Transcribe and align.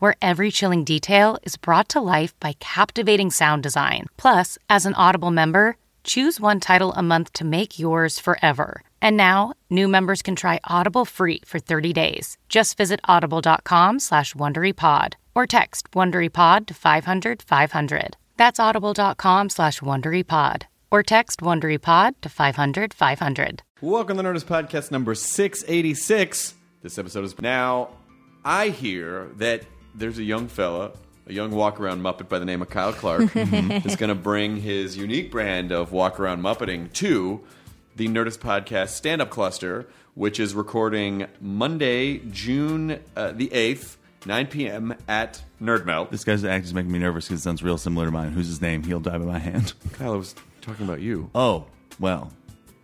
where 0.00 0.16
every 0.20 0.50
chilling 0.50 0.82
detail 0.82 1.38
is 1.44 1.56
brought 1.56 1.88
to 1.90 2.00
life 2.00 2.34
by 2.40 2.54
captivating 2.58 3.30
sound 3.30 3.62
design. 3.62 4.06
Plus, 4.16 4.58
as 4.68 4.84
an 4.84 4.94
Audible 4.94 5.30
member, 5.30 5.76
choose 6.02 6.40
one 6.40 6.58
title 6.58 6.92
a 6.94 7.02
month 7.02 7.32
to 7.34 7.44
make 7.44 7.78
yours 7.78 8.18
forever. 8.18 8.82
And 9.00 9.16
now, 9.16 9.52
new 9.70 9.86
members 9.86 10.22
can 10.22 10.34
try 10.34 10.58
Audible 10.64 11.04
free 11.04 11.40
for 11.46 11.60
30 11.60 11.92
days. 11.92 12.36
Just 12.48 12.76
visit 12.76 13.00
audible.com 13.04 14.00
slash 14.00 14.34
WonderyPod 14.34 15.14
or 15.34 15.46
text 15.46 15.92
WonderyPod 15.92 16.66
to 16.66 16.74
500 16.74 17.42
500. 17.42 18.16
That's 18.36 18.58
audible.com 18.58 19.50
slash 19.50 19.80
WonderyPod 19.80 20.62
or 20.90 21.02
text 21.02 21.40
WonderyPod 21.40 22.14
to 22.22 22.28
500 22.28 22.94
500. 22.94 23.62
Welcome 23.80 24.16
to 24.16 24.22
Nerdist 24.22 24.44
Podcast 24.44 24.90
number 24.90 25.14
686. 25.14 26.54
This 26.82 26.98
episode 26.98 27.24
is 27.24 27.40
now. 27.40 27.90
I 28.44 28.68
hear 28.70 29.30
that 29.36 29.64
there's 29.94 30.18
a 30.18 30.22
young 30.22 30.48
fella, 30.48 30.92
a 31.26 31.32
young 31.32 31.50
walk 31.50 31.80
around 31.80 32.02
Muppet 32.02 32.28
by 32.28 32.38
the 32.38 32.44
name 32.44 32.62
of 32.62 32.70
Kyle 32.70 32.92
Clark, 32.92 33.34
is 33.34 33.96
going 33.96 34.08
to 34.08 34.14
bring 34.14 34.56
his 34.56 34.96
unique 34.96 35.30
brand 35.30 35.72
of 35.72 35.92
walk 35.92 36.18
around 36.20 36.42
Muppeting 36.42 36.92
to 36.94 37.40
the 37.96 38.08
Nerdist 38.08 38.38
Podcast 38.38 38.90
stand 38.90 39.20
up 39.20 39.30
cluster, 39.30 39.88
which 40.14 40.40
is 40.40 40.54
recording 40.54 41.26
Monday, 41.40 42.18
June 42.30 43.00
uh, 43.16 43.32
the 43.32 43.48
8th, 43.48 43.96
9 44.26 44.46
p.m. 44.46 44.94
at 45.08 45.42
Nerdmelt. 45.60 46.10
This 46.10 46.24
guy's 46.24 46.44
act 46.44 46.64
is 46.64 46.74
making 46.74 46.92
me 46.92 46.98
nervous 46.98 47.26
because 47.26 47.40
it 47.40 47.42
sounds 47.42 47.62
real 47.62 47.78
similar 47.78 48.06
to 48.06 48.12
mine. 48.12 48.32
Who's 48.32 48.46
his 48.46 48.60
name? 48.60 48.82
He'll 48.82 49.00
die 49.00 49.18
by 49.18 49.24
my 49.24 49.38
hand. 49.38 49.72
Kyle, 49.92 50.14
I 50.14 50.16
was 50.16 50.34
talking 50.60 50.86
about 50.86 51.00
you. 51.00 51.30
Oh, 51.34 51.66
well, 51.98 52.32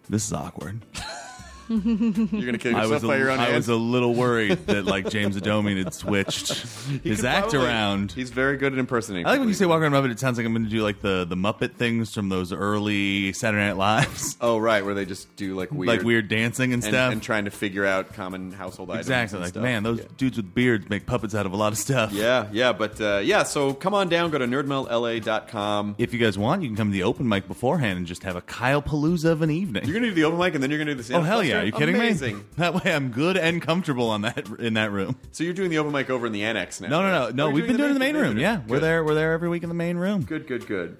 this 0.08 0.26
is 0.26 0.32
awkward. 0.32 0.82
You're 1.68 1.78
going 1.80 2.52
to 2.52 2.58
kill 2.58 2.76
I 2.76 2.82
yourself 2.82 3.02
was, 3.02 3.10
a, 3.10 3.18
your 3.18 3.30
own 3.30 3.38
I 3.40 3.44
hand? 3.44 3.56
was 3.56 3.68
a 3.68 3.74
little 3.74 4.14
worried 4.14 4.58
that 4.66 4.84
like 4.84 5.08
James 5.10 5.36
Adomian 5.36 5.76
had 5.82 5.94
switched 5.94 6.52
He 7.02 7.10
his 7.10 7.18
could 7.18 7.24
act 7.26 7.50
probably- 7.50 7.66
around. 7.68 8.12
He's 8.12 8.30
very 8.30 8.56
good 8.56 8.72
at 8.72 8.78
impersonating. 8.78 9.26
I 9.26 9.30
like 9.30 9.40
when 9.40 9.48
you 9.48 9.54
say 9.54 9.64
people. 9.64 9.70
walk 9.78 9.82
around 9.82 9.92
Muppet, 9.92 10.10
it 10.12 10.20
sounds 10.20 10.36
like 10.38 10.46
I'm 10.46 10.52
going 10.52 10.64
to 10.64 10.70
do 10.70 10.82
like 10.82 11.00
the, 11.00 11.24
the 11.24 11.36
Muppet 11.36 11.74
things 11.74 12.14
from 12.14 12.28
those 12.28 12.52
early 12.52 13.32
Saturday 13.32 13.64
Night 13.66 13.76
Lives. 13.76 14.36
Oh, 14.46 14.58
right, 14.58 14.84
where 14.84 14.94
they 14.94 15.04
just 15.06 15.34
do 15.36 15.54
like 15.56 15.72
weird, 15.72 15.88
like 15.88 16.02
weird 16.02 16.28
dancing 16.28 16.72
and 16.72 16.82
and, 16.82 16.84
stuff. 16.92 17.12
and 17.12 17.22
trying 17.22 17.46
to 17.46 17.50
figure 17.50 17.84
out 17.86 18.12
common 18.12 18.52
household 18.52 18.90
items. 18.90 19.06
exactly. 19.06 19.36
and 19.36 19.44
Like, 19.44 19.50
stuff. 19.54 19.62
man, 19.62 19.82
those 19.82 19.98
Yeah. 20.00 20.04
dudes 20.18 20.36
with 20.36 20.54
beards 20.54 20.88
make 20.90 21.06
puppets 21.06 21.34
out 21.34 21.46
of 21.46 21.52
a 21.52 21.56
lot 21.56 21.72
of 21.72 21.78
stuff. 21.78 22.12
Yeah, 22.12 22.48
yeah, 22.52 22.72
but 22.72 23.00
uh, 23.00 23.20
yeah. 23.24 23.42
So 23.44 23.72
come 23.74 23.94
on 23.94 24.08
down. 24.08 24.30
Go 24.30 24.38
to 24.38 24.46
nerdmeltla.com. 24.46 25.94
If 25.98 26.12
you 26.12 26.18
guys 26.18 26.36
want, 26.38 26.62
you 26.62 26.68
can 26.68 26.76
come 26.76 26.88
to 26.88 26.92
the 26.92 27.02
open 27.02 27.28
mic 27.28 27.48
beforehand 27.48 27.96
and 27.98 28.06
just 28.06 28.22
have 28.24 28.36
a 28.36 28.40
Kyle 28.42 28.82
Palooza 28.82 29.30
of 29.30 29.42
an 29.42 29.50
evening. 29.50 29.84
You're 29.84 29.94
gonna 29.94 30.08
do 30.08 30.14
the 30.14 30.24
open 30.24 30.38
mic, 30.38 30.54
and 30.54 30.62
then 30.62 30.70
you're 30.70 30.78
gonna 30.78 30.94
do 30.94 31.02
the. 31.02 31.14
Oh 31.14 31.22
hell 31.22 31.42
yeah! 31.42 31.55
Are 31.60 31.64
you 31.66 31.72
kidding 31.72 31.94
Amazing. 31.96 32.36
me? 32.38 32.42
That 32.56 32.74
way 32.74 32.92
I'm 32.94 33.10
good 33.10 33.36
and 33.36 33.60
comfortable 33.62 34.10
on 34.10 34.22
that 34.22 34.46
in 34.58 34.74
that 34.74 34.90
room. 34.92 35.16
So 35.32 35.44
you're 35.44 35.52
doing 35.54 35.70
the 35.70 35.78
open 35.78 35.92
mic 35.92 36.10
over 36.10 36.26
in 36.26 36.32
the 36.32 36.44
annex 36.44 36.80
now? 36.80 36.88
No, 36.88 37.02
no, 37.02 37.10
no, 37.10 37.30
no. 37.30 37.50
We've 37.50 37.66
been 37.66 37.76
doing 37.76 37.88
it 37.88 37.92
in 37.92 37.94
the 37.94 38.00
main 38.00 38.16
room. 38.16 38.38
Yeah, 38.38 38.60
we're 38.66 38.76
Good. 38.76 38.82
there. 38.82 39.04
We're 39.04 39.14
there 39.14 39.32
every 39.32 39.48
week 39.48 39.62
in 39.62 39.68
the 39.68 39.74
main 39.74 39.96
room. 39.96 40.22
Good, 40.22 40.46
good, 40.46 40.66
good, 40.66 40.96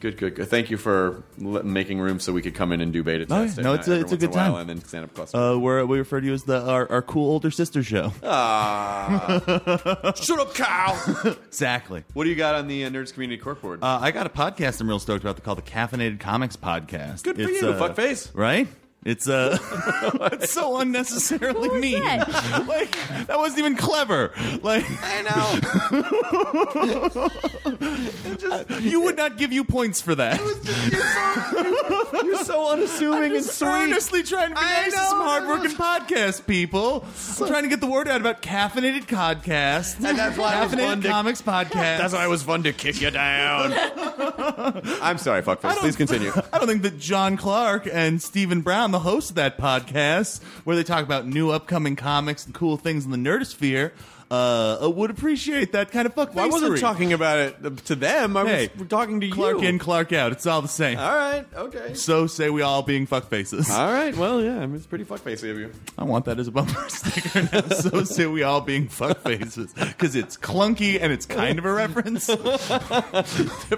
good, 0.00 0.16
good, 0.18 0.34
good. 0.36 0.48
Thank 0.48 0.70
you 0.70 0.76
for 0.76 1.22
l- 1.42 1.62
making 1.62 1.98
room 2.00 2.20
so 2.20 2.32
we 2.32 2.42
could 2.42 2.54
come 2.54 2.72
in 2.72 2.80
and 2.80 2.92
do 2.92 3.02
beta 3.02 3.26
Oh, 3.30 3.40
yeah. 3.40 3.46
test. 3.46 3.58
No, 3.58 3.72
it's 3.74 3.88
a- 3.88 4.00
it's 4.00 4.12
a 4.12 4.16
good 4.16 4.32
time. 4.32 4.54
And 4.54 4.68
then 4.68 4.82
stand 4.84 5.04
up 5.04 5.14
cluster. 5.14 5.36
Uh, 5.36 5.56
we're, 5.56 5.84
we 5.86 5.98
refer 5.98 6.20
to 6.20 6.26
you 6.26 6.32
as 6.34 6.44
the 6.44 6.60
our, 6.62 6.90
our 6.90 7.02
cool 7.02 7.30
older 7.30 7.50
sister 7.50 7.82
show. 7.82 8.12
Ah. 8.22 10.12
Shut 10.16 10.38
up, 10.38 10.54
Kyle. 10.54 11.36
exactly. 11.46 12.04
what 12.14 12.24
do 12.24 12.30
you 12.30 12.36
got 12.36 12.54
on 12.56 12.68
the 12.68 12.84
uh, 12.84 12.90
Nerds 12.90 13.12
Community 13.12 13.40
Corkboard? 13.42 13.78
Uh, 13.82 13.98
I 14.00 14.10
got 14.10 14.26
a 14.26 14.30
podcast 14.30 14.80
I'm 14.80 14.88
real 14.88 14.98
stoked 14.98 15.24
about 15.24 15.42
called 15.42 15.58
the 15.58 15.62
Caffeinated 15.62 16.20
Comics 16.20 16.56
Podcast. 16.56 17.22
Good 17.24 17.36
for 17.36 17.42
It's, 17.42 17.62
you, 17.62 17.68
uh, 17.68 17.88
fuckface. 17.88 18.30
Right? 18.34 18.68
It's 19.06 19.28
uh, 19.28 19.56
it's 20.32 20.52
so 20.52 20.78
unnecessarily 20.78 21.68
mean. 21.78 22.02
like 22.02 22.90
that 23.28 23.36
wasn't 23.38 23.60
even 23.60 23.76
clever. 23.76 24.32
Like 24.62 24.84
I 25.00 25.22
know. 28.50 28.80
you 28.80 29.02
would 29.02 29.16
not 29.16 29.38
give 29.38 29.52
you 29.52 29.62
points 29.62 30.00
for 30.00 30.16
that. 30.16 30.40
You're 32.24 32.42
so 32.42 32.72
unassuming 32.72 33.36
and 33.36 33.44
sweet. 33.44 33.68
Earnestly 33.68 34.24
trying 34.24 34.48
to 34.48 34.56
be 34.56 34.60
I 34.60 34.82
nice 34.82 34.92
to 34.92 34.98
know, 34.98 35.06
some 35.06 35.22
I 35.22 35.24
hardworking 35.24 35.76
podcast 35.76 36.44
people. 36.48 37.04
I'm 37.40 37.46
trying 37.46 37.62
to 37.62 37.68
get 37.68 37.80
the 37.80 37.86
word 37.86 38.08
out 38.08 38.20
about 38.20 38.42
caffeinated 38.42 39.06
podcasts. 39.06 40.04
And 40.04 40.18
that's 40.18 40.36
why 40.36 40.60
it 40.60 40.64
was 40.64 40.74
fun 40.74 40.80
caffeinated 40.98 41.02
to- 41.02 41.08
comics 41.08 41.42
podcast. 41.42 41.98
That's 41.98 42.12
why 42.12 42.24
it 42.24 42.28
was 42.28 42.42
fun 42.42 42.64
to 42.64 42.72
kick 42.72 43.00
you 43.00 43.12
down. 43.12 43.72
I'm 45.00 45.18
sorry, 45.18 45.42
fuckface. 45.42 45.76
Please 45.76 45.94
continue. 45.94 46.32
I 46.52 46.58
don't 46.58 46.66
think 46.66 46.82
that 46.82 46.98
John 46.98 47.36
Clark 47.36 47.86
and 47.92 48.20
Stephen 48.20 48.62
Brown, 48.62 48.95
the 48.96 49.00
host 49.00 49.28
of 49.28 49.36
that 49.36 49.58
podcast, 49.58 50.42
where 50.64 50.74
they 50.74 50.82
talk 50.82 51.04
about 51.04 51.26
new 51.26 51.50
upcoming 51.50 51.96
comics 51.96 52.46
and 52.46 52.54
cool 52.54 52.78
things 52.78 53.04
in 53.04 53.10
the 53.10 53.18
nerdosphere, 53.18 53.92
uh, 54.30 54.90
would 54.94 55.10
appreciate 55.10 55.72
that 55.72 55.90
kind 55.90 56.06
of 56.06 56.14
fuck. 56.14 56.34
Well, 56.34 56.44
I 56.44 56.48
wasn't 56.48 56.78
talking 56.78 57.12
about 57.12 57.38
it 57.38 57.84
to 57.86 57.94
them. 57.94 58.36
I 58.36 58.42
was 58.42 58.88
talking 58.88 59.20
to 59.20 59.26
you. 59.26 59.32
Clark 59.32 59.60
you. 59.62 59.68
in, 59.68 59.78
Clark 59.78 60.12
out. 60.12 60.32
It's 60.32 60.46
all 60.46 60.62
the 60.62 60.68
same. 60.68 60.98
All 60.98 61.14
right. 61.14 61.46
Okay. 61.54 61.94
So 61.94 62.26
say 62.26 62.50
we 62.50 62.62
all 62.62 62.82
being 62.82 63.06
fuck 63.06 63.28
faces. 63.28 63.70
All 63.70 63.92
right. 63.92 64.16
Well, 64.16 64.42
yeah. 64.42 64.56
I 64.58 64.66
mean, 64.66 64.76
it's 64.76 64.86
pretty 64.86 65.04
fuckfacey 65.04 65.50
of 65.50 65.58
you. 65.58 65.70
I 65.96 66.04
want 66.04 66.24
that 66.24 66.38
as 66.40 66.48
a 66.48 66.50
bumper 66.52 66.84
sticker 66.88 67.48
now. 67.52 67.68
so 67.68 68.02
say 68.04 68.26
we 68.26 68.42
all 68.42 68.60
being 68.60 68.88
fuck 68.88 69.20
faces 69.22 69.72
because 69.74 70.16
it's 70.16 70.36
clunky 70.36 71.00
and 71.00 71.12
it's 71.12 71.26
kind 71.26 71.58
of 71.58 71.64
a 71.64 71.72
reference. 71.72 72.26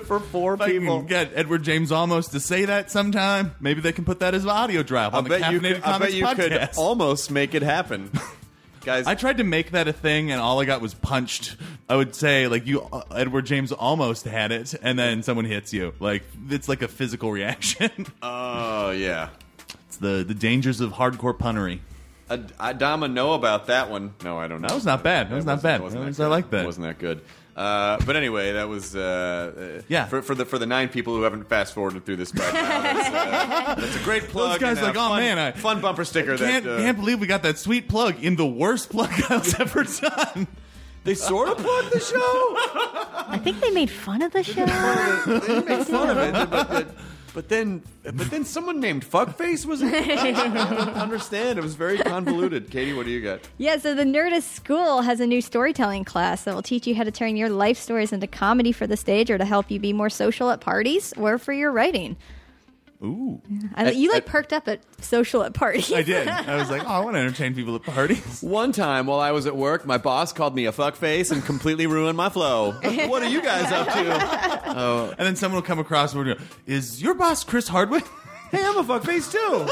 For 0.06 0.20
four 0.20 0.54
If 0.54 0.60
I 0.62 0.68
people. 0.70 0.98
can 1.00 1.06
get 1.06 1.32
Edward 1.34 1.62
James 1.62 1.90
Olmos 1.90 2.30
to 2.30 2.40
say 2.40 2.64
that 2.64 2.90
sometime, 2.90 3.54
maybe 3.60 3.80
they 3.80 3.92
can 3.92 4.04
put 4.04 4.20
that 4.20 4.34
as 4.34 4.44
an 4.44 4.50
audio 4.50 4.82
drop 4.82 5.12
I 5.14 5.18
on 5.18 5.24
the 5.24 5.30
bet 5.30 5.52
you 5.52 5.60
Caffeinated 5.60 5.74
could. 5.74 5.82
I 5.84 5.92
Comics 5.92 6.12
bet 6.12 6.14
you 6.14 6.26
could 6.34 6.52
podcast. 6.52 6.78
almost 6.78 7.30
make 7.30 7.54
it 7.54 7.62
happen, 7.62 8.10
guys. 8.84 9.06
I 9.06 9.14
tried 9.14 9.38
to 9.38 9.44
make 9.44 9.70
that 9.72 9.88
a 9.88 9.92
thing, 9.92 10.30
and 10.30 10.40
all 10.40 10.60
I 10.60 10.64
got 10.64 10.80
was 10.80 10.94
punched. 10.94 11.56
I 11.88 11.96
would 11.96 12.14
say, 12.14 12.48
like 12.48 12.66
you, 12.66 12.82
uh, 12.82 13.02
Edward 13.14 13.46
James 13.46 13.72
almost 13.72 14.24
had 14.24 14.52
it, 14.52 14.74
and 14.82 14.98
then 14.98 15.22
someone 15.22 15.44
hits 15.44 15.72
you. 15.72 15.94
Like 16.00 16.22
it's 16.48 16.68
like 16.68 16.82
a 16.82 16.88
physical 16.88 17.30
reaction. 17.32 17.90
Oh 18.22 18.90
yeah. 18.90 19.30
it's 19.86 19.96
the 19.98 20.24
the 20.26 20.34
dangers 20.34 20.80
of 20.80 20.92
hardcore 20.92 21.36
punnery. 21.36 21.80
I, 22.30 22.42
I 22.60 22.72
Dama 22.74 23.08
know 23.08 23.32
about 23.32 23.68
that 23.68 23.90
one. 23.90 24.12
No, 24.22 24.38
I 24.38 24.48
don't 24.48 24.60
know. 24.60 24.68
That 24.68 24.74
was 24.74 24.84
not 24.84 25.02
bad. 25.02 25.30
That 25.30 25.36
was 25.36 25.46
not 25.46 25.52
wasn't- 25.54 25.62
bad. 25.62 25.80
wasn't 25.82 26.00
That 26.00 26.04
that 26.04 26.08
was- 26.08 26.16
good. 26.18 26.24
I 26.24 26.28
like 26.28 26.50
that. 26.50 26.66
Wasn't 26.66 26.86
that 26.86 26.98
good? 26.98 27.22
Uh, 27.58 27.98
but 28.06 28.14
anyway, 28.14 28.52
that 28.52 28.68
was 28.68 28.94
uh, 28.94 29.78
uh, 29.78 29.82
Yeah. 29.88 30.06
For, 30.06 30.22
for 30.22 30.36
the 30.36 30.44
for 30.44 30.58
the 30.60 30.66
nine 30.66 30.88
people 30.88 31.16
who 31.16 31.22
haven't 31.22 31.48
fast 31.48 31.74
forwarded 31.74 32.04
through 32.06 32.14
this 32.16 32.32
right 32.32 32.54
now, 32.54 32.82
that's, 32.82 33.08
uh, 33.08 33.74
that's 33.80 33.96
a 33.96 34.04
great 34.04 34.28
plug. 34.28 34.60
guys 34.60 34.78
and, 34.78 34.86
like, 34.86 34.96
oh, 34.96 35.08
fun, 35.08 35.20
man, 35.20 35.38
I- 35.40 35.50
fun 35.50 35.80
bumper 35.80 36.04
sticker. 36.04 36.36
Can't 36.38 36.64
that 36.64 36.72
uh, 36.72 36.78
can't 36.78 36.96
believe 36.96 37.18
we 37.18 37.26
got 37.26 37.42
that 37.42 37.58
sweet 37.58 37.88
plug 37.88 38.22
in 38.22 38.36
the 38.36 38.46
worst 38.46 38.90
plug 38.90 39.10
I've 39.28 39.60
ever 39.60 39.82
done. 39.82 40.46
they 41.02 41.14
sort 41.16 41.48
of 41.48 41.58
plugged 41.58 41.92
the 41.92 41.98
show. 41.98 42.16
I 43.28 43.40
think 43.42 43.60
they 43.60 43.70
made 43.70 43.90
fun 43.90 44.22
of 44.22 44.32
the 44.32 44.44
show. 44.44 44.64
they 44.64 45.40
didn't 45.40 45.84
fun 45.86 46.10
of 46.10 46.18
it, 46.18 46.32
but, 46.50 46.68
but, 46.70 46.94
but 47.34 47.48
then 47.48 47.82
but 48.02 48.30
then 48.30 48.44
someone 48.44 48.80
named 48.80 49.04
Fuckface 49.04 49.64
was. 49.66 49.82
I 49.82 49.90
don't 49.90 50.94
understand. 50.96 51.58
It 51.58 51.62
was 51.62 51.74
very 51.74 51.98
convoluted. 51.98 52.70
Katie, 52.70 52.92
what 52.94 53.06
do 53.06 53.12
you 53.12 53.20
got? 53.20 53.40
yeah, 53.58 53.78
so 53.78 53.94
the 53.94 54.04
Nerdist 54.04 54.54
School 54.54 55.02
has 55.02 55.20
a 55.20 55.26
new 55.26 55.40
storytelling 55.40 56.04
class 56.04 56.44
that 56.44 56.54
will 56.54 56.62
teach 56.62 56.86
you 56.86 56.94
how 56.94 57.04
to 57.04 57.10
turn 57.10 57.36
your 57.36 57.50
life 57.50 57.78
stories 57.78 58.12
into 58.12 58.26
comedy 58.26 58.72
for 58.72 58.86
the 58.86 58.96
stage 58.96 59.30
or 59.30 59.38
to 59.38 59.44
help 59.44 59.70
you 59.70 59.78
be 59.78 59.92
more 59.92 60.10
social 60.10 60.50
at 60.50 60.60
parties 60.60 61.12
or 61.16 61.38
for 61.38 61.52
your 61.52 61.70
writing. 61.72 62.16
Ooh. 63.02 63.40
I, 63.76 63.92
you 63.92 64.10
like 64.10 64.24
at- 64.24 64.26
perked 64.26 64.52
up 64.52 64.66
at 64.66 64.80
social 65.02 65.44
at 65.44 65.54
parties. 65.54 65.92
I 65.92 66.02
did. 66.02 66.26
I 66.26 66.56
was 66.56 66.68
like, 66.68 66.82
oh, 66.84 66.88
I 66.88 67.00
want 67.00 67.14
to 67.14 67.20
entertain 67.20 67.54
people 67.54 67.74
at 67.76 67.82
parties. 67.84 68.42
One 68.42 68.72
time 68.72 69.06
while 69.06 69.20
I 69.20 69.30
was 69.30 69.46
at 69.46 69.56
work, 69.56 69.86
my 69.86 69.98
boss 69.98 70.32
called 70.32 70.54
me 70.54 70.66
a 70.66 70.72
fuckface 70.72 71.30
and 71.30 71.44
completely 71.44 71.86
ruined 71.86 72.16
my 72.16 72.28
flow. 72.28 72.72
what 72.82 73.22
are 73.22 73.28
you 73.28 73.40
guys 73.40 73.70
up 73.70 73.86
to? 73.86 74.78
Oh. 74.78 75.14
And 75.16 75.26
then 75.26 75.36
someone 75.36 75.56
will 75.62 75.66
come 75.66 75.78
across 75.78 76.12
and 76.14 76.26
we're 76.26 76.34
go, 76.34 76.40
is 76.66 77.00
your 77.00 77.14
boss 77.14 77.44
Chris 77.44 77.68
Hardwick? 77.68 78.04
Hey, 78.50 78.64
I'm 78.64 78.78
a 78.78 78.82
fuckface 78.82 79.30
too. 79.30 79.68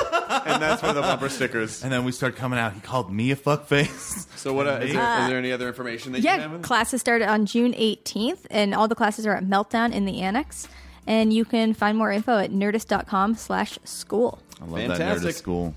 and 0.50 0.62
that's 0.62 0.82
for 0.82 0.92
the 0.92 1.00
bumper 1.00 1.30
stickers. 1.30 1.82
And 1.82 1.90
then 1.90 2.04
we 2.04 2.12
start 2.12 2.36
coming 2.36 2.58
out. 2.58 2.74
He 2.74 2.80
called 2.80 3.10
me 3.10 3.30
a 3.30 3.36
fuckface. 3.36 4.26
So 4.36 4.52
what? 4.52 4.66
Uh, 4.66 4.80
is, 4.82 4.92
there, 4.92 5.20
is 5.22 5.28
there 5.28 5.38
any 5.38 5.50
other 5.50 5.66
information 5.66 6.12
that 6.12 6.18
you 6.18 6.26
Yeah, 6.26 6.36
have? 6.48 6.60
classes 6.62 7.00
started 7.00 7.26
on 7.28 7.46
June 7.46 7.72
18th, 7.72 8.40
and 8.50 8.74
all 8.74 8.86
the 8.86 8.94
classes 8.94 9.26
are 9.26 9.34
at 9.34 9.42
Meltdown 9.44 9.92
in 9.94 10.04
the 10.04 10.20
annex. 10.20 10.68
And 11.06 11.32
you 11.32 11.44
can 11.44 11.72
find 11.74 11.96
more 11.96 12.10
info 12.10 12.38
at 12.38 12.50
nerdist.com 12.50 13.36
slash 13.36 13.78
school. 13.84 14.40
I 14.60 14.64
love 14.64 14.74
that 14.88 14.88
Fantastic. 14.98 15.22
nerd 15.24 15.28
at 15.28 15.34
school. 15.36 15.74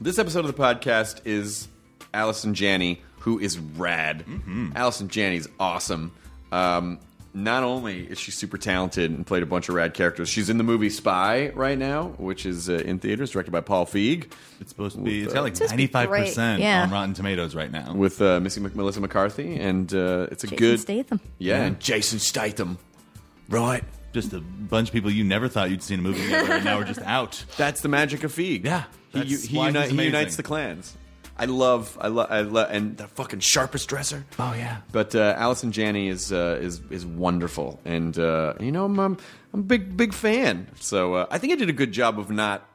This 0.00 0.18
episode 0.18 0.40
of 0.44 0.54
the 0.54 0.60
podcast 0.62 1.20
is 1.24 1.68
Allison 2.12 2.54
Janney, 2.54 3.00
who 3.20 3.38
is 3.38 3.58
rad. 3.58 4.24
Allison 4.74 5.08
Janney's 5.08 5.46
awesome. 5.60 6.12
Um, 6.50 6.98
not 7.36 7.64
only 7.64 8.00
is 8.06 8.18
she 8.18 8.30
super 8.30 8.56
talented 8.58 9.10
and 9.10 9.26
played 9.26 9.42
a 9.42 9.46
bunch 9.46 9.68
of 9.68 9.74
rad 9.74 9.92
characters, 9.94 10.28
she's 10.28 10.48
in 10.50 10.56
the 10.58 10.62
movie 10.64 10.88
Spy 10.90 11.48
right 11.50 11.76
now, 11.76 12.08
which 12.18 12.46
is 12.46 12.68
uh, 12.70 12.74
in 12.74 12.98
theaters, 13.00 13.30
directed 13.32 13.50
by 13.50 13.60
Paul 13.60 13.86
Feig, 13.86 14.30
It's 14.60 14.70
supposed 14.70 14.94
to 14.96 15.02
be. 15.02 15.22
It's 15.24 15.32
got 15.34 15.42
like 15.42 15.56
supposed 15.56 15.70
to 15.72 15.76
be 15.76 15.82
ninety 15.82 15.92
five 15.92 16.08
great, 16.08 16.26
percent 16.26 16.62
on 16.62 16.90
Rotten 16.90 17.14
Tomatoes 17.14 17.54
right 17.56 17.70
now. 17.72 17.92
with 17.92 18.22
uh, 18.22 18.38
Missy 18.40 18.60
Mc- 18.60 18.76
Melissa 18.76 19.00
McCarthy, 19.00 19.56
and 19.58 19.92
uh, 19.92 20.28
it's 20.30 20.44
a 20.44 20.46
Jason 20.46 20.58
good 20.58 20.80
Statham. 20.80 21.20
Yeah, 21.38 21.56
Yeah. 21.58 21.64
and 21.64 21.80
Jason 21.80 22.18
Statham. 22.20 22.78
Right. 23.48 23.82
Just 24.14 24.32
a 24.32 24.40
bunch 24.40 24.88
of 24.88 24.92
people 24.94 25.10
you 25.10 25.24
never 25.24 25.48
thought 25.48 25.70
you'd 25.70 25.82
see 25.82 25.92
in 25.94 26.00
a 26.00 26.02
movie 26.02 26.22
together, 26.22 26.52
and 26.54 26.64
now 26.64 26.78
we're 26.78 26.84
just 26.84 27.02
out. 27.02 27.44
That's 27.56 27.80
the 27.82 27.88
magic 27.88 28.22
of 28.24 28.32
Feig. 28.32 28.64
Yeah, 28.64 28.84
he, 29.12 29.18
that's 29.18 29.42
he, 29.42 29.58
why 29.58 29.66
uni- 29.66 29.80
he's 29.80 29.88
he 29.90 29.94
amazing. 29.94 30.14
unites 30.14 30.36
the 30.36 30.42
clans. 30.44 30.96
I 31.36 31.46
love, 31.46 31.98
I 32.00 32.06
love, 32.06 32.28
I 32.30 32.42
love, 32.42 32.68
and 32.70 32.96
the 32.96 33.08
fucking 33.08 33.40
sharpest 33.40 33.88
dresser. 33.88 34.24
Oh 34.38 34.54
yeah. 34.56 34.78
But 34.92 35.16
uh, 35.16 35.34
Allison 35.36 35.72
Janney 35.72 36.06
is 36.08 36.32
uh, 36.32 36.58
is 36.62 36.80
is 36.90 37.04
wonderful, 37.04 37.80
and 37.84 38.16
uh, 38.16 38.54
you 38.60 38.70
know 38.70 38.84
I'm, 38.84 38.98
I'm 39.00 39.18
I'm 39.52 39.60
a 39.60 39.64
big 39.64 39.96
big 39.96 40.14
fan. 40.14 40.68
So 40.78 41.14
uh, 41.14 41.26
I 41.32 41.38
think 41.38 41.52
I 41.52 41.56
did 41.56 41.68
a 41.68 41.72
good 41.72 41.90
job 41.90 42.20
of 42.20 42.30
not 42.30 42.68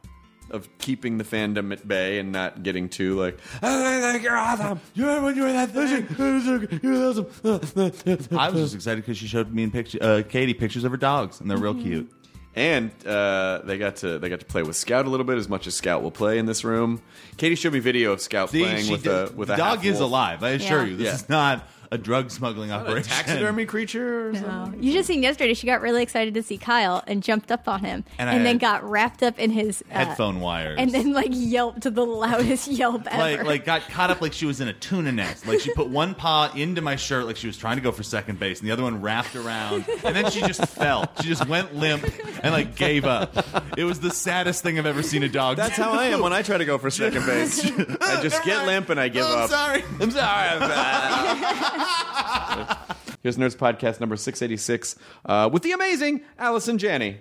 of 0.51 0.69
keeping 0.79 1.17
the 1.17 1.23
fandom 1.23 1.71
at 1.71 1.87
bay 1.87 2.19
and 2.19 2.31
not 2.31 2.63
getting 2.63 2.89
too 2.89 3.19
like 3.19 3.39
"Oh, 3.63 4.15
you're 4.15 4.35
awesome. 4.37 4.79
You 4.93 5.05
remember 5.05 5.25
when 5.27 5.35
you 5.35 5.43
were 5.43 5.51
that 5.53 5.69
thing? 5.71 6.79
You're 6.83 7.09
awesome. 7.09 8.37
I 8.37 8.49
was 8.49 8.61
just 8.61 8.75
excited 8.75 9.01
because 9.03 9.17
she 9.17 9.27
showed 9.27 9.53
me 9.53 9.63
and 9.63 9.71
picture, 9.73 9.97
uh, 10.01 10.23
Katie 10.27 10.53
pictures 10.53 10.83
of 10.83 10.91
her 10.91 10.97
dogs, 10.97 11.39
and 11.41 11.49
they're 11.49 11.57
real 11.57 11.75
cute. 11.75 12.11
And 12.55 12.91
uh, 13.05 13.59
they 13.63 13.77
got 13.77 13.97
to 13.97 14.19
they 14.19 14.27
got 14.27 14.39
to 14.39 14.45
play 14.45 14.63
with 14.63 14.75
Scout 14.75 15.05
a 15.05 15.09
little 15.09 15.25
bit 15.25 15.37
as 15.37 15.47
much 15.47 15.67
as 15.67 15.75
Scout 15.75 16.01
will 16.01 16.11
play 16.11 16.39
in 16.39 16.45
this 16.45 16.63
room. 16.63 17.01
Katie 17.37 17.55
showed 17.55 17.73
me 17.73 17.79
video 17.79 18.11
of 18.11 18.21
Scout 18.21 18.49
See, 18.49 18.63
playing 18.63 18.85
she 18.85 18.91
with 18.91 19.03
did- 19.03 19.11
a 19.29 19.31
with 19.33 19.47
the 19.49 19.53
a 19.53 19.57
dog 19.57 19.85
is 19.85 19.93
half-wolf. 19.93 20.09
alive. 20.09 20.43
I 20.43 20.49
assure 20.51 20.81
Yeah. 20.83 20.89
you, 20.89 20.95
this 20.97 21.05
Yeah. 21.07 21.13
is 21.13 21.29
not 21.29 21.69
a 21.91 21.97
drug 21.97 22.29
smuggling 22.29 22.69
A 22.71 22.75
operation. 22.75 23.09
taxidermy 23.11 23.65
creature. 23.65 24.29
Or 24.29 24.35
something? 24.35 24.79
No. 24.79 24.85
You 24.87 24.93
just 24.93 25.07
seen 25.07 25.23
yesterday, 25.23 25.53
she 25.55 25.65
got 25.65 25.81
really 25.81 26.03
excited 26.03 26.33
to 26.35 26.43
see 26.43 26.57
Kyle 26.57 27.03
and 27.07 27.23
jumped 27.23 27.51
up 27.51 27.67
on 27.67 27.83
him 27.83 28.03
And 28.19 28.29
and, 28.29 28.45
then 28.45 28.57
got 28.59 28.83
wrapped 28.83 29.23
up 29.23 29.39
in 29.39 29.49
his 29.49 29.83
uh, 29.91 29.93
Headphone 30.05 30.39
wires. 30.39 30.77
and 30.79 30.91
then 30.91 31.13
like 31.13 31.29
yelped 31.31 31.81
the 31.81 32.05
loudest 32.05 32.67
yelp 32.71 33.07
ever. 33.07 33.17
like 33.17 33.43
like 33.43 33.65
got 33.65 33.81
caught 33.89 34.11
up 34.11 34.21
like 34.21 34.33
she 34.33 34.45
was 34.45 34.61
in 34.61 34.67
a 34.67 34.73
tuna 34.73 35.11
nest. 35.11 35.47
Like 35.47 35.59
she 35.61 35.73
put 35.73 35.89
one 35.89 36.13
paw 36.15 36.51
into 36.55 36.81
my 36.81 36.95
shirt 36.95 37.25
like 37.25 37.37
she 37.37 37.47
was 37.47 37.57
trying 37.57 37.77
to 37.77 37.81
go 37.81 37.91
for 37.91 38.03
second 38.03 38.39
base, 38.39 38.59
and 38.59 38.67
the 38.67 38.71
other 38.71 38.83
one 38.83 39.01
wrapped 39.01 39.35
around, 39.35 39.85
and 40.03 40.15
then 40.15 40.29
she 40.29 40.41
just 40.41 40.63
fell. 40.67 41.09
She 41.21 41.27
just 41.27 41.47
went 41.47 41.75
limp 41.75 42.05
and 42.43 42.53
like 42.53 42.75
gave 42.75 43.05
up. 43.05 43.35
It 43.77 43.83
was 43.83 43.99
the 43.99 44.11
saddest 44.11 44.61
thing 44.63 44.77
I've 44.77 44.85
ever 44.85 45.01
seen 45.01 45.23
a 45.23 45.29
dog. 45.29 45.57
That's 45.57 45.75
do. 45.75 45.81
how 45.83 45.91
I 45.93 46.05
am 46.05 46.19
when 46.21 46.33
I 46.33 46.41
try 46.43 46.57
to 46.57 46.65
go 46.65 46.77
for 46.77 46.89
second 46.91 47.25
base. 47.25 47.65
I 48.01 48.21
just 48.21 48.43
get 48.43 48.65
limp 48.67 48.89
and 48.89 48.99
I 48.99 49.07
give 49.09 49.25
Oh, 49.25 49.33
I'm 49.37 49.43
up. 49.45 49.49
sorry. 49.49 49.83
I'm 49.99 50.11
sorry. 50.11 50.49
I'm 50.49 50.59
bad. 50.59 51.75
Here's 53.23 53.37
Nerds 53.37 53.55
Podcast 53.55 53.99
number 53.99 54.15
686 54.15 54.95
uh, 55.25 55.49
with 55.51 55.63
the 55.63 55.71
amazing 55.71 56.21
Allison 56.37 56.77
Janney. 56.77 57.19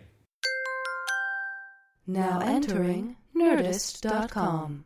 Now 2.07 2.41
entering 2.41 3.17
Nerdist.com. 3.37 4.85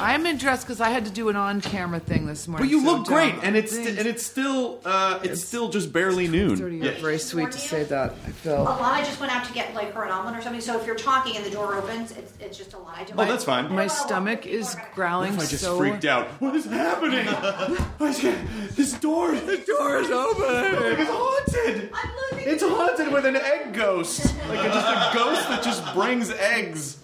I'm 0.00 0.26
in 0.26 0.36
dress 0.38 0.64
because 0.64 0.80
I 0.80 0.90
had 0.90 1.04
to 1.06 1.10
do 1.10 1.28
an 1.28 1.36
on-camera 1.36 2.00
thing 2.00 2.26
this 2.26 2.46
morning. 2.48 2.66
But 2.66 2.70
you 2.70 2.84
so 2.84 2.92
look 2.96 3.06
great, 3.06 3.34
and 3.42 3.56
it's 3.56 3.74
Thanks. 3.74 3.90
and 3.98 4.06
it's 4.06 4.24
still 4.24 4.80
uh, 4.84 5.20
it's, 5.22 5.44
still 5.44 5.68
just 5.68 5.92
barely 5.92 6.26
Dirty, 6.26 6.38
noon. 6.38 6.82
you're 6.82 6.92
very 6.94 7.18
sweet 7.18 7.50
to 7.52 7.58
say 7.58 7.84
that. 7.84 8.12
I 8.12 8.30
feel. 8.30 8.66
Alana 8.66 8.98
just 9.04 9.20
went 9.20 9.34
out 9.34 9.44
to 9.46 9.52
get 9.52 9.74
like 9.74 9.92
her 9.94 10.04
an 10.04 10.10
omelet 10.10 10.36
or 10.38 10.42
something. 10.42 10.60
So 10.60 10.78
if 10.80 10.86
you're 10.86 10.96
talking 10.96 11.36
and 11.36 11.44
the 11.44 11.50
door 11.50 11.74
opens, 11.74 12.12
it's, 12.12 12.32
it's 12.40 12.56
just 12.58 12.72
Alana. 12.72 12.88
I 12.94 13.04
don't 13.04 13.18
Oh, 13.20 13.24
that's 13.24 13.44
fine. 13.44 13.72
My 13.72 13.86
stomach 13.86 14.46
is 14.46 14.76
growling 14.94 15.34
I 15.34 15.46
just 15.46 15.60
so. 15.64 15.76
freaked 15.78 16.04
out. 16.04 16.26
What 16.40 16.54
is 16.56 16.64
happening? 16.64 17.26
I 17.28 18.12
just- 18.12 18.76
this 18.76 18.92
door, 18.94 19.32
this 19.32 19.66
door 19.66 19.98
is 19.98 20.10
open. 20.10 20.98
It's 21.00 21.10
haunted. 21.10 21.90
I'm 21.92 22.10
losing 22.32 22.48
It's 22.52 22.62
haunted 22.62 23.12
with 23.12 23.24
an 23.26 23.36
egg 23.36 23.72
ghost, 23.74 24.34
like 24.48 24.62
just 24.72 24.86
a 24.86 25.10
ghost 25.16 25.48
that 25.48 25.62
just 25.62 25.94
brings 25.94 26.30
eggs. 26.30 26.98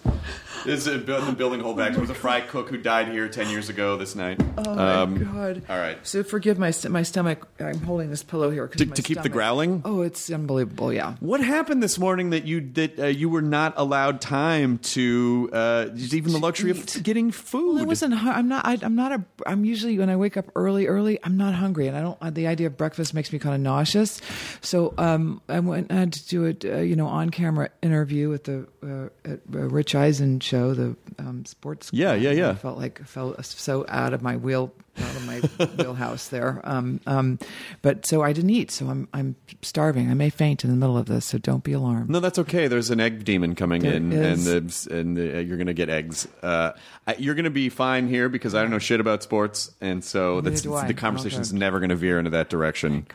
Is 0.65 0.87
a 0.87 0.97
the 0.97 1.33
building 1.37 1.61
holdback. 1.61 1.91
There 1.91 2.01
was 2.01 2.09
a 2.09 2.15
fry 2.15 2.41
cook 2.41 2.69
who 2.69 2.77
died 2.77 3.09
here 3.09 3.27
ten 3.29 3.49
years 3.49 3.69
ago 3.69 3.97
this 3.97 4.15
night. 4.15 4.41
Oh 4.57 4.75
my 4.75 4.93
Um, 5.01 5.23
god! 5.23 5.61
all 5.69 5.77
right. 5.77 5.97
So 6.01 6.23
forgive 6.23 6.57
my 6.57 6.71
st- 6.71 6.91
my 6.91 7.03
stomach. 7.03 7.47
I'm 7.59 7.81
holding 7.81 8.09
this 8.09 8.23
pillow 8.23 8.49
here 8.49 8.67
To- 8.67 8.85
my 8.87 8.93
to 8.95 9.01
keep 9.03 9.21
the 9.21 9.29
growling? 9.29 9.81
Oh, 9.85 10.01
it's 10.01 10.31
unbelievable. 10.31 10.91
Yeah. 10.91 11.15
What 11.19 11.41
happened 11.41 11.83
this 11.83 11.99
morning 11.99 12.31
that 12.31 12.45
you 12.45 12.61
that 12.73 12.99
uh, 12.99 13.05
you 13.05 13.29
were 13.29 13.43
not 13.43 13.73
allowed 13.77 14.21
time 14.21 14.79
to 14.79 15.49
uh, 15.53 15.87
even 15.95 16.31
the 16.33 16.39
luxury 16.39 16.71
of 16.71 17.03
getting 17.03 17.31
food? 17.31 17.75
Well, 17.75 17.83
I 17.83 17.87
wasn't. 17.87 18.13
I'm 18.25 18.47
not. 18.47 18.65
I, 18.65 18.79
I'm 18.81 18.95
not 18.95 19.11
a. 19.11 19.23
I'm 19.45 19.65
usually 19.65 19.99
when 19.99 20.09
I 20.09 20.15
wake 20.15 20.35
up 20.35 20.45
early, 20.55 20.87
early. 20.87 21.19
I'm 21.23 21.37
not 21.37 21.53
hungry, 21.53 21.87
and 21.87 21.95
I 21.95 22.01
don't. 22.01 22.33
The 22.35 22.47
idea 22.47 22.67
of 22.67 22.75
breakfast 22.77 23.13
makes 23.13 23.31
me 23.31 23.37
kind 23.37 23.53
of 23.53 23.61
nauseous. 23.61 24.19
So 24.61 24.95
um, 24.97 25.41
I 25.47 25.59
went. 25.59 25.91
I 25.91 25.95
had 25.95 26.13
to 26.13 26.27
do 26.27 26.45
a 26.47 26.77
uh, 26.77 26.81
you 26.81 26.95
know 26.95 27.07
on 27.07 27.29
camera 27.29 27.69
interview 27.83 28.29
with 28.29 28.45
the 28.45 28.67
uh, 28.83 29.09
at, 29.31 29.39
uh, 29.53 29.59
Rich 29.69 29.95
Eisen 29.95 30.39
show, 30.39 30.54
the 30.73 30.95
um, 31.19 31.45
sports. 31.45 31.89
Yeah, 31.93 32.13
yeah, 32.13 32.31
yeah. 32.31 32.49
I 32.49 32.55
felt 32.55 32.77
like 32.77 33.01
I 33.01 33.03
felt 33.03 33.43
so 33.45 33.85
out 33.87 34.13
of 34.13 34.21
my 34.21 34.37
wheel, 34.37 34.71
out 34.97 35.15
of 35.15 35.25
my 35.25 35.39
wheelhouse 35.77 36.27
there. 36.29 36.61
Um, 36.63 36.99
um, 37.05 37.39
but 37.81 38.05
so 38.05 38.21
I 38.21 38.33
didn't 38.33 38.49
eat. 38.51 38.71
So 38.71 38.87
I'm 38.87 39.07
I'm 39.13 39.35
starving. 39.61 40.09
I 40.09 40.13
may 40.13 40.29
faint 40.29 40.63
in 40.63 40.69
the 40.69 40.75
middle 40.75 40.97
of 40.97 41.05
this. 41.07 41.25
So 41.25 41.37
don't 41.37 41.63
be 41.63 41.73
alarmed. 41.73 42.09
No, 42.09 42.19
that's 42.19 42.39
okay. 42.39 42.67
There's 42.67 42.89
an 42.89 42.99
egg 42.99 43.25
demon 43.25 43.55
coming 43.55 43.81
There 43.81 43.93
in, 43.93 44.11
is. 44.13 44.47
and 44.47 44.69
the, 44.69 44.97
and 44.99 45.17
the, 45.17 45.37
uh, 45.37 45.39
you're 45.41 45.57
gonna 45.57 45.73
get 45.73 45.89
eggs. 45.89 46.27
Uh, 46.41 46.71
I, 47.07 47.15
you're 47.15 47.35
gonna 47.35 47.49
be 47.49 47.69
fine 47.69 48.07
here 48.07 48.29
because 48.29 48.55
I 48.55 48.61
don't 48.61 48.71
know 48.71 48.79
shit 48.79 48.99
about 48.99 49.23
sports, 49.23 49.71
and 49.81 50.03
so 50.03 50.35
Neither 50.39 50.49
that's, 50.49 50.87
the 50.87 50.93
conversation's 50.93 51.51
Okay. 51.51 51.59
never 51.59 51.79
gonna 51.79 51.95
veer 51.95 52.17
into 52.19 52.31
that 52.31 52.49
direction. 52.49 53.07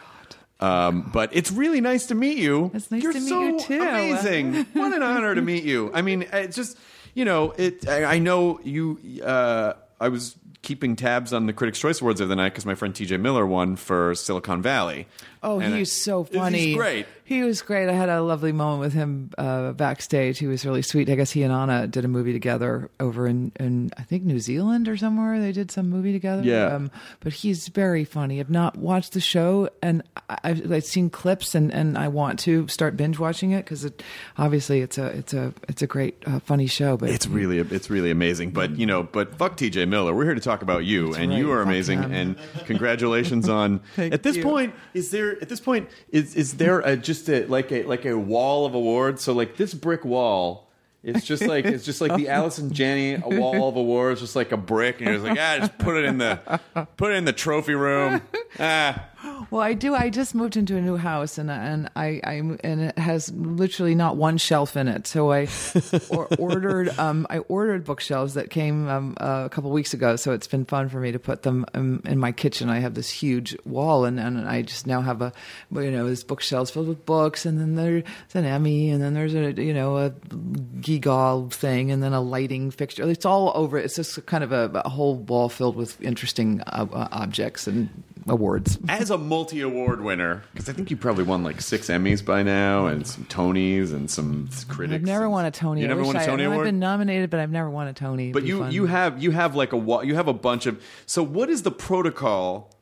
Um, 0.61 1.11
but 1.12 1.31
it's 1.33 1.50
really 1.50 1.81
nice 1.81 2.07
to 2.09 2.14
meet 2.14 2.37
you. 2.37 2.71
It's 2.75 2.91
nice 2.91 3.03
You're 3.03 3.14
to 3.14 3.21
meet 3.21 3.29
so 3.29 3.41
you, 3.43 3.61
too. 3.61 3.81
Amazing! 3.81 4.55
what 4.75 4.93
an 4.93 5.03
honor 5.03 5.35
to 5.35 5.41
meet 5.41 5.64
you. 5.64 5.91
I 5.95 6.03
mean, 6.03 6.26
it's 6.33 6.55
just 6.55 6.76
you 7.14 7.25
know, 7.25 7.52
it. 7.52 7.88
I, 7.88 8.19
know 8.19 8.61
you. 8.62 9.23
Uh, 9.23 9.75
I 10.00 10.09
was 10.09 10.37
keeping 10.62 10.97
tabs 10.97 11.33
on 11.33 11.47
the 11.47 11.52
Critics' 11.52 11.79
Choice 11.79 12.00
Awards 12.00 12.21
of 12.21 12.29
the 12.29 12.37
night 12.37 12.50
because 12.50 12.67
my 12.67 12.75
friend 12.75 12.95
T.J. 12.95 13.17
Miller 13.17 13.47
won 13.47 13.76
for 13.76 14.14
Silicon 14.14 14.62
Valley. 14.62 15.07
Oh, 15.42 15.59
And 15.59 15.70
he 15.73 15.76
I- 15.76 15.80
was 15.80 15.92
so 15.92 16.25
He's 16.25 16.37
funny. 16.37 16.75
great. 16.75 17.06
He 17.25 17.42
was 17.44 17.62
great. 17.62 17.88
I 17.88 17.92
had 17.92 18.09
a 18.09 18.20
lovely 18.23 18.50
moment 18.50 18.80
with 18.80 18.92
him 18.92 19.30
uh, 19.38 19.70
backstage. 19.73 20.38
He 20.40 20.49
was 20.49 20.66
really 20.66 20.82
sweet. 20.82 21.09
I 21.09 21.14
guess 21.14 21.30
he 21.30 21.44
and 21.44 21.52
Anna 21.52 21.87
did 21.87 22.04
a 22.04 22.09
movie 22.09 22.32
together 22.32 22.90
over 22.99 23.28
in, 23.28 23.52
in 23.61 23.90
I 23.97 24.02
think 24.02 24.25
New 24.25 24.40
Zealand 24.40 24.88
or 24.88 24.97
somewhere. 24.97 25.38
They 25.40 25.52
did 25.52 25.70
some 25.70 25.88
movie 25.88 26.12
together. 26.12 26.42
Yeah. 26.42 26.66
Um, 26.66 26.90
but 27.20 27.32
he's 27.32 27.68
very 27.68 28.04
funny. 28.04 28.40
I've 28.40 28.50
not 28.50 28.76
watched 28.76 29.12
the 29.12 29.20
show, 29.20 29.68
and 29.80 30.02
I- 30.28 30.38
I've, 30.42 30.73
I've 30.73 30.85
seen 30.85 31.09
clips, 31.09 31.54
and, 31.54 31.73
and 31.73 31.97
I 31.97 32.09
want 32.09 32.40
to 32.40 32.66
start 32.66 32.97
binge 32.97 33.18
watching 33.20 33.52
it 33.52 33.64
because 33.64 33.85
it, 33.85 34.02
obviously 34.37 34.80
it's 34.80 34.99
a 34.99 35.06
it's 35.06 35.32
a 35.32 35.54
it's 35.68 35.82
a 35.82 35.87
great 35.87 36.20
uh, 36.26 36.40
funny 36.40 36.66
show. 36.66 36.97
But 36.97 37.11
It's 37.11 37.28
really 37.28 37.59
it's 37.61 37.88
really 37.90 38.11
amazing. 38.11 38.50
But 38.50 38.76
you 38.76 38.87
know, 38.87 39.04
but 39.04 39.38
fuck 39.38 39.56
TJ 39.56 39.88
Miller. 39.88 40.12
We're 40.14 40.25
here 40.25 40.35
to 40.35 40.40
talk 40.40 40.62
about 40.62 40.85
you, 40.85 41.14
and 41.14 41.30
right. 41.30 41.38
you 41.38 41.52
are 41.52 41.59
Fuck 41.61 41.66
amazing. 41.68 42.02
him. 42.02 42.12
And 42.12 42.37
congratulations 42.66 43.49
on. 43.49 43.80
At 43.97 44.25
this 44.25 44.37
you. 44.37 44.42
point, 44.42 44.75
is 44.94 45.12
there 45.12 45.30
at 45.41 45.49
this 45.49 45.61
point 45.61 45.89
is 46.11 46.35
is 46.35 46.55
there 46.55 46.81
a, 46.81 46.97
just 46.97 47.29
a, 47.29 47.47
like 47.47 47.71
a 47.73 47.83
like 47.85 48.05
a 48.05 48.17
wall 48.19 48.67
of 48.67 48.75
awards? 48.75 49.23
So 49.23 49.33
like 49.33 49.57
this 49.57 49.75
brick 49.75 50.05
wall 50.05 50.71
It's 51.03 51.25
just 51.25 51.47
like 51.47 51.65
it's 51.65 51.85
just 51.85 52.01
like 52.01 52.15
the 52.17 52.29
Allison 52.37 52.73
Janney 52.73 53.15
a 53.15 53.41
wall 53.41 53.69
of 53.69 53.77
awards, 53.77 54.21
just 54.21 54.37
like 54.37 54.53
a 54.53 54.57
brick, 54.57 54.99
and 54.99 55.07
you're 55.07 55.15
just 55.15 55.25
like, 55.27 55.39
ah, 55.39 55.57
just 55.61 55.79
put 55.79 55.97
it 55.97 56.05
in 56.05 56.19
the 56.19 56.61
put 56.97 57.13
it 57.13 57.17
in 57.17 57.25
the 57.25 57.33
trophy 57.33 57.75
room. 57.75 58.21
Ah, 58.59 59.07
Well, 59.50 59.62
I 59.62 59.75
do. 59.75 59.95
I 59.95 60.11
just 60.11 60.35
moved 60.35 60.57
into 60.57 60.77
a 60.77 60.81
new 60.81 60.97
house, 60.97 61.37
and 61.37 61.50
and 61.50 61.91
I, 61.97 62.21
I 62.25 62.35
and 62.35 62.81
it 62.81 62.99
has 62.99 63.33
literally 63.33 63.95
not 63.95 64.17
one 64.17 64.39
shelf 64.39 64.77
in 64.77 64.89
it. 64.89 65.07
So 65.07 65.33
I 65.33 65.49
or, 66.11 66.27
ordered 66.39 66.97
um 66.99 67.27
I 67.29 67.39
ordered 67.39 67.85
bookshelves 67.85 68.35
that 68.35 68.50
came 68.50 68.89
um, 68.89 69.15
a 69.19 69.49
couple 69.50 69.71
weeks 69.71 69.93
ago. 69.93 70.17
So 70.17 70.33
it's 70.33 70.47
been 70.47 70.65
fun 70.65 70.89
for 70.89 71.00
me 71.00 71.12
to 71.12 71.19
put 71.19 71.43
them 71.43 71.67
um, 71.75 72.03
in 72.05 72.19
my 72.19 72.33
kitchen. 72.33 72.71
I 72.71 72.79
have 72.79 72.95
this 72.95 73.11
huge 73.11 73.57
wall, 73.65 74.05
and 74.05 74.21
and 74.21 74.49
I 74.49 74.62
just 74.62 74.87
now 74.87 75.00
have 75.00 75.21
a 75.21 75.33
you 75.73 75.91
know 75.91 76.09
this 76.09 76.25
bookshelves 76.25 76.71
filled 76.71 76.89
with 76.89 77.05
books, 77.05 77.45
and 77.45 77.59
then 77.59 77.75
there's 77.75 78.05
an 78.35 78.45
Emmy, 78.45 78.91
and 78.91 79.03
then 79.03 79.15
there's 79.15 79.35
a 79.35 79.53
you 79.53 79.75
know 79.75 79.99
a 79.99 80.11
Gigal 80.11 81.53
thing, 81.53 81.91
and 81.91 82.03
then 82.03 82.12
a 82.12 82.21
lighting 82.21 82.71
fixture. 82.71 83.09
It's 83.11 83.27
all 83.27 83.53
over. 83.55 83.79
It's 83.79 83.97
just 83.97 84.25
kind 84.27 84.45
of 84.45 84.53
a, 84.53 84.71
a 84.85 84.89
whole 84.89 85.17
wall 85.17 85.49
filled 85.49 85.77
with 85.77 86.00
interesting 86.00 86.61
uh, 86.62 86.87
uh, 86.93 87.09
objects 87.12 87.67
and 87.67 87.89
awards. 88.31 88.79
as 88.89 89.11
a 89.11 89.19
multi 89.19 89.61
award 89.61 90.01
winner, 90.01 90.43
because 90.53 90.69
I 90.69 90.73
think 90.73 90.91
you 90.91 90.97
probably 90.97 91.25
won 91.25 91.43
like 91.45 91.61
six 91.61 91.89
Emmys 91.89 92.25
by 92.25 92.43
now, 92.43 92.87
and 92.87 93.07
some 93.07 93.25
Tonys, 93.27 93.93
and 93.93 94.11
some 94.11 94.49
critics. 94.69 94.95
I've 94.95 95.03
never 95.03 95.29
won 95.29 95.45
a 95.45 95.51
Tony. 95.51 95.81
You 95.81 95.87
I 95.87 95.89
never 95.89 96.05
won 96.05 96.17
a 96.17 96.25
Tony 96.25 96.47
I've 96.47 96.65
been 96.65 96.79
nominated, 96.79 97.29
but 97.29 97.41
I've 97.41 97.51
never 97.51 97.69
won 97.69 97.89
a 97.89 97.93
Tony. 97.93 98.33
But 98.33 98.39
It'd 98.39 98.47
be 98.47 98.49
you 98.49 98.59
fun. 98.61 98.73
you 98.73 98.87
have 98.87 99.23
you 99.23 99.31
have 99.33 99.55
like 99.55 99.73
a 99.73 99.77
you 100.07 100.15
have 100.15 100.29
a 100.29 100.33
bunch 100.33 100.67
of 100.67 100.83
so 101.07 101.23
what 101.23 101.51
is 101.51 101.63
the 101.63 101.71
protocol 101.71 102.73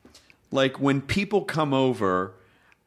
like 0.51 0.79
when 0.79 1.01
people 1.01 1.43
come 1.43 1.73
over 1.73 2.33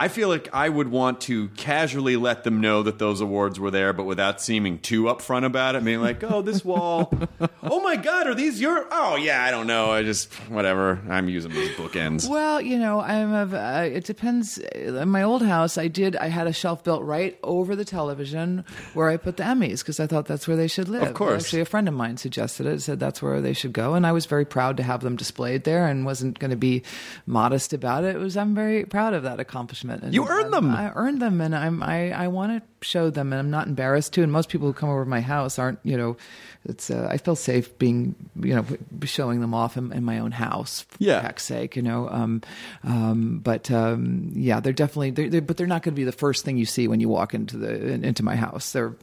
I 0.03 0.09
feel 0.09 0.29
like 0.29 0.49
I 0.53 0.69
would 0.69 0.89
want 0.89 1.21
to 1.23 1.47
casually 1.51 2.17
let 2.17 2.43
them 2.43 2.61
know 2.61 2.83
that 2.83 2.99
those 2.99 3.21
awards 3.21 3.61
were 3.61 3.71
there, 3.71 3.93
but 3.93 4.03
without 4.03 4.41
seeming 4.41 4.81
too 4.81 5.05
upfront 5.05 5.45
about 5.45 5.77
it. 5.77 5.85
Being 5.85 6.01
like, 6.01 6.25
"Oh, 6.25 6.43
this 6.43 6.65
wall. 6.73 7.17
oh 7.63 7.81
my 7.81 7.95
God, 7.95 8.27
are 8.27 8.35
these 8.35 8.61
your? 8.61 8.85
Oh 8.91 9.15
yeah, 9.15 9.45
I 9.45 9.53
don't 9.53 9.69
know. 9.69 9.93
I 9.93 10.03
just 10.03 10.35
whatever. 10.51 11.01
I'm 11.09 11.29
using 11.29 11.53
these 11.53 11.71
bookends. 11.77 12.29
Well, 12.29 12.61
you 12.61 12.81
know, 12.81 12.99
I'm. 12.99 13.55
Uh, 13.55 13.83
it 13.83 14.05
depends. 14.05 14.59
In 14.59 15.09
my 15.09 15.23
old 15.23 15.43
house, 15.43 15.79
I 15.79 15.87
did. 15.87 16.17
I 16.17 16.27
had 16.27 16.49
a 16.49 16.53
shelf 16.53 16.83
built 16.83 17.05
right 17.05 17.39
over 17.45 17.77
the 17.77 17.85
television 17.85 18.65
where 18.95 19.09
I 19.09 19.17
put 19.17 19.37
the 19.37 19.45
Emmys 19.45 19.83
because 19.83 20.01
I 20.01 20.09
thought 20.09 20.27
that's 20.27 20.49
where 20.49 20.57
they 20.57 20.67
should 20.67 20.89
live. 20.89 21.05
Of 21.05 21.15
course. 21.15 21.45
actually, 21.45 21.63
a 21.63 21.65
friend 21.65 21.87
of 21.87 21.95
mine 21.95 22.17
suggested 22.17 22.67
it. 22.67 22.83
Said 22.83 22.99
that's 22.99 23.23
where 23.23 23.41
they 23.41 23.53
should 23.53 23.73
go, 23.73 23.95
and 23.95 24.05
I 24.05 24.11
was 24.11 24.27
very 24.27 24.47
proud 24.47 24.79
to 24.79 24.83
have 24.83 25.03
them 25.03 25.15
displayed 25.15 25.63
there, 25.63 25.87
and 25.87 26.05
wasn't 26.05 26.41
going 26.41 26.51
to 26.51 26.57
be 26.57 26.83
modest 27.25 27.73
about 27.73 28.03
it. 28.03 28.17
It 28.17 28.19
was. 28.19 28.37
I'm 28.37 28.57
very 28.57 28.85
proud 28.85 29.15
of 29.15 29.23
that 29.23 29.39
accomplishment. 29.39 29.92
And, 30.03 30.15
You 30.15 30.29
earned 30.29 30.53
them. 30.53 30.71
I 30.71 30.93
earned 30.95 31.21
them, 31.21 31.41
and 31.41 31.55
I'm. 31.55 31.83
I, 31.83 32.11
I 32.13 32.29
want 32.29 32.63
to 32.63 32.87
show 32.87 33.11
them, 33.11 33.33
and 33.33 33.41
I'm 33.41 33.51
not 33.51 33.67
embarrassed 33.67 34.13
to. 34.15 34.23
And 34.23 34.31
most 34.33 34.49
people 34.49 34.67
who 34.69 34.73
come 34.73 34.89
over 34.89 35.05
to 35.05 35.11
my 35.11 35.21
house 35.21 35.59
aren't. 35.59 35.79
You 35.83 35.97
know, 35.97 36.17
it's. 36.65 36.91
Uh, 36.91 37.09
I 37.11 37.17
feel 37.19 37.37
safe 37.37 37.79
being. 37.79 38.15
You 38.41 38.55
know, 38.57 38.67
showing 39.05 39.41
them 39.41 39.55
off 39.55 39.77
in, 39.77 39.93
in 39.93 40.05
my 40.05 40.19
own 40.19 40.31
house. 40.33 40.83
For 40.83 40.97
Yeah. 41.01 41.21
heck's 41.23 41.45
sake, 41.45 41.77
you 41.77 41.83
know. 41.83 42.09
Um, 42.09 42.43
um, 42.85 43.41
but 43.43 43.71
um, 43.71 44.31
yeah, 44.35 44.61
they're 44.61 44.73
definitely. 44.73 45.11
They're, 45.11 45.29
they're, 45.29 45.41
but 45.43 45.57
they're 45.57 45.67
not 45.67 45.83
going 45.83 45.95
to 45.95 46.01
be 46.01 46.05
the 46.05 46.13
first 46.13 46.45
thing 46.45 46.57
you 46.57 46.67
see 46.67 46.89
when 46.89 47.01
you 47.01 47.09
walk 47.09 47.35
into 47.35 47.57
the 47.59 47.93
in, 47.93 48.05
into 48.05 48.23
my 48.23 48.37
house. 48.37 48.73
They're, 48.73 48.95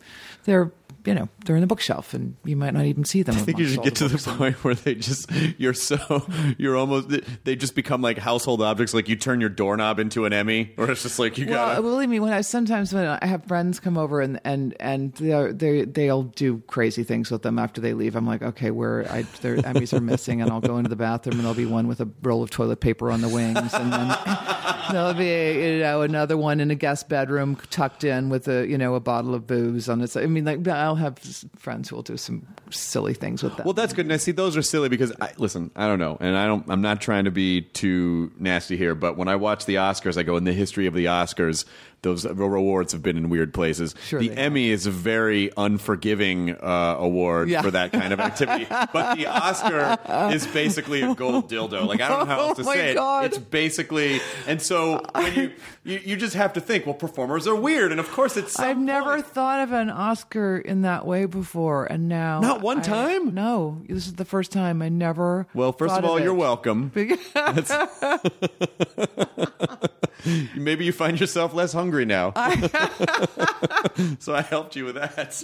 they're. 0.46 0.72
You 1.06 1.14
know, 1.16 1.30
they're 1.46 1.56
in 1.56 1.62
the 1.62 1.68
bookshelf, 1.68 2.14
and 2.14 2.36
you 2.44 2.56
might 2.56 2.74
not 2.74 2.86
even 2.86 3.06
see 3.06 3.24
them. 3.24 3.36
I 3.36 3.40
think 3.40 3.58
you 3.58 3.68
should 3.68 3.84
get 3.84 3.96
to 3.96 4.08
the 4.08 4.18
point 4.38 4.56
where 4.64 4.76
they 4.76 4.96
just 4.96 5.32
you're 5.58 5.74
so 5.74 6.26
you're 6.58 6.76
almost 6.76 7.10
they 7.46 7.56
just 7.56 7.74
become 7.74 8.02
like 8.02 8.18
household 8.18 8.62
objects. 8.62 8.94
Like 8.94 9.08
you 9.10 9.16
turn 9.16 9.40
your 9.40 9.50
doorknob 9.50 10.00
into 10.00 10.26
an 10.26 10.34
Emmy, 10.34 10.74
or 10.78 10.92
it's 10.92 11.04
just 11.04 11.18
like 11.18 11.38
you 11.38 11.48
Well, 11.48 11.70
gotta. 11.70 11.82
believe 11.82 12.10
me, 12.10 12.20
when 12.20 12.34
I 12.34 12.42
sometimes 12.42 12.94
when 12.94 13.06
I 13.06 13.26
have 13.26 13.46
friends 13.46 13.80
come 13.80 13.98
over 13.98 14.20
and 14.22 14.40
and 14.44 14.76
and 14.80 15.14
they're, 15.14 15.54
they 15.54 15.86
they'll 15.86 16.24
do 16.24 16.62
crazy 16.68 17.04
things 17.04 17.32
with 17.32 17.42
them 17.44 17.58
after 17.60 17.80
they 17.82 17.94
leave. 17.94 18.16
I'm 18.16 18.28
like, 18.28 18.42
okay, 18.44 18.70
where 18.72 19.10
I, 19.12 19.24
their 19.42 19.58
Emmys 19.58 19.94
are 19.94 20.02
missing, 20.02 20.42
and 20.42 20.52
I'll 20.52 20.62
go 20.62 20.78
into 20.78 20.90
the 20.90 20.96
bathroom 20.96 21.36
and 21.36 21.42
there'll 21.42 21.56
be 21.56 21.66
one 21.66 21.88
with 21.88 22.02
a 22.02 22.10
roll 22.22 22.44
of 22.44 22.50
toilet 22.52 22.82
paper 22.82 23.10
on 23.10 23.22
the 23.22 23.30
wings, 23.30 23.74
and 23.74 23.92
then 23.94 24.18
there'll 24.92 25.14
be 25.14 25.76
you 25.76 25.80
know 25.80 26.02
another 26.02 26.38
one 26.38 26.60
in 26.60 26.70
a 26.72 26.76
guest 26.76 27.10
bedroom 27.10 27.56
tucked 27.70 28.04
in 28.04 28.30
with 28.30 28.48
a 28.48 28.68
you 28.68 28.78
know 28.78 28.96
a 28.96 29.00
bottle 29.00 29.34
of 29.34 29.48
booze 29.48 29.88
on 29.90 30.02
its. 30.02 30.16
I 30.18 30.26
mean, 30.26 30.46
like 30.46 30.64
I'll 30.80 30.96
have 30.96 31.20
friends 31.58 31.90
who 31.90 31.96
will 31.96 32.04
do 32.04 32.16
some 32.16 32.48
silly 32.70 33.14
things 33.14 33.44
with 33.44 33.58
that. 33.58 33.66
Well, 33.66 33.74
that's 33.74 33.94
good. 33.94 34.08
Now, 34.08 34.18
see, 34.18 34.32
those 34.32 34.56
are 34.56 34.62
silly 34.62 34.88
because 34.88 35.12
I, 35.20 35.32
listen, 35.38 35.72
I 35.76 35.88
don't 35.88 36.00
know, 36.00 36.18
and 36.20 36.38
I 36.38 36.48
don't. 36.48 36.66
I'm 36.70 36.82
not 36.82 37.02
trying 37.02 37.26
to 37.26 37.32
be 37.32 37.62
too 37.62 38.32
nasty 38.40 38.78
here, 38.78 38.96
but 38.96 39.18
when 39.18 39.28
I 39.28 39.36
watch 39.36 39.66
the 39.66 39.76
Oscars, 39.76 40.18
I 40.18 40.24
go 40.24 40.38
in 40.38 40.46
the 40.46 40.54
history 40.54 40.88
of 40.88 40.94
the 40.94 41.06
Oscars. 41.06 41.66
Those 42.02 42.26
rewards 42.26 42.94
have 42.94 43.04
been 43.04 43.18
in 43.18 43.30
weird 43.30 43.54
places. 43.54 43.94
Sure 44.06 44.20
the 44.22 44.32
Emmy 44.32 44.70
is 44.70 44.86
a 44.86 44.92
very 44.92 45.52
unforgiving 45.58 46.56
uh, 46.56 46.96
award 46.98 47.50
Yeah. 47.50 47.62
for 47.62 47.72
that 47.72 47.92
kind 47.92 48.14
of 48.14 48.20
activity, 48.20 48.66
but 48.70 49.16
the 49.18 49.28
Oscar 49.28 49.98
is 50.34 50.48
basically 50.48 51.02
a 51.02 51.14
gold 51.14 51.50
dildo. 51.50 51.86
Like 51.86 52.02
I 52.02 52.08
don't 52.08 52.20
know 52.20 52.26
how 52.26 52.40
else 52.40 52.58
to 52.58 52.64
Oh 52.68 52.74
say 52.74 52.94
God. 52.94 53.26
it. 53.26 53.28
It's 53.28 53.38
basically, 53.38 54.22
and 54.48 54.62
so 54.62 55.04
when 55.14 55.36
you, 55.36 55.52
you 55.84 56.00
you 56.06 56.16
just 56.16 56.36
have 56.36 56.54
to 56.54 56.62
think, 56.62 56.86
well, 56.86 56.96
performers 56.96 57.48
are 57.48 57.56
weird, 57.56 57.92
and 57.92 58.00
of 58.00 58.10
course 58.12 58.38
it's. 58.38 58.58
I've 58.60 58.78
never 58.78 59.16
point. 59.16 59.26
thought 59.28 59.60
of 59.62 59.72
an 59.74 59.90
Oscar 59.90 60.58
in 60.58 60.82
that 60.84 61.06
way 61.06 61.26
before, 61.26 61.86
and 61.86 62.08
now 62.08 62.40
Not 62.40 62.62
one 62.62 62.80
I- 62.80 62.84
time? 62.84 63.34
No, 63.34 63.82
this 63.88 64.08
is 64.08 64.14
the 64.14 64.26
first 64.26 64.52
time. 64.52 64.82
I 64.82 64.90
never. 64.90 65.48
Well, 65.54 65.74
first 65.74 65.96
of 65.98 66.06
all, 66.06 66.18
it. 66.18 66.24
you're 66.24 66.34
welcome. 66.34 66.92
That's- 70.24 70.48
Maybe 70.56 70.86
you 70.86 70.92
find 70.92 71.20
yourself 71.20 71.54
less 71.54 71.74
hungry 71.74 72.06
now. 72.06 72.32
so 74.20 74.34
I 74.36 74.42
helped 74.42 74.76
you 74.76 74.86
with 74.86 74.96
that. 74.96 75.44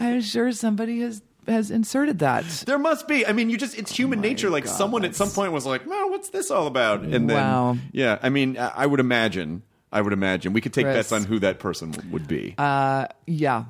I'm 0.00 0.20
sure 0.20 0.52
somebody 0.52 1.00
has 1.00 1.22
has 1.48 1.70
inserted 1.72 2.20
that. 2.20 2.44
There 2.66 2.78
must 2.78 3.08
be. 3.08 3.26
I 3.26 3.32
mean, 3.32 3.50
you 3.50 3.56
just, 3.56 3.76
it's 3.76 3.90
human 3.90 4.20
nature. 4.20 4.48
Like 4.48 4.64
God, 4.64 4.74
someone 4.74 5.04
at 5.04 5.16
some 5.16 5.28
point 5.30 5.52
was 5.52 5.66
like, 5.66 5.84
well, 5.86 6.08
what's 6.10 6.28
this 6.28 6.50
all 6.52 6.66
about? 6.68 7.00
And 7.02 7.28
then, 7.28 7.36
Wow. 7.36 7.76
yeah, 7.90 8.18
I 8.22 8.28
mean, 8.28 8.56
I 8.58 8.68
I 8.68 8.86
would 8.86 9.00
imagine. 9.00 9.62
I 9.90 10.00
would 10.00 10.12
imagine. 10.12 10.52
We 10.52 10.60
could 10.60 10.72
take 10.72 10.84
Chris. 10.86 10.96
bets 10.96 11.12
on 11.12 11.24
who 11.24 11.38
that 11.40 11.58
person 11.58 11.94
would 12.12 12.26
be. 12.28 12.54
Uh, 12.56 13.06
yeah, 13.26 13.64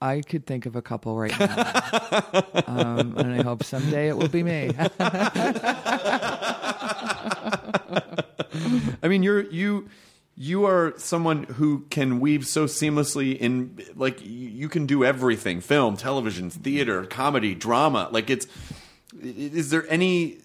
I 0.00 0.22
could 0.22 0.46
think 0.46 0.66
of 0.66 0.74
a 0.76 0.82
couple 0.82 1.16
right 1.16 1.38
now, 1.38 2.32
um, 2.66 3.16
and 3.18 3.34
I 3.38 3.42
hope 3.42 3.62
someday 3.64 4.08
it 4.08 4.16
will 4.16 4.28
be 4.28 4.42
me. 4.42 4.72
I 9.02 9.08
mean, 9.08 9.22
you're 9.22 9.42
you 9.50 9.88
you 10.36 10.64
are 10.64 10.94
someone 10.96 11.44
who 11.44 11.80
can 11.90 12.20
weave 12.20 12.46
so 12.46 12.66
seamlessly 12.66 13.36
in 13.36 13.78
like 13.94 14.18
you 14.22 14.68
can 14.68 14.86
do 14.86 15.04
everything: 15.04 15.60
film, 15.60 15.96
television, 15.96 16.50
theater, 16.50 17.04
comedy, 17.04 17.54
drama. 17.54 18.08
Like 18.10 18.30
it's 18.30 18.46
is 19.20 19.70
there 19.70 19.86
any 19.88 20.38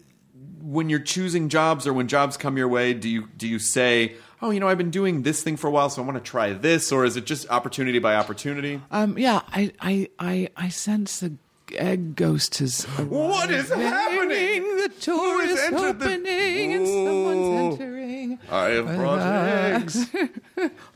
when 0.61 0.89
you're 0.89 0.99
choosing 0.99 1.49
jobs 1.49 1.85
or 1.85 1.93
when 1.93 2.07
jobs 2.07 2.37
come 2.37 2.57
your 2.57 2.67
way, 2.67 2.93
do 2.93 3.07
you 3.07 3.27
do 3.37 3.47
you 3.47 3.59
say, 3.59 4.15
"Oh, 4.41 4.49
you 4.49 4.59
know, 4.59 4.67
I've 4.67 4.77
been 4.77 4.91
doing 4.91 5.21
this 5.21 5.43
thing 5.43 5.57
for 5.57 5.67
a 5.67 5.71
while, 5.71 5.89
so 5.89 6.01
I 6.01 6.05
want 6.05 6.17
to 6.17 6.29
try 6.29 6.53
this," 6.53 6.91
or 6.91 7.05
is 7.05 7.15
it 7.15 7.25
just 7.25 7.49
opportunity 7.49 7.99
by 7.99 8.15
opportunity? 8.15 8.81
um, 8.91 9.17
yeah, 9.17 9.41
I, 9.47 9.71
I, 9.79 10.09
I, 10.19 10.49
I 10.57 10.69
sense 10.69 11.19
the 11.19 11.33
egg 11.73 12.15
ghost 12.15 12.57
has. 12.59 12.83
What 12.83 13.51
is 13.51 13.69
happening? 13.69 14.61
The 14.77 14.91
door 15.01 15.41
is 15.41 15.59
entered 15.59 15.99
the- 15.99 16.05
opening, 16.05 16.73
and 16.73 16.87
someone's 16.87 17.73
entering. 17.73 18.39
I 18.51 18.65
have 18.69 18.85
brought 18.95 19.19
uh, 19.19 19.79
eggs. 19.79 20.07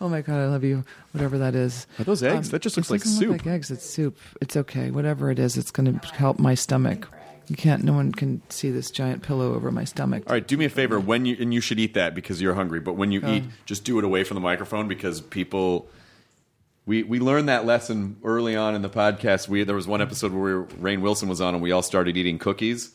Oh 0.02 0.08
my 0.08 0.22
god, 0.22 0.38
I 0.38 0.46
love 0.46 0.64
you. 0.64 0.86
Whatever 1.12 1.38
that 1.40 1.54
is. 1.56 1.86
Are 2.00 2.06
those 2.06 2.24
eggs? 2.24 2.48
Um, 2.48 2.52
that 2.52 2.62
just 2.62 2.78
looks 2.78 2.90
like 2.90 3.02
doesn't 3.02 3.28
look 3.28 3.40
soup. 3.40 3.46
like 3.46 3.54
eggs. 3.54 3.70
It's 3.70 3.86
soup. 3.86 4.18
It's 4.42 4.56
okay. 4.56 4.92
Whatever 4.92 5.30
it 5.30 5.38
is, 5.40 5.58
it's 5.58 5.70
going 5.72 6.00
to 6.00 6.08
help 6.14 6.40
my 6.40 6.56
stomach. 6.56 7.08
You 7.50 7.56
can't. 7.58 7.84
No 7.84 7.94
one 7.94 8.12
can 8.14 8.42
see 8.50 8.72
this 8.72 8.90
giant 8.92 9.24
pillow 9.24 9.54
over 9.56 9.72
my 9.72 9.84
stomach. 9.84 10.24
All 10.28 10.34
right, 10.34 10.48
do 10.48 10.56
me 10.56 10.66
a 10.66 10.70
favor 10.70 11.00
when 11.00 11.26
you 11.26 11.36
and 11.40 11.54
you 11.54 11.60
should 11.62 11.80
eat 11.80 11.96
that 11.96 12.16
because 12.16 12.42
you're 12.42 12.54
hungry. 12.54 12.80
But 12.80 12.94
when 12.94 13.12
you 13.12 13.26
eat, 13.28 13.44
just 13.66 13.84
do 13.84 13.98
it 14.00 14.06
away 14.06 14.24
from 14.24 14.36
the 14.36 14.42
microphone 14.42 14.88
because 14.88 15.20
people. 15.20 15.90
We 16.90 17.04
we 17.04 17.20
learned 17.20 17.50
that 17.50 17.68
lesson 17.68 18.18
early 18.24 18.56
on 18.56 18.74
in 18.74 18.82
the 18.82 18.90
podcast. 18.90 19.48
We 19.48 19.64
there 19.64 19.76
was 19.76 19.86
one 19.86 20.02
episode 20.02 20.34
where 20.34 20.64
Rainn 20.64 21.02
Wilson 21.02 21.30
was 21.30 21.40
on 21.40 21.54
and 21.54 21.62
we 21.62 21.72
all 21.72 21.84
started 21.84 22.18
eating 22.18 22.40
cookies. 22.40 22.90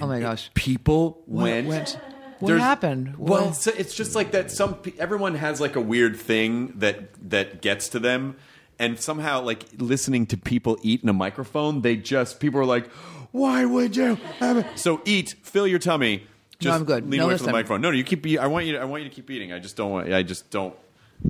Oh 0.00 0.08
my 0.08 0.18
gosh. 0.18 0.50
People 0.54 1.22
What 1.26 1.42
went. 1.44 1.66
went- 1.68 1.98
what 2.40 2.58
happened? 2.58 3.14
Well, 3.18 3.46
What- 3.46 3.54
so 3.54 3.70
it's 3.78 3.94
just 3.94 4.16
like 4.16 4.32
that. 4.32 4.50
Some 4.50 4.78
everyone 4.98 5.36
has 5.36 5.60
like 5.60 5.76
a 5.76 5.80
weird 5.80 6.16
thing 6.16 6.72
that 6.78 7.10
that 7.30 7.62
gets 7.62 7.88
to 7.90 8.00
them, 8.00 8.34
and 8.80 8.98
somehow 8.98 9.42
like 9.42 9.64
listening 9.78 10.26
to 10.26 10.36
people 10.36 10.76
eat 10.82 11.04
in 11.04 11.08
a 11.08 11.12
microphone, 11.12 11.82
they 11.82 11.94
just 11.94 12.40
people 12.40 12.58
are 12.58 12.64
like, 12.64 12.88
"Why 13.30 13.64
would 13.64 13.94
you?" 13.94 14.16
have 14.40 14.56
it?" 14.56 14.66
So 14.74 15.02
eat, 15.04 15.36
fill 15.44 15.68
your 15.68 15.78
tummy. 15.78 16.26
Just 16.58 16.74
I'm 16.76 16.84
good. 16.84 17.08
Lean 17.08 17.20
No, 17.20 17.26
away 17.26 17.36
from 17.36 17.46
the 17.46 17.52
microphone. 17.52 17.80
No, 17.80 17.90
no, 17.90 17.96
you 17.96 18.02
keep. 18.02 18.26
I 18.40 18.48
want 18.48 18.66
you. 18.66 18.72
To, 18.72 18.80
I 18.80 18.84
want 18.86 19.04
you 19.04 19.08
to 19.08 19.14
keep 19.14 19.30
eating. 19.30 19.52
I 19.52 19.60
just 19.60 19.76
don't 19.76 19.92
want. 19.92 20.12
I 20.12 20.24
just 20.24 20.50
don't. 20.50 20.74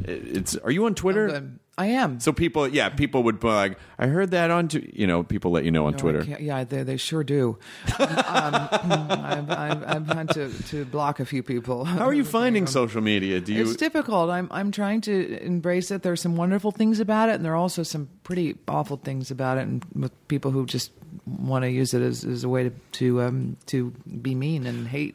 It- 0.05 0.37
it's. 0.37 0.57
Are 0.57 0.71
you 0.71 0.87
on 0.87 0.95
Twitter? 0.95 1.29
Good. 1.29 1.59
I 1.79 1.87
am. 1.87 2.21
So 2.21 2.31
people, 2.33 2.69
yeah, 2.69 2.91
people 2.91 3.23
would 3.23 3.41
be 3.41 3.47
like, 3.49 3.79
I 3.99 4.07
heard 4.07 4.33
that 4.33 4.51
on, 4.51 4.69
t-, 4.69 4.93
you 4.95 5.07
know, 5.07 5.23
people 5.23 5.51
let 5.51 5.65
you 5.65 5.71
know 5.71 5.87
on 5.87 5.93
No, 5.93 5.99
Twitter. 5.99 6.23
yeah, 6.39 6.63
they, 6.65 6.83
they 6.83 6.99
sure 6.99 7.25
do. 7.25 7.59
um, 7.99 8.07
I've, 8.29 9.51
I've, 9.51 9.85
I've 9.87 10.07
had 10.09 10.29
to, 10.31 10.51
to 10.69 10.85
block 10.85 11.21
a 11.21 11.25
few 11.25 11.43
people. 11.43 11.85
How 11.87 12.05
are 12.05 12.13
you 12.13 12.25
finding 12.39 12.67
social 12.67 13.01
media? 13.01 13.41
Do 13.41 13.55
you? 13.55 13.63
It's 13.63 13.77
difficult. 13.77 14.29
I'm 14.29 14.49
I'm 14.51 14.71
trying 14.73 15.01
to 15.03 15.43
embrace 15.43 15.91
it. 15.91 16.03
There's 16.03 16.21
some 16.21 16.37
wonderful 16.37 16.71
things 16.71 17.01
about 17.01 17.31
it, 17.31 17.37
and 17.37 17.45
there 17.45 17.53
are 17.53 17.57
also 17.57 17.83
some 17.83 18.09
pretty 18.25 18.59
awful 18.69 18.99
things 18.99 19.31
about 19.31 19.57
it, 19.57 19.63
and 19.63 19.83
with 19.95 20.13
people 20.29 20.51
who 20.51 20.67
just 20.67 20.93
want 21.27 21.65
to 21.65 21.71
use 21.71 21.95
it 21.95 22.03
as, 22.03 22.25
as 22.25 22.45
a 22.45 22.49
way 22.49 22.65
to 22.65 22.71
to 22.93 23.23
um, 23.23 23.57
to 23.67 23.91
be 24.21 24.35
mean 24.35 24.67
and 24.67 24.87
hate. 24.89 25.15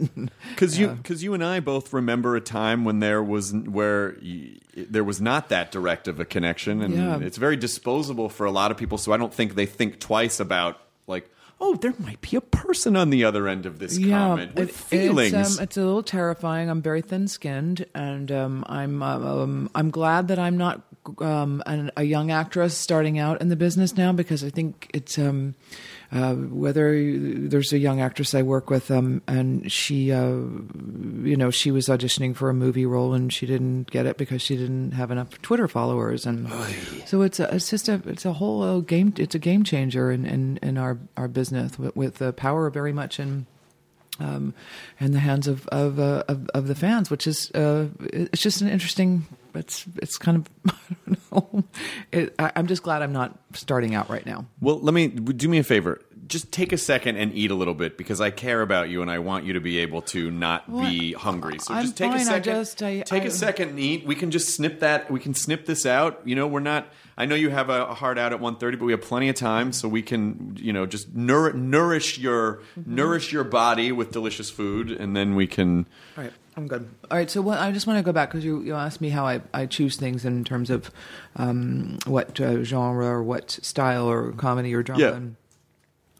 Because 0.49 0.77
you, 0.79 0.89
because 0.89 1.23
you 1.23 1.33
and 1.33 1.43
I 1.43 1.59
both 1.59 1.93
remember 1.93 2.35
a 2.35 2.41
time 2.41 2.85
when 2.85 2.99
there 2.99 3.21
was 3.23 3.53
where 3.53 4.15
y- 4.21 4.57
there 4.75 5.03
was 5.03 5.21
not 5.21 5.49
that 5.49 5.71
direct 5.71 6.07
of 6.07 6.19
a 6.19 6.25
connection, 6.25 6.81
and 6.81 6.93
Yeah. 6.93 7.19
it's 7.19 7.37
very 7.37 7.55
disposable 7.57 8.29
for 8.29 8.45
a 8.45 8.51
lot 8.51 8.71
of 8.71 8.77
people. 8.77 8.97
So 8.97 9.11
I 9.13 9.17
don't 9.17 9.33
think 9.33 9.55
they 9.55 9.65
think 9.65 9.99
twice 9.99 10.39
about 10.39 10.79
like, 11.07 11.29
oh, 11.61 11.75
there 11.75 11.93
might 11.99 12.19
be 12.21 12.35
a 12.35 12.41
person 12.41 12.95
on 12.97 13.09
the 13.09 13.23
other 13.23 13.47
end 13.47 13.65
of 13.65 13.79
this 13.79 13.97
comment 13.97 14.55
with 14.55 14.69
it- 14.69 14.75
feelings. 14.75 15.33
It's, 15.33 15.57
um, 15.57 15.63
it's 15.63 15.77
a 15.77 15.81
little 15.85 16.03
terrifying. 16.03 16.69
I'm 16.69 16.81
very 16.81 17.01
thin-skinned, 17.01 17.85
and 17.95 18.31
um, 18.31 18.65
I'm 18.67 19.01
um, 19.01 19.69
I'm 19.73 19.89
glad 19.91 20.27
that 20.27 20.39
I'm 20.39 20.57
not 20.57 20.81
um, 21.19 21.61
an, 21.65 21.91
a 21.97 22.03
young 22.03 22.31
actress 22.31 22.77
starting 22.77 23.19
out 23.19 23.41
in 23.41 23.49
the 23.49 23.55
business 23.55 23.95
now 23.97 24.11
because 24.11 24.43
I 24.43 24.49
think 24.49 24.89
it's 24.93 25.17
um, 25.17 25.55
uh, 26.11 26.33
whether 26.33 26.93
you- 26.93 27.47
there's 27.47 27.73
a 27.73 27.77
young 27.77 28.01
actress 28.01 28.33
I 28.33 28.41
work 28.41 28.69
with, 28.69 28.89
um, 28.91 29.21
and 29.27 29.71
she, 29.71 30.11
uh, 30.11 30.25
you 31.23 31.35
know, 31.37 31.49
she 31.51 31.71
was 31.71 31.87
auditioning 31.87 32.35
for 32.35 32.49
a 32.49 32.53
movie 32.53 32.85
role 32.85 33.13
and 33.13 33.31
she 33.33 33.45
didn't 33.45 33.89
get 33.91 34.05
it 34.05 34.17
because 34.17 34.41
she 34.41 34.55
didn't 34.55 34.91
have 34.91 35.11
enough 35.11 35.41
Twitter 35.41 35.67
followers, 35.67 36.25
and 36.25 36.47
so 37.05 37.21
it's 37.21 37.39
a, 37.39 37.53
it's 37.55 37.69
just 37.69 37.89
a 37.89 38.01
it's 38.05 38.25
a 38.25 38.33
whole 38.33 38.61
uh, 38.63 38.79
game 38.79 39.13
it's 39.17 39.35
a 39.35 39.39
game 39.39 39.63
changer 39.63 40.11
in 40.11 40.25
in, 40.25 40.57
in 40.61 40.77
our 40.77 40.97
our 41.17 41.27
business 41.27 41.77
with, 41.79 41.95
with 41.95 42.15
the 42.15 42.33
power 42.33 42.69
very 42.69 42.93
much 42.93 43.19
in 43.19 43.45
um, 44.19 44.53
in 44.99 45.11
the 45.11 45.19
hands 45.19 45.47
of 45.47 45.67
of, 45.67 45.99
uh, 45.99 46.23
of 46.27 46.47
of 46.53 46.67
the 46.67 46.75
fans, 46.75 47.09
which 47.09 47.27
is 47.27 47.51
uh, 47.51 47.87
it's 47.99 48.41
just 48.41 48.61
an 48.61 48.69
interesting. 48.69 49.25
It's 49.57 49.85
it's 49.97 50.17
kind 50.17 50.37
of 50.65 50.75
I 50.87 51.15
don't 51.33 51.53
know. 51.53 51.63
It, 52.11 52.35
I, 52.39 52.51
I'm 52.55 52.67
just 52.67 52.83
glad 52.83 53.01
I'm 53.01 53.13
not 53.13 53.37
starting 53.53 53.95
out 53.95 54.09
right 54.09 54.25
now. 54.25 54.45
Well, 54.61 54.79
let 54.79 54.93
me 54.93 55.07
do 55.07 55.47
me 55.49 55.57
a 55.59 55.63
favor. 55.63 56.01
Just 56.27 56.51
take 56.51 56.71
a 56.73 56.77
second 56.77 57.17
and 57.17 57.31
eat 57.35 57.51
a 57.51 57.55
little 57.55 57.75
bit 57.75 57.99
because 57.99 58.19
I 58.19 58.31
care 58.31 58.63
about 58.63 58.89
you 58.89 59.03
and 59.03 59.11
I 59.11 59.19
want 59.19 59.45
you 59.45 59.53
to 59.53 59.59
be 59.59 59.77
able 59.79 60.01
to 60.03 60.31
not 60.31 60.67
be 60.81 61.13
hungry. 61.13 61.59
So 61.59 61.75
I'm 61.75 61.83
just 61.83 61.97
take 61.97 62.09
fine. 62.09 62.17
a 62.17 62.21
I 62.21 62.25
second. 62.25 62.53
just- 62.55 62.81
I- 62.81 63.01
take 63.01 63.23
I- 63.23 63.25
a 63.27 63.31
second 63.31 63.69
and 63.69 63.79
eat. 63.79 64.07
We 64.07 64.15
can 64.15 64.31
just 64.31 64.55
snip 64.55 64.79
that. 64.79 65.11
We 65.11 65.19
can 65.19 65.35
snip 65.35 65.67
this 65.67 65.85
out. 65.85 66.21
You 66.25 66.33
know, 66.35 66.47
we're 66.47 66.61
not. 66.61 66.87
I 67.15 67.25
know 67.27 67.35
you 67.35 67.49
have 67.51 67.69
a, 67.69 67.85
a 67.85 67.93
hard 67.93 68.17
out 68.17 68.33
at 68.33 68.41
1.30, 68.41 68.59
but 68.79 68.85
we 68.85 68.91
have 68.91 69.01
plenty 69.01 69.29
of 69.29 69.35
time, 69.35 69.71
so 69.71 69.87
we 69.87 70.01
can, 70.01 70.57
you 70.59 70.73
know, 70.73 70.85
just 70.87 71.13
nour- 71.15 71.53
nourish 71.53 72.17
your 72.17 72.61
Mm-hmm. 72.77 72.95
nourish 72.95 73.31
your 73.31 73.43
body 73.43 73.91
with 73.91 74.11
delicious 74.11 74.49
food, 74.49 74.91
and 74.91 75.15
then 75.15 75.35
we 75.35 75.45
can. 75.47 75.85
All 76.17 76.23
right, 76.23 76.33
I'm 76.57 76.67
good. 76.67 76.87
All 77.11 77.17
right, 77.17 77.29
so 77.29 77.41
what, 77.41 77.59
I 77.59 77.71
just 77.71 77.85
want 77.85 77.99
to 77.99 78.03
go 78.03 78.13
back 78.13 78.29
because 78.29 78.45
you, 78.45 78.61
you 78.61 78.75
asked 78.75 79.01
me 79.01 79.09
how 79.09 79.25
I, 79.25 79.41
I 79.53 79.65
choose 79.65 79.97
things 79.97 80.23
in 80.23 80.43
terms 80.45 80.69
of 80.69 80.89
um, 81.35 81.99
what 82.05 82.39
uh, 82.39 82.63
genre 82.63 83.07
or 83.07 83.23
what 83.23 83.51
style 83.51 84.09
or 84.09 84.31
comedy 84.31 84.73
or 84.73 84.81
drama. 84.81 85.01
Yeah. 85.01 85.15
And, 85.15 85.35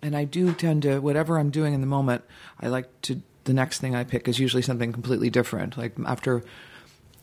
and 0.01 0.15
I 0.15 0.25
do 0.25 0.53
tend 0.53 0.83
to 0.83 0.99
whatever 0.99 1.39
I'm 1.39 1.51
doing 1.51 1.73
in 1.73 1.81
the 1.81 1.87
moment. 1.87 2.23
I 2.59 2.67
like 2.67 2.89
to 3.03 3.21
the 3.45 3.53
next 3.53 3.79
thing 3.79 3.95
I 3.95 4.03
pick 4.03 4.27
is 4.27 4.39
usually 4.39 4.61
something 4.61 4.91
completely 4.91 5.29
different. 5.29 5.77
Like 5.77 5.93
after 6.05 6.43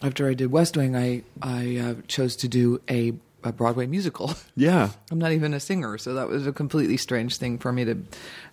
after 0.01 0.29
I 0.29 0.35
did 0.35 0.51
West 0.51 0.77
Wing, 0.77 0.97
I 0.97 1.23
I 1.43 1.77
uh, 1.77 1.95
chose 2.09 2.35
to 2.37 2.49
do 2.49 2.81
a, 2.89 3.13
a 3.45 3.53
Broadway 3.53 3.87
musical. 3.87 4.35
Yeah. 4.57 4.91
I'm 5.11 5.19
not 5.19 5.33
even 5.33 5.53
a 5.55 5.61
singer, 5.61 5.99
so 5.99 6.15
that 6.15 6.29
was 6.29 6.47
a 6.47 6.53
completely 6.53 6.97
strange 6.97 7.37
thing 7.37 7.59
for 7.59 7.73
me 7.73 7.85
to 7.85 7.99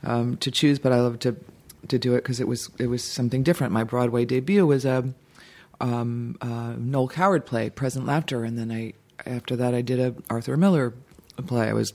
um, 0.04 0.38
to 0.38 0.52
choose. 0.52 0.80
But 0.80 0.92
I 0.92 1.00
love 1.00 1.20
to 1.20 1.36
to 1.88 1.98
do 1.98 2.14
it 2.14 2.24
because 2.24 2.40
it 2.40 2.48
was 2.48 2.70
it 2.78 2.88
was 2.88 3.04
something 3.04 3.44
different. 3.44 3.74
My 3.74 3.84
Broadway 3.84 4.26
debut 4.26 4.66
was 4.66 4.86
a 4.86 5.14
um, 5.82 6.38
uh, 6.42 6.74
Noel 6.78 7.08
Coward 7.08 7.46
play, 7.46 7.70
Present 7.70 8.06
Laughter, 8.06 8.44
and 8.44 8.58
then 8.58 8.72
I 8.72 8.94
after 9.26 9.56
that 9.56 9.74
I 9.74 9.82
did 9.82 10.00
a 10.00 10.16
Arthur 10.30 10.58
Miller 10.58 10.94
play. 11.48 11.68
I 11.70 11.74
was 11.74 11.94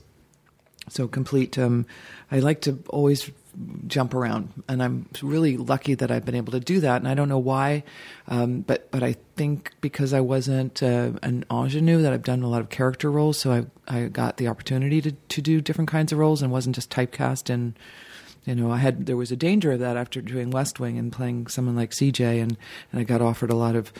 so 0.88 1.08
complete. 1.08 1.58
Um, 1.58 1.86
I 2.30 2.40
like 2.40 2.62
to 2.62 2.82
always 2.88 3.30
jump 3.86 4.14
around, 4.14 4.64
and 4.68 4.82
I'm 4.82 5.08
really 5.22 5.56
lucky 5.56 5.94
that 5.94 6.10
I've 6.10 6.24
been 6.24 6.34
able 6.34 6.52
to 6.52 6.60
do 6.60 6.80
that. 6.80 6.96
And 6.96 7.08
I 7.08 7.14
don't 7.14 7.28
know 7.28 7.38
why, 7.38 7.84
um, 8.28 8.62
but 8.62 8.90
but 8.90 9.02
I 9.02 9.16
think 9.36 9.72
because 9.80 10.12
I 10.12 10.20
wasn't 10.20 10.82
uh, 10.82 11.12
an 11.22 11.44
ingenue, 11.50 12.02
that 12.02 12.12
I've 12.12 12.24
done 12.24 12.42
a 12.42 12.48
lot 12.48 12.60
of 12.60 12.70
character 12.70 13.10
roles, 13.10 13.38
so 13.38 13.52
I 13.52 13.66
I 13.86 14.08
got 14.08 14.38
the 14.38 14.48
opportunity 14.48 15.00
to 15.02 15.12
to 15.12 15.42
do 15.42 15.60
different 15.60 15.90
kinds 15.90 16.12
of 16.12 16.18
roles 16.18 16.42
and 16.42 16.50
wasn't 16.50 16.74
just 16.74 16.90
typecast 16.90 17.50
and. 17.50 17.78
You 18.44 18.54
know, 18.54 18.70
I 18.70 18.76
had 18.76 19.06
there 19.06 19.16
was 19.16 19.32
a 19.32 19.36
danger 19.36 19.72
of 19.72 19.80
that 19.80 19.96
after 19.96 20.20
doing 20.20 20.50
West 20.50 20.78
Wing 20.78 20.98
and 20.98 21.10
playing 21.10 21.46
someone 21.46 21.76
like 21.76 21.90
CJ, 21.90 22.42
and, 22.42 22.56
and 22.92 23.00
I 23.00 23.04
got 23.04 23.22
offered 23.22 23.50
a 23.50 23.54
lot 23.54 23.74
of 23.74 23.92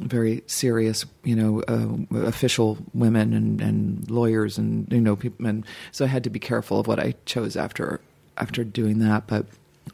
very 0.00 0.42
serious, 0.46 1.04
you 1.22 1.36
know, 1.36 1.62
uh, 1.68 2.26
official 2.26 2.78
women 2.92 3.32
and, 3.32 3.60
and 3.60 4.10
lawyers 4.10 4.58
and 4.58 4.90
you 4.92 5.00
know 5.00 5.14
people, 5.14 5.46
and 5.46 5.64
so 5.92 6.04
I 6.04 6.08
had 6.08 6.24
to 6.24 6.30
be 6.30 6.40
careful 6.40 6.80
of 6.80 6.86
what 6.86 6.98
I 6.98 7.14
chose 7.24 7.56
after 7.56 8.00
after 8.36 8.64
doing 8.64 8.98
that. 8.98 9.26
But 9.26 9.46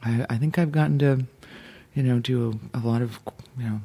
I, 0.03 0.27
I 0.31 0.37
think 0.39 0.59
I've 0.59 0.73
gotten 0.73 0.99
to, 1.01 1.27
you 1.95 2.03
know, 2.03 2.19
do 2.19 2.59
a, 2.75 2.79
a 2.79 2.81
lot 2.81 3.03
of, 3.03 3.19
you 3.59 3.65
know, 3.65 3.81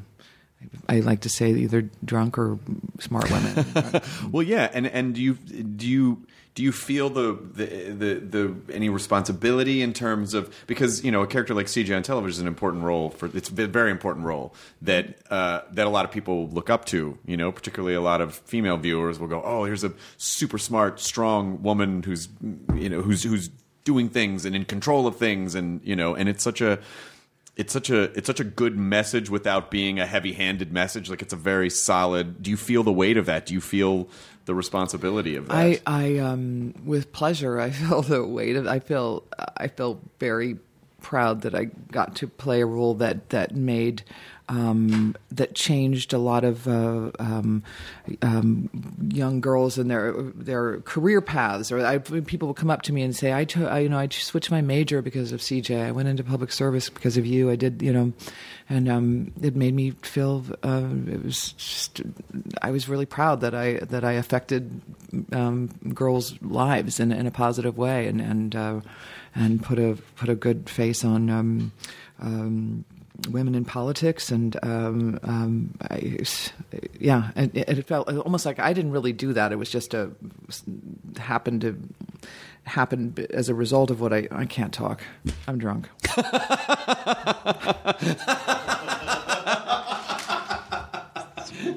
I 0.89 0.99
like 0.99 1.21
to 1.21 1.30
say 1.30 1.51
either 1.51 1.89
drunk 2.04 2.38
or 2.38 2.60
smart 2.99 3.32
women. 3.32 3.65
Well, 4.32 4.43
yeah, 4.43 4.69
and 4.73 4.88
and 4.88 5.15
do 5.15 5.21
you 5.21 5.34
do 5.36 5.88
you 5.88 6.25
do 6.56 6.63
you 6.63 6.71
feel 6.71 7.10
the, 7.10 7.38
the 7.54 7.65
the 7.65 8.15
the 8.19 8.73
any 8.73 8.88
responsibility 8.89 9.82
in 9.82 9.91
terms 9.93 10.34
of 10.34 10.54
because 10.67 11.04
you 11.04 11.12
know 11.12 11.21
a 11.21 11.28
character 11.28 11.54
like 11.54 11.65
CJ 11.67 11.95
on 11.95 12.01
television 12.01 12.32
is 12.32 12.39
an 12.39 12.47
important 12.47 12.84
role 12.84 13.10
for 13.10 13.30
it's 13.34 13.49
a 13.49 13.67
very 13.67 13.91
important 13.91 14.25
role 14.25 14.54
that 14.82 15.17
uh, 15.30 15.62
that 15.71 15.86
a 15.86 15.89
lot 15.89 16.06
of 16.06 16.12
people 16.12 16.47
look 16.49 16.69
up 16.69 16.86
to. 16.86 17.17
You 17.25 17.36
know, 17.36 17.51
particularly 17.51 17.95
a 17.95 18.01
lot 18.01 18.21
of 18.21 18.36
female 18.36 18.78
viewers 18.78 19.19
will 19.19 19.28
go, 19.28 19.41
"Oh, 19.43 19.65
here's 19.65 19.84
a 19.84 19.91
super 20.17 20.58
smart, 20.58 20.99
strong 20.99 21.62
woman 21.62 22.04
who's 22.04 22.30
you 22.73 22.89
know 22.89 23.01
who's 23.01 23.23
who's 23.23 23.49
doing 23.84 24.10
things 24.10 24.45
and 24.45 24.56
in 24.56 24.63
control 24.63 25.08
of 25.08 25.17
things," 25.17 25.56
and 25.56 25.82
you 25.84 25.95
know, 25.95 26.15
and 26.15 26.30
it's 26.30 26.43
such 26.43 26.62
a 26.62 26.80
it's 27.56 27.72
such 27.72 27.89
a 27.89 28.04
it's 28.18 28.28
such 28.28 28.39
a 28.39 28.44
good 28.44 28.78
message 28.78 29.30
without 29.30 29.72
being 29.72 30.00
a 30.00 30.06
heavy-handed 30.06 30.72
message 30.74 31.10
like 31.10 31.22
it's 31.22 31.34
a 31.34 31.38
very 31.38 31.70
solid 31.70 32.41
do 32.41 32.52
you 32.52 32.58
feel 32.58 32.84
the 32.84 32.91
weight 32.91 33.18
of 33.18 33.26
that 33.26 33.46
do 33.46 33.54
you 33.54 33.62
feel 33.62 34.10
the 34.46 34.56
responsibility 34.56 35.36
of 35.36 35.48
that 35.48 35.56
I, 35.56 35.82
I, 35.86 36.18
um, 36.20 36.74
with 36.86 37.12
pleasure, 37.12 37.60
I 37.60 37.70
feel 37.72 38.02
the 38.02 38.26
weight 38.26 38.56
of. 38.56 38.68
I 38.68 38.80
feel, 38.80 39.24
I 39.58 39.68
feel 39.68 40.00
very 40.20 40.58
proud 41.02 41.41
that 41.41 41.54
I 41.54 41.65
got 41.65 42.15
to 42.18 42.28
play 42.28 42.62
a 42.62 42.65
role 42.65 42.96
that 42.96 43.30
that 43.30 43.56
made. 43.56 44.04
Um, 44.48 45.16
that 45.32 45.56
changed 45.56 46.14
a 46.14 46.20
lot 46.20 46.44
of 46.44 46.68
uh, 46.68 47.10
um, 47.18 47.64
um, 48.22 48.70
young 49.12 49.42
girls 49.42 49.80
and 49.80 49.90
their 49.90 50.14
their 50.14 50.82
career 50.82 51.20
paths. 51.20 51.72
Or 51.72 51.84
I, 51.84 51.98
people 51.98 52.48
will 52.48 52.54
come 52.54 52.70
up 52.70 52.84
to 52.84 52.94
me 52.94 53.02
and 53.02 53.16
say, 53.16 53.34
"I, 53.34 53.46
to, 53.46 53.68
I, 53.68 53.80
you 53.80 53.90
know, 53.90 53.98
I 53.98 54.08
switched 54.08 54.52
my 54.52 54.62
major 54.62 55.02
because 55.02 55.32
of 55.32 55.40
CJ. 55.40 55.84
I 55.84 55.92
went 55.92 56.10
into 56.10 56.24
public 56.24 56.52
service 56.52 56.90
because 56.90 57.18
of 57.18 57.26
you. 57.26 57.50
I 57.50 57.56
did, 57.56 57.82
you 57.82 57.92
know," 57.92 58.14
and 58.70 58.88
um, 58.88 59.32
it 59.42 59.56
made 59.56 59.74
me 59.74 59.92
feel 60.02 60.46
uh, 60.64 60.90
it 61.08 61.24
was 61.24 61.54
just. 61.54 62.02
I 62.62 62.70
was 62.70 62.88
really 62.88 63.08
proud 63.08 63.42
that 63.42 63.56
I 63.56 63.80
that 63.86 64.04
I 64.04 64.14
affected 64.14 64.82
um, 65.32 65.68
girls' 65.94 66.40
lives 66.42 67.00
in, 67.00 67.12
in 67.12 67.26
a 67.26 67.32
positive 67.32 67.78
way, 67.78 68.08
and 68.08 68.22
and 68.22 68.56
uh, 68.56 68.82
and 69.34 69.62
put 69.62 69.80
a 69.80 69.98
put 70.16 70.30
a 70.30 70.36
good 70.36 70.70
face 70.70 71.04
on. 71.04 71.30
Um, 71.30 71.72
um, 72.20 72.86
women 73.30 73.56
in 73.56 73.65
politics 73.65 74.32
and 74.32 74.58
um, 74.63 75.19
um, 75.23 75.75
I, 75.89 76.17
yeah 76.99 77.32
it, 77.36 77.56
it 77.56 77.88
felt 77.88 78.10
almost 78.10 78.45
like 78.45 78.60
I 78.60 78.73
didn't 78.73 78.91
really 78.91 79.13
do 79.13 79.34
that. 79.34 79.51
It 79.51 79.58
was 79.58 79.69
just 79.69 79.93
a 79.93 80.12
happened 81.17 81.62
to 81.62 81.78
happen 82.63 83.15
as 83.32 83.49
a 83.49 83.56
result 83.56 83.91
of 83.91 84.01
what 84.01 84.13
I 84.13 84.28
I 84.32 84.45
can't 84.45 84.73
talk. 84.73 85.04
I'm 85.47 85.58
drunk 85.58 85.89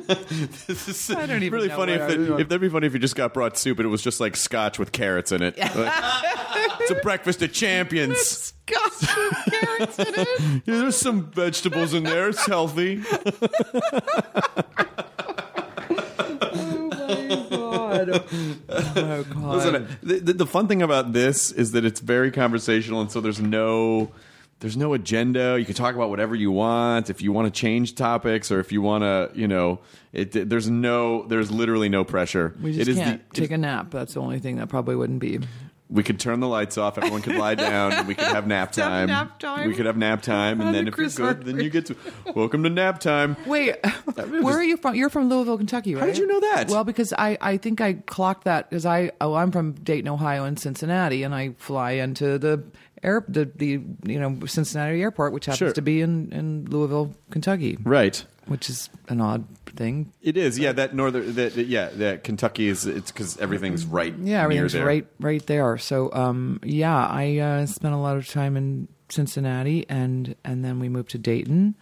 this 0.67 0.89
is 0.89 1.11
I 1.11 1.27
don't 1.27 1.43
even 1.43 1.53
really 1.55 1.69
know 1.69 1.77
funny 1.77 1.93
if, 1.93 2.01
I 2.03 2.07
that, 2.07 2.19
was- 2.19 2.41
if 2.41 2.49
that'd 2.49 2.61
be 2.61 2.69
funny 2.71 2.87
if 2.87 2.95
you 2.95 2.99
just 2.99 3.15
got 3.17 3.35
brought 3.35 3.59
soup 3.59 3.79
and 3.79 3.87
it 3.87 3.91
was 3.91 4.03
just 4.03 4.21
like 4.21 4.37
scotch 4.37 4.79
with 4.79 4.91
carrots 4.93 5.33
in 5.33 5.43
it. 5.43 5.59
Like, 5.59 5.93
it's 6.81 6.91
a 6.91 6.95
breakfast 6.97 7.43
of 7.43 7.53
champions. 7.53 8.17
Disgusting. 8.67 9.53
Carrots 9.53 9.99
in 9.99 10.15
yeah, 10.65 10.81
there's 10.81 10.97
some 10.97 11.31
vegetables 11.31 11.93
in 11.95 12.05
there. 12.05 12.29
It's 12.31 12.47
healthy. 12.47 13.03
Oh 16.51 16.91
my 16.91 17.49
god. 17.51 18.25
Oh, 18.69 19.25
Listen, 19.57 19.89
the, 20.03 20.19
the, 20.21 20.33
the 20.35 20.47
fun 20.47 20.69
thing 20.69 20.83
about 20.83 21.13
this 21.13 21.51
is 21.53 21.73
that 21.73 21.85
it's 21.85 22.01
very 22.01 22.31
conversational, 22.31 23.01
and 23.01 23.11
so 23.11 23.21
there's 23.21 23.41
no 23.41 24.11
there's 24.61 24.77
no 24.77 24.93
agenda. 24.95 25.57
You 25.59 25.65
can 25.65 25.75
talk 25.75 25.95
about 25.95 26.11
whatever 26.11 26.35
you 26.35 26.51
want. 26.51 27.11
If 27.11 27.23
you 27.23 27.33
want 27.33 27.53
to 27.53 27.61
change 27.61 27.95
topics, 27.95 28.51
or 28.51 28.59
if 28.61 28.73
you 28.73 28.83
want 28.83 29.03
to, 29.05 29.31
you 29.39 29.47
know, 29.49 29.81
it, 30.13 30.33
there's 30.49 30.69
no, 30.69 31.23
there's 31.27 31.51
literally 31.51 31.89
no 31.89 32.03
pressure. 32.05 32.55
We 32.61 32.71
It 32.71 32.75
just 32.75 32.89
is 32.91 32.97
the- 32.97 33.03
can't 33.03 33.21
it- 33.21 33.35
take 33.35 33.51
a 33.53 33.59
nap. 33.59 33.91
That's 33.91 34.15
the 34.15 34.21
only 34.21 34.39
thing 34.41 34.57
that 34.57 34.69
probably 34.69 34.97
wouldn't 34.97 35.21
be. 35.21 35.39
we 35.91 36.03
could 36.03 36.21
turn 36.21 36.41
the 36.41 36.49
lights 36.49 36.77
off. 36.77 36.99
Everyone 36.99 37.23
could 37.23 37.37
lie 37.37 37.55
down. 37.55 37.93
and 37.93 38.07
we 38.09 38.15
could 38.15 38.27
have 38.27 38.47
nap 38.47 38.75
have 38.75 38.85
time. 38.85 39.07
nap 39.09 39.39
time. 39.39 39.69
We 39.69 39.75
could 39.75 39.87
have 39.87 39.97
nap 39.97 40.21
time, 40.23 40.61
and 40.61 40.75
then 40.75 40.85
the 40.85 40.91
if 40.91 40.97
you're 40.99 41.07
Chris 41.07 41.17
good, 41.17 41.45
then 41.45 41.61
you 41.61 41.71
get 41.71 41.87
to 41.87 41.97
welcome 42.35 42.63
to 42.65 42.69
nap 42.69 43.01
time. 43.01 43.37
Wait, 43.47 43.77
where 44.15 44.55
are 44.59 44.63
you 44.63 44.77
from? 44.77 44.97
You're 44.97 45.09
from 45.09 45.31
Louisville, 45.31 45.57
Kentucky, 45.57 45.95
right? 45.95 46.01
How 46.01 46.07
did 46.09 46.19
you 46.19 46.27
know 46.27 46.41
that? 46.41 46.67
Well, 46.69 46.85
because 46.85 47.15
I, 47.17 47.39
I 47.41 47.57
think 47.57 47.81
I 47.81 47.95
clocked 47.95 48.45
that 48.45 48.69
because 48.69 48.85
I 48.85 49.13
oh 49.23 49.33
I'm 49.35 49.51
from 49.51 49.73
Dayton, 49.73 50.09
Ohio, 50.09 50.45
and 50.45 50.59
Cincinnati, 50.61 51.23
and 51.23 51.35
I 51.35 51.55
fly 51.57 51.93
into 51.93 52.39
the 52.39 52.63
air 53.03 53.25
the, 53.29 53.45
the 53.57 53.81
you 54.05 54.19
know 54.21 54.39
Cincinnati 54.47 55.01
airport, 55.03 55.33
which 55.33 55.47
happens 55.47 55.59
Sure. 55.59 55.73
to 55.73 55.83
be 55.83 56.01
in 56.01 56.33
in 56.33 56.65
Louisville, 56.67 57.15
Kentucky, 57.31 57.79
Right. 57.83 58.25
which 58.47 58.69
is 58.71 58.91
an 59.09 59.21
odd 59.21 59.45
thing. 59.77 60.13
It 60.23 60.37
is, 60.37 60.59
yeah. 60.59 60.73
That 60.73 60.95
northern, 60.95 61.35
that, 61.35 61.55
that- 61.55 61.67
yeah, 61.67 61.89
that 61.95 62.25
Kentucky 62.25 62.69
is. 62.69 62.87
It's 62.87 63.11
because 63.13 63.37
everything's 63.39 63.85
right. 63.87 64.15
Yeah, 64.19 64.43
everything's 64.43 64.77
right 64.77 65.07
right 65.21 65.45
there. 65.47 65.79
So 65.79 66.13
um, 66.13 66.61
yeah, 66.65 67.07
I 67.07 67.39
uh, 67.39 67.67
spent 67.67 67.95
a 67.95 67.99
lot 67.99 68.17
of 68.17 68.27
time 68.29 68.57
in 68.57 68.89
Cincinnati, 69.09 69.87
and 69.89 70.35
and 70.45 70.65
then 70.65 70.81
we 70.81 70.89
moved 70.89 71.11
to 71.11 71.19
Dayton. 71.19 71.75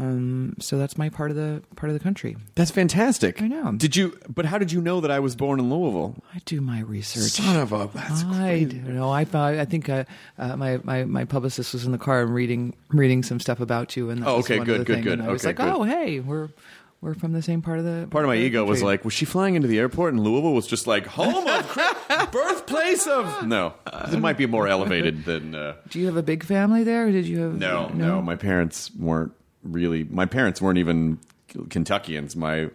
Um, 0.00 0.54
so 0.60 0.78
that's 0.78 0.96
my 0.96 1.10
part 1.10 1.30
of 1.30 1.36
the 1.36 1.62
part 1.76 1.90
of 1.90 1.94
the 1.94 2.02
country. 2.02 2.34
That's 2.54 2.70
fantastic. 2.70 3.42
I 3.42 3.48
know. 3.48 3.72
Did 3.72 3.96
you? 3.96 4.18
But 4.28 4.46
how 4.46 4.56
did 4.56 4.72
you 4.72 4.80
know 4.80 5.00
that 5.00 5.10
I 5.10 5.18
was 5.20 5.36
born 5.36 5.60
in 5.60 5.68
Louisville? 5.68 6.16
I 6.34 6.38
do 6.46 6.60
my 6.62 6.80
research. 6.80 7.32
Son 7.32 7.56
of 7.56 7.72
a. 7.72 7.90
That's 7.92 8.24
I 8.24 8.64
don't 8.64 8.94
know. 8.94 9.10
I 9.10 9.24
thought- 9.24 9.54
I 9.54 9.64
think 9.66 9.88
uh, 9.90 10.04
uh, 10.38 10.56
my, 10.56 10.80
my 10.84 11.04
my 11.04 11.24
publicist 11.26 11.74
was 11.74 11.84
in 11.84 11.92
the 11.92 11.98
car 11.98 12.22
and 12.22 12.32
reading 12.34 12.74
reading 12.88 13.22
some 13.22 13.40
stuff 13.40 13.60
about 13.60 13.94
you, 13.96 14.08
and 14.08 14.22
that 14.22 14.28
Oh, 14.28 14.36
was 14.38 14.46
okay, 14.46 14.56
one 14.58 14.66
good, 14.66 14.80
of 14.80 14.86
the 14.86 14.94
good, 14.94 15.04
good. 15.04 15.18
And 15.18 15.28
I 15.28 15.32
was 15.32 15.42
Okay, 15.42 15.48
like, 15.50 15.56
good. 15.56 15.68
oh, 15.80 15.82
hey, 15.82 16.20
we're 16.20 16.48
we're 17.02 17.14
from 17.14 17.32
the 17.32 17.42
same 17.42 17.60
part 17.62 17.78
of 17.78 17.84
the 17.84 18.06
Part 18.10 18.24
of 18.24 18.28
my 18.28 18.36
ego 18.36 18.64
was 18.64 18.82
like, 18.82 19.04
was 19.04 19.12
she 19.14 19.24
flying 19.26 19.54
into 19.54 19.68
the 19.68 19.78
airport 19.78 20.12
and 20.14 20.22
Louisville 20.22 20.52
was 20.54 20.66
just 20.66 20.86
like 20.86 21.06
home 21.06 21.46
of 21.46 22.30
birthplace 22.32 23.06
of? 23.06 23.46
No, 23.46 23.74
it 24.12 24.18
might 24.18 24.36
be 24.38 24.46
more 24.46 24.66
elevated 24.68 25.24
than. 25.24 25.54
Uh, 25.54 25.74
do 25.90 25.98
you 26.00 26.06
have 26.06 26.16
a 26.16 26.22
big 26.22 26.42
family 26.44 26.84
there? 26.84 27.06
Or 27.06 27.10
did 27.12 27.26
you 27.26 27.40
have 27.40 27.54
no, 27.58 27.88
no, 27.88 28.22
my 28.22 28.36
parents 28.36 28.90
weren't 28.94 29.32
really. 29.62 30.04
My 30.04 30.26
parents 30.26 30.60
weren't 30.60 30.78
even 30.78 31.18
Kentuckians. 31.68 32.36
My 32.36 32.70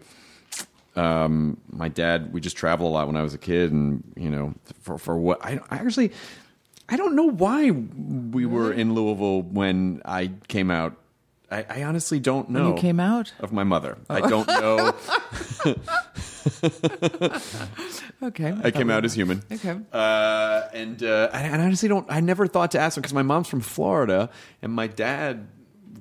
um, 0.95 1.57
my 1.69 1.89
dad. 1.89 2.33
We 2.33 2.41
just 2.41 2.57
traveled 2.57 2.89
a 2.89 2.93
lot 2.93 3.07
when 3.07 3.15
I 3.15 3.21
was 3.21 3.33
a 3.33 3.37
kid, 3.37 3.71
and 3.71 4.03
you 4.15 4.29
know, 4.29 4.53
for 4.81 4.97
for 4.97 5.17
what 5.17 5.43
I, 5.43 5.59
I 5.69 5.77
actually. 5.77 6.11
I 6.87 6.97
don't 6.97 7.15
know 7.15 7.25
why 7.25 7.71
we 7.71 8.45
were 8.45 8.71
in 8.71 8.93
Louisville 8.93 9.41
when 9.41 10.03
I 10.05 10.33
came 10.47 10.69
out. 10.69 10.95
I, 11.49 11.65
I 11.67 11.83
honestly 11.83 12.19
don't 12.19 12.51
know. 12.51 12.65
When 12.65 12.75
you 12.75 12.81
came 12.81 12.99
out? 12.99 13.33
of 13.39 13.51
my 13.51 13.63
mother. 13.63 13.97
I 14.07 14.21
don't 14.21 14.47
know. 14.47 14.93
Okay, 18.23 18.55
I 18.63 18.71
came 18.71 18.89
out 18.89 19.05
as 19.05 19.13
human. 19.13 19.43
Okay. 19.51 19.77
Uh, 19.91 20.61
and 20.73 21.03
uh, 21.03 21.29
I, 21.33 21.49
I 21.49 21.59
honestly 21.59 21.89
don't. 21.89 22.05
I 22.09 22.21
never 22.21 22.47
thought 22.47 22.71
to 22.71 22.79
ask 22.79 22.95
because 22.95 23.13
my 23.13 23.21
mom's 23.21 23.47
from 23.47 23.61
Florida 23.61 24.29
and 24.61 24.71
my 24.71 24.87
dad 24.87 25.47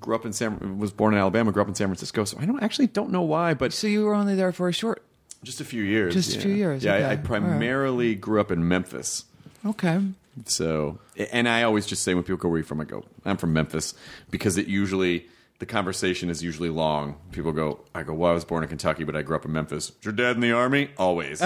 grew 0.00 0.14
up 0.14 0.24
in 0.26 0.32
San. 0.32 0.78
Was 0.78 0.92
born 0.92 1.14
in 1.14 1.20
Alabama, 1.20 1.52
grew 1.52 1.62
up 1.62 1.68
in 1.68 1.74
San 1.74 1.88
Francisco. 1.88 2.24
So 2.24 2.38
I 2.40 2.44
don't 2.46 2.62
actually 2.62 2.86
don't 2.88 3.10
know 3.10 3.22
why, 3.22 3.54
but 3.54 3.72
So 3.72 3.86
you 3.86 4.04
were 4.04 4.14
only 4.14 4.34
there 4.34 4.52
for 4.52 4.68
a 4.68 4.72
short. 4.72 5.02
just 5.42 5.60
a 5.60 5.64
few 5.64 5.82
years. 5.82 6.14
Just 6.14 6.36
a 6.36 6.40
few 6.40 6.52
years, 6.54 6.82
Yeah, 6.84 6.92
I, 6.92 6.96
okay. 6.96 7.04
I 7.04 7.08
right. 7.10 7.24
primarily 7.24 8.14
grew 8.14 8.40
up 8.40 8.50
in 8.50 8.66
Memphis. 8.68 9.24
Okay. 9.66 10.00
So, 10.46 10.98
and 11.30 11.48
I 11.48 11.62
always 11.62 11.86
just 11.86 12.02
say 12.02 12.12
when 12.14 12.24
people 12.24 12.38
go, 12.38 12.48
"Where 12.48 12.56
are 12.56 12.58
you 12.58 12.64
from?" 12.64 12.80
I 12.80 12.84
go, 12.84 13.04
"I'm 13.24 13.36
from 13.36 13.52
Memphis," 13.52 13.94
because 14.30 14.58
it 14.58 14.66
usually 14.66 15.26
the 15.60 15.66
conversation 15.66 16.28
is 16.28 16.42
usually 16.42 16.70
long. 16.70 17.14
People 17.30 17.52
go, 17.52 17.78
"I 17.94 18.02
go, 18.02 18.12
well, 18.14 18.32
I 18.32 18.34
was 18.34 18.44
born 18.44 18.62
in 18.64 18.68
Kentucky, 18.68 19.04
but 19.04 19.14
I 19.14 19.22
grew 19.22 19.36
up 19.36 19.44
in 19.44 19.52
Memphis." 19.52 19.90
Is 19.90 19.96
your 20.04 20.12
dad 20.12 20.34
in 20.34 20.40
the 20.40 20.50
army? 20.52 20.90
Always. 20.98 21.40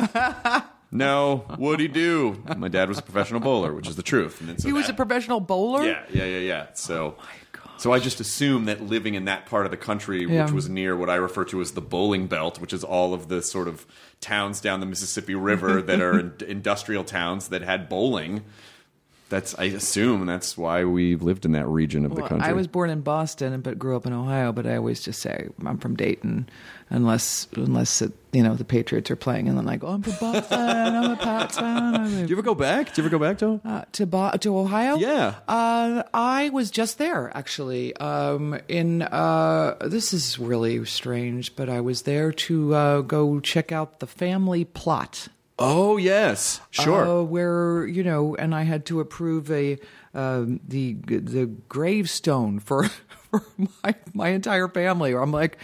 no. 0.91 1.45
What'd 1.59 1.81
he 1.81 1.89
do? 1.89 2.43
My 2.57 2.69
dad 2.69 2.89
was 2.89 2.99
a 2.99 3.03
professional 3.03 3.41
bowler, 3.41 3.75
which 3.75 3.87
is 3.89 3.97
the 3.97 4.03
truth. 4.03 4.43
So 4.59 4.67
He 4.69 4.73
was 4.73 4.87
that- 4.87 4.93
a 4.95 4.97
professional 4.97 5.41
bowler. 5.41 5.85
yeah, 5.85 6.03
yeah, 6.11 6.25
yeah, 6.25 6.39
yeah. 6.39 6.67
So, 6.75 7.17
oh 7.19 7.29
so 7.79 7.93
I 7.93 7.99
just 7.99 8.21
assume 8.21 8.67
that 8.67 8.83
living 8.83 9.15
in 9.15 9.25
that 9.27 9.47
part 9.47 9.65
of 9.65 9.71
the 9.71 9.77
country, 9.77 10.25
Yeah. 10.27 10.45
which 10.45 10.53
was 10.53 10.69
near 10.69 10.97
what 10.97 11.09
I 11.09 11.15
refer 11.17 11.45
to 11.47 11.61
as 11.61 11.73
the 11.73 11.81
bowling 11.81 12.27
belt, 12.27 12.61
which 12.61 12.73
is 12.73 12.85
all 12.85 13.15
of 13.15 13.29
the 13.29 13.41
sort 13.43 13.69
of 13.69 13.87
towns 14.21 14.61
down 14.61 14.81
the 14.81 14.87
Mississippi 14.87 15.35
River 15.35 15.81
that 15.89 16.01
are 16.01 16.19
in, 16.19 16.33
industrial 16.47 17.05
towns 17.05 17.49
that 17.49 17.63
had 17.63 17.89
bowling. 17.89 18.45
That's 19.31 19.55
I 19.59 19.65
assume 19.65 20.25
that's 20.25 20.57
why 20.57 20.85
we 20.85 21.15
lived 21.15 21.45
in 21.45 21.53
that 21.53 21.67
region 21.69 22.07
of 22.07 22.15
the 22.15 22.23
country. 22.23 22.49
I 22.49 22.55
was 22.55 22.67
born 22.67 22.89
in 22.89 23.03
Boston, 23.03 23.61
but 23.61 23.79
grew 23.79 23.95
up 23.95 24.07
in 24.07 24.13
Ohio. 24.15 24.53
But 24.53 24.67
I 24.67 24.77
always 24.77 25.01
just 25.03 25.21
say 25.21 25.49
I'm 25.67 25.77
from 25.77 25.97
Dayton, 25.97 26.49
unless 26.91 27.47
unless 27.57 28.03
it, 28.03 28.13
you 28.33 28.43
know 28.43 28.55
the 28.55 28.65
Patriots 28.65 29.11
are 29.11 29.17
playing, 29.17 29.49
and 29.49 29.57
then 29.59 29.69
I 29.69 29.77
go 29.77 29.89
I'm 29.89 30.01
Boston. 30.01 30.59
I'm 30.61 31.11
a 31.13 31.17
Pats 31.17 31.59
fan. 31.59 31.95
I'm 31.95 32.05
a- 32.05 32.09
Do 32.27 32.27
you 32.29 32.35
ever 32.35 32.43
go 32.43 32.55
back? 32.55 32.95
Do 32.95 33.01
you 33.03 33.07
ever 33.09 33.17
go 33.19 33.25
back 33.25 33.39
to? 33.39 33.61
uh, 33.65 33.85
to 33.93 34.07
Bo- 34.07 34.33
to 34.41 34.57
Ohio? 34.59 34.97
Yeah. 34.97 35.35
uh, 35.49 36.03
I 36.15 36.51
was 36.51 36.71
just 36.71 36.99
there 36.99 37.31
actually. 37.37 37.95
Um, 37.97 38.59
in 38.69 39.03
uh, 39.03 39.77
this 39.83 40.13
is 40.13 40.39
really 40.39 40.85
strange, 40.85 41.57
but 41.57 41.69
I 41.69 41.81
was 41.81 42.03
there 42.03 42.33
to 42.33 42.75
uh, 42.75 43.01
go 43.03 43.41
check 43.41 43.73
out 43.73 44.01
the 44.01 44.07
family 44.07 44.65
plot. 44.65 45.29
Oh 45.61 45.97
yes, 45.97 46.61
sure. 46.71 47.05
Uh, 47.05 47.23
where 47.23 47.85
you 47.87 48.05
know, 48.05 48.37
and 48.37 48.55
I 48.55 48.63
had 48.63 48.87
to 48.87 49.01
approve 49.01 49.51
a 49.51 49.79
um, 50.15 50.61
the 50.69 50.93
the 51.05 51.47
gravestone 51.69 52.61
for. 52.61 52.89
For 53.31 53.45
my, 53.85 53.95
my 54.15 54.29
entire 54.29 54.69
family, 54.69 55.13
or 55.13 55.23
I'm 55.23 55.33
like, 55.33 55.59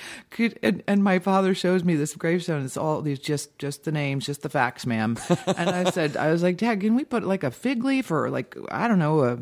and, 0.63 0.83
and 0.87 1.03
my 1.03 1.19
father 1.19 1.55
shows 1.55 1.85
me 1.85 1.95
this 1.95 2.15
gravestone. 2.15 2.65
It's 2.65 2.77
all 2.77 3.01
these 3.03 3.19
just 3.19 3.59
just 3.59 3.85
the 3.85 3.93
names, 3.93 4.27
just 4.27 4.43
the 4.43 4.49
facts, 4.49 4.87
ma'am. 4.87 5.17
and 5.47 5.71
I 5.71 5.91
said, 5.91 6.17
I 6.17 6.31
was 6.31 6.43
like, 6.43 6.57
Dad, 6.59 6.81
can 6.81 6.95
we 6.95 7.05
put 7.05 7.25
like 7.25 7.43
a 7.43 7.51
fig 7.51 7.85
leaf 7.85 8.11
or 8.11 8.31
like 8.31 8.57
I 8.71 8.89
don't 8.89 8.99
know 8.99 9.25
a 9.25 9.39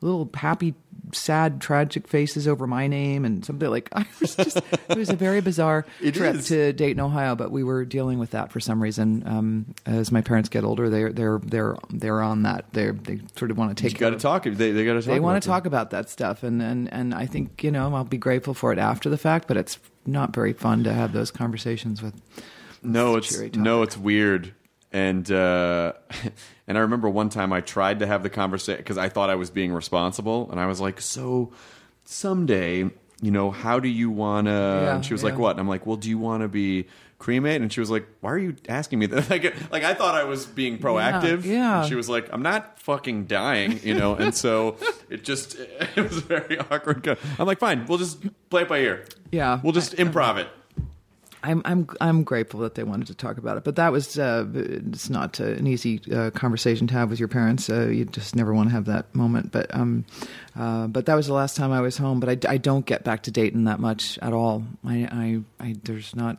little 0.00 0.28
happy, 0.34 0.74
sad, 1.12 1.60
tragic 1.60 2.06
faces 2.08 2.46
over 2.48 2.66
my 2.66 2.86
name 2.86 3.24
and 3.24 3.44
something 3.44 3.68
like. 3.70 3.88
I 3.94 4.06
was 4.20 4.34
just 4.36 4.56
it 4.88 4.96
was 4.98 5.08
a 5.10 5.16
very 5.16 5.40
bizarre 5.40 5.86
It 6.02 6.14
trip 6.14 6.36
is. 6.36 6.48
to 6.48 6.72
Dayton, 6.72 7.00
Ohio, 7.00 7.34
but 7.36 7.50
we 7.50 7.62
were 7.64 7.84
dealing 7.84 8.18
with 8.18 8.30
that 8.32 8.52
for 8.52 8.60
some 8.60 8.82
reason. 8.82 9.22
Um, 9.26 9.74
as 9.86 10.10
my 10.12 10.20
parents 10.20 10.48
get 10.48 10.64
older, 10.64 10.90
they're 10.90 11.12
they're 11.12 11.38
they're 11.44 11.76
they're 11.90 12.22
on 12.22 12.42
that. 12.42 12.66
They 12.72 12.90
they 12.90 13.20
sort 13.36 13.50
of 13.50 13.58
want 13.58 13.76
to 13.76 13.82
take. 13.82 13.92
you 13.92 13.98
got 13.98 14.10
to 14.10 14.18
talk. 14.18 14.44
They, 14.44 14.72
they 14.72 14.84
got 14.84 14.94
to 14.94 15.00
talk. 15.02 15.06
They 15.12 15.20
want 15.20 15.42
to 15.42 15.48
talk 15.48 15.66
about 15.66 15.90
that 15.90 16.10
stuff, 16.10 16.42
and, 16.42 16.60
and 16.62 16.92
and 16.92 17.14
I 17.14 17.26
think 17.26 17.62
you 17.64 17.70
know 17.70 17.94
I'll 17.94 18.04
be 18.04 18.18
grateful 18.18 18.54
for 18.54 18.72
it 18.72 18.78
after 18.78 19.08
the 19.08 19.18
fact, 19.18 19.48
but 19.48 19.56
it's 19.56 19.78
not 20.06 20.34
very 20.34 20.52
fun 20.52 20.84
to 20.84 20.92
have 20.92 21.12
those 21.12 21.30
conversations 21.30 22.02
with. 22.02 22.14
No, 22.82 23.16
It's 23.16 23.28
it's 23.28 23.34
a 23.36 23.38
cheery 23.38 23.50
topic. 23.50 23.62
no, 23.64 23.82
it's 23.82 23.96
weird. 23.96 24.54
And 24.92 25.30
uh, 25.32 25.94
and 26.66 26.78
I 26.78 26.80
remember 26.82 27.08
one 27.08 27.28
time 27.28 27.52
I 27.52 27.60
tried 27.60 27.98
to 28.00 28.06
have 28.06 28.22
the 28.22 28.30
conversation 28.30 28.78
because 28.78 28.98
I 28.98 29.08
thought 29.08 29.30
I 29.30 29.34
was 29.34 29.50
being 29.50 29.72
responsible, 29.72 30.50
and 30.50 30.58
I 30.60 30.66
was 30.66 30.80
like, 30.80 31.00
"So 31.00 31.52
someday, 32.04 32.90
you 33.20 33.30
know, 33.30 33.50
how 33.50 33.80
do 33.80 33.88
you 33.88 34.10
wanna?" 34.10 34.50
Yeah, 34.84 34.94
and 34.96 35.04
she 35.04 35.12
was 35.14 35.22
yeah. 35.22 35.30
like, 35.30 35.38
"What?" 35.38 35.50
And 35.52 35.60
I'm 35.60 35.68
like, 35.68 35.86
"Well, 35.86 35.96
do 35.96 36.08
you 36.08 36.18
want 36.18 36.42
to 36.42 36.48
be 36.48 36.86
cremated?" 37.18 37.62
And 37.62 37.72
she 37.72 37.80
was 37.80 37.90
like, 37.90 38.06
"Why 38.20 38.32
are 38.32 38.38
you 38.38 38.56
asking 38.68 38.98
me 38.98 39.06
that?" 39.06 39.30
like, 39.30 39.54
like 39.70 39.84
I 39.84 39.94
thought 39.94 40.14
I 40.14 40.24
was 40.24 40.46
being 40.46 40.78
proactive. 40.78 41.44
yeah. 41.44 41.80
And 41.80 41.88
she 41.88 41.94
was 41.94 42.08
like, 42.08 42.28
"I'm 42.32 42.42
not 42.42 42.78
fucking 42.80 43.26
dying," 43.26 43.80
you 43.82 43.94
know. 43.94 44.14
and 44.14 44.34
so 44.34 44.76
it 45.10 45.24
just 45.24 45.56
it 45.96 45.96
was 45.96 46.18
very 46.18 46.58
awkward. 46.58 47.06
I'm 47.38 47.46
like, 47.46 47.58
"Fine, 47.58 47.86
we'll 47.86 47.98
just 47.98 48.24
play 48.50 48.62
it 48.62 48.68
by 48.68 48.78
ear." 48.78 49.04
Yeah. 49.30 49.60
we'll 49.62 49.72
just 49.72 49.96
improv 49.96 50.36
it. 50.38 50.48
I'm 51.44 51.62
I'm 51.64 51.86
I'm 52.00 52.24
grateful 52.24 52.60
that 52.60 52.74
they 52.74 52.82
wanted 52.82 53.06
to 53.08 53.14
talk 53.14 53.36
about 53.38 53.56
it, 53.58 53.64
but 53.64 53.76
that 53.76 53.92
was 53.92 54.18
uh, 54.18 54.46
it's 54.54 55.10
not 55.10 55.40
uh, 55.40 55.44
an 55.44 55.66
easy 55.66 56.00
uh, 56.12 56.30
conversation 56.30 56.86
to 56.88 56.94
have 56.94 57.10
with 57.10 57.18
your 57.20 57.28
parents. 57.28 57.68
Uh, 57.70 57.86
you 57.88 58.04
just 58.06 58.34
never 58.34 58.52
want 58.54 58.70
to 58.70 58.74
have 58.74 58.86
that 58.86 59.14
moment. 59.14 59.52
But 59.52 59.72
um, 59.74 60.04
uh, 60.56 60.86
but 60.88 61.06
that 61.06 61.14
was 61.14 61.26
the 61.26 61.34
last 61.34 61.56
time 61.56 61.70
I 61.70 61.80
was 61.80 61.96
home. 61.96 62.18
But 62.18 62.46
I, 62.46 62.52
I 62.54 62.56
don't 62.56 62.86
get 62.86 63.04
back 63.04 63.22
to 63.24 63.30
Dayton 63.30 63.64
that 63.64 63.78
much 63.78 64.18
at 64.22 64.32
all. 64.32 64.64
I 64.84 65.42
I, 65.60 65.64
I 65.68 65.76
there's 65.84 66.16
not 66.16 66.38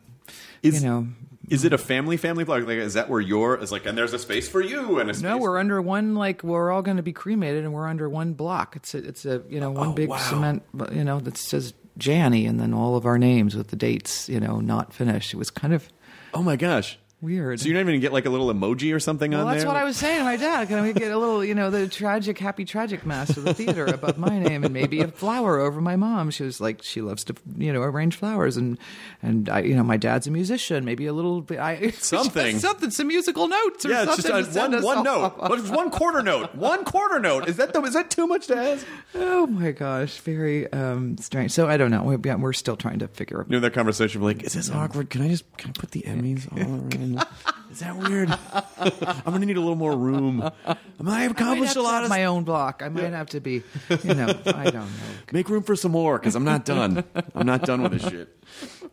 Is- 0.63 0.81
you 0.83 0.89
know 0.89 1.07
Is 1.49 1.63
it 1.65 1.73
a 1.73 1.77
family 1.77 2.17
family 2.17 2.43
blog? 2.43 2.63
Like, 2.67 2.77
is 2.77 2.95
that 2.95 3.07
where 3.09 3.21
you're? 3.21 3.55
Is 3.61 3.71
like, 3.71 3.85
and 3.85 3.95
there's 3.95 4.13
a 4.13 4.19
space 4.19 4.49
for 4.49 4.61
you 4.61 4.99
and 4.99 5.09
a 5.11 5.13
space. 5.13 5.21
no 5.23 5.37
we're 5.37 5.59
under 5.59 5.79
one 5.81 6.15
like 6.15 6.43
we're 6.43 6.71
all 6.71 6.81
going 6.81 6.97
to 6.97 7.03
be 7.03 7.13
cremated 7.13 7.63
and 7.63 7.71
we're 7.73 7.87
under 7.87 8.09
one 8.09 8.33
block. 8.33 8.75
It's 8.75 8.95
a, 8.95 8.97
it's 8.97 9.25
a 9.25 9.43
you 9.49 9.59
know 9.59 9.69
one 9.69 9.89
Oh, 9.89 9.93
big 9.93 10.09
wow. 10.09 10.17
cement 10.17 10.63
you 10.91 11.03
know 11.03 11.19
that 11.19 11.37
says 11.37 11.73
Janney 11.97 12.45
and 12.45 12.59
then 12.59 12.73
all 12.73 12.95
of 12.95 13.05
our 13.05 13.17
names 13.17 13.55
with 13.55 13.69
the 13.69 13.75
dates 13.75 14.27
you 14.29 14.39
know 14.39 14.59
not 14.59 14.93
finished. 14.93 15.33
It 15.33 15.37
was 15.37 15.49
kind 15.49 15.73
of 15.73 15.89
Oh 16.33 16.43
my 16.43 16.55
gosh! 16.57 16.99
Weird. 17.25 17.59
So 17.59 17.65
you're 17.65 17.73
not 17.73 17.81
even 17.81 17.93
gonna 17.93 18.01
get 18.01 18.13
like 18.13 18.25
a 18.25 18.29
little 18.29 18.53
emoji 18.53 18.93
or 18.93 18.99
something 18.99 19.31
well, 19.31 19.41
on 19.41 19.47
that's 19.47 19.63
there? 19.63 19.65
That's 19.65 19.73
what 19.75 19.81
I 19.81 19.83
was 19.83 19.97
saying 19.97 20.19
to 20.19 20.23
my 20.23 20.37
dad. 20.37 20.67
Can 20.67 20.83
we 20.83 20.93
get 20.93 21.11
a 21.11 21.17
little, 21.17 21.43
you 21.43 21.55
know, 21.55 21.71
the 21.71 21.87
tragic, 21.87 22.37
happy, 22.37 22.65
tragic 22.65 23.03
mass 23.05 23.35
of 23.35 23.43
the 23.43 23.53
theater 23.53 23.85
above 23.85 24.19
my 24.19 24.37
name, 24.37 24.63
and 24.63 24.73
maybe 24.73 25.01
a 25.01 25.07
flower 25.07 25.59
over 25.59 25.81
my 25.81 25.95
mom? 25.95 26.29
She 26.29 26.43
was 26.43 26.61
like, 26.61 26.83
she 26.83 27.01
loves 27.01 27.23
to, 27.23 27.35
you 27.57 27.73
know, 27.73 27.81
arrange 27.81 28.15
flowers, 28.15 28.57
and 28.57 28.77
and 29.23 29.49
I, 29.49 29.61
you 29.61 29.75
know, 29.75 29.83
my 29.83 29.97
dad's 29.97 30.27
a 30.27 30.31
musician. 30.31 30.85
Maybe 30.85 31.07
a 31.07 31.13
little 31.13 31.41
bit, 31.41 31.59
I 31.59 31.89
Something. 31.91 32.59
something, 32.59 32.91
some 32.91 33.07
musical 33.07 33.47
notes 33.47 33.85
or 33.85 33.89
Yeah, 33.89 34.03
it's 34.03 34.23
something. 34.23 34.43
just 34.43 34.53
send 34.53 34.73
one 34.83 34.95
one 34.97 35.03
note. 35.03 35.51
Is 35.53 35.69
one 35.71 35.89
quarter 35.89 36.21
note? 36.21 36.53
One 36.53 36.85
quarter 36.85 37.19
note. 37.19 37.47
Is 37.49 37.57
that 37.57 37.73
the, 37.73 37.81
is 37.81 37.93
that 37.93 38.11
too 38.11 38.27
much 38.27 38.47
to 38.47 38.55
ask? 38.55 38.85
Oh 39.15 39.47
my 39.47 39.71
gosh, 39.71 40.19
very 40.19 40.71
um, 40.71 41.17
strange. 41.17 41.51
So 41.51 41.67
I 41.67 41.77
don't 41.77 41.91
know. 41.91 42.03
We're, 42.03 42.37
we're 42.37 42.53
still 42.53 42.75
trying 42.75 42.99
to 42.99 43.07
figure 43.07 43.39
out. 43.39 43.47
You 43.49 43.53
know 43.53 43.61
that 43.61 43.73
conversation. 43.73 44.21
Like, 44.21 44.43
is 44.43 44.53
this 44.53 44.69
awkward? 44.69 45.09
Can 45.09 45.21
I 45.21 45.29
just 45.29 45.45
can 45.57 45.71
I 45.71 45.73
put 45.73 45.91
the 45.91 46.01
Emmys 46.03 46.51
all 46.51 46.59
around? 46.59 47.14
Is 47.71 47.79
that 47.79 47.97
weird? 47.97 48.29
I'm 48.29 49.21
gonna 49.25 49.45
need 49.45 49.57
a 49.57 49.59
little 49.59 49.75
more 49.75 49.95
room. 49.97 50.41
I 50.65 50.77
mean, 50.99 51.13
I've 51.13 51.31
accomplished 51.31 51.75
a 51.75 51.81
lot 51.81 52.03
of. 52.03 52.09
my 52.09 52.25
own 52.25 52.43
block. 52.43 52.81
I 52.83 52.89
might 52.89 53.11
have 53.11 53.29
to 53.31 53.39
be, 53.41 53.63
you 54.03 54.13
know, 54.13 54.27
I 54.45 54.65
don't 54.65 54.73
know. 54.75 54.87
Make 55.31 55.49
room 55.49 55.63
for 55.63 55.75
some 55.75 55.91
more 55.91 56.17
because 56.17 56.35
I'm 56.35 56.45
not 56.45 56.63
done. 56.63 57.03
I'm 57.33 57.45
not 57.45 57.63
done 57.63 57.81
with 57.81 57.93
this 57.93 58.07
shit. 58.07 58.29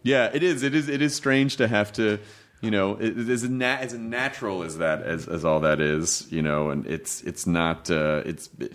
Yeah, 0.03 0.31
it 0.33 0.43
is. 0.43 0.63
It 0.63 0.75
is. 0.75 0.89
It 0.89 1.01
is 1.03 1.15
strange 1.15 1.57
to 1.59 1.69
have 1.69 1.93
to. 1.95 2.19
You 2.61 2.71
know, 2.71 2.95
it, 2.95 3.19
it 3.19 3.29
is 3.29 3.43
na- 3.49 3.77
as 3.81 3.93
natural 3.93 4.63
as 4.63 4.79
that 4.79 5.03
as 5.03 5.29
as 5.29 5.45
all 5.45 5.61
that 5.61 5.81
is. 5.81 6.27
You 6.33 6.43
know, 6.43 6.71
and 6.71 6.87
it's 6.87 7.23
it's 7.23 7.47
not. 7.47 7.91
Uh, 7.91 8.23
it's. 8.25 8.49
It, 8.59 8.73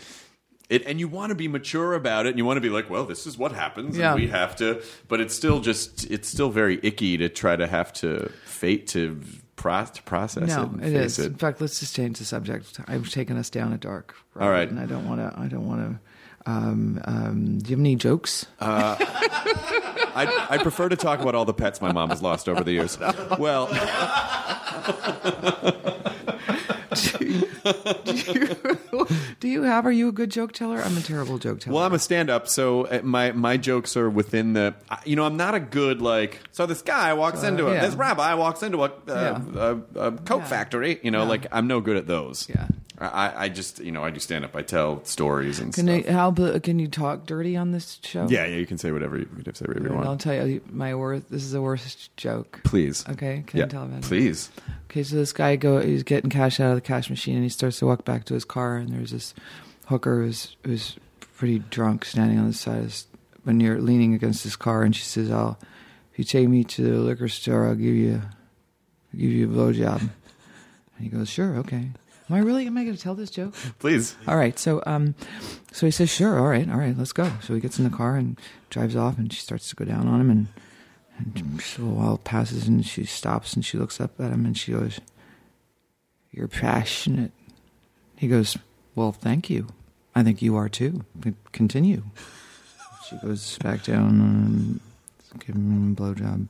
and 0.69 0.99
you 0.99 1.08
want 1.08 1.30
to 1.30 1.36
be 1.36 1.47
mature 1.47 1.93
about 1.93 2.25
it, 2.25 2.30
and 2.30 2.38
you 2.38 2.45
want 2.45 2.58
to 2.58 2.62
be 2.62 2.69
like, 2.69 2.89
"Well, 2.89 3.06
this 3.06 3.25
is 3.25 3.38
what 3.38 3.51
happens, 3.53 3.97
Yeah. 3.97 4.12
and 4.13 4.21
we 4.21 4.27
have 4.27 4.56
to." 4.58 4.82
But 5.08 5.21
it's 5.21 5.34
still 5.36 5.60
just, 5.62 6.10
it's 6.12 6.27
still 6.27 6.49
very 6.49 6.80
icky 6.84 7.17
to 7.17 7.30
try 7.30 7.56
to 7.56 7.67
have 7.67 7.93
to 7.93 8.30
fate 8.45 8.88
to, 8.88 9.21
pro- 9.56 9.86
to 9.86 10.03
process 10.03 10.49
No, 10.49 10.63
it. 10.63 10.69
and 10.84 10.95
it. 10.95 11.19
In 11.19 11.36
fact, 11.36 11.62
let's 11.62 11.80
just 11.80 11.95
change 11.95 12.19
the 12.19 12.25
subject. 12.25 12.80
I've 12.88 13.10
taken 13.10 13.38
us 13.38 13.49
down 13.49 13.71
a 13.73 13.77
dark 13.77 14.15
road. 14.34 14.43
All 14.45 14.51
right. 14.51 14.69
and 14.69 14.80
I 14.80 14.86
don't 14.86 15.08
want 15.08 15.21
to. 15.21 15.39
I 15.39 15.47
don't 15.47 15.67
want 15.67 15.82
to. 15.93 15.99
Um, 16.49 17.01
um, 17.03 17.58
do 17.60 17.69
you 17.71 17.75
have 17.75 17.80
any 17.82 17.95
jokes? 17.97 18.45
I, 18.62 20.47
I 20.49 20.58
prefer 20.60 20.88
to 20.88 20.95
talk 20.95 21.19
about 21.19 21.36
all 21.36 21.43
the 21.45 21.53
pets 21.53 21.82
my 21.82 21.91
mom 21.91 22.10
has 22.10 22.21
lost 22.21 22.47
over 22.47 22.63
the 22.63 22.71
years. 22.71 22.97
Well, 23.38 23.67
do 29.39 29.47
you 29.47 29.63
have? 29.63 29.86
Are 29.86 29.91
you 29.91 30.10
a 30.10 30.12
good 30.12 30.29
joke 30.29 30.51
teller? 30.53 30.79
I'm 30.81 30.97
a 30.97 31.01
terrible 31.01 31.38
joke 31.38 31.60
teller. 31.60 31.75
Well, 31.75 31.83
I'm 31.86 31.93
a 31.93 31.99
stand-up, 31.99 32.47
so 32.47 32.86
uh, 32.86 33.01
my 33.03 33.31
my 33.31 33.57
jokes 33.57 33.95
are 33.97 34.10
within 34.10 34.53
the. 34.53 34.75
You 35.05 35.15
know, 35.15 35.25
I'm 35.25 35.38
not 35.38 35.55
a 35.55 35.60
good 35.60 36.01
like. 36.01 36.39
So 36.51 36.65
this 36.65 36.81
guy 36.81 37.13
walks 37.13 37.41
So, 37.41 37.47
into 37.47 37.67
a 37.67 37.73
yeah. 37.73 37.86
this 37.86 37.95
rabbi 37.95 38.33
walks 38.36 38.63
into 38.63 38.83
a, 38.83 38.91
uh, 39.07 39.77
a, 39.95 39.99
a 40.07 40.12
coke 40.13 40.41
Yeah. 40.41 40.45
factory. 40.47 40.99
You 41.03 41.12
know, 41.12 41.23
Yeah. 41.23 41.29
like 41.29 41.47
I'm 41.51 41.67
no 41.67 41.81
good 41.81 41.97
at 41.97 42.07
those. 42.07 42.47
Yeah. 42.49 42.67
I, 42.99 43.45
I 43.45 43.49
just 43.49 43.79
you 43.79 43.91
know 43.91 44.03
I 44.03 44.10
do 44.10 44.19
stand-up. 44.19 44.55
I 44.55 44.63
tell 44.63 45.03
stories 45.05 45.60
and 45.60 45.71
Can 45.71 45.86
stuff. 45.86 46.05
you, 46.07 46.12
how 46.12 46.31
can 46.60 46.79
you 46.79 46.88
talk 46.88 47.27
dirty 47.27 47.55
on 47.55 47.71
this 47.71 47.99
show? 48.03 48.27
yeah, 48.27 48.45
yeah, 48.47 48.55
you 48.55 48.65
can 48.65 48.79
say 48.79 48.91
whatever 48.91 49.17
you, 49.19 49.29
you 49.38 49.43
can 49.43 49.53
say 49.53 49.65
whatever 49.67 49.88
you 49.89 49.95
And 49.95 50.03
I'll 50.07 50.17
tell 50.17 50.47
you 50.47 50.62
my 50.71 50.95
worst. 50.95 51.29
This 51.29 51.43
is 51.43 51.51
the 51.51 51.62
worst 51.62 52.15
joke. 52.17 52.62
Please. 52.63 53.07
Okay, 53.07 53.43
can 53.45 53.60
yeah, 53.60 53.65
I 53.65 53.67
tell 53.67 53.83
about 53.83 53.99
it? 53.99 54.03
please. 54.03 54.49
Okay, 54.89 55.04
so 55.04 55.17
this 55.17 55.34
guy 55.34 55.58
go 55.58 55.82
he's 55.82 56.04
getting 56.04 56.30
cash 56.30 56.60
out 56.62 56.69
of 56.69 56.76
the 56.76 56.82
cash 56.82 57.10
machine 57.10 57.36
and 57.36 57.43
he 57.43 57.50
starts 57.50 57.80
to 57.80 57.86
walk 57.86 58.06
back 58.06 58.23
to 58.26 58.34
his 58.34 58.45
car 58.45 58.78
and 58.78 58.89
there's 58.89 59.12
this 59.12 59.34
hooker 59.88 60.23
who's 60.23 60.56
who's 60.63 60.95
pretty 61.36 61.60
drunk 61.60 62.06
standing 62.06 62.39
on 62.39 62.47
the 62.47 62.54
side 62.54 62.78
of 62.78 62.84
his, 62.86 63.08
when 63.43 63.60
you're 63.60 63.82
leaning 63.82 64.13
against 64.13 64.43
his 64.43 64.56
car 64.56 64.84
and 64.84 64.95
she 64.95 65.04
says, 65.04 65.30
I'll 65.30 65.60
if 66.13 66.19
you 66.19 66.23
take 66.23 66.47
me 66.47 66.63
to 66.63 66.82
the 66.82 67.00
liquor 67.00 67.28
store 67.28 67.67
I'll 67.67 67.76
give 67.76 67.95
you 67.95 68.21
I'll 68.23 69.19
give 69.19 69.30
you 69.30 69.52
a 69.52 69.54
blowjob. 69.54 70.00
and 70.00 70.10
he 71.00 71.10
goes, 71.10 71.30
Sure, 71.30 71.58
okay. 71.58 71.91
Am 72.30 72.36
I 72.36 72.39
really 72.39 72.65
am 72.65 72.78
I 72.78 72.84
gonna 72.86 72.97
tell 72.97 73.15
this 73.15 73.30
joke? 73.30 73.56
Please. 73.80 74.15
All 74.26 74.38
right, 74.38 74.58
so 74.58 74.82
um, 74.86 75.15
so 75.71 75.86
he 75.86 75.91
says, 75.91 76.10
"Sure, 76.10 76.38
all 76.38 76.47
right, 76.47 76.69
all 76.69 76.78
right, 76.78 76.97
let's 76.97 77.13
go." 77.13 77.32
So 77.41 77.54
he 77.54 77.62
gets 77.62 77.78
in 77.78 77.86
the 77.86 77.95
car 77.95 78.17
and 78.17 78.38
drives 78.69 78.97
off, 78.97 79.17
and 79.17 79.32
she 79.32 79.39
starts 79.39 79.69
to 79.69 79.78
go 79.78 79.86
down 79.86 80.10
on 80.10 80.19
him, 80.19 80.30
and 80.30 80.47
and 81.17 81.62
so 81.62 81.84
a 81.84 81.86
while 81.86 82.17
passes, 82.17 82.67
and 82.67 82.86
she 82.86 83.06
stops 83.06 83.53
and 83.53 83.65
she 83.65 83.77
looks 83.77 83.99
up 83.99 84.19
at 84.19 84.32
him, 84.32 84.45
and 84.45 84.58
she 84.58 84.71
goes, 84.71 84.99
"You're 86.32 86.47
passionate." 86.47 87.32
He 88.15 88.27
goes, 88.27 88.58
"Well, 88.95 89.12
thank 89.12 89.49
you. 89.49 89.67
I 90.15 90.23
think 90.23 90.41
you 90.41 90.56
are 90.56 90.69
too. 90.69 91.06
Continue." 91.51 92.03
She 93.10 93.17
goes 93.17 93.58
back 93.60 93.84
down 93.84 94.19
and 94.19 94.80
give 95.39 95.56
him 95.56 95.91
a 95.93 95.95
blowjob. 95.95 96.49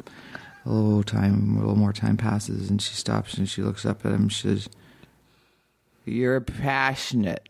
A 0.65 0.71
little 0.71 1.03
time, 1.03 1.55
a 1.55 1.59
little 1.59 1.77
more 1.77 1.93
time 1.93 2.17
passes, 2.17 2.69
and 2.69 2.81
she 2.81 2.93
stops 2.93 3.35
and 3.35 3.47
she 3.47 3.61
looks 3.61 3.85
up 3.85 4.05
at 4.05 4.11
him. 4.11 4.27
She 4.27 4.47
says, 4.47 4.69
"You're 6.05 6.41
passionate." 6.41 7.47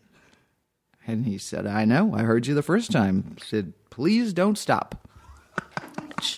And 1.08 1.26
he 1.26 1.38
said, 1.38 1.66
I 1.66 1.86
know. 1.86 2.14
I 2.14 2.24
heard 2.24 2.48
you 2.48 2.54
the 2.54 2.62
first 2.62 2.92
time. 2.92 3.38
She 3.40 3.46
said, 3.48 3.74
please 3.90 4.34
don't 4.34 4.58
stop. 4.58 5.08
She, 6.20 6.38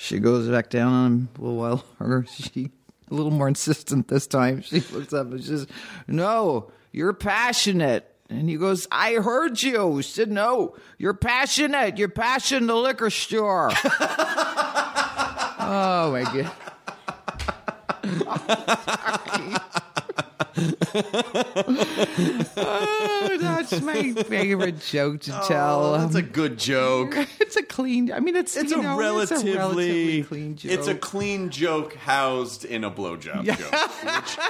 she 0.00 0.18
goes 0.18 0.48
back 0.48 0.70
down 0.70 0.92
on 0.94 1.06
him 1.06 1.28
a 1.36 1.42
little 1.42 1.58
while 1.58 1.84
longer. 2.00 2.24
She, 2.30 2.70
a 3.10 3.14
little 3.14 3.30
more 3.30 3.48
insistent 3.48 4.08
this 4.08 4.26
time. 4.26 4.62
She 4.62 4.80
looks 4.80 5.12
up 5.12 5.30
and 5.30 5.40
she 5.40 5.48
says, 5.48 5.66
No, 6.08 6.72
you're 6.90 7.12
passionate. 7.12 8.06
And 8.30 8.48
he 8.48 8.56
goes, 8.56 8.86
I 8.90 9.14
heard 9.14 9.62
you. 9.62 10.00
Said, 10.00 10.30
No, 10.30 10.74
you're 10.96 11.12
passionate. 11.12 11.98
You're 11.98 12.08
passionate 12.08 12.66
the 12.66 12.76
liquor 12.76 13.10
store. 13.10 13.72
oh, 15.60 16.10
my 16.12 16.22
God. 16.22 16.50
oh, 22.56 23.36
that's 23.40 23.80
my 23.82 24.12
favorite 24.12 24.80
joke 24.80 25.20
to 25.22 25.38
oh, 25.38 25.48
tell. 25.48 25.94
Oh, 25.94 25.98
that's 25.98 26.14
a 26.14 26.22
good 26.22 26.58
joke. 26.58 27.14
it's 27.40 27.56
a 27.56 27.62
clean. 27.62 28.12
I 28.12 28.20
mean, 28.20 28.36
it's 28.36 28.56
It's, 28.56 28.72
a, 28.72 28.76
know, 28.76 28.96
relatively, 28.96 29.50
it's 29.50 29.56
a 29.56 29.58
relatively 29.58 30.22
clean 30.24 30.56
joke. 30.56 30.72
It's 30.72 30.86
a 30.86 30.94
clean 30.94 31.50
joke 31.50 31.94
housed 31.94 32.64
in 32.64 32.84
a 32.84 32.90
blowjob 32.90 33.44
joke, 33.44 33.74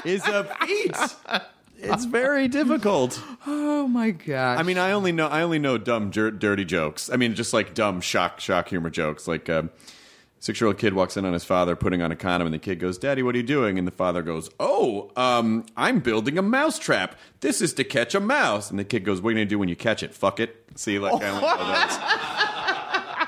which 0.05 0.07
is 0.07 0.27
a 0.27 0.45
feat. 0.67 0.97
It's 1.79 2.05
very 2.05 2.47
difficult. 2.49 3.23
oh 3.47 3.89
my 3.89 4.11
gosh! 4.11 4.59
I 4.59 4.63
mean, 4.63 4.79
I 4.79 4.93
only 4.93 5.13
know 5.13 5.29
I 5.29 5.43
only 5.43 5.59
know 5.59 5.79
dumb, 5.79 6.11
jer- 6.11 6.31
dirty 6.31 6.65
jokes. 6.65 7.11
I 7.11 7.17
mean, 7.17 7.35
just 7.35 7.53
like 7.53 7.75
dumb 7.75 8.01
shock 8.01 8.39
shock 8.41 8.69
humor 8.69 8.91
jokes. 8.91 9.27
Like 9.27 9.49
a 9.49 9.71
six 10.41 10.61
year 10.61 10.67
old 10.67 10.79
kid 10.79 10.95
walks 10.95 11.17
in 11.17 11.25
on 11.25 11.33
his 11.33 11.45
father 11.45 11.77
putting 11.77 12.03
on 12.03 12.11
a 12.11 12.17
condom, 12.17 12.47
and 12.47 12.55
the 12.55 12.59
kid 12.59 12.81
goes, 12.81 12.99
"Daddy, 12.99 13.23
what 13.23 13.35
are 13.35 13.39
you 13.39 13.45
doing?" 13.45 13.79
And 13.79 13.87
the 13.87 13.93
father 13.93 14.23
goes, 14.23 14.51
"Oh, 14.59 15.13
um, 15.15 15.65
I'm 15.77 16.01
building 16.01 16.37
a 16.37 16.43
mouse 16.43 16.79
trap. 16.79 17.15
This 17.41 17.63
is 17.63 17.73
to 17.75 17.85
catch 17.85 18.15
a 18.15 18.21
mouse." 18.21 18.71
And 18.71 18.79
the 18.79 18.85
kid 18.85 19.05
goes, 19.05 19.21
"What 19.21 19.29
are 19.29 19.33
you 19.33 19.37
gonna 19.39 19.47
do 19.47 19.59
when 19.59 19.69
you 19.69 19.77
catch 19.77 20.03
it? 20.03 20.13
Fuck 20.13 20.41
it." 20.41 20.65
See, 20.75 20.99
like 20.99 21.23
I 21.23 21.29
only 21.29 21.43
know 21.43 21.57
those. 21.59 21.99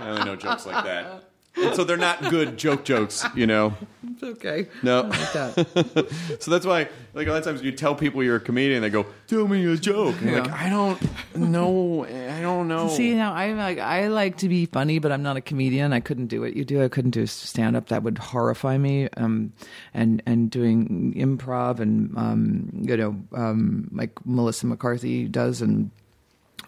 I 0.02 0.06
only 0.08 0.24
know 0.24 0.36
jokes 0.36 0.66
like 0.66 0.84
that. 0.84 1.31
And 1.54 1.74
so 1.76 1.84
they're 1.84 1.96
not 1.98 2.30
good 2.30 2.56
joke 2.56 2.82
jokes, 2.84 3.24
you 3.34 3.46
know. 3.46 3.74
it's 4.10 4.22
okay. 4.22 4.68
No. 4.82 5.02
Like 5.02 5.32
that. 5.32 6.08
So 6.40 6.50
that's 6.50 6.64
why, 6.66 6.88
like, 7.14 7.26
a 7.26 7.30
lot 7.30 7.38
of 7.38 7.44
times 7.44 7.62
you 7.62 7.72
tell 7.72 7.94
people 7.94 8.22
you're 8.22 8.36
a 8.36 8.40
comedian, 8.40 8.80
they 8.82 8.90
go, 8.90 9.06
"Tell 9.28 9.46
me 9.46 9.64
a 9.66 9.76
joke." 9.76 10.16
And 10.20 10.30
you're 10.30 10.38
Yeah. 10.38 10.42
like, 10.44 10.52
I 10.52 10.68
don't 10.70 11.36
know. 11.36 12.04
I 12.06 12.40
don't 12.40 12.68
know. 12.68 12.88
See 12.88 13.14
now, 13.14 13.32
I'm 13.34 13.58
like 13.58 13.78
I 13.78 14.08
like 14.08 14.38
to 14.38 14.48
be 14.48 14.66
funny, 14.66 14.98
but 14.98 15.12
I'm 15.12 15.22
not 15.22 15.36
a 15.36 15.40
comedian. 15.40 15.92
I 15.92 16.00
couldn't 16.00 16.26
do 16.28 16.40
what 16.40 16.56
you 16.56 16.64
do. 16.64 16.82
I 16.82 16.88
couldn't 16.88 17.10
do 17.12 17.26
stand 17.26 17.76
up. 17.76 17.88
That 17.88 18.02
would 18.02 18.18
horrify 18.18 18.78
me. 18.78 19.08
Um, 19.16 19.52
and 19.94 20.22
and 20.26 20.50
doing 20.50 21.14
improv 21.16 21.78
and 21.80 22.16
um, 22.16 22.70
you 22.82 22.96
know, 22.96 23.16
um, 23.34 23.88
like 23.92 24.12
Melissa 24.24 24.66
McCarthy 24.66 25.28
does, 25.28 25.60
and 25.60 25.90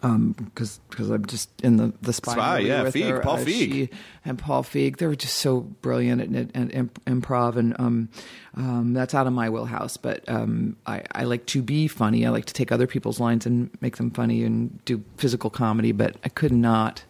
um, 0.03 0.33
because 0.33 0.79
because 0.89 1.09
I'm 1.09 1.25
just 1.25 1.49
in 1.61 1.77
the 1.77 1.93
the 2.01 2.13
spy, 2.13 2.33
Spy, 2.33 2.59
yeah, 2.59 2.83
with 2.83 2.93
Feig, 2.93 3.09
her. 3.09 3.19
Paul 3.21 3.37
uh, 3.37 3.45
Feig. 3.45 3.89
and 4.23 4.37
Paul 4.37 4.63
Feig. 4.63 4.97
They 4.97 5.07
were 5.07 5.15
just 5.15 5.37
so 5.37 5.61
brilliant 5.61 6.21
at, 6.21 6.35
at, 6.35 6.55
at 6.55 6.73
imp- 6.73 7.05
improv, 7.05 7.55
and 7.55 7.75
um, 7.79 8.09
um, 8.55 8.93
that's 8.93 9.13
out 9.13 9.27
of 9.27 9.33
my 9.33 9.49
wheelhouse. 9.49 9.97
But 9.97 10.27
um, 10.29 10.77
I, 10.85 11.03
I 11.11 11.23
like 11.23 11.45
to 11.47 11.61
be 11.61 11.87
funny. 11.87 12.25
I 12.25 12.29
like 12.29 12.45
to 12.45 12.53
take 12.53 12.71
other 12.71 12.87
people's 12.87 13.19
lines 13.19 13.45
and 13.45 13.69
make 13.81 13.97
them 13.97 14.11
funny 14.11 14.43
and 14.43 14.83
do 14.85 15.03
physical 15.17 15.49
comedy. 15.49 15.91
But 15.91 16.17
I 16.23 16.29
could 16.29 16.51
not 16.51 17.03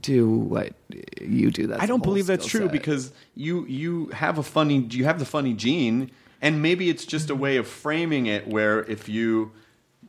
do 0.00 0.28
what 0.30 0.74
you 1.20 1.50
do. 1.50 1.66
That's 1.66 1.82
I 1.82 1.86
don't 1.86 2.02
believe 2.02 2.26
that's 2.26 2.46
true 2.46 2.62
set. 2.62 2.72
because 2.72 3.12
you 3.34 3.66
you 3.66 4.06
have 4.08 4.38
a 4.38 4.42
funny 4.42 4.78
you 4.90 5.04
have 5.04 5.18
the 5.18 5.24
funny 5.24 5.54
gene, 5.54 6.10
and 6.40 6.62
maybe 6.62 6.90
it's 6.90 7.04
just 7.04 7.30
a 7.30 7.34
way 7.34 7.56
of 7.56 7.66
framing 7.66 8.26
it 8.26 8.46
where 8.46 8.84
if 8.84 9.08
you. 9.08 9.52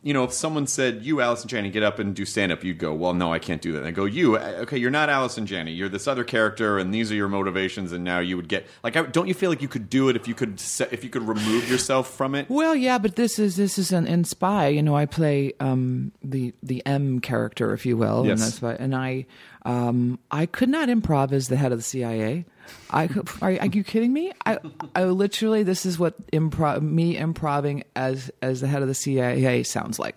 You 0.03 0.13
know, 0.15 0.23
if 0.23 0.33
someone 0.33 0.65
said, 0.65 1.03
"You, 1.03 1.21
Allison 1.21 1.47
Janney, 1.47 1.69
get 1.69 1.83
up 1.83 1.99
and 1.99 2.15
do 2.15 2.25
stand 2.25 2.51
up," 2.51 2.63
you'd 2.63 2.79
go, 2.79 2.91
"Well, 2.91 3.13
no, 3.13 3.31
I 3.31 3.37
can't 3.37 3.61
do 3.61 3.71
that." 3.73 3.79
And 3.79 3.87
I 3.87 3.91
go, 3.91 4.05
"You, 4.05 4.35
uh, 4.35 4.53
okay, 4.61 4.77
you're 4.77 4.89
not 4.89 5.09
Allison 5.09 5.45
Janney. 5.45 5.73
You're 5.73 5.89
this 5.89 6.07
other 6.07 6.23
character, 6.23 6.79
and 6.79 6.91
these 6.91 7.11
are 7.11 7.15
your 7.15 7.27
motivations." 7.27 7.91
And 7.91 8.03
now 8.03 8.17
you 8.17 8.35
would 8.35 8.47
get 8.47 8.65
like, 8.83 8.95
I, 8.95 9.03
don't 9.03 9.27
you 9.27 9.35
feel 9.35 9.51
like 9.51 9.61
you 9.61 9.67
could 9.67 9.91
do 9.91 10.09
it 10.09 10.15
if 10.15 10.27
you 10.27 10.33
could 10.33 10.59
if 10.91 11.03
you 11.03 11.09
could 11.11 11.27
remove 11.27 11.69
yourself 11.69 12.11
from 12.15 12.33
it? 12.33 12.49
Well, 12.49 12.75
yeah, 12.75 12.97
but 12.97 13.15
this 13.15 13.37
is 13.37 13.57
this 13.57 13.77
is 13.77 13.91
an 13.91 14.07
in 14.07 14.23
Spy. 14.23 14.69
You 14.69 14.81
know, 14.81 14.95
I 14.95 15.05
play 15.05 15.53
um, 15.59 16.11
the 16.23 16.53
the 16.63 16.83
M 16.85 17.19
character, 17.19 17.71
if 17.71 17.85
you 17.85 17.95
will, 17.95 18.25
Yes. 18.25 18.31
and 18.31 18.39
that's 18.41 18.61
why. 18.61 18.73
And 18.73 18.95
I 18.95 19.27
um, 19.63 20.19
I 20.31 20.45
could 20.45 20.69
not 20.69 20.89
improv 20.89 21.31
as 21.31 21.47
the 21.47 21.55
head 21.57 21.71
of 21.71 21.77
the 21.79 21.83
CIA. 21.83 22.45
I 22.89 23.07
are, 23.41 23.51
are 23.59 23.65
you 23.67 23.83
kidding 23.83 24.13
me? 24.13 24.31
I, 24.45 24.57
I 24.95 25.03
literally 25.05 25.63
this 25.63 25.85
is 25.85 25.99
what 25.99 26.15
improv 26.31 26.81
me 26.81 27.17
improving 27.17 27.83
as 27.95 28.31
as 28.41 28.61
the 28.61 28.67
head 28.67 28.81
of 28.81 28.87
the 28.87 28.93
CIA 28.95 29.63
sounds 29.63 29.99
like. 29.99 30.15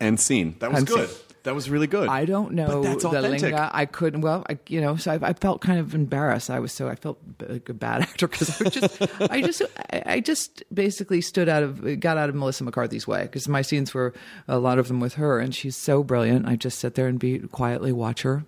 And 0.00 0.18
scene. 0.20 0.56
That 0.60 0.70
was 0.70 0.78
And 0.80 0.86
good. 0.88 1.08
scene. 1.08 1.18
That 1.44 1.54
was 1.54 1.70
really 1.70 1.86
good. 1.86 2.08
I 2.08 2.24
don't 2.24 2.52
know 2.52 2.82
the 2.82 2.96
authentic. 2.96 3.42
lingo. 3.42 3.70
I 3.72 3.86
couldn't. 3.86 4.20
Well, 4.20 4.44
I, 4.50 4.58
you 4.68 4.80
know, 4.80 4.96
so 4.96 5.12
I, 5.12 5.28
I 5.28 5.32
felt 5.32 5.60
kind 5.60 5.78
of 5.78 5.94
embarrassed. 5.94 6.50
I 6.50 6.58
was 6.58 6.72
so 6.72 6.88
I 6.88 6.94
felt 6.94 7.18
like 7.48 7.68
a 7.68 7.74
bad 7.74 8.02
actor 8.08 8.28
because 8.28 8.60
I 8.60 8.64
was 8.64 8.74
just, 8.74 9.02
I 9.30 9.40
just, 9.40 9.62
I, 9.92 10.02
I 10.06 10.20
just 10.20 10.62
basically 10.74 11.20
stood 11.20 11.48
out 11.48 11.62
of, 11.62 12.00
got 12.00 12.18
out 12.18 12.28
of 12.28 12.34
Melissa 12.34 12.64
McCarthy's 12.64 13.06
way 13.06 13.22
because 13.22 13.48
my 13.48 13.62
scenes 13.62 13.94
were 13.94 14.12
a 14.46 14.58
lot 14.58 14.78
of 14.78 14.88
them 14.88 15.00
with 15.00 15.14
her, 15.14 15.38
and 15.38 15.54
she's 15.54 15.76
so 15.76 16.02
brilliant. 16.02 16.46
I 16.46 16.56
just 16.56 16.78
sit 16.78 16.94
there 16.94 17.06
and 17.06 17.18
be 17.18 17.38
quietly 17.38 17.92
watch 17.92 18.22
her, 18.22 18.44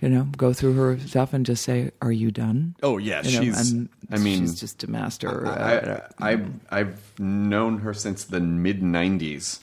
you 0.00 0.08
know, 0.08 0.24
go 0.36 0.52
through 0.52 0.72
her 0.74 0.98
stuff 0.98 1.32
and 1.34 1.44
just 1.46 1.62
say, 1.62 1.90
"Are 2.02 2.12
you 2.12 2.30
done?" 2.30 2.74
Oh 2.82 2.98
yeah, 2.98 3.22
You 3.22 3.36
know, 3.38 3.44
she's. 3.44 3.70
and 3.72 3.88
I 4.10 4.18
mean, 4.18 4.40
she's 4.40 4.58
just 4.58 4.82
a 4.84 4.90
master. 4.90 5.46
uh, 5.46 6.08
I, 6.20 6.32
I, 6.34 6.44
I've 6.70 7.18
known 7.20 7.78
her 7.78 7.94
since 7.94 8.24
the 8.24 8.40
mid 8.40 8.80
'90s 8.82 9.60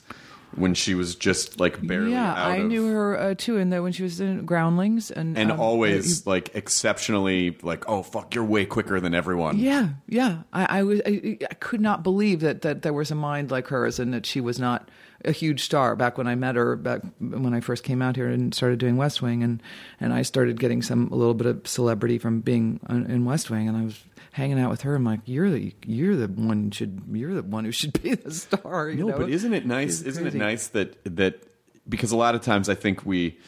when 0.54 0.74
she 0.74 0.94
was 0.94 1.14
just 1.14 1.60
like 1.60 1.84
barely 1.86 2.12
yeah, 2.12 2.34
I 2.34 2.56
of, 2.56 2.66
knew 2.66 2.86
her 2.88 3.18
uh, 3.18 3.34
too, 3.34 3.56
in 3.56 3.70
the 3.70 3.82
when 3.82 3.92
she 3.92 4.02
was 4.02 4.20
in 4.20 4.44
Groundlings, 4.44 5.10
and 5.10 5.36
and 5.36 5.52
um, 5.52 5.60
always 5.60 6.26
like 6.26 6.54
exceptionally 6.54 7.56
like, 7.62 7.88
oh 7.88 8.02
fuck, 8.02 8.34
you're 8.34 8.44
way 8.44 8.66
quicker 8.66 9.00
than 9.00 9.14
everyone. 9.14 9.58
Yeah, 9.58 9.90
yeah. 10.08 10.42
I, 10.52 10.78
I 10.78 10.82
was 10.82 11.00
I, 11.06 11.38
I 11.50 11.54
could 11.54 11.80
not 11.80 12.02
believe 12.02 12.40
that 12.40 12.62
that 12.62 12.82
there 12.82 12.92
was 12.92 13.10
a 13.10 13.14
mind 13.14 13.50
like 13.50 13.68
hers 13.68 13.98
and 13.98 14.12
that 14.14 14.26
she 14.26 14.40
was 14.40 14.58
not 14.58 14.90
a 15.24 15.32
huge 15.32 15.62
star 15.62 15.94
back 15.96 16.18
when 16.18 16.26
I 16.26 16.34
met 16.34 16.56
her 16.56 16.76
back 16.76 17.02
when 17.20 17.54
I 17.54 17.60
first 17.60 17.84
came 17.84 18.02
out 18.02 18.16
here 18.16 18.28
and 18.28 18.54
started 18.54 18.78
doing 18.78 18.96
West 18.96 19.22
Wing 19.22 19.42
and 19.42 19.62
and 20.00 20.12
I 20.12 20.22
started 20.22 20.58
getting 20.58 20.82
some 20.82 21.08
a 21.12 21.14
little 21.14 21.34
bit 21.34 21.46
of 21.46 21.66
celebrity 21.66 22.18
from 22.18 22.40
being 22.40 22.80
in 22.88 23.24
West 23.24 23.50
Wing 23.50 23.68
and 23.68 23.76
I 23.76 23.84
was 23.84 24.02
hanging 24.32 24.58
out 24.58 24.70
with 24.70 24.82
her. 24.82 24.94
I'm 24.94 25.04
like, 25.04 25.20
you're 25.26 25.50
the 25.50 25.74
you're 25.86 26.16
the 26.16 26.26
one 26.28 26.70
should 26.70 27.02
you're 27.12 27.34
the 27.34 27.42
one 27.42 27.64
who 27.64 27.72
should 27.72 28.02
be 28.02 28.14
the 28.14 28.32
star. 28.32 28.88
You 28.88 29.04
No, 29.04 29.08
know? 29.08 29.18
but 29.18 29.30
isn't 29.30 29.52
it 29.54 29.64
nice? 29.66 30.00
It's 30.00 30.08
Isn't 30.18 30.26
it 30.26 30.34
nice 30.34 30.68
that 30.68 31.02
that 31.16 31.42
because 31.88 32.12
a 32.12 32.16
lot 32.16 32.34
of 32.34 32.40
times 32.40 32.68
I 32.68 32.74
think 32.74 33.04
we 33.06 33.38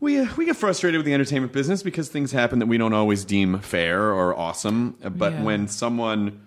we 0.00 0.18
uh, 0.18 0.26
we 0.36 0.44
get 0.46 0.56
frustrated 0.56 0.98
with 0.98 1.06
the 1.06 1.14
entertainment 1.14 1.52
business 1.52 1.82
because 1.82 2.08
things 2.08 2.32
happen 2.32 2.58
that 2.58 2.66
we 2.66 2.78
don't 2.78 2.92
always 2.94 3.24
deem 3.24 3.58
fair 3.60 4.12
or 4.12 4.36
awesome. 4.36 4.96
Uh, 5.04 5.10
But 5.10 5.32
Yeah. 5.34 5.42
when 5.44 5.68
someone 5.68 6.40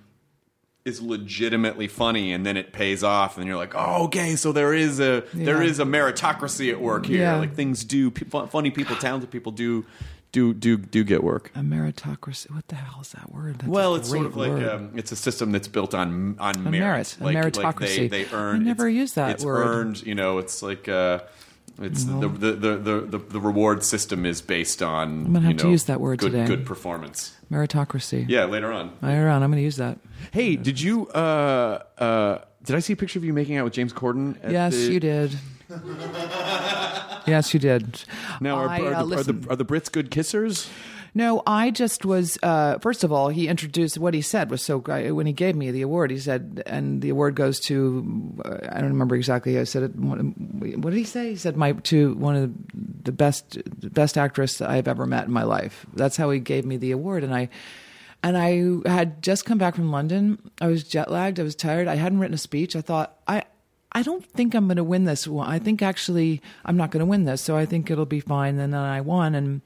is 0.86 1.02
legitimately 1.02 1.88
funny 1.88 2.34
and 2.34 2.46
then 2.46 2.58
it 2.58 2.74
pays 2.74 3.04
off 3.06 3.38
and 3.38 3.48
you're 3.48 3.56
like 3.56 3.74
oh 3.74 4.04
okay 4.04 4.36
so 4.36 4.52
there 4.52 4.74
is 4.74 5.00
a 5.00 5.24
there 5.34 5.64
Yeah. 5.64 5.70
is 5.70 5.80
a 5.80 5.86
meritocracy 5.86 6.70
at 6.74 6.82
work 6.82 7.06
here 7.06 7.22
Yeah. 7.22 7.38
like 7.38 7.56
things 7.56 7.86
do 7.86 8.12
funny 8.12 8.70
people 8.70 8.98
talented 8.98 9.32
people 9.32 9.54
do 9.54 9.86
do 10.34 10.54
do 10.54 10.76
do 10.78 11.06
get 11.06 11.24
work 11.24 11.52
A 11.56 11.60
meritocracy. 11.60 12.52
What 12.52 12.68
the 12.68 12.76
hell 12.76 13.00
is 13.02 13.10
that 13.14 13.32
word? 13.32 13.60
That's 13.60 13.68
a 13.68 13.72
well, 13.72 13.96
it's 13.96 14.10
sort 14.10 14.26
of 14.26 14.36
like 14.36 14.50
word. 14.52 14.68
um, 14.68 14.92
it's 14.96 15.12
a 15.14 15.16
system 15.16 15.54
that's 15.54 15.70
built 15.70 15.94
on 15.96 16.36
on 16.40 16.62
merit, 16.64 16.72
merit, 16.72 17.18
a 17.22 17.24
like, 17.24 17.36
Like 17.36 17.54
meritocracy. 17.54 18.10
they, 18.10 18.26
they 18.26 18.26
earn. 18.34 18.62
I 18.62 18.64
never 18.66 18.88
it's- 18.90 19.00
used 19.00 19.16
that 19.16 19.30
It's 19.36 19.46
word. 19.46 19.66
earned. 19.66 20.04
You 20.06 20.16
know, 20.16 20.40
it's 20.40 20.62
like 20.62 20.90
uh, 20.90 21.20
it's 21.82 22.04
the, 22.04 22.28
the, 22.28 22.52
the, 22.52 22.78
the 22.78 23.00
the 23.02 23.18
the 23.18 23.40
reward 23.40 23.84
system 23.84 24.26
is 24.26 24.42
based 24.42 24.84
on. 24.84 25.26
I'm 25.28 25.34
gonna 25.34 25.40
have 25.42 25.52
you 25.54 25.58
to 25.60 25.70
use 25.70 25.86
that 25.86 26.02
word 26.02 26.20
good, 26.20 26.32
today. 26.34 26.46
Good 26.46 26.66
performance. 26.66 27.36
meritocracy. 27.52 28.26
Yeah, 28.28 28.46
later 28.46 28.72
on. 28.72 28.92
Later 29.02 29.30
on, 29.30 29.42
I'm 29.44 29.50
going 29.50 29.60
to 29.62 29.64
use 29.64 29.78
that. 29.78 29.98
Hey, 30.32 30.56
did 30.56 30.80
you? 30.82 31.08
Uh, 31.08 31.80
uh, 31.98 32.40
did 32.64 32.76
I 32.76 32.80
see 32.80 32.94
a 32.94 32.96
picture 32.96 33.18
of 33.20 33.26
you 33.26 33.34
making 33.34 33.58
out 33.58 33.64
with 33.66 33.74
James 33.74 33.94
Corden? 33.94 34.38
at 34.44 34.52
Yes, 34.52 34.74
the- 34.76 34.94
you 34.94 35.00
did. 35.00 35.32
yes, 37.28 37.54
you 37.54 37.60
did. 37.60 38.04
Now, 38.40 38.58
are, 38.58 38.70
I, 38.70 38.80
are, 38.80 38.94
uh, 38.94 39.04
the, 39.04 39.18
are, 39.18 39.24
the, 39.24 39.50
are 39.52 39.56
the 39.56 39.66
Brits 39.66 39.92
good 39.92 40.12
kissers? 40.12 40.70
No, 41.16 41.44
I 41.46 41.70
just 41.70 42.06
was. 42.06 42.40
Uh, 42.42 42.80
first 42.80 43.04
of 43.04 43.12
all, 43.12 43.30
he 43.30 43.48
introduced 43.48 44.00
what 44.00 44.16
he 44.16 44.22
said 44.22 44.50
was 44.50 44.64
so 44.64 44.80
great. 44.80 45.12
When 45.12 45.28
he 45.28 45.34
gave 45.34 45.56
me 45.56 45.70
the 45.70 45.84
award, 45.84 46.10
he 46.10 46.18
said, 46.18 46.64
and 46.66 47.04
the 47.04 47.10
award 47.10 47.36
goes 47.36 47.60
to 47.62 48.36
uh, 48.44 48.58
I 48.72 48.82
don't 48.82 48.90
remember 48.90 49.16
exactly. 49.16 49.60
I 49.60 49.64
said 49.64 49.84
it. 49.84 49.96
What, 49.96 50.18
what 50.18 50.90
did 50.90 50.98
he 50.98 51.04
say? 51.04 51.30
He 51.30 51.36
said 51.36 51.56
my 51.56 51.74
to 51.74 52.16
one 52.16 52.36
of 52.36 52.52
the 53.04 53.12
best 53.12 53.60
the 53.80 53.92
best 53.92 54.18
actress 54.18 54.60
I've 54.60 54.88
ever 54.88 55.06
met 55.06 55.26
in 55.26 55.32
my 55.32 55.44
life. 55.44 55.86
That's 55.94 56.18
how 56.18 56.32
he 56.32 56.40
gave 56.40 56.66
me 56.66 56.78
the 56.78 56.92
award, 56.92 57.24
and 57.24 57.34
I. 57.34 57.50
And 58.26 58.38
I 58.38 58.90
had 58.90 59.22
just 59.22 59.44
come 59.44 59.58
back 59.58 59.76
from 59.76 59.92
London. 59.92 60.40
I 60.62 60.68
was 60.68 60.86
jet 60.86 61.12
lagged. 61.12 61.42
I 61.42 61.44
was 61.44 61.58
tired. 61.58 61.90
I 61.90 61.96
hadn't 61.96 62.20
written 62.20 62.34
a 62.34 62.38
speech. 62.38 62.74
I 62.74 62.80
thought, 62.80 63.18
I, 63.28 63.44
I 63.96 64.02
don't 64.02 64.26
think 64.26 64.56
I'm 64.56 64.66
going 64.68 64.78
to 64.78 64.84
win 64.84 65.06
this 65.06 65.28
one. 65.28 65.48
I 65.48 65.60
think 65.60 65.82
actually 65.82 66.42
I'm 66.66 66.78
not 66.78 66.92
going 66.92 67.00
to 67.02 67.06
win 67.06 67.26
this. 67.26 67.42
So 67.42 67.56
I 67.56 67.66
think 67.66 67.92
it'll 67.92 68.06
be 68.06 68.20
fine. 68.20 68.60
And 68.60 68.74
then 68.74 68.80
I 68.80 69.02
won. 69.02 69.36
And 69.36 69.62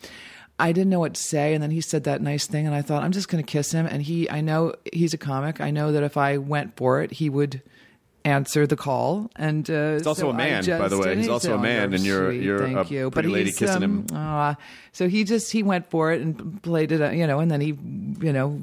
I 0.59 0.71
didn't 0.71 0.89
know 0.89 0.99
what 0.99 1.13
to 1.13 1.21
say. 1.21 1.53
And 1.53 1.63
then 1.63 1.71
he 1.71 1.81
said 1.81 2.03
that 2.05 2.21
nice 2.21 2.45
thing. 2.47 2.65
And 2.65 2.75
I 2.75 2.81
thought, 2.81 3.03
I'm 3.03 3.11
just 3.13 3.29
going 3.29 3.43
to 3.43 3.49
kiss 3.49 3.71
him. 3.71 3.85
And 3.85 4.01
he, 4.01 4.29
I 4.29 4.41
know 4.41 4.73
he's 4.91 5.13
a 5.13 5.17
comic. 5.17 5.61
I 5.61 5.71
know 5.71 5.91
that 5.93 6.03
if 6.03 6.17
I 6.17 6.37
went 6.37 6.75
for 6.75 7.01
it, 7.01 7.11
he 7.13 7.29
would 7.29 7.61
answer 8.25 8.67
the 8.67 8.75
call. 8.75 9.31
And 9.37 9.69
uh, 9.69 9.93
He's 9.93 10.07
also 10.07 10.23
so 10.23 10.29
a 10.31 10.33
man, 10.33 10.61
just- 10.63 10.81
by 10.81 10.89
the 10.89 10.97
way. 10.97 11.15
He's 11.15 11.29
also 11.29 11.53
a 11.55 11.57
man, 11.57 11.93
and 11.93 12.03
you're- 12.03 12.35
sweet. 12.35 12.43
you're 12.43 12.59
Thank 12.59 12.89
a 12.89 12.93
you. 12.93 13.09
pretty 13.11 13.29
but 13.29 13.33
lady 13.33 13.51
kissing 13.53 13.83
um, 13.83 14.05
him. 14.09 14.17
uh, 14.17 14.55
so 14.91 15.07
he 15.07 15.23
just 15.23 15.53
he 15.53 15.63
went 15.63 15.89
for 15.89 16.11
it 16.11 16.19
and 16.21 16.61
played 16.61 16.91
it, 16.91 17.01
uh, 17.01 17.11
you 17.11 17.25
know, 17.27 17.39
and 17.39 17.49
then 17.49 17.61
he, 17.61 17.67
you 17.67 18.33
know, 18.33 18.59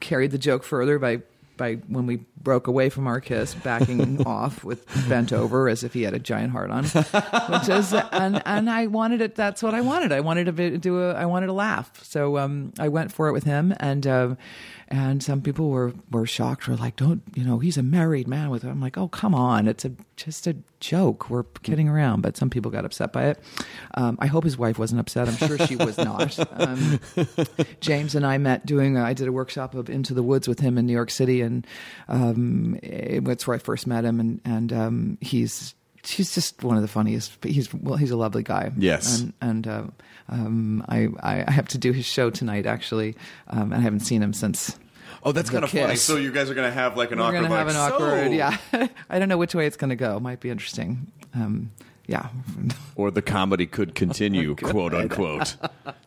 carried 0.00 0.30
the 0.30 0.38
joke 0.38 0.64
further 0.64 0.98
by 0.98 1.20
by 1.56 1.74
when 1.88 2.06
we 2.06 2.16
broke 2.40 2.66
away 2.66 2.88
from 2.88 3.06
our 3.06 3.20
kiss, 3.20 3.54
backing 3.54 4.22
off 4.26 4.64
with 4.64 4.86
bent 5.08 5.32
over 5.32 5.68
as 5.68 5.84
if 5.84 5.92
he 5.92 6.02
had 6.02 6.14
a 6.14 6.18
giant 6.18 6.52
heart 6.52 6.70
on, 6.70 6.84
which 6.84 7.68
is 7.68 7.92
and 7.92 8.42
and 8.46 8.70
I 8.70 8.86
wanted 8.86 9.20
it. 9.20 9.34
That's 9.34 9.62
what 9.62 9.74
I 9.74 9.80
wanted. 9.80 10.12
I 10.12 10.20
wanted 10.20 10.56
to 10.56 10.78
do 10.78 11.02
a. 11.02 11.14
I 11.14 11.26
wanted 11.26 11.46
to 11.46 11.52
laugh. 11.52 12.04
So 12.04 12.38
um, 12.38 12.72
I 12.78 12.88
went 12.88 13.12
for 13.12 13.28
it 13.28 13.32
with 13.32 13.44
him, 13.44 13.74
and 13.80 14.06
uh, 14.06 14.34
and 14.88 15.22
some 15.22 15.42
people 15.42 15.70
were 15.70 15.92
were 16.10 16.26
shocked. 16.26 16.68
Were 16.68 16.76
like, 16.76 16.96
"Don't 16.96 17.22
you 17.34 17.44
know 17.44 17.58
he's 17.58 17.76
a 17.76 17.82
married 17.82 18.28
man 18.28 18.50
with?" 18.50 18.64
I'm 18.64 18.80
like, 18.80 18.96
"Oh 18.96 19.08
come 19.08 19.34
on, 19.34 19.66
it's 19.66 19.84
a 19.84 19.92
just 20.16 20.46
a 20.46 20.56
joke. 20.80 21.28
We're 21.28 21.42
kidding 21.62 21.88
around." 21.88 22.22
But 22.22 22.36
some 22.36 22.50
people 22.50 22.70
got 22.70 22.84
upset 22.84 23.12
by 23.12 23.26
it. 23.26 23.38
Um, 23.94 24.16
I 24.20 24.26
hope 24.26 24.44
his 24.44 24.56
wife 24.56 24.78
wasn't 24.78 25.00
upset. 25.00 25.28
I'm 25.28 25.36
sure 25.36 25.58
she 25.66 25.76
was 25.76 25.98
not. 25.98 26.38
Um, 26.56 27.00
James 27.80 28.14
and 28.14 28.24
I 28.24 28.38
met 28.38 28.64
doing. 28.64 28.96
I 28.96 29.12
did 29.12 29.28
a 29.28 29.32
workshop 29.32 29.74
of 29.74 29.90
Into 29.90 30.14
the 30.14 30.22
Woods 30.22 30.48
with 30.48 30.60
him 30.60 30.78
in 30.78 30.86
New 30.86 30.92
York 30.92 31.10
City, 31.10 31.42
and 31.42 31.66
um, 32.08 32.78
it, 32.82 33.24
that's 33.24 33.46
where 33.46 33.56
I 33.56 33.58
first 33.58 33.86
met 33.86 34.04
him. 34.04 34.20
And 34.20 34.40
and 34.44 34.72
um, 34.72 35.18
he's 35.20 35.74
he's 36.04 36.34
just 36.34 36.62
one 36.62 36.76
of 36.76 36.82
the 36.82 36.88
funniest. 36.88 37.44
He's 37.44 37.72
well, 37.74 37.96
he's 37.96 38.10
a 38.10 38.16
lovely 38.16 38.42
guy. 38.42 38.72
Yes. 38.76 39.20
and 39.20 39.32
and 39.40 39.66
uh, 39.66 39.84
um, 40.28 40.84
I 40.88 41.08
I 41.20 41.50
have 41.50 41.68
to 41.68 41.78
do 41.78 41.92
his 41.92 42.04
show 42.04 42.30
tonight 42.30 42.66
actually, 42.66 43.16
um, 43.48 43.72
and 43.72 43.74
I 43.74 43.80
haven't 43.80 44.00
seen 44.00 44.22
him 44.22 44.32
since. 44.32 44.78
Oh, 45.22 45.32
that's 45.32 45.50
kind 45.50 45.64
of 45.64 45.70
funny. 45.70 45.96
So 45.96 46.16
you 46.16 46.30
guys 46.30 46.50
are 46.50 46.54
going 46.54 46.68
to 46.68 46.74
have 46.74 46.96
like 46.96 47.10
an 47.10 47.18
We're 47.18 47.24
awkward. 47.24 47.42
gonna 47.42 47.56
have 47.56 47.66
like, 47.66 47.76
an 47.76 47.80
awkward, 47.80 48.26
"So-" 48.28 48.32
yeah. 48.32 48.86
I 49.10 49.18
don't 49.18 49.28
know 49.28 49.38
which 49.38 49.54
way 49.56 49.66
it's 49.66 49.76
gonna 49.76 49.96
go. 49.96 50.20
Might 50.20 50.38
be 50.40 50.50
interesting. 50.50 51.10
Um, 51.34 51.72
yeah. 52.06 52.28
Or 52.96 53.10
the 53.10 53.20
comedy 53.20 53.66
could 53.66 53.94
continue, 53.94 54.54
quote 54.56 54.94
unquote. 54.94 55.56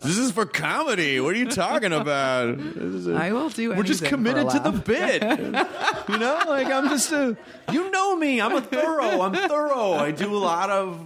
this 0.01 0.17
is 0.17 0.31
for 0.31 0.47
comedy. 0.47 1.19
What 1.19 1.35
are 1.35 1.37
you 1.37 1.45
talking 1.49 1.93
about? 1.93 2.57
This 2.57 2.75
is 2.75 3.07
a- 3.07 3.13
I 3.13 3.31
will 3.31 3.49
do 3.49 3.75
We're 3.75 3.83
just 3.83 4.01
anything 4.01 4.23
for 4.23 4.29
a 4.31 4.33
committed 4.33 4.63
to 4.63 4.71
the 4.71 4.79
bit. 4.79 5.21
you 6.09 6.17
know, 6.17 6.41
like 6.47 6.65
I'm 6.67 6.89
just 6.89 7.11
a. 7.11 7.37
You 7.71 7.91
know 7.91 8.15
me. 8.15 8.41
I'm 8.41 8.55
a 8.55 8.61
thorough. 8.61 9.21
I'm 9.21 9.35
thorough. 9.35 9.93
I 9.93 10.09
do 10.09 10.35
a 10.35 10.39
lot 10.39 10.71
of. 10.71 10.99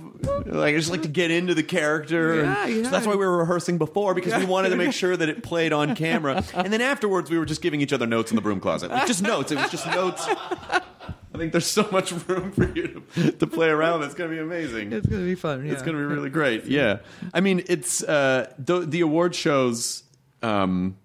Like 0.45 0.73
I 0.75 0.77
just 0.77 0.89
like 0.91 1.01
to 1.03 1.07
get 1.07 1.31
into 1.31 1.53
the 1.53 1.63
character. 1.63 2.39
and- 2.41 2.43
Yeah, 2.47 2.65
yeah. 2.67 2.83
So 2.83 2.89
that's 2.91 3.05
why 3.07 3.13
we 3.15 3.25
were 3.25 3.37
rehearsing 3.37 3.77
before 3.77 4.13
because 4.13 4.33
we 4.39 4.45
wanted 4.45 4.69
to 4.69 4.75
make 4.75 4.93
sure 5.03 5.15
that 5.17 5.29
it 5.29 5.43
played 5.43 5.73
on 5.73 5.95
camera. 5.95 6.43
And 6.53 6.71
then 6.71 6.81
afterwards, 6.81 7.29
we 7.29 7.37
were 7.37 7.45
just 7.45 7.61
giving 7.61 7.81
each 7.81 7.93
other 7.93 8.07
notes 8.07 8.31
in 8.31 8.35
the 8.35 8.41
broom 8.41 8.59
closet. 8.59 8.91
Like, 8.91 9.07
just 9.07 9.21
notes. 9.23 9.51
It 9.51 9.55
was 9.57 9.69
just 9.71 9.85
notes. 9.87 10.25
I 10.27 11.37
think 11.37 11.51
there's 11.51 11.65
so 11.69 11.87
much 11.91 12.11
room 12.27 12.51
for 12.51 12.67
you 12.75 13.03
to, 13.15 13.31
to 13.31 13.47
play 13.47 13.67
around. 13.69 14.03
It's 14.03 14.13
going 14.13 14.29
to 14.29 14.35
be 14.35 14.41
amazing. 14.41 14.93
It's 14.93 15.07
gonna 15.07 15.25
be 15.25 15.33
fun. 15.35 15.65
It's 15.67 15.81
going 15.81 15.97
to 15.97 16.01
be 16.01 16.05
really 16.13 16.29
great. 16.29 16.65
Yeah. 16.65 16.99
I 17.33 17.41
mean, 17.41 17.63
it's 17.67 18.03
uh, 18.03 18.53
the, 18.59 18.81
the 18.81 19.01
award 19.01 19.33
shows, 19.33 20.03
um, 20.43 20.95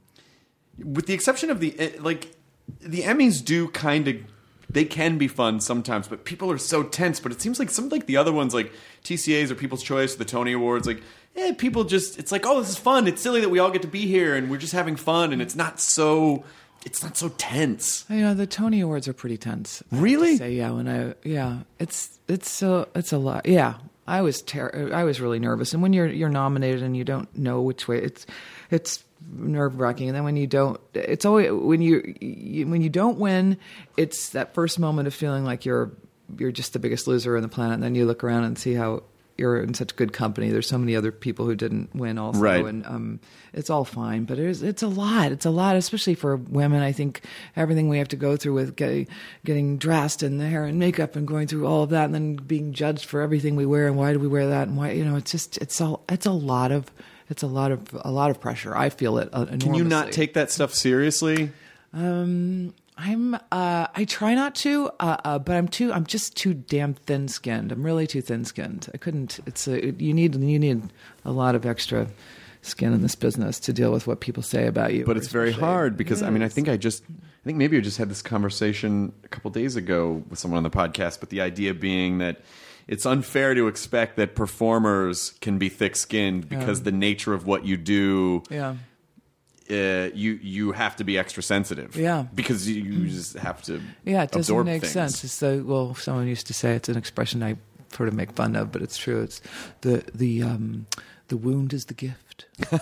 with 0.85 1.07
the 1.07 1.15
exception 1.15 1.49
of 1.51 1.61
the, 1.61 1.75
eh, 1.81 1.91
like, 2.01 2.35
the 2.81 3.03
Emmys 3.03 3.43
do 3.43 3.69
kind 3.69 4.07
of, 4.07 4.17
they 4.71 4.85
can 4.85 5.19
be 5.19 5.29
fun 5.29 5.61
sometimes, 5.61 6.09
but 6.09 6.25
people 6.25 6.51
are 6.51 6.59
so 6.59 6.83
tense. 6.83 7.21
But 7.21 7.33
it 7.33 7.41
seems 7.41 7.59
like 7.59 7.71
some, 7.71 7.89
like 7.89 8.07
the 8.07 8.17
other 8.17 8.33
ones, 8.33 8.53
like 8.55 8.73
TCAs 9.05 9.51
or 9.51 9.55
People's 9.55 9.83
Choice, 9.83 10.15
the 10.17 10.25
Tony 10.25 10.53
Awards, 10.53 10.87
like, 10.87 11.03
eh, 11.37 11.53
people 11.53 11.85
just, 11.85 12.19
it's 12.19 12.31
like, 12.33 12.45
oh, 12.47 12.61
this 12.61 12.71
is 12.71 12.77
fun. 12.79 13.07
It's 13.09 13.23
silly 13.23 13.41
that 13.41 13.49
we 13.49 13.59
all 13.59 13.71
get 13.71 13.83
to 13.83 13.89
be 13.89 14.07
here 14.07 14.35
and 14.35 14.51
we're 14.51 14.59
just 14.59 14.73
having 14.75 14.97
fun. 14.97 15.33
And 15.33 15.41
it's 15.41 15.57
not 15.57 15.81
so, 15.81 16.45
it's 16.85 17.03
not 17.03 17.17
so 17.17 17.31
tense. 17.39 18.05
You 18.11 18.21
know, 18.21 18.35
the 18.35 18.47
Tony 18.47 18.81
Awards 18.81 19.09
are 19.09 19.13
pretty 19.15 19.37
tense. 19.39 19.83
I 19.91 19.95
have 19.95 19.99
to 20.01 20.03
Really? 20.05 20.37
Say 20.37 20.53
yeah. 20.53 20.71
When 20.71 20.89
I 20.89 21.15
yeah, 21.25 21.61
it's 21.79 22.19
it's 22.29 22.51
so 22.51 22.89
it's 22.95 23.13
a 23.13 23.19
lot. 23.19 23.47
Yeah, 23.47 23.75
I 24.07 24.21
was 24.23 24.43
ter- 24.43 24.91
I 24.93 25.03
was 25.05 25.21
really 25.21 25.39
nervous, 25.41 25.73
and 25.73 25.83
when 25.83 25.93
you're 25.93 26.07
you're 26.09 26.29
nominated 26.29 26.83
and 26.83 26.97
you 26.97 27.05
don't 27.05 27.35
know 27.37 27.63
which 27.63 27.89
way 27.89 27.99
it's 27.99 28.27
it's 28.71 29.03
nerve 29.31 29.79
wracking, 29.79 30.09
and 30.09 30.17
then 30.17 30.25
when 30.25 30.37
you 30.37 30.47
don't, 30.47 30.81
it's 30.95 31.25
always 31.25 31.51
when 31.53 31.81
you, 31.83 32.15
you 32.21 32.67
when 32.67 32.83
you 32.83 32.89
don't 32.91 33.19
win, 33.19 33.59
it's 33.97 34.31
that 34.31 34.55
first 34.55 34.79
moment 34.79 35.07
of 35.09 35.15
feeling 35.15 35.45
like 35.45 35.65
you're 35.65 35.93
you're 36.39 36.53
just 36.53 36.73
the 36.73 36.79
biggest 36.79 37.07
loser 37.07 37.37
on 37.37 37.43
the 37.43 37.49
planet, 37.49 37.75
and 37.75 37.83
then 37.83 37.95
you 37.95 38.05
look 38.07 38.23
around 38.25 38.45
and 38.45 38.59
see 38.59 38.75
how 38.75 39.03
you're 39.37 39.63
in 39.63 39.73
such 39.73 39.95
good 39.95 40.13
company. 40.13 40.51
There's 40.51 40.67
so 40.67 40.79
many 40.79 40.97
other 40.97 41.13
people 41.13 41.47
who 41.47 41.55
didn't 41.55 41.95
win 41.95 42.19
also, 42.19 42.41
Right. 42.41 42.65
and 42.65 42.85
um, 42.87 43.21
it's 43.53 43.71
all 43.71 43.85
fine. 43.85 44.25
But 44.25 44.39
it's 44.41 44.63
it's 44.63 44.83
a 44.83 44.89
lot. 44.89 45.31
It's 45.31 45.47
a 45.47 45.51
lot, 45.51 45.77
especially 45.77 46.15
for 46.17 46.37
women. 46.37 46.83
I 46.83 46.91
think 46.91 47.23
everything 47.55 47.89
we 47.89 47.99
have 47.99 48.09
to 48.09 48.17
go 48.17 48.37
through 48.37 48.55
with 48.55 48.75
getting 48.77 49.07
getting 49.45 49.79
dressed 49.79 50.23
and 50.25 50.41
the 50.41 50.49
hair 50.49 50.65
and 50.65 50.79
makeup 50.81 51.15
and 51.17 51.27
going 51.27 51.47
through 51.47 51.67
all 51.67 51.85
of 51.85 51.91
that, 51.91 52.07
and 52.07 52.15
then 52.15 52.35
being 52.35 52.73
judged 52.73 53.05
for 53.05 53.21
everything 53.21 53.55
we 53.55 53.65
wear 53.65 53.87
and 53.87 53.97
why 53.97 54.13
do 54.13 54.19
we 54.19 54.27
wear 54.27 54.49
that 54.49 54.67
and 54.69 54.77
why 54.77 54.91
you 54.91 55.05
know 55.05 55.15
it's 55.17 55.31
just 55.31 55.57
it's 55.59 55.81
all 55.81 56.03
it's 56.09 56.27
a 56.27 56.33
lot 56.33 56.73
of 56.73 56.91
it's 57.31 57.43
a 57.43 57.47
lot 57.47 57.73
of 57.73 57.83
a 58.05 58.11
lot 58.11 58.31
of 58.31 58.41
pressure. 58.41 58.77
I 58.77 58.89
feel 58.89 59.19
it. 59.19 59.29
Uh, 59.33 59.47
Can 59.47 59.75
you 59.75 59.85
not 59.85 60.13
take 60.13 60.35
that 60.35 60.51
stuff 60.51 60.75
seriously? 60.75 61.53
Um, 61.93 62.75
I'm. 62.97 63.35
Uh, 63.35 63.87
I 63.95 64.05
try 64.09 64.35
not 64.35 64.55
to, 64.57 64.91
uh, 64.99 65.17
uh, 65.25 65.39
but 65.39 65.57
I'm 65.57 65.69
too. 65.69 65.93
I'm 65.93 66.05
just 66.05 66.37
too 66.37 66.55
damn 66.55 66.95
thin 66.95 67.29
skinned. 67.29 67.73
I'm 67.73 67.83
really 67.83 68.07
too 68.07 68.23
thin 68.23 68.45
skinned. 68.45 68.89
I 68.93 68.97
couldn't. 68.97 69.41
It's 69.47 69.69
a. 69.69 69.93
You 69.93 70.15
need. 70.15 70.35
You 70.35 70.59
need 70.59 70.83
a 71.25 71.33
lot 71.33 71.55
of 71.55 71.67
extra 71.67 72.09
skin 72.63 72.93
in 72.93 73.03
this 73.03 73.15
business 73.15 73.61
to 73.61 73.73
deal 73.73 73.93
with 73.93 74.07
what 74.07 74.21
people 74.21 74.43
say 74.43 74.67
about 74.67 74.93
you. 74.93 75.05
But 75.05 75.17
it's 75.17 75.29
very 75.29 75.53
hard 75.53 75.97
because 75.97 76.23
I 76.23 76.31
mean 76.31 76.43
I 76.43 76.49
think 76.49 76.69
I 76.69 76.77
just 76.77 77.05
I 77.09 77.45
think 77.45 77.57
maybe 77.57 77.77
I 77.77 77.81
just 77.81 77.99
had 77.99 78.11
this 78.11 78.21
conversation 78.21 79.13
a 79.25 79.29
couple 79.29 79.51
days 79.51 79.77
ago 79.77 80.23
with 80.29 80.39
someone 80.39 80.59
on 80.59 80.65
the 80.65 80.71
podcast, 80.71 81.21
but 81.21 81.31
the 81.31 81.41
idea 81.41 81.73
being 81.73 82.19
that 82.19 82.41
it's 82.89 83.07
unfair 83.07 83.55
to 83.55 83.69
expect 83.69 84.17
that 84.17 84.35
performers 84.35 85.31
can 85.41 85.59
be 85.59 85.69
thick-skinned 85.69 86.49
because 86.49 86.83
the 86.83 86.93
nature 86.93 87.35
of 87.35 87.47
what 87.47 87.65
you 87.65 87.77
do 87.77 88.43
Yeah. 88.51 88.75
uh, 89.71 90.11
you 90.15 90.39
you 90.43 90.73
have 90.73 90.97
to 90.97 91.05
be 91.05 91.19
extra 91.19 91.43
sensitive. 91.43 91.97
Yeah. 91.97 92.25
Because 92.35 92.69
you, 92.69 92.83
you 92.83 93.09
just 93.09 93.35
have 93.39 93.63
to 93.65 93.81
Yeah, 94.05 94.23
it 94.25 94.31
doesn't 94.31 94.65
make 94.65 94.83
things. 94.83 94.93
sense. 94.93 95.25
It's 95.25 95.39
the 95.39 95.63
well, 95.65 95.95
someone 95.95 96.27
used 96.27 96.47
to 96.49 96.55
say 96.55 96.75
it's 96.75 96.89
an 96.89 96.97
expression 96.97 97.43
I 97.43 97.57
sort 97.93 98.09
of 98.09 98.15
make 98.15 98.33
fun 98.33 98.57
of, 98.57 98.73
but 98.73 98.83
it's 98.83 98.97
true. 98.97 99.23
It's 99.23 99.41
the 99.83 100.03
the 100.15 100.43
um 100.43 100.87
the 101.29 101.37
wound 101.37 101.73
is 101.75 101.85
the 101.87 101.95
gift. 101.95 102.47
I 102.73 102.79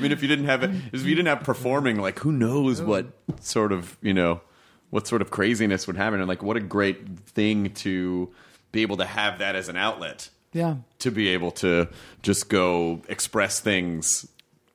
mean, 0.00 0.12
if 0.12 0.22
you 0.22 0.28
didn't 0.28 0.46
have 0.46 0.62
it, 0.62 0.70
if 0.92 1.04
you 1.04 1.14
didn't 1.14 1.28
have 1.28 1.42
performing, 1.44 1.98
like 2.00 2.18
who 2.20 2.32
knows 2.32 2.80
what 2.82 3.06
sort 3.40 3.72
of 3.72 3.96
you 4.02 4.14
know 4.14 4.40
what 4.90 5.06
sort 5.06 5.22
of 5.22 5.30
craziness 5.30 5.86
would 5.86 5.96
happen, 5.96 6.20
and 6.20 6.28
like 6.28 6.42
what 6.42 6.56
a 6.56 6.60
great 6.60 7.18
thing 7.20 7.70
to 7.74 8.28
be 8.72 8.82
able 8.82 8.96
to 8.98 9.04
have 9.06 9.38
that 9.38 9.54
as 9.56 9.68
an 9.68 9.76
outlet, 9.76 10.28
Yeah. 10.52 10.76
to 11.00 11.10
be 11.10 11.28
able 11.28 11.50
to 11.52 11.88
just 12.22 12.48
go 12.48 13.02
express 13.08 13.60
things 13.60 14.26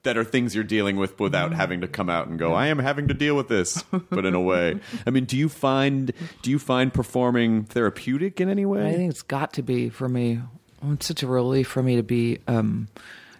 that 0.04 0.18
are 0.18 0.24
things 0.24 0.54
you're 0.54 0.64
dealing 0.64 0.98
with 0.98 1.20
without 1.20 1.50
Mm-hmm. 1.50 1.60
having 1.60 1.82
to 1.82 1.88
come 1.88 2.10
out 2.10 2.28
and 2.28 2.38
go, 2.38 2.54
I 2.54 2.68
am 2.68 2.78
having 2.80 3.08
to 3.08 3.14
deal 3.16 3.36
with 3.36 3.48
this, 3.48 3.84
but 4.12 4.24
in 4.26 4.36
a 4.36 4.42
way. 4.42 4.80
I 5.06 5.10
mean, 5.10 5.26
do 5.26 5.36
you 5.36 5.50
find 5.50 6.12
do 6.44 6.52
you 6.52 6.60
find 6.60 6.94
performing 6.94 7.64
therapeutic 7.64 8.40
in 8.40 8.48
any 8.50 8.66
way? 8.66 8.88
I 8.88 8.94
think 8.94 9.10
it's 9.10 9.22
got 9.24 9.54
to 9.54 9.64
be 9.64 9.90
for 9.90 10.08
me. 10.08 10.42
It's 10.92 11.08
such 11.08 11.24
a 11.24 11.28
relief 11.28 11.68
for 11.68 11.82
me 11.82 11.96
to 11.96 12.04
be 12.04 12.38
um, 12.48 12.88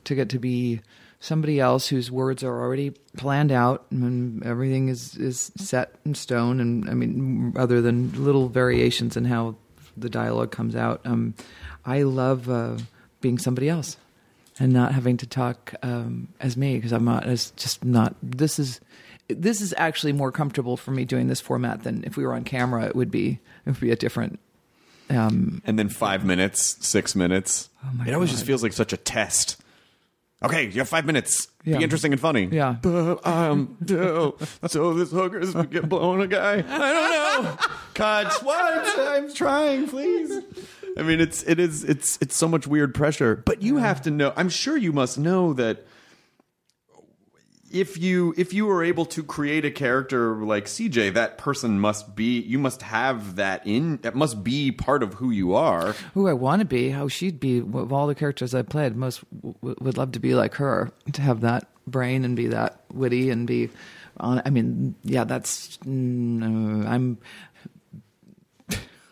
to 0.06 0.16
get 0.16 0.30
to 0.30 0.40
be 0.40 0.82
somebody 1.26 1.60
else 1.60 1.88
whose 1.88 2.12
words 2.12 2.44
are 2.44 2.62
already 2.62 2.92
planned 3.18 3.52
out 3.52 3.86
and 3.90 4.44
everything 4.46 4.90
is 4.90 5.16
is 5.16 5.52
set 5.58 5.96
in 6.06 6.14
stone. 6.14 6.60
And 6.60 6.88
I 6.90 6.94
mean, 6.94 7.54
other 7.58 7.82
than 7.82 8.12
little 8.24 8.48
variations 8.48 9.18
in 9.18 9.26
how 9.26 9.56
the 9.98 10.10
dialogue 10.10 10.52
comes 10.52 10.76
out, 10.76 11.02
um, 11.04 11.34
I 11.84 12.04
love 12.04 12.50
uh, 12.50 12.78
being 13.22 13.40
somebody 13.40 13.70
else 13.70 13.98
and 14.60 14.72
not 14.72 14.94
having 14.94 15.18
to 15.18 15.26
talk 15.26 15.74
um, 15.82 16.30
as 16.40 16.56
me 16.56 16.76
because 16.76 16.94
I'm 16.94 17.06
not 17.06 17.26
as 17.26 17.52
just 17.52 17.84
not. 17.84 18.16
This 18.22 18.60
is 18.60 18.80
this 19.28 19.62
is 19.62 19.74
actually 19.78 20.14
more 20.14 20.32
comfortable 20.32 20.78
for 20.78 20.92
me 20.92 21.06
doing 21.06 21.28
this 21.28 21.42
format 21.42 21.84
than 21.84 22.04
if 22.04 22.18
we 22.18 22.24
were 22.24 22.36
on 22.36 22.44
camera. 22.44 22.86
It 22.86 22.96
would 22.96 23.10
be 23.10 23.40
it 23.66 23.72
would 23.72 23.80
be 23.80 23.92
a 23.92 23.96
different. 23.96 24.40
Um, 25.10 25.62
and 25.66 25.78
then 25.78 25.90
five 25.90 26.24
minutes, 26.24 26.78
six 26.86 27.16
minutes. 27.16 27.70
Oh 27.84 27.90
my 27.96 28.08
it 28.08 28.14
always 28.14 28.30
God. 28.30 28.36
just 28.36 28.46
feels 28.46 28.62
like 28.62 28.74
such 28.74 28.94
a 28.94 28.98
test. 28.98 29.58
Okay, 30.46 30.66
you 30.66 30.80
have 30.80 30.90
five 30.90 31.06
minutes. 31.06 31.48
Yeah. 31.64 31.78
Be 31.78 31.84
interesting 31.84 32.12
and 32.12 32.22
funny. 32.22 32.46
Yeah. 32.52 32.76
But 32.82 33.26
um, 33.26 33.78
so, 33.88 34.38
so 34.68 34.94
this 34.94 35.12
hooker's 35.12 35.54
gonna 35.54 35.68
get 35.68 35.90
blowing 35.90 36.22
a 36.22 36.28
guy. 36.28 36.64
I 36.68 36.94
don't 36.94 37.44
know. 37.44 37.58
Cut. 37.96 38.44
What? 38.44 39.00
I'm 39.00 39.34
trying, 39.34 39.88
please. 39.88 40.44
I 40.98 41.02
mean, 41.02 41.20
it's 41.20 41.44
it 41.44 41.60
is 41.60 41.84
it's 41.84 42.18
it's 42.22 42.36
so 42.36 42.48
much 42.48 42.68
weird 42.68 42.94
pressure. 42.94 43.44
But 43.46 43.62
you 43.62 43.78
have 43.78 44.02
to 44.04 44.12
know. 44.12 44.34
I'm 44.36 44.50
sure 44.50 44.78
you 44.78 44.94
must 44.94 45.18
know 45.18 45.54
that 45.54 45.86
if 47.76 47.98
you 47.98 48.34
if 48.38 48.54
you 48.54 48.66
were 48.66 48.84
able 48.84 49.06
to 49.06 49.22
create 49.22 49.66
a 49.66 49.72
character 49.72 50.36
like 50.38 50.66
CJ, 50.66 51.14
that 51.14 51.38
person 51.38 51.78
must 51.78 52.16
be 52.16 52.40
you 52.40 52.58
must 52.58 52.82
have 52.84 53.36
that 53.36 53.68
in 53.68 53.98
that 53.98 54.16
must 54.16 54.46
be 54.46 54.72
part 54.72 55.04
of 55.04 55.16
who 55.16 55.30
you 55.30 55.54
are. 55.54 55.92
who 56.14 56.30
I 56.30 56.34
want 56.34 56.62
to 56.62 56.66
be, 56.66 56.92
how 56.92 57.10
she'd 57.10 57.38
be 57.40 57.60
of 57.60 57.92
all 57.92 58.08
the 58.08 58.16
characters 58.16 58.56
I 58.56 58.62
played. 58.62 58.96
Most 58.96 59.24
w- 59.42 59.76
would 59.82 59.98
love 59.98 60.14
to 60.14 60.20
be 60.20 60.36
like 60.36 60.56
her, 60.56 60.90
to 61.12 61.22
have 61.22 61.42
that 61.42 61.68
brain 61.86 62.24
and 62.24 62.36
be 62.36 62.48
that 62.48 62.80
witty 62.94 63.30
and 63.30 63.46
be. 63.46 63.70
On, 64.18 64.42
I 64.46 64.50
mean, 64.50 64.96
yeah, 65.04 65.26
that's. 65.26 65.78
I'm. 65.86 67.18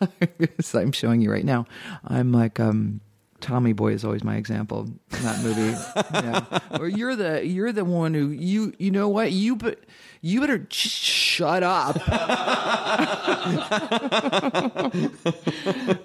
I'm 0.74 0.92
showing 0.92 1.20
you 1.20 1.30
right 1.30 1.44
now. 1.44 1.66
I'm 2.06 2.32
like 2.32 2.58
um, 2.58 3.02
Tommy 3.44 3.74
Boy 3.74 3.92
is 3.92 4.06
always 4.06 4.24
my 4.24 4.36
example 4.36 4.88
in 5.12 5.22
that 5.22 5.42
movie. 5.42 5.76
yeah. 6.14 6.78
Or 6.80 6.88
you're 6.88 7.14
the 7.14 7.46
you're 7.46 7.72
the 7.72 7.84
one 7.84 8.14
who 8.14 8.28
you 8.28 8.72
you 8.78 8.90
know 8.90 9.10
what 9.10 9.32
you 9.32 9.54
but 9.54 9.80
you 10.22 10.40
better 10.40 10.66
sh- 10.70 10.88
shut 10.88 11.62
up. 11.62 11.96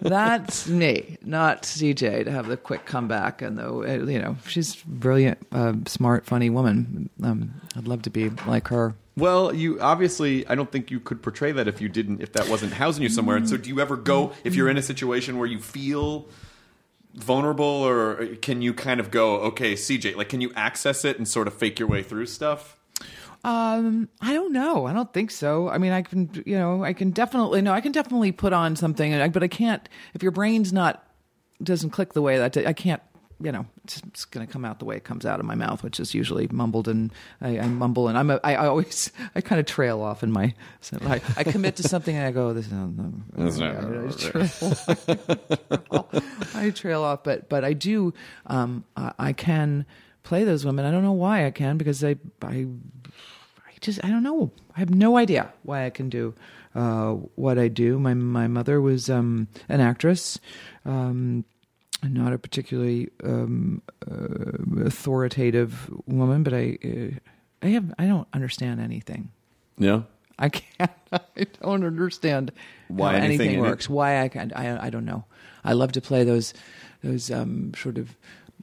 That's 0.02 0.68
me, 0.68 1.18
not 1.24 1.64
CJ, 1.64 2.26
to 2.26 2.32
have 2.32 2.48
the 2.48 2.58
quick 2.58 2.86
comeback. 2.86 3.42
And 3.42 3.58
though 3.58 3.84
uh, 3.84 4.06
you 4.06 4.20
know 4.20 4.36
she's 4.46 4.84
a 4.84 4.88
brilliant, 4.88 5.38
uh, 5.54 5.76
smart, 5.86 6.26
funny 6.26 6.50
woman. 6.50 7.10
Um, 7.24 7.54
I'd 7.78 7.88
love 7.88 8.02
to 8.02 8.10
be 8.10 8.32
like 8.48 8.68
her. 8.68 8.96
Well, 9.16 9.56
you 9.56 9.80
obviously, 9.80 10.46
I 10.48 10.56
don't 10.56 10.70
think 10.70 10.92
you 10.92 11.00
could 11.00 11.22
portray 11.22 11.54
that 11.54 11.70
if 11.70 11.80
you 11.80 11.88
didn't, 11.88 12.22
if 12.22 12.34
that 12.34 12.50
wasn't 12.50 12.74
housing 12.74 13.04
you 13.04 13.10
somewhere. 13.10 13.38
And 13.38 13.48
so, 13.48 13.56
do 13.56 13.70
you 13.70 13.80
ever 13.80 13.96
go 13.96 14.34
if 14.44 14.56
you're 14.56 14.68
in 14.68 14.78
a 14.78 14.82
situation 14.82 15.38
where 15.38 15.48
you 15.48 15.60
feel 15.60 16.28
vulnerable, 17.24 17.66
or 17.66 18.36
can 18.38 18.62
you 18.62 18.74
kind 18.74 19.00
of 19.00 19.12
go, 19.12 19.40
okay, 19.42 19.74
CJ, 19.74 20.16
like, 20.16 20.30
can 20.30 20.42
you 20.42 20.52
access 20.56 21.06
it 21.06 21.18
and 21.18 21.28
sort 21.28 21.48
of 21.48 21.54
fake 21.54 21.80
your 21.80 21.88
way 21.88 22.04
through 22.04 22.26
stuff? 22.26 22.80
Um, 23.44 24.10
I 24.20 24.34
don't 24.34 24.52
know. 24.52 24.86
I 24.86 24.94
don't 24.94 25.14
think 25.14 25.32
so. 25.32 25.70
I 25.70 25.78
mean, 25.78 25.92
I 25.92 26.02
can, 26.02 26.44
you 26.46 26.58
know, 26.58 26.84
I 26.84 26.92
can 26.94 27.12
definitely 27.12 27.62
no, 27.62 27.72
I 27.72 27.80
can 27.80 27.92
definitely 27.92 28.32
put 28.32 28.52
on 28.52 28.76
something, 28.76 29.32
but 29.32 29.44
I 29.44 29.48
can't 29.48 29.88
if 30.14 30.22
your 30.22 30.34
brain's 30.34 30.74
not 30.74 31.06
doesn't 31.64 31.92
click 31.92 32.14
the 32.14 32.22
way 32.22 32.38
that 32.38 32.58
I 32.58 32.74
can't. 32.74 33.02
You 33.42 33.54
know, 33.54 33.66
it's, 33.86 34.02
it's 34.08 34.26
going 34.26 34.46
to 34.46 34.52
come 34.52 34.66
out 34.66 34.80
the 34.80 34.86
way 34.86 34.98
it 34.98 35.06
comes 35.06 35.26
out 35.26 35.40
of 35.40 35.46
my 35.46 35.56
mouth, 35.56 35.82
which 35.82 36.00
is 36.00 36.14
usually 36.14 36.48
mumbled, 36.52 36.90
and 36.90 37.10
I, 37.40 37.60
I 37.60 37.68
mumble, 37.68 38.10
and 38.10 38.18
I'm 38.18 38.30
a, 38.32 38.40
I, 38.44 38.56
I 38.56 38.68
always 38.68 39.12
I 39.36 39.40
kind 39.42 39.60
of 39.62 39.66
trail 39.66 40.02
off 40.02 40.24
in 40.24 40.32
my. 40.32 40.54
I, 41.06 41.22
I 41.38 41.44
commit 41.44 41.78
to 41.78 41.84
something, 41.84 42.16
and 42.16 42.26
I 42.26 42.32
go, 42.32 42.52
"This 42.54 42.66
is 42.66 42.72
no, 42.74 42.88
no, 42.88 43.14
not- 43.38 44.10
I 44.12 44.12
trail, 44.12 45.30
I 46.56 46.70
trail 46.72 47.04
off, 47.04 47.24
but 47.24 47.48
but 47.50 47.64
I 47.64 47.74
do. 47.74 48.14
Um, 48.46 48.84
I, 48.96 49.14
I 49.20 49.34
can 49.34 49.86
play 50.24 50.44
those 50.44 50.66
women. 50.66 50.86
I 50.86 50.92
don't 50.92 51.04
know 51.04 51.14
why 51.14 51.46
I 51.46 51.52
can 51.52 51.78
because 51.78 52.04
I 52.04 52.18
I 52.42 52.68
I 53.66 53.72
just 53.82 54.04
I 54.04 54.10
don't 54.10 54.24
know. 54.24 54.52
I 54.76 54.80
have 54.80 54.94
no 54.94 55.18
idea 55.18 55.54
why 55.64 55.86
I 55.86 55.90
can 55.90 56.10
do 56.10 56.34
uh, 56.76 57.12
what 57.36 57.58
I 57.58 57.68
do. 57.70 58.00
My 58.00 58.14
my 58.14 58.48
mother 58.48 58.82
was 58.82 59.10
um, 59.10 59.48
an 59.70 59.80
actress, 59.82 60.40
um, 60.86 61.46
not 62.04 62.34
a 62.34 62.38
particularly 62.38 63.10
um, 63.24 63.82
uh, 64.10 64.86
authoritative 64.86 65.90
woman, 66.06 66.44
but 66.44 66.54
I 66.54 66.78
uh, 66.84 67.20
I 67.62 67.68
have 67.70 67.94
I 67.98 68.06
don't 68.06 68.28
understand 68.34 68.80
anything. 68.80 69.32
Yeah. 69.78 70.04
I 70.38 70.50
can't. 70.50 70.92
I 71.12 71.48
don't 71.62 71.84
understand 71.84 72.52
Why 72.88 73.12
how 73.12 73.18
anything 73.18 73.48
anything 73.48 73.60
works. 73.62 73.90
Why 73.90 74.22
I 74.22 74.30
can. 74.30 74.54
I 74.56 74.88
I 74.88 74.90
don't 74.90 75.06
know. 75.06 75.26
I 75.64 75.74
love 75.74 75.92
to 75.94 76.02
play 76.02 76.24
those 76.24 76.54
those 77.04 77.30
um, 77.30 77.74
sort 77.76 77.98
of 77.98 78.16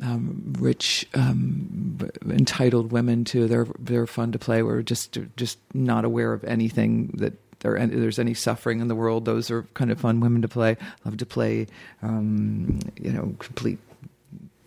um, 0.02 0.54
rich, 0.58 1.06
um, 1.14 1.98
entitled 2.28 2.92
women 2.92 3.24
too. 3.24 3.46
They're 3.48 3.66
they're 3.78 4.06
fun 4.06 4.32
to 4.32 4.38
play. 4.38 4.62
We're 4.62 4.82
just 4.82 5.18
just 5.36 5.58
not 5.74 6.04
aware 6.04 6.32
of 6.32 6.44
anything 6.44 7.14
that 7.18 7.34
there 7.60 7.86
there's 7.86 8.18
any 8.18 8.34
suffering 8.34 8.80
in 8.80 8.88
the 8.88 8.94
world. 8.94 9.24
Those 9.24 9.50
are 9.50 9.62
kind 9.74 9.90
of 9.90 10.00
fun 10.00 10.20
women 10.20 10.42
to 10.42 10.48
play. 10.48 10.76
Love 11.04 11.16
to 11.18 11.26
play. 11.26 11.66
Um, 12.02 12.80
you 13.00 13.10
know, 13.12 13.34
complete 13.38 13.78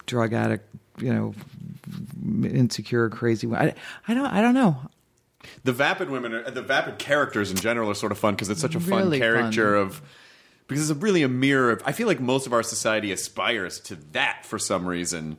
drug 0.05 0.33
addict. 0.33 0.65
You 0.99 1.13
know, 1.13 1.33
insecure, 2.49 3.09
crazy. 3.09 3.47
I 3.53 3.73
I 4.07 4.13
don't 4.13 4.25
I 4.25 4.41
don't 4.41 4.53
know. 4.53 4.77
The 5.63 5.71
vapid 5.71 6.09
women, 6.09 6.33
are, 6.33 6.51
the 6.51 6.61
vapid 6.61 6.97
characters 6.99 7.49
in 7.49 7.57
general 7.57 7.89
are 7.89 7.95
sort 7.95 8.11
of 8.11 8.17
fun 8.17 8.35
because 8.35 8.49
it's 8.49 8.59
such 8.59 8.75
a 8.75 8.79
fun 8.79 9.03
Really 9.03 9.19
character 9.19 9.75
fun. 9.77 9.87
of 9.87 10.01
because 10.67 10.89
it's 10.89 11.01
really 11.01 11.23
a 11.23 11.29
mirror 11.29 11.71
of. 11.71 11.81
I 11.85 11.93
feel 11.93 12.07
like 12.07 12.19
most 12.19 12.45
of 12.45 12.53
our 12.53 12.63
society 12.63 13.11
aspires 13.11 13.79
to 13.81 13.95
that 14.11 14.45
for 14.45 14.59
some 14.59 14.85
reason, 14.85 15.37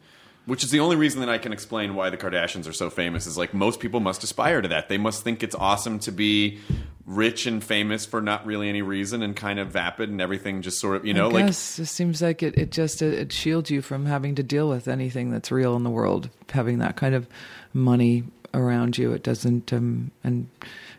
which 0.51 0.65
is 0.65 0.73
the 0.73 0.81
only 0.81 0.97
reason 0.97 1.21
that 1.21 1.29
I 1.29 1.39
can 1.39 1.53
explain 1.53 1.95
why 1.95 2.11
the 2.11 2.17
Kardashians 2.17 2.69
are 2.69 2.73
so 2.73 2.91
famous. 2.91 3.25
Is 3.29 3.39
like 3.39 3.55
most 3.55 3.79
people 3.79 4.01
must 4.01 4.25
aspire 4.25 4.61
to 4.61 4.67
that. 4.67 4.89
They 4.89 4.99
must 4.99 5.23
think 5.23 5.45
it's 5.45 5.55
awesome 5.55 6.01
to 6.01 6.11
be 6.11 6.59
rich 7.07 7.47
and 7.47 7.63
famous 7.63 8.05
for 8.05 8.21
not 8.21 8.45
really 8.45 8.69
any 8.69 8.83
reason 8.83 9.23
and 9.23 9.37
kind 9.37 9.61
of 9.61 9.69
vapid 9.69 10.11
and 10.11 10.21
everything 10.21 10.61
just 10.61 10.81
sort 10.81 10.97
of 10.97 11.07
you 11.07 11.15
know 11.15 11.29
I 11.29 11.33
like 11.33 11.47
guess 11.47 11.79
it 11.79 11.87
seems 11.87 12.21
like 12.21 12.43
it, 12.43 12.59
it 12.59 12.73
just 12.73 13.01
it, 13.01 13.15
it 13.15 13.33
shields 13.33 13.71
you 13.71 13.81
from 13.81 14.07
having 14.07 14.35
to 14.35 14.43
deal 14.43 14.69
with 14.69 14.89
anything 14.89 15.31
that's 15.31 15.53
real 15.53 15.77
in 15.77 15.85
the 15.85 15.91
world. 15.91 16.31
Having 16.49 16.81
that 16.81 16.97
kind 16.97 17.15
of 17.15 17.29
money 17.73 18.25
around 18.53 18.99
you, 18.99 19.13
it 19.13 19.23
doesn't 19.23 19.73
um 19.73 20.11
and 20.25 20.49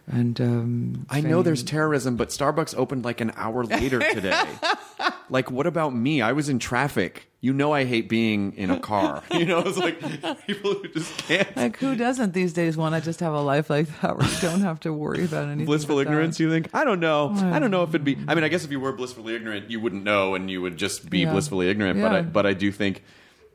and 0.07 0.39
um 0.41 1.05
I 1.09 1.21
know 1.21 1.41
there's 1.41 1.63
terrorism, 1.63 2.15
but 2.15 2.29
Starbucks 2.29 2.75
opened 2.77 3.05
like 3.05 3.21
an 3.21 3.31
hour 3.35 3.63
later 3.63 3.99
today. 3.99 4.43
like, 5.29 5.49
what 5.51 5.67
about 5.67 5.93
me? 5.95 6.21
I 6.21 6.31
was 6.33 6.49
in 6.49 6.59
traffic. 6.59 7.27
You 7.43 7.53
know, 7.53 7.71
I 7.73 7.85
hate 7.85 8.07
being 8.07 8.53
in 8.53 8.69
a 8.69 8.79
car. 8.79 9.23
You 9.33 9.45
know, 9.45 9.59
it's 9.65 9.77
like 9.77 9.99
people 10.47 10.73
who 10.75 10.87
just 10.89 11.17
can't. 11.19 11.57
like 11.57 11.77
who 11.77 11.95
doesn't 11.95 12.33
these 12.33 12.53
days 12.53 12.77
want 12.77 12.93
to 12.95 13.01
just 13.01 13.19
have 13.21 13.33
a 13.33 13.41
life 13.41 13.69
like 13.69 13.87
that 14.01 14.17
where 14.17 14.27
you 14.29 14.39
don't 14.41 14.61
have 14.61 14.79
to 14.81 14.93
worry 14.93 15.25
about 15.25 15.45
anything. 15.45 15.65
Blissful 15.65 15.95
that? 15.95 16.03
ignorance, 16.03 16.39
you 16.39 16.49
think? 16.51 16.69
I 16.73 16.83
don't 16.83 16.99
know. 16.99 17.31
I 17.35 17.57
don't 17.59 17.71
know 17.71 17.81
if 17.83 17.89
it'd 17.89 18.03
be. 18.03 18.17
I 18.27 18.35
mean, 18.35 18.43
I 18.43 18.47
guess 18.49 18.63
if 18.63 18.69
you 18.71 18.79
were 18.79 18.91
blissfully 18.91 19.35
ignorant, 19.35 19.71
you 19.71 19.79
wouldn't 19.79 20.03
know, 20.03 20.35
and 20.35 20.51
you 20.51 20.61
would 20.61 20.77
just 20.77 21.09
be 21.09 21.19
Yeah. 21.19 21.31
blissfully 21.31 21.69
ignorant. 21.69 21.99
But 21.99 22.11
I, 22.11 22.21
but 22.21 22.45
I 22.45 22.53
do 22.53 22.71
think, 22.71 23.03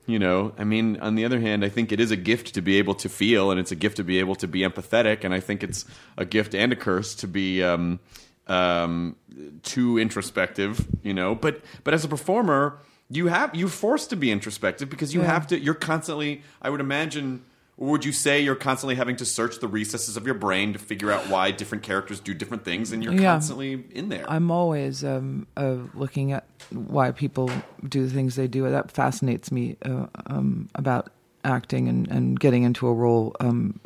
you 0.07 0.19
know, 0.19 0.53
I 0.59 0.65
mean, 0.65 0.97
on 1.01 1.15
the 1.17 1.25
other 1.25 1.41
hand, 1.41 1.65
I 1.65 1.69
think 1.69 1.93
it 1.93 2.01
is 2.01 2.11
a 2.11 2.17
gift 2.17 2.55
to 2.55 2.61
be 2.63 2.79
able 2.79 2.95
to 2.97 3.09
feel, 3.09 3.51
and 3.51 3.59
it's 3.61 3.73
a 3.73 3.77
gift 3.77 3.97
to 3.97 4.05
be 4.05 4.19
able 4.19 4.37
to 4.37 4.47
be 4.49 4.61
empathetic, 4.61 5.25
and 5.25 5.35
I 5.35 5.41
think 5.41 5.63
it's 5.63 5.85
a 6.17 6.25
gift 6.25 6.55
and 6.55 6.73
a 6.73 6.77
curse 6.77 7.15
to 7.17 7.27
be 7.29 7.63
um, 7.63 7.99
um, 8.47 9.17
too 9.63 9.99
introspective. 9.99 10.87
You 11.03 11.15
know, 11.15 11.35
but 11.35 11.61
but 11.85 11.93
as 11.95 12.05
a 12.05 12.09
performer, 12.09 12.79
you 13.11 13.27
have 13.29 13.55
you're 13.55 13.69
forced 13.69 14.11
to 14.11 14.17
be 14.17 14.31
introspective 14.31 14.89
because 14.89 15.13
you 15.15 15.21
Yeah. 15.23 15.27
have 15.33 15.47
to. 15.49 15.59
You're 15.59 15.75
constantly. 15.75 16.43
I 16.63 16.71
would 16.71 16.81
imagine. 16.81 17.43
Would 17.79 18.07
you 18.07 18.13
say 18.13 18.41
you're 18.41 18.55
constantly 18.57 18.95
having 18.95 19.17
to 19.17 19.27
search 19.27 19.59
the 19.61 19.69
recesses 19.69 20.17
of 20.17 20.25
your 20.25 20.35
brain 20.35 20.73
to 20.73 20.79
figure 20.79 21.13
out 21.13 21.29
why 21.29 21.51
different 21.51 21.85
characters 21.85 22.21
do 22.21 22.33
different 22.33 22.65
things, 22.65 22.91
and 22.91 23.05
you're 23.05 23.13
Yeah. 23.13 23.33
constantly 23.33 23.85
in 23.93 24.09
there? 24.09 24.25
I'm 24.29 24.51
always 24.51 25.05
um, 25.05 25.47
uh, 25.59 25.77
looking 25.93 26.33
at 26.33 26.47
why 26.71 27.11
people 27.13 27.51
do 27.87 28.07
the 28.07 28.15
things 28.15 28.35
they 28.37 28.49
do. 28.49 28.69
That 28.71 28.91
fascinates 28.91 29.53
me 29.53 29.77
uh, 29.85 30.07
um, 30.27 30.71
about 30.75 31.11
acting 31.47 31.89
and, 31.89 32.11
and 32.11 32.39
getting 32.39 32.65
into 32.65 32.87
a 32.87 32.93
role. 32.93 33.35
Um, 33.41 33.81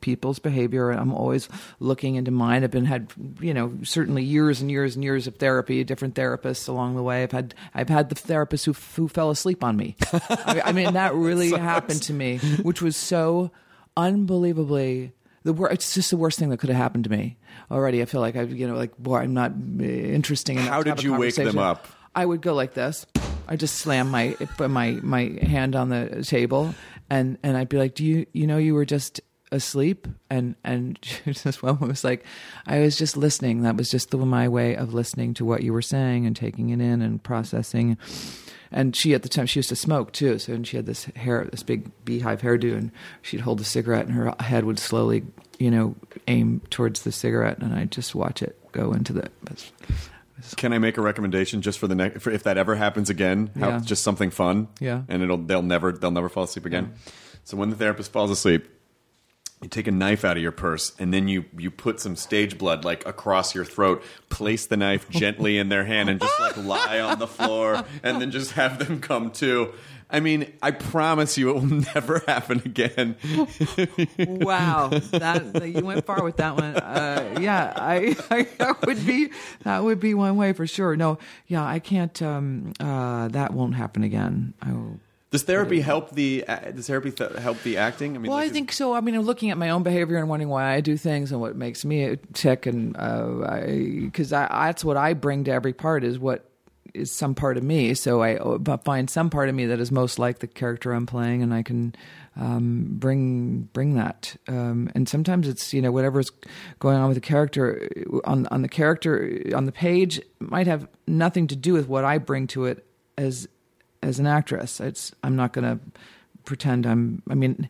people's 0.00 0.38
behavior. 0.38 0.90
I'm 0.90 1.14
always 1.14 1.48
looking 1.80 2.16
into 2.16 2.30
mine. 2.30 2.64
I've 2.64 2.70
been 2.70 2.84
had 2.84 3.12
you 3.40 3.54
know 3.54 3.72
certainly 3.82 4.22
years 4.22 4.60
and 4.60 4.70
years 4.70 4.96
and 4.96 5.04
years 5.04 5.26
of 5.26 5.36
therapy, 5.36 5.82
different 5.84 6.14
therapists 6.14 6.68
along 6.68 6.96
the 6.96 7.02
way. 7.02 7.22
I've 7.22 7.32
had 7.32 7.54
I've 7.74 7.88
had 7.88 8.08
the 8.08 8.14
therapist 8.14 8.66
who 8.66 8.74
who 8.96 9.08
fell 9.08 9.30
asleep 9.30 9.64
on 9.64 9.76
me. 9.76 9.96
I, 10.12 10.62
I 10.66 10.72
mean 10.72 10.94
that 10.94 11.14
really 11.14 11.50
happened 11.58 12.02
to 12.02 12.12
me, 12.12 12.38
which 12.62 12.82
was 12.82 12.96
so 12.96 13.50
unbelievably 13.96 15.12
the 15.44 15.52
wor- 15.52 15.70
it's 15.70 15.94
just 15.94 16.10
the 16.10 16.16
worst 16.16 16.38
thing 16.38 16.50
that 16.50 16.58
could 16.58 16.68
have 16.68 16.76
happened 16.76 17.04
to 17.04 17.10
me 17.10 17.38
already. 17.70 18.02
I 18.02 18.04
feel 18.04 18.20
like 18.20 18.36
I've 18.36 18.52
you 18.52 18.66
know, 18.66 18.74
like 18.74 18.96
boy, 18.98 19.18
I'm 19.18 19.34
not 19.34 19.52
uh, 19.52 19.82
interesting. 19.82 20.58
enough 20.58 20.68
How 20.68 20.82
did 20.82 21.02
you 21.02 21.14
wake 21.14 21.36
them 21.36 21.58
up? 21.58 21.86
I 22.14 22.26
would 22.26 22.40
go 22.40 22.54
like 22.54 22.74
this. 22.74 23.06
I 23.48 23.56
just 23.56 23.76
slam 23.76 24.10
my 24.10 24.36
my 24.58 24.98
my 25.02 25.38
hand 25.42 25.74
on 25.74 25.88
the 25.88 26.24
table, 26.24 26.74
and 27.08 27.38
and 27.42 27.56
I'd 27.56 27.68
be 27.68 27.78
like, 27.78 27.94
"Do 27.94 28.04
you 28.04 28.26
you 28.32 28.46
know 28.46 28.58
you 28.58 28.74
were 28.74 28.84
just 28.84 29.20
asleep?" 29.50 30.06
And 30.28 30.54
and 30.64 30.98
this 31.24 31.62
woman 31.62 31.88
was 31.88 32.04
like, 32.04 32.24
"I 32.66 32.80
was 32.80 32.96
just 32.96 33.16
listening. 33.16 33.62
That 33.62 33.76
was 33.76 33.90
just 33.90 34.10
the, 34.10 34.18
my 34.18 34.48
way 34.48 34.76
of 34.76 34.92
listening 34.92 35.34
to 35.34 35.44
what 35.44 35.62
you 35.62 35.72
were 35.72 35.82
saying 35.82 36.26
and 36.26 36.36
taking 36.36 36.68
it 36.70 36.80
in 36.80 37.00
and 37.00 37.22
processing." 37.22 37.96
And 38.70 38.94
she 38.94 39.14
at 39.14 39.22
the 39.22 39.30
time 39.30 39.46
she 39.46 39.60
used 39.60 39.70
to 39.70 39.76
smoke 39.76 40.12
too, 40.12 40.38
so 40.38 40.52
and 40.52 40.66
she 40.66 40.76
had 40.76 40.84
this 40.84 41.04
hair, 41.16 41.48
this 41.50 41.62
big 41.62 41.90
beehive 42.04 42.42
hairdo, 42.42 42.76
and 42.76 42.92
she'd 43.22 43.40
hold 43.40 43.62
a 43.62 43.64
cigarette, 43.64 44.04
and 44.06 44.14
her 44.14 44.34
head 44.40 44.64
would 44.66 44.78
slowly, 44.78 45.24
you 45.58 45.70
know, 45.70 45.96
aim 46.26 46.60
towards 46.68 47.02
the 47.02 47.12
cigarette, 47.12 47.58
and 47.60 47.72
I'd 47.72 47.90
just 47.90 48.14
watch 48.14 48.42
it 48.42 48.58
go 48.72 48.92
into 48.92 49.14
the. 49.14 49.30
Can 50.56 50.72
I 50.72 50.78
make 50.78 50.96
a 50.98 51.00
recommendation 51.00 51.62
just 51.62 51.78
for 51.78 51.86
the 51.86 51.94
next 51.94 52.26
if 52.26 52.42
that 52.44 52.56
ever 52.58 52.74
happens 52.76 53.10
again? 53.10 53.50
How, 53.58 53.68
Yeah. 53.68 53.80
Just 53.80 54.02
something 54.02 54.30
fun. 54.30 54.68
Yeah. 54.80 55.02
And 55.08 55.22
it'll 55.22 55.38
they'll 55.38 55.62
never 55.62 55.92
they'll 55.92 56.10
never 56.10 56.28
fall 56.28 56.44
asleep 56.44 56.66
again. 56.66 56.94
So 57.44 57.56
when 57.56 57.70
the 57.70 57.76
therapist 57.76 58.12
falls 58.12 58.30
asleep, 58.30 58.66
you 59.62 59.68
take 59.68 59.86
a 59.86 59.92
knife 59.92 60.24
out 60.24 60.36
of 60.36 60.42
your 60.42 60.52
purse 60.52 60.92
and 60.98 61.12
then 61.12 61.26
you 61.28 61.44
you 61.56 61.70
put 61.70 62.00
some 62.00 62.16
stage 62.16 62.58
blood 62.58 62.84
like 62.84 63.06
across 63.06 63.54
your 63.54 63.64
throat. 63.64 64.02
Place 64.28 64.66
the 64.66 64.76
knife 64.76 65.08
gently 65.10 65.58
in 65.58 65.68
their 65.68 65.84
hand 65.84 66.08
and 66.08 66.20
just 66.20 66.40
like 66.40 66.56
lie 66.56 67.00
on 67.00 67.18
the 67.18 67.26
floor 67.26 67.84
and 68.02 68.20
then 68.20 68.30
just 68.30 68.52
have 68.52 68.78
them 68.78 69.00
come 69.00 69.30
to. 69.32 69.72
I 70.10 70.20
mean, 70.20 70.50
I 70.62 70.70
promise 70.70 71.36
you, 71.36 71.50
it 71.50 71.54
will 71.54 71.66
never 71.94 72.22
happen 72.26 72.62
again. 72.64 73.16
Wow, 74.18 74.88
that 75.12 75.72
you 75.74 75.84
went 75.84 76.06
far 76.06 76.22
with 76.22 76.36
that 76.38 76.54
one. 76.56 76.76
Uh, 76.76 77.36
yeah, 77.40 77.72
I, 77.76 78.16
I 78.30 78.42
that 78.58 78.86
would 78.86 79.06
be 79.06 79.30
that 79.64 79.82
would 79.84 80.00
be 80.00 80.14
one 80.14 80.36
way 80.36 80.52
for 80.52 80.66
sure. 80.66 80.96
No, 80.96 81.18
yeah, 81.46 81.64
I 81.64 81.78
can't. 81.78 82.20
Um, 82.22 82.72
uh, 82.80 83.28
that 83.28 83.52
won't 83.52 83.74
happen 83.74 84.02
again. 84.02 84.54
I 84.62 84.72
will. 84.72 85.00
Does 85.30 85.42
therapy 85.42 85.80
help 85.80 86.12
the 86.12 86.44
uh, 86.48 86.70
does 86.70 86.86
therapy 86.86 87.10
th- 87.10 87.34
help 87.34 87.62
the 87.62 87.76
acting? 87.76 88.16
I 88.16 88.18
mean, 88.18 88.30
Well, 88.30 88.38
like, 88.38 88.48
I 88.50 88.52
think 88.52 88.72
so. 88.72 88.94
I 88.94 89.00
mean, 89.02 89.14
I'm 89.14 89.22
looking 89.22 89.50
at 89.50 89.58
my 89.58 89.70
own 89.70 89.82
behavior 89.82 90.16
and 90.16 90.28
wondering 90.28 90.48
why 90.48 90.72
I 90.72 90.80
do 90.80 90.96
things 90.96 91.32
and 91.32 91.40
what 91.40 91.54
makes 91.54 91.84
me 91.84 92.16
tick, 92.32 92.64
and 92.64 92.94
because 92.94 94.32
I, 94.32 94.66
that's 94.66 94.84
what 94.84 94.96
I 94.96 95.12
bring 95.12 95.44
to 95.44 95.50
every 95.50 95.74
part 95.74 96.02
is 96.02 96.18
what 96.18 96.48
is 96.94 97.12
some 97.12 97.34
part 97.34 97.58
of 97.58 97.62
me. 97.62 97.92
So 97.92 98.22
I 98.22 98.36
uh, 98.36 98.78
find 98.78 99.10
some 99.10 99.28
part 99.28 99.50
of 99.50 99.54
me 99.54 99.66
that 99.66 99.80
is 99.80 99.92
most 99.92 100.18
like 100.18 100.38
the 100.38 100.46
character 100.46 100.92
I'm 100.92 101.04
playing, 101.04 101.42
and 101.42 101.52
I 101.52 101.62
can 101.62 101.94
um, 102.36 102.86
bring 102.92 103.68
bring 103.72 103.94
that. 103.94 104.36
Um, 104.48 104.90
and 104.94 105.08
sometimes 105.08 105.48
it's 105.48 105.74
you 105.74 105.82
know 105.82 105.92
whatever's 105.92 106.30
going 106.78 106.96
on 106.96 107.08
with 107.08 107.16
the 107.16 107.20
character 107.20 107.88
on 108.24 108.46
on 108.46 108.62
the 108.62 108.68
character 108.68 109.42
on 109.54 109.66
the 109.66 109.72
page 109.72 110.20
might 110.38 110.66
have 110.66 110.88
nothing 111.06 111.46
to 111.48 111.56
do 111.56 111.72
with 111.74 111.88
what 111.88 112.04
I 112.04 112.18
bring 112.18 112.46
to 112.48 112.64
it 112.64 112.86
as 113.16 113.48
as 114.02 114.18
an 114.18 114.26
actress. 114.26 114.80
It's 114.80 115.14
I'm 115.22 115.36
not 115.36 115.52
going 115.52 115.64
to 115.64 115.78
pretend 116.44 116.86
I'm. 116.86 117.22
I 117.28 117.34
mean, 117.34 117.68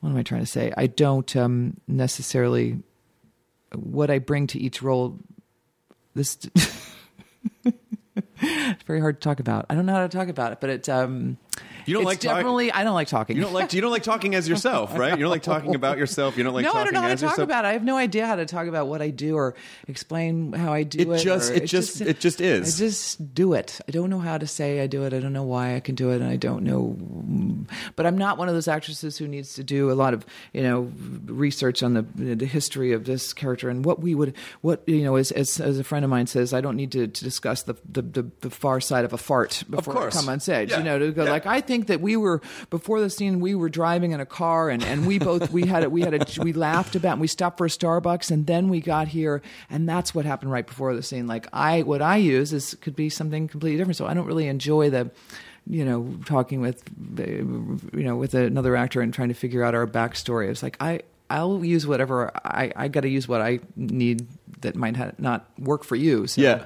what 0.00 0.10
am 0.10 0.16
I 0.16 0.22
trying 0.22 0.40
to 0.42 0.46
say? 0.46 0.72
I 0.76 0.86
don't 0.86 1.34
um, 1.36 1.80
necessarily 1.86 2.82
what 3.74 4.10
I 4.10 4.18
bring 4.18 4.46
to 4.48 4.58
each 4.60 4.82
role. 4.82 5.18
This 6.14 6.38
it's 7.64 8.82
very 8.84 9.00
hard 9.00 9.20
to 9.20 9.24
talk 9.24 9.40
about. 9.40 9.66
I 9.70 9.74
don't 9.74 9.86
know 9.86 9.94
how 9.94 10.02
to 10.02 10.08
talk 10.08 10.28
about 10.28 10.52
it, 10.52 10.60
but 10.60 10.70
it's 10.70 10.88
um. 10.88 11.38
You 11.90 11.94
don't 11.96 12.02
it's 12.02 12.24
like 12.24 12.44
talk- 12.44 12.46
I 12.74 12.84
don't 12.84 12.94
like 12.94 13.08
talking. 13.08 13.36
You 13.36 13.42
don't 13.42 13.52
like 13.52 13.72
you 13.72 13.80
don't 13.80 13.90
like 13.90 14.02
talking 14.02 14.34
as 14.34 14.48
yourself, 14.48 14.96
right? 14.96 15.10
You 15.18 15.24
don't 15.24 15.30
like 15.30 15.42
talking 15.42 15.74
about 15.74 15.98
yourself. 15.98 16.36
You 16.38 16.44
don't 16.44 16.54
like 16.54 16.64
no, 16.64 16.72
talking 16.72 16.80
I 16.80 16.84
don't 16.84 16.94
know 16.94 17.00
how 17.02 17.08
to 17.08 17.14
talk 17.16 17.30
yourself. 17.32 17.44
about 17.46 17.64
it. 17.64 17.68
I 17.68 17.72
have 17.72 17.84
no 17.84 17.96
idea 17.96 18.26
how 18.26 18.36
to 18.36 18.46
talk 18.46 18.66
about 18.68 18.86
what 18.86 19.02
I 19.02 19.10
do 19.10 19.34
or 19.36 19.54
explain 19.88 20.52
how 20.52 20.72
I 20.72 20.84
do 20.84 20.98
It 21.00 21.08
it. 21.08 21.18
just- 21.22 21.50
or 21.50 21.54
it 21.54 21.66
just- 21.66 22.00
it 22.00 22.20
just 22.20 22.40
is. 22.40 22.76
I 22.80 22.84
just 22.84 23.34
do 23.34 23.52
it. 23.54 23.80
I 23.88 23.90
don't 23.90 24.08
know 24.10 24.18
how 24.20 24.38
to 24.38 24.46
say 24.46 24.80
I 24.80 24.86
do 24.86 25.04
it. 25.04 25.12
I 25.12 25.18
don't 25.20 25.32
know 25.32 25.42
why 25.42 25.74
I 25.76 25.80
can 25.80 25.94
do 25.94 26.10
it, 26.10 26.16
and 26.22 26.30
I 26.30 26.36
don't 26.36 26.62
know. 26.64 26.96
But 27.96 28.06
I'm 28.06 28.16
not 28.16 28.38
one 28.38 28.48
of 28.48 28.54
those 28.54 28.68
actresses 28.68 29.18
who 29.18 29.26
needs 29.28 29.54
to 29.54 29.64
do 29.64 29.90
a 29.90 29.94
lot 29.94 30.14
of 30.14 30.24
you 30.52 30.62
know 30.62 30.90
research 31.26 31.82
on 31.82 31.94
the 31.94 32.02
the 32.14 32.46
history 32.46 32.92
of 32.92 33.04
this 33.04 33.32
character 33.32 33.68
and 33.68 33.84
what 33.84 34.00
we 34.00 34.14
would 34.14 34.34
what 34.60 34.82
you 34.86 35.02
know 35.02 35.16
as 35.16 35.30
as, 35.32 35.60
as 35.60 35.78
a 35.78 35.84
friend 35.84 36.04
of 36.04 36.10
mine 36.10 36.26
says. 36.26 36.52
I 36.52 36.60
don't 36.60 36.76
need 36.76 36.92
to, 36.92 37.06
to 37.06 37.24
discuss 37.24 37.62
the, 37.64 37.74
the 37.90 38.02
the 38.02 38.30
the 38.40 38.50
far 38.50 38.80
side 38.80 39.04
of 39.04 39.12
a 39.12 39.18
fart 39.18 39.64
before. 39.68 40.06
I 40.08 40.10
come 40.10 40.28
on 40.28 40.40
stage. 40.40 40.70
Yeah. 40.70 40.78
You 40.78 40.84
know, 40.84 40.98
to 40.98 41.12
go 41.12 41.24
Yeah. 41.24 41.30
like 41.30 41.46
I 41.46 41.60
think 41.60 41.79
that 41.86 42.00
we 42.00 42.16
were 42.16 42.40
before 42.70 43.00
the 43.00 43.10
scene 43.10 43.40
we 43.40 43.54
were 43.54 43.68
driving 43.68 44.12
in 44.12 44.20
a 44.20 44.26
car 44.26 44.70
and, 44.70 44.82
and 44.82 45.06
we 45.06 45.18
both 45.18 45.50
we 45.50 45.66
had 45.66 45.84
a, 45.84 45.90
we 45.90 46.02
had 46.02 46.14
a 46.14 46.42
we 46.42 46.52
laughed 46.52 46.94
about 46.96 47.12
and 47.12 47.20
we 47.20 47.26
stopped 47.26 47.58
for 47.58 47.66
a 47.66 47.70
Starbucks 47.70 48.30
and 48.30 48.46
then 48.46 48.68
we 48.68 48.80
got 48.80 49.08
here 49.08 49.42
and 49.68 49.88
that's 49.88 50.14
what 50.14 50.24
happened 50.24 50.50
right 50.50 50.66
before 50.66 50.94
the 50.94 51.02
scene. 51.02 51.26
Like 51.26 51.46
I 51.52 51.82
what 51.82 52.02
I 52.02 52.16
use 52.16 52.52
is 52.52 52.74
could 52.80 52.96
be 52.96 53.08
something 53.08 53.48
completely 53.48 53.76
different. 53.78 53.96
So 53.96 54.06
I 54.06 54.14
don't 54.14 54.26
really 54.26 54.48
enjoy 54.48 54.90
the 54.90 55.10
you 55.66 55.84
know 55.84 56.16
talking 56.24 56.60
with 56.60 56.82
you 57.18 58.02
know 58.04 58.16
with 58.16 58.34
another 58.34 58.76
actor 58.76 59.00
and 59.00 59.12
trying 59.12 59.28
to 59.28 59.34
figure 59.34 59.62
out 59.62 59.74
our 59.74 59.86
backstory. 59.86 60.48
It's 60.48 60.62
like 60.62 60.76
I 60.80 61.02
I'll 61.28 61.64
use 61.64 61.86
whatever 61.86 62.30
I 62.44 62.72
I 62.74 62.88
got 62.88 63.02
to 63.02 63.08
use 63.08 63.28
what 63.28 63.40
I 63.40 63.60
need 63.76 64.26
that 64.62 64.74
might 64.76 64.96
ha- 64.96 65.12
not 65.18 65.48
work 65.58 65.84
for 65.84 65.96
you. 65.96 66.26
So 66.26 66.42
Yeah. 66.42 66.64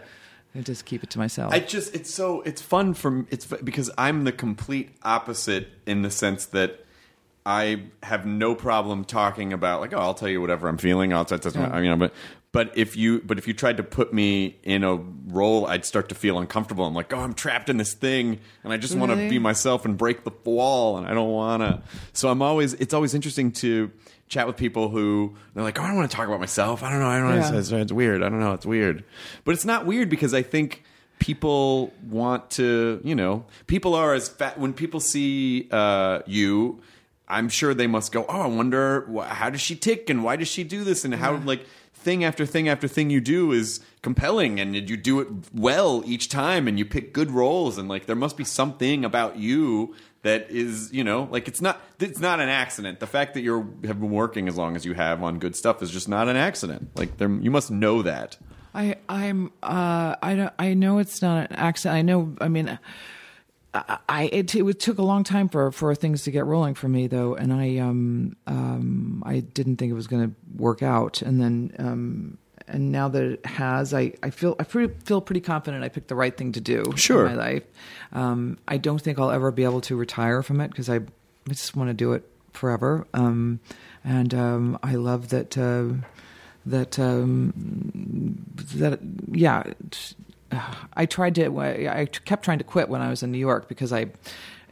I 0.55 0.61
just 0.61 0.85
keep 0.85 1.03
it 1.03 1.11
to 1.11 1.19
myself. 1.19 1.53
I 1.53 1.61
just 1.61 1.95
it's 1.95 2.13
so 2.13 2.41
it's 2.43 2.63
fun 2.63 2.95
from 2.95 3.27
it's 3.31 3.47
because 3.47 3.91
I'm 3.99 4.25
the 4.25 4.33
complete 4.33 4.91
opposite 5.03 5.69
in 5.87 6.03
the 6.03 6.11
sense 6.11 6.47
that 6.47 6.85
I 7.45 7.83
have 8.03 8.25
no 8.25 8.55
problem 8.55 9.05
talking 9.05 9.53
about 9.53 9.81
like 9.81 9.93
oh 9.93 9.99
I'll 9.99 10.15
tell 10.15 10.29
you 10.29 10.41
whatever 10.41 10.69
I'm 10.69 10.79
feeling 10.79 11.13
I'll 11.13 11.25
tell 11.25 11.39
you 11.39 11.61
I 11.61 11.81
mean 11.81 11.99
but 11.99 12.15
but 12.55 12.79
if 12.79 12.97
you 12.97 13.21
but 13.21 13.37
if 13.37 13.49
you 13.49 13.53
tried 13.53 13.79
to 13.79 13.83
put 13.83 14.15
me 14.15 14.57
in 14.63 14.85
a 14.85 14.95
role 14.95 15.67
I'd 15.67 15.85
start 15.85 16.09
to 16.11 16.15
feel 16.15 16.39
uncomfortable. 16.39 16.87
I'm 16.87 16.95
like 16.95 17.13
oh 17.13 17.19
I'm 17.19 17.35
trapped 17.35 17.69
in 17.69 17.79
this 17.79 17.95
thing 17.95 18.39
and 18.63 18.73
I 18.73 18.77
just 18.77 18.95
want 18.97 19.11
to 19.11 19.29
be 19.29 19.41
myself 19.41 19.85
and 19.85 19.99
break 19.99 20.23
the 20.23 20.31
wall 20.45 20.97
and 20.97 21.05
I 21.05 21.15
don't 21.15 21.33
want 21.33 21.63
to 21.63 21.83
so 22.13 22.31
I'm 22.31 22.41
always 22.43 22.73
it's 22.75 22.95
always 22.95 23.13
interesting 23.13 23.51
to 23.53 23.91
chat 24.29 24.47
with 24.47 24.57
people 24.57 24.89
who 24.89 25.35
they're 25.53 25.65
like 25.65 25.81
oh 25.81 25.83
I 25.83 25.89
don't 25.89 25.97
want 25.97 26.09
to 26.09 26.17
talk 26.17 26.29
about 26.29 26.39
myself. 26.39 26.85
I 26.85 26.91
don't 26.91 27.01
know 27.01 27.09
I 27.09 27.19
don't 27.19 27.29
know. 27.29 27.35
Yeah. 27.35 27.59
it's, 27.59 27.73
it's 27.73 27.93
weird. 27.93 28.23
I 28.23 28.29
don't 28.29 28.39
know. 28.39 28.53
It's 28.53 28.65
weird. 28.65 29.03
But 29.45 29.57
it's 29.57 29.65
not 29.65 29.85
weird 29.85 30.09
because 30.09 30.33
I 30.33 30.43
think 30.43 30.85
people 31.19 31.93
want 32.09 32.51
to 32.51 33.01
you 33.03 33.17
know 33.17 33.45
people 33.67 33.97
are 33.97 34.15
as 34.15 34.29
fat 34.29 34.61
when 34.61 34.73
people 34.73 35.01
see 35.01 35.67
uh, 35.73 36.21
you 36.27 36.81
i'm 37.27 37.49
sure 37.49 37.73
they 37.73 37.87
must 37.87 38.13
go 38.13 38.27
oh 38.29 38.41
i 38.43 38.47
wonder 38.47 39.07
wh- 39.11 39.25
how 39.25 39.49
does 39.49 39.61
she 39.61 39.75
tick 39.75 40.11
and 40.11 40.23
why 40.23 40.37
does 40.37 40.49
she 40.49 40.63
do 40.63 40.85
this 40.85 41.05
and 41.05 41.15
how 41.15 41.35
like 41.37 41.65
thing 42.05 42.23
after 42.23 42.45
thing 42.47 42.69
after 42.69 42.87
thing 42.87 43.11
you 43.11 43.21
do 43.21 43.51
is 43.51 43.81
compelling 44.03 44.61
and 44.61 44.75
you 44.75 44.97
do 44.97 45.21
it 45.21 45.29
well 45.55 46.03
each 46.07 46.29
time 46.29 46.69
and 46.69 46.79
you 46.79 46.85
pick 46.85 47.13
good 47.13 47.31
roles 47.31 47.79
and 47.79 47.89
like 47.89 48.07
there 48.07 48.15
must 48.15 48.37
be 48.37 48.45
something 48.45 49.05
about 49.05 49.37
you 49.37 49.95
that 50.25 50.51
is 50.51 50.93
you 50.93 51.05
know 51.05 51.29
like 51.31 51.49
it's 51.49 51.61
not 51.61 51.81
it's 52.01 52.19
not 52.19 52.41
an 52.41 52.49
accident. 52.49 52.99
The 52.99 53.07
fact 53.07 53.35
that 53.35 53.43
you're 53.43 53.67
have 53.85 54.01
been 54.01 54.11
working 54.11 54.49
as 54.49 54.57
long 54.57 54.75
as 54.75 54.85
you 54.85 54.95
have 54.95 55.23
on 55.23 55.39
good 55.39 55.55
stuff 55.55 55.83
is 55.83 55.91
just 55.91 56.09
not 56.09 56.29
an 56.29 56.37
accident. 56.37 56.91
Like 56.97 57.19
there 57.19 57.31
you 57.31 57.51
must 57.51 57.71
know 57.71 58.03
that. 58.03 58.37
I 58.75 58.97
I'm 59.09 59.53
uh 59.63 60.17
I 60.23 60.35
don't 60.35 60.53
I 60.59 60.75
know 60.75 60.99
it's 60.99 61.23
not 61.23 61.51
an 61.51 61.57
accident. 61.57 61.97
I 61.97 62.03
know 62.03 62.35
I 62.41 62.49
mean 62.49 62.79
I, 64.09 64.31
it, 64.33 64.55
it 64.55 64.81
took 64.81 64.99
a 64.99 65.03
long 65.03 65.25
time 65.25 65.49
for 65.49 65.73
for 65.73 65.95
things 65.95 66.23
to 66.25 66.31
get 66.31 66.47
rolling 66.47 66.75
for 66.75 66.89
me 66.89 67.09
though 67.09 67.35
and 67.35 67.53
I 67.53 67.79
um 67.79 68.37
um 68.47 69.23
I 69.27 69.41
didn't 69.41 69.77
think 69.77 69.91
it 69.91 69.95
was 69.95 70.07
going 70.07 70.29
to 70.31 70.35
work 70.57 70.83
out 70.83 71.23
and 71.23 71.41
then 71.41 71.75
um 71.79 72.39
and 72.67 72.91
now 72.93 73.09
that 73.09 73.23
it 73.23 73.45
has, 73.45 73.93
I, 73.93 74.15
I 74.23 74.31
feel 74.31 74.57
I 74.59 74.65
pretty, 74.65 74.95
feel 75.05 75.21
pretty 75.21 75.43
confident 75.43 75.85
I 75.85 75.91
picked 75.91 76.09
the 76.09 76.15
right 76.15 76.35
thing 76.35 76.53
to 76.53 76.63
do 76.63 76.95
Sure. 76.97 77.27
in 77.27 77.37
my 77.37 77.39
life. 77.39 77.63
Um, 78.13 78.57
I 78.67 78.79
don't 78.79 79.01
think 79.03 79.19
I'll 79.19 79.31
ever 79.31 79.51
be 79.51 79.65
able 79.65 79.83
to 79.83 79.97
retire 79.97 80.43
from 80.43 80.63
it 80.63 80.69
because 80.69 80.89
I, 80.89 80.97
I 80.97 81.01
just 81.51 81.77
want 81.77 81.91
to 81.91 81.95
do 81.95 82.15
it 82.15 82.27
forever. 82.55 83.07
Um, 83.13 83.61
and 84.03 84.33
um, 84.33 84.79
I 84.83 84.95
love 84.95 85.29
that 85.29 85.59
uh, 85.59 85.89
that 86.65 86.99
um, 86.99 87.53
that 88.77 89.01
yeah. 89.31 89.65
I 90.95 91.07
tried 91.07 91.35
to. 91.37 91.59
I 91.59 92.07
kept 92.07 92.45
trying 92.45 92.59
to 92.59 92.65
quit 92.65 92.89
when 92.89 93.01
I 93.01 93.11
was 93.11 93.23
in 93.23 93.33
New 93.33 93.39
York 93.39 93.69
because 93.69 93.93
I 93.93 94.07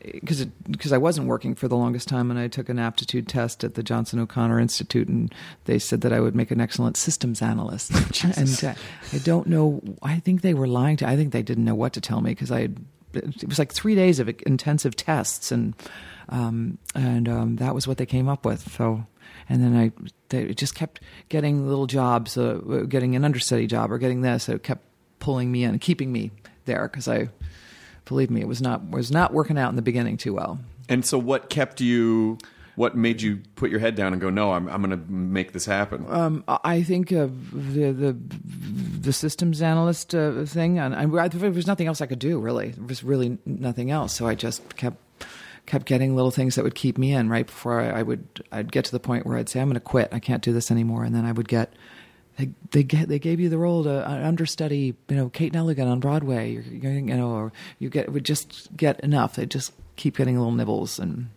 because 0.02 0.44
because 0.44 0.92
I 0.92 0.98
wasn't 0.98 1.26
working 1.26 1.54
for 1.54 1.68
the 1.68 1.76
longest 1.76 2.08
time, 2.08 2.30
and 2.30 2.38
I 2.38 2.48
took 2.48 2.68
an 2.68 2.78
aptitude 2.78 3.28
test 3.28 3.62
at 3.64 3.74
the 3.74 3.82
Johnson 3.82 4.18
O'Connor 4.18 4.58
Institute, 4.58 5.08
and 5.08 5.32
they 5.64 5.78
said 5.78 6.00
that 6.02 6.12
I 6.12 6.20
would 6.20 6.34
make 6.34 6.50
an 6.50 6.60
excellent 6.60 6.96
systems 6.96 7.42
analyst. 7.42 7.90
and 8.36 8.64
uh, 8.64 8.74
I 9.12 9.18
don't 9.18 9.46
know. 9.46 9.80
I 10.02 10.18
think 10.18 10.42
they 10.42 10.54
were 10.54 10.66
lying 10.66 10.96
to. 10.98 11.08
I 11.08 11.16
think 11.16 11.32
they 11.32 11.42
didn't 11.42 11.64
know 11.64 11.74
what 11.74 11.92
to 11.94 12.00
tell 12.00 12.20
me 12.20 12.32
because 12.32 12.50
I. 12.50 12.62
Had, 12.62 12.84
it 13.14 13.46
was 13.46 13.58
like 13.58 13.72
three 13.74 13.94
days 13.94 14.20
of 14.20 14.28
intensive 14.46 14.96
tests, 14.96 15.52
and 15.52 15.74
um, 16.30 16.78
and 16.94 17.28
um, 17.28 17.56
that 17.56 17.74
was 17.74 17.86
what 17.86 17.98
they 17.98 18.06
came 18.06 18.26
up 18.26 18.46
with. 18.46 18.72
So, 18.72 19.04
and 19.50 19.62
then 19.62 19.76
I 19.76 19.92
they 20.30 20.54
just 20.54 20.74
kept 20.74 21.00
getting 21.28 21.68
little 21.68 21.86
jobs, 21.86 22.38
uh, 22.38 22.54
getting 22.88 23.14
an 23.14 23.24
understudy 23.24 23.66
job 23.66 23.92
or 23.92 23.98
getting 23.98 24.22
this. 24.22 24.48
It 24.48 24.62
kept 24.62 24.86
pulling 25.22 25.50
me 25.52 25.62
in, 25.64 25.78
keeping 25.78 26.10
me 26.12 26.30
there 26.66 26.88
because 26.88 27.06
I 27.08 27.28
believe 28.04 28.30
me, 28.30 28.40
it 28.40 28.48
was 28.48 28.60
not 28.60 28.90
was 28.90 29.10
not 29.10 29.32
working 29.32 29.56
out 29.56 29.70
in 29.70 29.76
the 29.76 29.82
beginning 29.90 30.16
too 30.16 30.34
well. 30.34 30.58
and 30.88 31.06
so 31.06 31.16
what 31.18 31.48
kept 31.48 31.80
you 31.80 32.36
what 32.74 32.96
made 32.96 33.20
you 33.22 33.38
put 33.54 33.70
your 33.70 33.80
head 33.80 33.94
down 33.94 34.12
and 34.14 34.20
go 34.20 34.30
no 34.30 34.52
i'm, 34.52 34.66
I'm 34.68 34.82
going 34.82 34.98
to 34.98 35.04
make 35.12 35.52
this 35.52 35.66
happen 35.66 36.06
Um, 36.08 36.42
I 36.48 36.82
think 36.82 37.12
uh, 37.12 37.28
the 37.52 37.92
the 37.92 38.16
the 39.08 39.12
systems 39.12 39.60
analyst 39.62 40.14
uh, 40.14 40.44
thing, 40.46 40.78
and 40.78 40.94
I, 40.94 41.02
I, 41.24 41.28
there 41.28 41.50
was 41.50 41.66
nothing 41.66 41.86
else 41.88 42.00
I 42.00 42.06
could 42.06 42.18
do. 42.30 42.38
Really, 42.40 42.68
there 42.70 42.86
was 42.86 43.02
really 43.04 43.38
nothing 43.44 43.90
else. 43.90 44.12
So 44.14 44.26
I 44.26 44.34
just 44.34 44.76
kept 44.76 44.96
kept 45.66 45.86
getting 45.86 46.16
little 46.16 46.30
things 46.30 46.54
that 46.56 46.64
would 46.64 46.74
keep 46.74 46.96
me 46.98 47.12
in. 47.12 47.28
Right 47.28 47.46
before 47.46 47.80
I, 47.80 48.00
I 48.00 48.02
would, 48.02 48.24
I'd 48.50 48.70
get 48.72 48.84
to 48.86 48.92
the 48.92 49.00
point 49.00 49.26
where 49.26 49.36
I'd 49.38 49.48
say, 49.48 49.60
"I'm 49.60 49.68
going 49.68 49.74
to 49.74 49.80
quit. 49.80 50.08
I 50.12 50.18
can't 50.20 50.42
do 50.42 50.52
this 50.52 50.70
anymore," 50.70 51.04
and 51.04 51.14
then 51.14 51.24
I 51.24 51.32
would 51.32 51.48
get. 51.48 51.72
They 52.38 52.50
they, 52.70 52.82
get, 52.82 53.08
they 53.08 53.18
gave 53.18 53.40
you 53.40 53.48
the 53.48 53.58
role 53.58 53.84
to 53.84 54.08
uh, 54.08 54.26
understudy, 54.26 54.94
you 55.08 55.16
know, 55.16 55.28
Kate 55.28 55.52
Nelligan 55.52 55.86
on 55.86 56.00
Broadway. 56.00 56.52
You're, 56.52 56.62
you're, 56.62 56.92
you 56.92 57.02
know, 57.02 57.30
or 57.30 57.52
you 57.78 57.90
get 57.90 58.10
would 58.12 58.24
just 58.24 58.74
get 58.76 59.00
enough. 59.00 59.36
They 59.36 59.46
just 59.46 59.72
keep 59.96 60.16
getting 60.16 60.38
little 60.38 60.52
nibbles, 60.52 60.98
and 60.98 61.28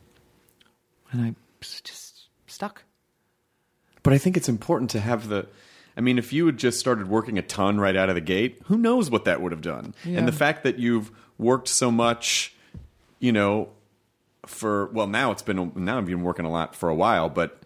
and 1.12 1.22
I 1.22 1.36
just 1.60 2.28
stuck. 2.48 2.84
But 4.04 4.14
I 4.14 4.18
think 4.18 4.38
it's 4.38 4.50
important 4.50 4.92
to 4.92 5.00
have 5.00 5.28
the. 5.28 5.48
I 5.98 6.02
mean, 6.02 6.18
if 6.18 6.34
you 6.34 6.46
had 6.46 6.58
just 6.58 6.80
started 6.80 7.08
working 7.08 7.38
a 7.38 7.42
ton 7.42 7.80
right 7.80 7.96
out 7.96 8.10
of 8.10 8.16
the 8.16 8.22
gate, 8.22 8.62
who 8.66 8.78
knows 8.78 9.10
what 9.10 9.26
that 9.26 9.42
would 9.42 9.52
have 9.52 9.62
done? 9.62 9.94
Yeah. 10.04 10.20
And 10.20 10.28
the 10.28 10.34
fact 10.34 10.64
that 10.64 10.78
you've 10.78 11.10
worked 11.38 11.70
so 11.70 11.90
much, 11.90 12.54
you 13.20 13.32
know, 13.32 13.70
for 14.46 14.88
well, 14.88 15.08
now 15.08 15.32
it's 15.32 15.42
been 15.42 15.72
now 15.76 15.98
I've 15.98 16.06
been 16.06 16.22
working 16.24 16.46
a 16.46 16.52
lot 16.52 16.76
for 16.76 16.90
a 16.90 16.96
while, 16.96 17.30
but 17.30 17.62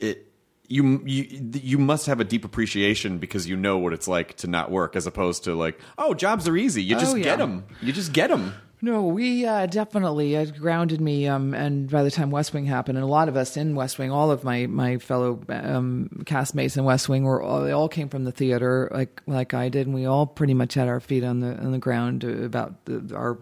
it 0.00 0.25
you 0.68 1.02
you 1.04 1.50
you 1.54 1.78
must 1.78 2.06
have 2.06 2.20
a 2.20 2.24
deep 2.24 2.44
appreciation 2.44 3.18
because 3.18 3.48
you 3.48 3.56
know 3.56 3.78
what 3.78 3.92
it's 3.92 4.08
like 4.08 4.34
to 4.38 4.46
not 4.46 4.70
work, 4.70 4.96
as 4.96 5.06
opposed 5.06 5.44
to 5.44 5.54
like, 5.54 5.78
oh, 5.98 6.14
jobs 6.14 6.46
are 6.48 6.56
easy, 6.56 6.82
you 6.82 6.96
just 6.96 7.12
Oh, 7.14 7.16
yeah. 7.16 7.24
get 7.24 7.38
them, 7.38 7.64
you 7.82 7.92
just 7.92 8.12
get 8.12 8.30
them. 8.30 8.54
No, 8.82 9.06
we 9.06 9.46
uh, 9.46 9.64
definitely 9.66 10.34
it 10.34 10.58
grounded 10.58 11.00
me. 11.00 11.26
Um, 11.26 11.54
and 11.54 11.90
by 11.90 12.02
the 12.02 12.10
time 12.10 12.30
West 12.30 12.52
Wing 12.52 12.66
happened, 12.66 12.98
and 12.98 13.04
a 13.04 13.08
lot 13.08 13.28
of 13.30 13.36
us 13.36 13.56
in 13.56 13.74
West 13.74 13.98
Wing, 13.98 14.10
all 14.10 14.30
of 14.30 14.44
my 14.44 14.66
my 14.66 14.98
fellow 14.98 15.40
um, 15.48 16.10
castmates 16.24 16.76
in 16.76 16.84
West 16.84 17.08
Wing 17.08 17.24
were 17.24 17.42
all, 17.42 17.62
they 17.62 17.72
all 17.72 17.88
came 17.88 18.10
from 18.10 18.24
the 18.24 18.32
theater, 18.32 18.90
like 18.92 19.22
like 19.26 19.54
I 19.54 19.70
did, 19.70 19.86
and 19.86 19.94
we 19.94 20.04
all 20.04 20.26
pretty 20.26 20.52
much 20.52 20.74
had 20.74 20.88
our 20.88 21.00
feet 21.00 21.24
on 21.24 21.40
the 21.40 21.56
on 21.56 21.72
the 21.72 21.78
ground 21.78 22.22
about 22.22 22.84
the, 22.84 23.14
our 23.16 23.38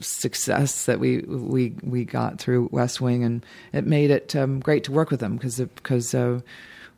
success 0.00 0.86
that 0.86 1.00
we 1.00 1.18
we 1.20 1.74
we 1.82 2.04
got 2.04 2.38
through 2.40 2.68
West 2.72 3.00
Wing, 3.00 3.24
and 3.24 3.44
it 3.72 3.86
made 3.86 4.10
it 4.10 4.34
um, 4.36 4.60
great 4.60 4.84
to 4.84 4.92
work 4.92 5.10
with 5.10 5.20
them 5.20 5.36
because 5.36 5.58
because 5.58 6.14
uh, 6.14 6.40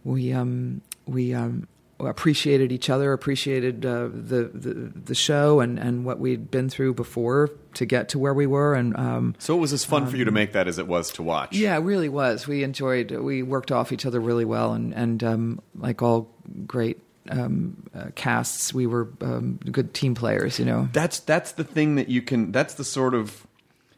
we 0.04 0.32
um, 0.32 0.80
we 1.06 1.34
um, 1.34 1.66
appreciated 2.00 2.70
each 2.70 2.88
other, 2.88 3.12
appreciated 3.12 3.84
uh, 3.84 4.08
the, 4.12 4.50
the 4.54 4.92
the 4.94 5.14
show 5.14 5.60
and 5.60 5.78
and 5.78 6.04
what 6.04 6.18
we'd 6.18 6.50
been 6.50 6.68
through 6.68 6.94
before 6.94 7.50
to 7.74 7.84
get 7.86 8.08
to 8.10 8.18
where 8.18 8.34
we 8.34 8.46
were, 8.46 8.74
and 8.74 8.96
um, 8.96 9.34
So 9.38 9.56
it 9.56 9.60
was 9.60 9.72
as 9.72 9.84
fun 9.84 10.06
for 10.06 10.16
you 10.16 10.24
to 10.24 10.30
make 10.30 10.52
that 10.52 10.68
as 10.68 10.78
it 10.78 10.86
was 10.86 11.10
to 11.12 11.22
watch. 11.22 11.56
yeah, 11.56 11.76
it 11.76 11.80
really 11.80 12.08
was. 12.08 12.46
We 12.46 12.62
enjoyed. 12.62 13.10
We 13.10 13.42
worked 13.42 13.72
off 13.72 13.92
each 13.92 14.06
other 14.06 14.20
really 14.20 14.44
well, 14.44 14.72
and 14.72 14.94
and 14.94 15.22
um, 15.24 15.60
like 15.76 16.02
all 16.02 16.30
great 16.66 17.00
um, 17.30 17.82
uh, 17.94 18.06
casts, 18.14 18.72
we 18.74 18.86
were 18.86 19.08
um, 19.20 19.58
good 19.70 19.94
team 19.94 20.14
players. 20.14 20.58
You 20.58 20.64
know. 20.64 20.88
that's 20.92 21.20
that's 21.20 21.52
the 21.52 21.64
thing 21.64 21.94
that 21.96 22.08
you 22.08 22.22
can 22.22 22.52
that's 22.52 22.74
the 22.74 22.84
sort 22.84 23.14
of 23.14 23.46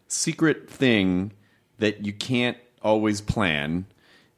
secret 0.09 0.69
thing 0.69 1.33
that 1.79 2.05
you 2.05 2.13
can't 2.13 2.57
always 2.83 3.21
plan 3.21 3.87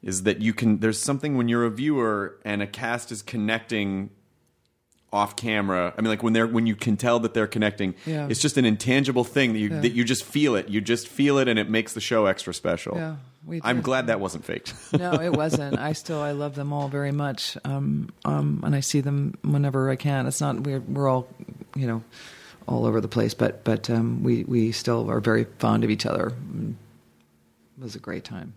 is 0.01 0.23
that 0.23 0.41
you 0.41 0.53
can 0.53 0.79
there's 0.79 0.99
something 0.99 1.37
when 1.37 1.47
you're 1.47 1.63
a 1.65 1.69
viewer 1.69 2.37
and 2.45 2.61
a 2.61 2.67
cast 2.67 3.11
is 3.11 3.21
connecting 3.21 4.09
off 5.11 5.35
camera 5.35 5.93
i 5.97 6.01
mean 6.01 6.09
like 6.09 6.21
when 6.23 6.33
they're 6.33 6.47
when 6.47 6.65
you 6.67 6.75
can 6.75 6.97
tell 6.97 7.19
that 7.19 7.33
they're 7.33 7.47
connecting 7.47 7.93
Yeah. 8.05 8.27
it's 8.29 8.41
just 8.41 8.57
an 8.57 8.65
intangible 8.65 9.23
thing 9.23 9.53
that 9.53 9.59
you 9.59 9.69
Yeah. 9.69 9.79
that 9.81 9.93
you 9.93 10.03
just 10.03 10.23
feel 10.25 10.55
it 10.55 10.69
you 10.69 10.81
just 10.81 11.07
feel 11.07 11.37
it 11.37 11.47
and 11.47 11.57
it 11.57 11.69
makes 11.69 11.93
the 11.93 12.01
show 12.01 12.25
extra 12.25 12.53
special 12.53 12.97
Yeah, 12.97 13.15
we 13.45 13.59
i'm 13.63 13.77
did. 13.77 13.83
glad 13.83 14.07
that 14.07 14.19
wasn't 14.19 14.43
faked 14.45 14.73
no, 14.93 15.13
it 15.13 15.35
wasn't. 15.35 15.77
I 15.77 15.93
still 15.93 16.21
I 16.21 16.31
love 16.31 16.55
them 16.55 16.71
all 16.71 16.87
very 16.87 17.11
much, 17.11 17.57
um, 17.65 18.09
um, 18.25 18.61
and 18.63 18.75
I 18.75 18.79
see 18.79 19.01
them 19.01 19.35
whenever 19.43 19.89
I 19.89 19.95
can. 19.95 20.27
It's 20.27 20.39
not 20.39 20.59
we're 20.61 20.79
we're 20.81 21.07
all, 21.07 21.27
you 21.75 21.87
know, 21.87 22.03
all 22.67 22.85
over 22.85 23.01
the 23.01 23.07
place, 23.07 23.33
but 23.33 23.63
but 23.63 23.89
um, 23.89 24.23
we 24.23 24.43
we 24.43 24.71
still 24.71 25.09
are 25.09 25.19
very 25.19 25.45
fond 25.59 25.83
of 25.83 25.89
each 25.89 26.05
other. 26.05 26.27
It 26.27 27.81
was 27.81 27.95
a 27.95 27.99
great 27.99 28.23
time. 28.23 28.53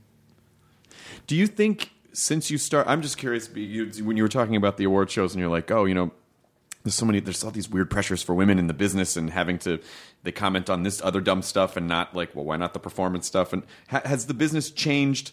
Do 1.26 1.34
you 1.37 1.47
think 1.47 1.91
since 2.12 2.51
you 2.51 2.59
start? 2.59 2.87
I'm 2.87 3.03
just 3.03 3.16
curious. 3.18 3.49
You, 3.55 3.91
when 4.05 4.16
you 4.16 4.22
were 4.22 4.28
talking 4.28 4.57
about 4.57 4.76
the 4.76 4.84
award 4.84 5.11
shows, 5.11 5.32
and 5.34 5.41
you're 5.41 5.51
like, 5.51 5.70
oh, 5.70 5.84
you 5.87 5.95
know, 5.95 6.12
there's 6.87 6.95
so 6.95 7.05
many. 7.05 7.18
There's 7.18 7.43
all 7.43 7.51
these 7.51 7.68
weird 7.68 7.91
pressures 7.91 8.22
for 8.22 8.32
women 8.32 8.61
in 8.61 8.68
the 8.68 8.74
business, 8.74 9.16
and 9.16 9.28
having 9.30 9.59
to 9.61 9.80
they 10.22 10.30
comment 10.30 10.70
on 10.70 10.84
this 10.84 11.03
other 11.03 11.20
dumb 11.20 11.43
stuff, 11.43 11.76
and 11.76 11.89
not 11.89 12.14
like, 12.14 12.34
well, 12.34 12.45
why 12.45 12.57
not 12.57 12.74
the 12.74 12.78
performance 12.78 13.26
stuff? 13.26 13.53
And 13.53 13.64
ha- 13.89 14.03
has 14.05 14.26
the 14.26 14.34
business 14.34 14.70
changed? 14.70 15.32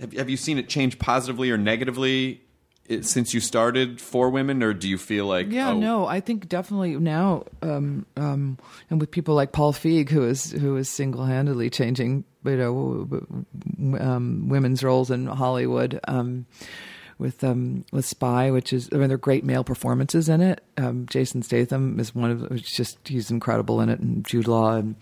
Have, 0.00 0.14
have 0.14 0.30
you 0.30 0.38
seen 0.38 0.56
it 0.56 0.68
change 0.70 0.98
positively 0.98 1.50
or 1.50 1.58
negatively 1.58 2.40
it, 2.86 3.04
since 3.04 3.34
you 3.34 3.40
started 3.40 4.00
for 4.00 4.30
women, 4.30 4.62
or 4.62 4.72
do 4.72 4.88
you 4.88 4.96
feel 4.96 5.26
like, 5.26 5.50
Yeah, 5.50 5.72
oh, 5.72 5.78
no, 5.78 6.06
I 6.06 6.20
think 6.20 6.48
definitely 6.48 6.96
now, 6.96 7.44
um, 7.60 8.06
um, 8.16 8.56
and 8.88 9.00
with 9.00 9.10
people 9.10 9.34
like 9.34 9.52
Paul 9.52 9.74
Feig, 9.74 10.08
who 10.08 10.24
is 10.24 10.52
who 10.52 10.76
is 10.78 10.88
single 10.88 11.26
handedly 11.26 11.68
changing, 11.68 12.24
you 12.44 12.56
know, 12.56 13.98
um, 14.00 14.48
women's 14.48 14.82
roles 14.82 15.10
in 15.10 15.26
Hollywood. 15.26 16.00
With 17.18 17.42
um, 17.42 17.84
with 17.92 18.04
Spy, 18.04 18.50
which 18.52 18.72
is 18.72 18.88
I 18.92 18.96
mean, 18.96 19.08
there 19.08 19.16
are 19.16 19.18
great 19.18 19.42
male 19.44 19.64
performances 19.64 20.28
in 20.28 20.40
it. 20.40 20.62
Um, 20.76 21.04
Jason 21.10 21.42
Statham 21.42 21.98
is 21.98 22.14
one 22.14 22.30
of 22.30 22.44
it's 22.52 22.74
just 22.76 22.96
he's 23.08 23.30
incredible 23.30 23.80
in 23.80 23.88
it, 23.88 23.98
and 23.98 24.24
Jude 24.24 24.46
Law, 24.46 24.74
and 24.76 24.94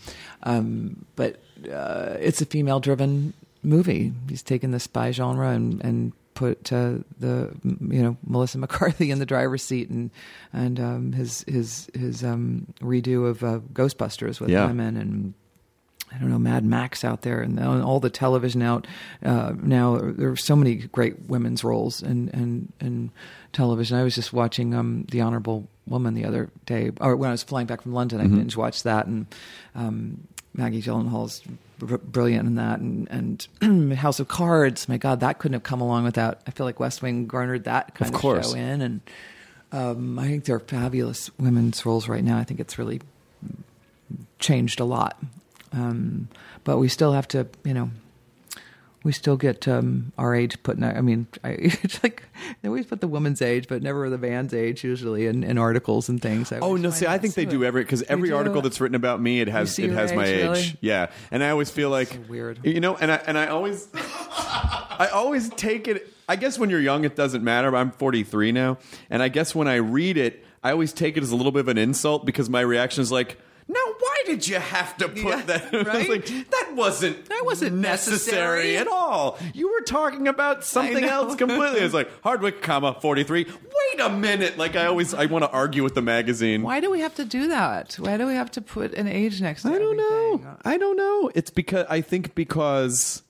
um, 0.44 1.04
but 1.14 1.42
uh, 1.70 2.16
it's 2.18 2.40
a 2.40 2.46
female 2.46 2.80
driven 2.80 3.34
movie. 3.62 4.12
He's 4.30 4.42
taken 4.42 4.70
the 4.70 4.80
spy 4.80 5.10
genre 5.10 5.50
and 5.50 5.84
and 5.84 6.12
put 6.32 6.72
uh, 6.72 6.94
the 7.18 7.50
you 7.64 8.02
know 8.02 8.16
Melissa 8.26 8.56
McCarthy 8.64 9.10
in 9.10 9.18
the 9.18 9.26
driver's 9.26 9.62
seat 9.62 9.90
and 9.90 10.10
and 10.54 10.80
um, 10.80 11.12
his 11.12 11.44
his 11.46 11.90
his 11.94 12.24
um, 12.24 12.66
redo 12.80 13.26
of 13.28 13.44
uh, 13.44 13.58
Ghostbusters 13.74 14.40
with 14.40 14.48
Yeah. 14.48 14.66
women 14.66 14.96
and 14.96 15.34
I 16.14 16.18
don't 16.18 16.30
know 16.30 16.38
Mad 16.38 16.64
Max 16.64 17.04
out 17.04 17.22
there 17.22 17.40
and 17.40 17.58
all 17.60 18.00
the 18.00 18.10
television 18.10 18.62
out 18.62 18.86
uh, 19.24 19.52
now. 19.60 19.98
There 19.98 20.30
are 20.30 20.36
so 20.36 20.56
many 20.56 20.76
great 20.76 21.28
women's 21.28 21.62
roles 21.64 22.02
in 22.02 22.28
in, 22.28 22.72
in 22.80 23.10
television. 23.52 23.98
I 23.98 24.02
was 24.02 24.14
just 24.14 24.32
watching 24.32 24.74
um, 24.74 25.06
The 25.10 25.20
Honorable 25.20 25.68
Woman 25.86 26.14
the 26.14 26.24
other 26.24 26.50
day, 26.64 26.90
or 27.00 27.16
when 27.16 27.28
I 27.28 27.32
was 27.32 27.42
flying 27.42 27.66
back 27.66 27.82
from 27.82 27.92
London, 27.92 28.20
I 28.20 28.26
binge 28.26 28.56
watched 28.56 28.84
that 28.84 29.06
and. 29.06 29.26
Um, 29.74 30.26
Maggie 30.58 30.80
Gyllenhaal's 30.80 31.42
br- 31.78 31.96
brilliant 31.98 32.48
in 32.48 32.54
that, 32.54 32.80
and 32.80 33.46
and 33.60 33.92
House 33.98 34.20
of 34.20 34.28
Cards. 34.28 34.88
My 34.88 34.96
God, 34.96 35.20
that 35.20 35.38
couldn't 35.38 35.52
have 35.52 35.64
come 35.64 35.82
along 35.82 36.04
without. 36.04 36.40
I 36.46 36.50
feel 36.50 36.64
like 36.64 36.80
West 36.80 37.02
Wing 37.02 37.26
garnered 37.26 37.64
that 37.64 37.94
kind 37.94 38.14
Of 38.14 38.24
of, 38.24 38.44
show 38.46 38.54
in, 38.54 38.80
and 38.80 39.00
um, 39.70 40.18
I 40.18 40.28
think 40.28 40.44
they're 40.46 40.58
fabulous 40.58 41.30
women's 41.38 41.84
roles 41.84 42.08
right 42.08 42.24
now. 42.24 42.38
I 42.38 42.44
think 42.44 42.58
it's 42.58 42.78
really 42.78 43.02
changed 44.38 44.80
a 44.80 44.84
lot, 44.84 45.22
um, 45.72 46.28
but 46.64 46.78
we 46.78 46.88
still 46.88 47.12
have 47.12 47.28
to, 47.28 47.46
you 47.64 47.74
know. 47.74 47.90
We 49.04 49.12
still 49.12 49.36
get 49.36 49.68
um, 49.68 50.12
our 50.18 50.34
age 50.34 50.60
put 50.64 50.78
in. 50.78 50.82
I 50.82 51.00
mean, 51.00 51.28
I, 51.44 51.50
it's 51.60 52.02
like 52.02 52.24
they 52.60 52.68
always 52.68 52.86
put 52.86 53.00
the 53.00 53.06
woman's 53.06 53.40
age, 53.40 53.68
but 53.68 53.80
never 53.80 54.10
the 54.10 54.18
man's 54.18 54.52
age. 54.52 54.82
Usually 54.82 55.26
in, 55.26 55.44
in 55.44 55.58
articles 55.58 56.08
and 56.08 56.20
things. 56.20 56.50
I 56.50 56.58
Oh 56.58 56.74
no! 56.74 56.90
See, 56.90 57.06
I 57.06 57.18
think 57.18 57.34
they 57.34 57.44
do 57.44 57.62
every 57.62 57.82
because 57.84 58.02
every 58.02 58.30
do? 58.30 58.36
article 58.36 58.62
that's 58.62 58.80
written 58.80 58.96
about 58.96 59.20
me, 59.20 59.40
it 59.40 59.46
has 59.46 59.78
it 59.78 59.92
has 59.92 60.12
my 60.12 60.24
age, 60.24 60.40
age. 60.40 60.48
really? 60.48 60.78
Yeah, 60.80 61.10
and 61.30 61.44
I 61.44 61.50
always 61.50 61.70
feel 61.70 61.88
like 61.88 62.08
So 62.08 62.18
weird. 62.28 62.58
You 62.64 62.80
know, 62.80 62.96
and 62.96 63.12
I 63.12 63.16
and 63.16 63.38
I 63.38 63.46
always, 63.46 63.86
I 63.94 65.08
always 65.12 65.50
take 65.50 65.86
it. 65.86 66.12
I 66.28 66.34
guess 66.34 66.58
when 66.58 66.68
you're 66.68 66.80
young, 66.80 67.04
it 67.04 67.14
doesn't 67.14 67.44
matter. 67.44 67.70
But 67.70 67.76
I'm 67.76 67.92
43 67.92 68.50
now, 68.50 68.78
and 69.08 69.22
I 69.22 69.28
guess 69.28 69.54
when 69.54 69.68
I 69.68 69.76
read 69.76 70.16
it, 70.16 70.44
I 70.64 70.72
always 70.72 70.92
take 70.92 71.16
it 71.16 71.22
as 71.22 71.30
a 71.30 71.36
little 71.36 71.52
bit 71.52 71.60
of 71.60 71.68
an 71.68 71.78
insult 71.78 72.26
because 72.26 72.50
my 72.50 72.60
reaction 72.62 73.02
is 73.02 73.12
like. 73.12 73.38
Did 74.26 74.46
you 74.48 74.56
have 74.58 74.96
to 74.98 75.08
put 75.08 75.16
Yeah, 75.24 75.42
that? 75.42 75.72
Right? 75.86 76.08
like, 76.08 76.26
that 76.26 76.72
wasn't 76.74 77.26
That 77.26 77.42
wasn't 77.44 77.76
necessary 77.76 78.74
necessary. 78.74 78.76
at 78.76 78.88
all. 78.88 79.38
You 79.54 79.70
were 79.72 79.80
talking 79.82 80.28
about 80.28 80.64
something 80.64 81.04
else 81.04 81.36
completely. 81.36 81.80
It's 81.80 81.94
like 82.00 82.10
Hardwick, 82.22 82.62
comma 82.62 82.96
forty 83.00 83.24
three. 83.24 83.44
Wait 83.44 84.00
a 84.00 84.08
minute! 84.10 84.58
Like 84.58 84.76
I 84.76 84.86
always, 84.86 85.14
I 85.14 85.26
want 85.26 85.44
to 85.44 85.50
argue 85.50 85.82
with 85.82 85.94
the 85.94 86.02
magazine. 86.02 86.62
Why 86.62 86.80
do 86.80 86.90
we 86.90 87.00
have 87.00 87.14
to 87.16 87.24
do 87.24 87.48
that? 87.48 87.94
Why 87.94 88.16
do 88.16 88.26
we 88.26 88.34
have 88.34 88.50
to 88.52 88.60
put 88.60 88.94
an 88.94 89.06
age 89.06 89.40
next 89.40 89.62
to 89.62 89.68
I 89.68 89.78
don't 89.78 89.96
know. 89.96 90.56
I 90.64 90.76
don't 90.76 90.96
know. 90.96 91.30
It's 91.34 91.50
because 91.50 91.86
I 91.88 92.00
think 92.00 92.34
because 92.34 93.22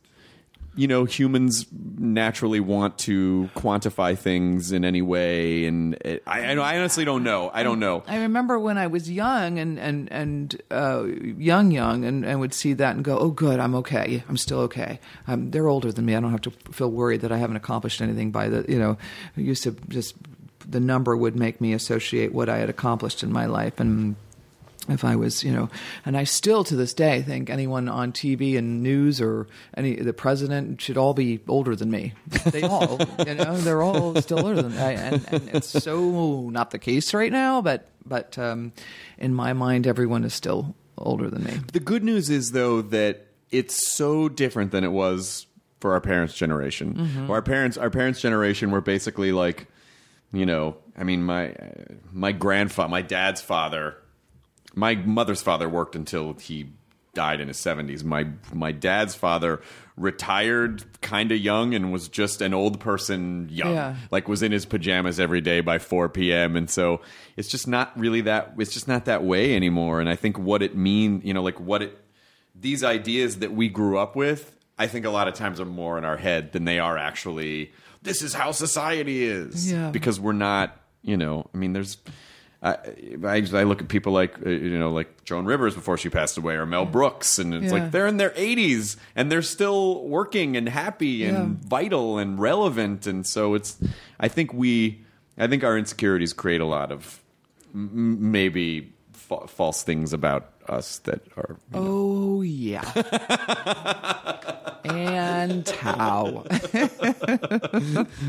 you 0.76 0.86
know 0.86 1.04
humans 1.04 1.66
naturally 1.72 2.60
want 2.60 2.98
to 2.98 3.48
quantify 3.56 4.16
things 4.16 4.70
in 4.72 4.84
any 4.84 5.02
way, 5.02 5.64
and 5.64 5.94
it, 5.94 6.22
I, 6.26 6.54
I 6.54 6.78
honestly 6.78 7.04
don't 7.04 7.24
know. 7.24 7.50
I 7.52 7.62
don't 7.62 7.80
know. 7.80 8.04
I 8.06 8.18
remember 8.18 8.58
when 8.58 8.78
I 8.78 8.86
was 8.86 9.10
young 9.10 9.58
and 9.58 9.78
and 9.78 10.12
and 10.12 10.62
uh, 10.70 11.04
young, 11.04 11.70
young, 11.70 12.04
and, 12.04 12.24
and 12.24 12.38
would 12.40 12.54
see 12.54 12.74
that 12.74 12.94
and 12.94 13.04
go, 13.04 13.18
"Oh, 13.18 13.30
good, 13.30 13.58
I'm 13.58 13.74
okay. 13.76 14.22
I'm 14.28 14.36
still 14.36 14.60
okay. 14.60 15.00
Um, 15.26 15.50
they're 15.50 15.66
older 15.66 15.90
than 15.90 16.04
me. 16.04 16.14
I 16.14 16.20
don't 16.20 16.30
have 16.30 16.42
to 16.42 16.50
feel 16.72 16.90
worried 16.90 17.22
that 17.22 17.32
I 17.32 17.38
haven't 17.38 17.56
accomplished 17.56 18.00
anything 18.00 18.30
by 18.30 18.48
the 18.48 18.64
you 18.68 18.78
know." 18.78 18.98
Used 19.34 19.62
to 19.64 19.72
just 19.88 20.14
the 20.68 20.80
number 20.80 21.16
would 21.16 21.36
make 21.36 21.60
me 21.60 21.72
associate 21.72 22.32
what 22.32 22.48
I 22.48 22.58
had 22.58 22.68
accomplished 22.70 23.22
in 23.22 23.32
my 23.32 23.46
life 23.46 23.80
and. 23.80 24.16
If 24.89 25.05
I 25.05 25.16
was, 25.16 25.43
you 25.43 25.53
know, 25.53 25.68
and 26.05 26.16
I 26.16 26.24
still 26.24 26.64
to 26.64 26.76
this 26.76 26.95
day 26.95 27.22
think 27.22 27.51
anyone 27.51 27.89
on 27.89 28.12
TV 28.12 28.57
and 28.57 28.82
news 28.82 29.20
or 29.20 29.47
any 29.76 29.97
the 29.97 30.12
president 30.12 30.80
should 30.80 30.97
all 30.97 31.14
be 31.14 31.41
older 31.49 31.74
than 31.74 31.91
me. 31.91 32.12
They 32.47 32.62
all, 32.62 32.99
you 33.26 33.34
know, 33.34 33.57
they're 33.59 33.82
all 33.82 34.20
still 34.22 34.47
older 34.47 34.62
than 34.62 34.76
I, 34.78 34.93
and, 34.93 35.26
and 35.30 35.49
it's 35.53 35.68
so 35.68 36.49
not 36.51 36.70
the 36.70 36.78
case 36.78 37.12
right 37.12 37.32
now. 37.32 37.61
But 37.62 37.89
but 38.05 38.39
um, 38.39 38.72
in 39.18 39.34
my 39.34 39.53
mind, 39.53 39.87
everyone 39.87 40.24
is 40.24 40.34
still 40.34 40.74
older 40.99 41.28
than 41.28 41.45
me. 41.45 41.61
The 41.72 41.80
good 41.80 42.05
news 42.05 42.30
is 42.30 42.53
though 42.53 42.82
that 42.82 43.26
it's 43.51 43.95
so 43.95 44.28
different 44.28 44.72
than 44.72 44.84
it 44.84 44.93
was 44.93 45.47
for 45.80 45.93
our 45.93 46.01
parents' 46.01 46.34
generation. 46.34 46.95
Mm-hmm. 46.95 47.30
Our 47.30 47.43
parents, 47.43 47.76
our 47.76 47.91
parents' 47.91 48.20
generation, 48.20 48.70
were 48.70 48.80
basically 48.80 49.32
like, 49.32 49.66
you 50.32 50.47
know, 50.47 50.76
I 50.97 51.05
mean, 51.05 51.22
my 51.22 51.55
my 52.12 52.32
grandfather, 52.32 52.89
my 52.89 53.03
dad's 53.03 53.41
father, 53.41 53.97
my 54.76 54.94
mother's 54.94 55.42
father 55.42 55.68
worked 55.68 55.96
until 55.96 56.34
he 56.34 56.68
died 57.14 57.40
in 57.40 57.48
his 57.48 57.56
seventies. 57.56 58.04
My 58.04 58.28
my 58.52 58.70
dad's 58.72 59.14
father 59.16 59.60
retired 59.96 60.84
kind 61.00 61.32
of 61.32 61.38
young 61.38 61.74
and 61.74 61.90
was 61.90 62.08
just 62.08 62.42
an 62.42 62.52
old 62.54 62.78
person 62.78 63.48
young 63.50 63.72
Yeah. 63.72 63.96
like 64.10 64.28
was 64.28 64.42
in 64.42 64.52
his 64.52 64.66
pajamas 64.66 65.18
every 65.18 65.40
day 65.40 65.60
by 65.62 65.78
4 65.78 66.10
p.m. 66.10 66.54
and 66.54 66.68
so 66.68 67.00
it's 67.38 67.48
just 67.48 67.66
not 67.66 67.98
really 67.98 68.20
that 68.20 68.52
it's 68.58 68.74
just 68.74 68.86
not 68.86 69.06
that 69.06 69.24
way 69.24 69.56
anymore 69.56 70.00
and 70.00 70.08
I 70.10 70.14
think 70.14 70.38
what 70.38 70.62
it 70.62 70.76
mean 70.76 71.22
you 71.24 71.32
know 71.32 71.42
like 71.42 71.58
what 71.58 71.80
it 71.82 71.98
these 72.54 72.84
ideas 72.84 73.38
that 73.38 73.52
we 73.52 73.68
grew 73.70 73.96
up 73.98 74.14
with 74.14 74.54
I 74.78 74.86
think 74.86 75.06
a 75.06 75.10
lot 75.10 75.28
of 75.28 75.34
times 75.34 75.58
are 75.60 75.64
more 75.64 75.96
in 75.96 76.04
our 76.04 76.18
head 76.18 76.52
than 76.52 76.66
they 76.66 76.78
are 76.78 76.98
actually 76.98 77.72
this 78.02 78.20
is 78.20 78.34
how 78.34 78.52
society 78.52 79.24
is 79.24 79.72
Yeah. 79.72 79.90
because 79.90 80.20
we're 80.20 80.32
not 80.34 80.78
you 81.02 81.16
know 81.16 81.48
I 81.54 81.56
mean 81.56 81.72
there's 81.72 81.96
I, 82.66 82.78
I, 83.24 83.36
I 83.36 83.62
look 83.62 83.80
at 83.80 83.88
people 83.88 84.12
like 84.12 84.34
uh, 84.44 84.48
you 84.50 84.78
know 84.78 84.90
like 84.90 85.24
Joan 85.24 85.44
Rivers 85.44 85.74
before 85.74 85.96
she 85.96 86.08
passed 86.10 86.36
away 86.36 86.54
or 86.54 86.66
Mel 86.66 86.84
Brooks 86.86 87.38
and 87.38 87.54
it's 87.54 87.66
Yeah. 87.66 87.70
like 87.80 87.90
they're 87.92 88.06
in 88.08 88.16
their 88.16 88.30
80s 88.30 88.96
and 89.14 89.30
they're 89.30 89.42
still 89.42 90.02
working 90.08 90.56
and 90.56 90.68
happy 90.68 91.24
and 91.24 91.36
Yeah. 91.62 91.68
vital 91.68 92.18
and 92.18 92.38
relevant 92.40 93.06
and 93.06 93.26
so 93.26 93.54
it's 93.54 93.78
I 94.18 94.28
think 94.28 94.52
we 94.52 95.04
I 95.38 95.46
think 95.46 95.62
our 95.64 95.78
insecurities 95.78 96.32
create 96.32 96.60
a 96.60 96.66
lot 96.66 96.90
of 96.90 97.20
m- 97.74 98.32
maybe 98.32 98.92
fa- 99.12 99.46
false 99.46 99.82
things 99.84 100.12
about 100.12 100.50
us 100.68 100.98
that 101.00 101.20
are 101.36 101.56
you 101.72 101.80
know, 101.80 101.86
Oh 101.88 102.40
yeah, 102.42 102.82
and 104.89 105.68
how? 105.68 106.45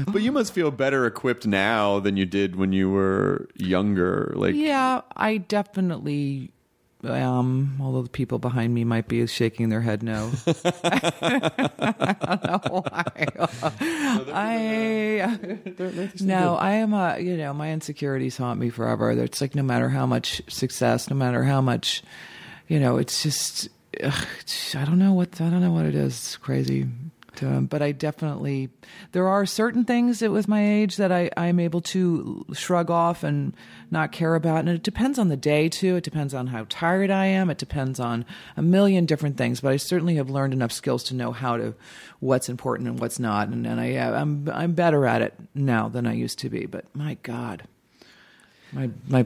but 0.08 0.22
you 0.22 0.32
must 0.32 0.54
feel 0.54 0.72
better 0.72 1.06
equipped 1.06 1.46
now 1.48 2.00
than 2.00 2.18
you 2.18 2.26
did 2.26 2.56
when 2.56 2.74
you 2.74 2.90
were 2.90 3.48
younger 3.56 4.34
like 4.36 4.56
Yeah, 4.56 5.02
I 5.16 5.38
definitely 5.38 6.52
am. 7.04 7.78
Although 7.82 8.04
the 8.04 8.10
people 8.10 8.40
behind 8.40 8.74
me 8.74 8.84
might 8.84 9.08
be 9.08 9.26
shaking 9.28 9.70
their 9.70 9.82
head 9.82 10.04
no. 10.04 10.32
I 10.84 12.16
don't 12.22 12.44
know 12.44 12.82
why. 12.82 13.28
I 14.34 15.40
no, 16.22 16.56
I 16.56 16.72
am 16.74 16.94
a 16.94 17.20
you 17.20 17.38
know 17.38 17.54
my 17.54 17.72
insecurities 17.72 18.38
haunt 18.38 18.60
me 18.60 18.70
forever. 18.70 19.12
It's 19.12 19.42
like 19.42 19.56
no 19.56 19.64
matter 19.64 19.90
how 19.90 20.06
much 20.06 20.42
success, 20.48 21.10
no 21.10 21.16
matter 21.16 21.44
how 21.44 21.62
much, 21.62 22.04
you 22.68 22.80
know, 22.80 22.98
it's 22.98 23.24
just 23.24 23.70
ugh, 24.04 24.28
I 24.76 24.86
don't 24.86 25.00
know 25.00 25.14
what 25.14 25.40
I 25.42 25.50
don't 25.50 25.62
know 25.62 25.72
what 25.72 25.86
it 25.86 25.96
is. 25.96 26.14
It's 26.14 26.38
crazy. 26.38 26.88
Um, 27.44 27.68
but 27.68 27.82
I 27.82 27.92
definitely 27.92 28.70
there 29.12 29.28
are 29.28 29.46
certain 29.46 29.86
things 29.86 30.20
that 30.20 30.32
with 30.32 30.48
my 30.48 30.66
age 30.66 30.98
that 30.98 31.12
I 31.12 31.30
I'm 31.38 31.60
able 31.60 31.82
to 31.82 32.46
shrug 32.54 32.90
off 32.90 33.24
and 33.24 33.56
not 33.92 34.12
care 34.12 34.36
about, 34.36 34.60
and 34.60 34.70
it 34.70 34.84
depends 34.84 35.20
on 35.20 35.30
the 35.30 35.38
day 35.38 35.70
too. 35.70 35.96
It 35.96 36.04
depends 36.04 36.34
on 36.34 36.48
how 36.48 36.66
tired 36.70 37.12
I 37.12 37.26
am. 37.26 37.50
It 37.50 37.58
depends 37.58 38.00
on 38.00 38.26
a 38.56 38.62
million 38.62 39.06
different 39.06 39.38
things. 39.38 39.62
But 39.62 39.74
I 39.74 39.78
certainly 39.78 40.16
have 40.16 40.30
learned 40.30 40.54
enough 40.54 40.72
skills 40.72 41.04
to 41.06 41.16
know 41.16 41.32
how 41.32 41.58
to 41.58 41.76
what's 42.20 42.50
important 42.50 42.90
and 42.90 43.00
what's 43.00 43.20
not, 43.20 43.50
and, 43.50 43.66
and 43.68 43.80
I 43.80 43.98
I'm 43.98 44.50
I'm 44.52 44.74
better 44.74 45.06
at 45.06 45.22
it 45.22 45.34
now 45.54 45.90
than 45.90 46.08
I 46.08 46.14
used 46.14 46.40
to 46.40 46.50
be. 46.50 46.66
But 46.66 46.86
my 46.96 47.18
God, 47.24 47.68
my 48.74 48.90
my 49.08 49.26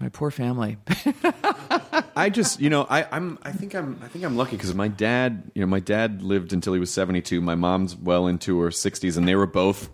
my 0.00 0.08
poor 0.10 0.30
family. 0.30 0.76
I 2.16 2.30
just, 2.30 2.60
you 2.60 2.70
know, 2.70 2.86
I, 2.88 3.06
I'm, 3.10 3.38
I 3.42 3.50
think 3.52 3.74
I'm, 3.74 3.98
I 4.02 4.08
think 4.08 4.24
I'm 4.24 4.36
lucky 4.36 4.56
because 4.56 4.74
my 4.74 4.88
dad, 4.88 5.50
you 5.54 5.60
know, 5.62 5.66
my 5.66 5.80
dad 5.80 6.22
lived 6.22 6.52
until 6.52 6.72
he 6.72 6.78
was 6.80 6.92
72. 6.92 7.40
My 7.40 7.54
mom's 7.56 7.96
well 7.96 8.26
into 8.28 8.60
her 8.60 8.68
60s, 8.70 9.16
and 9.16 9.26
they 9.26 9.34
were 9.34 9.46
both. 9.46 9.90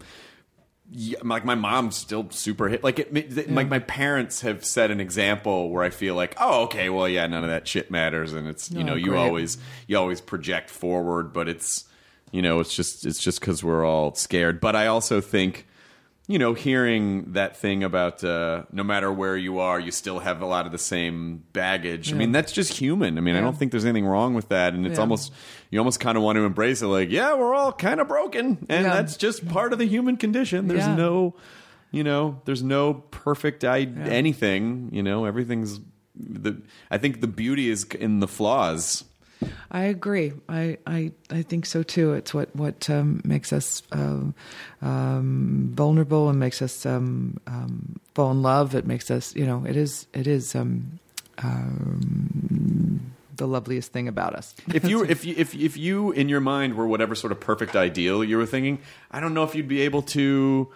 Yeah, 0.92 1.18
like 1.22 1.44
my 1.44 1.54
mom's 1.54 1.96
still 1.96 2.28
super 2.30 2.68
hit. 2.68 2.82
Like 2.82 2.98
it, 2.98 3.14
th- 3.14 3.48
like 3.48 3.68
my 3.68 3.78
parents 3.78 4.40
have 4.42 4.64
set 4.64 4.90
an 4.90 5.00
example 5.00 5.70
where 5.70 5.84
I 5.84 5.90
feel 5.90 6.14
like, 6.14 6.34
oh, 6.40 6.64
okay, 6.64 6.90
well, 6.90 7.08
yeah, 7.08 7.26
none 7.28 7.44
of 7.44 7.50
that 7.50 7.68
shit 7.68 7.90
matters, 7.90 8.32
and 8.32 8.48
it's 8.48 8.70
you 8.70 8.80
Oh, 8.80 8.82
know, 8.82 8.94
you 8.96 9.10
great. 9.10 9.18
always 9.20 9.56
you 9.86 9.96
always 9.96 10.20
project 10.20 10.68
forward, 10.68 11.32
but 11.32 11.48
it's 11.48 11.84
you 12.32 12.42
know, 12.42 12.58
it's 12.60 12.74
just 12.74 13.06
it's 13.06 13.20
just 13.22 13.40
because 13.40 13.62
we're 13.62 13.84
all 13.84 14.14
scared. 14.14 14.60
But 14.60 14.74
I 14.74 14.88
also 14.88 15.20
think 15.20 15.66
you 16.30 16.38
know, 16.38 16.54
hearing 16.54 17.32
that 17.32 17.56
thing 17.56 17.82
about 17.82 18.22
uh, 18.22 18.62
no 18.72 18.84
matter 18.84 19.10
where 19.12 19.36
you 19.36 19.58
are, 19.58 19.80
you 19.80 19.90
still 19.90 20.20
have 20.20 20.40
a 20.42 20.46
lot 20.46 20.64
of 20.66 20.72
the 20.72 20.78
same 20.78 21.42
baggage. 21.52 22.12
I 22.12 22.16
mean, 22.16 22.30
that's 22.32 22.52
just 22.52 22.74
human. 22.74 23.18
I 23.18 23.20
mean, 23.20 23.34
I 23.36 23.40
don't 23.40 23.56
think 23.58 23.72
there's 23.72 23.84
anything 23.84 24.06
wrong 24.06 24.34
with 24.34 24.48
that, 24.50 24.74
and 24.74 24.86
it's 24.86 24.96
Yeah. 24.96 25.00
almost 25.02 25.32
you 25.70 25.78
almost 25.78 25.98
kind 26.00 26.16
of 26.16 26.22
want 26.22 26.36
to 26.36 26.42
embrace 26.44 26.82
it. 26.82 26.86
Like, 26.86 27.10
yeah, 27.10 27.34
we're 27.34 27.54
all 27.54 27.72
kind 27.72 28.00
of 28.00 28.08
broken, 28.08 28.64
and 28.68 28.84
Yeah. 28.86 28.94
that's 28.94 29.16
just 29.16 29.48
part 29.48 29.72
of 29.72 29.78
the 29.78 29.86
human 29.86 30.16
condition. 30.16 30.68
There's 30.68 30.80
Yeah. 30.86 30.94
no, 30.94 31.34
you 31.90 32.04
know, 32.04 32.40
there's 32.44 32.62
no 32.62 32.94
perfect 32.94 33.64
I- 33.64 33.80
anything. 34.04 34.90
You 34.92 35.02
know, 35.02 35.24
everything's 35.24 35.80
the. 36.14 36.60
I 36.90 36.98
think 36.98 37.20
the 37.20 37.26
beauty 37.26 37.68
is 37.70 37.84
in 37.84 38.20
the 38.20 38.28
flaws. 38.28 39.04
I 39.70 39.84
agree. 39.84 40.32
I, 40.48 40.78
I, 40.86 41.12
I 41.30 41.42
think 41.42 41.64
so 41.64 41.82
too. 41.82 42.14
It's 42.14 42.34
what 42.34 42.54
what 42.56 42.90
um, 42.90 43.20
makes 43.24 43.52
us 43.52 43.82
um, 43.92 44.34
um, 44.82 45.70
vulnerable 45.74 46.28
and 46.28 46.40
makes 46.40 46.60
us 46.60 46.84
um, 46.84 47.38
um, 47.46 48.00
fall 48.14 48.32
in 48.32 48.42
love. 48.42 48.74
It 48.74 48.84
makes 48.84 49.10
us, 49.10 49.34
you 49.36 49.46
know, 49.46 49.64
it 49.64 49.76
is 49.76 50.06
it 50.12 50.26
is 50.26 50.56
um, 50.56 50.98
um, 51.38 53.12
the 53.36 53.46
loveliest 53.46 53.92
thing 53.92 54.08
about 54.08 54.34
us. 54.34 54.54
if 54.74 54.84
you 54.84 55.04
if 55.08 55.24
you 55.24 55.34
if 55.36 55.54
if 55.54 55.76
you 55.76 56.10
in 56.12 56.28
your 56.28 56.40
mind 56.40 56.74
were 56.74 56.86
whatever 56.86 57.14
sort 57.14 57.30
of 57.30 57.38
perfect 57.38 57.76
ideal 57.76 58.24
you 58.24 58.38
were 58.38 58.46
thinking, 58.46 58.80
I 59.12 59.20
don't 59.20 59.34
know 59.34 59.44
if 59.44 59.54
you'd 59.54 59.68
be 59.68 59.82
able 59.82 60.02
to. 60.02 60.68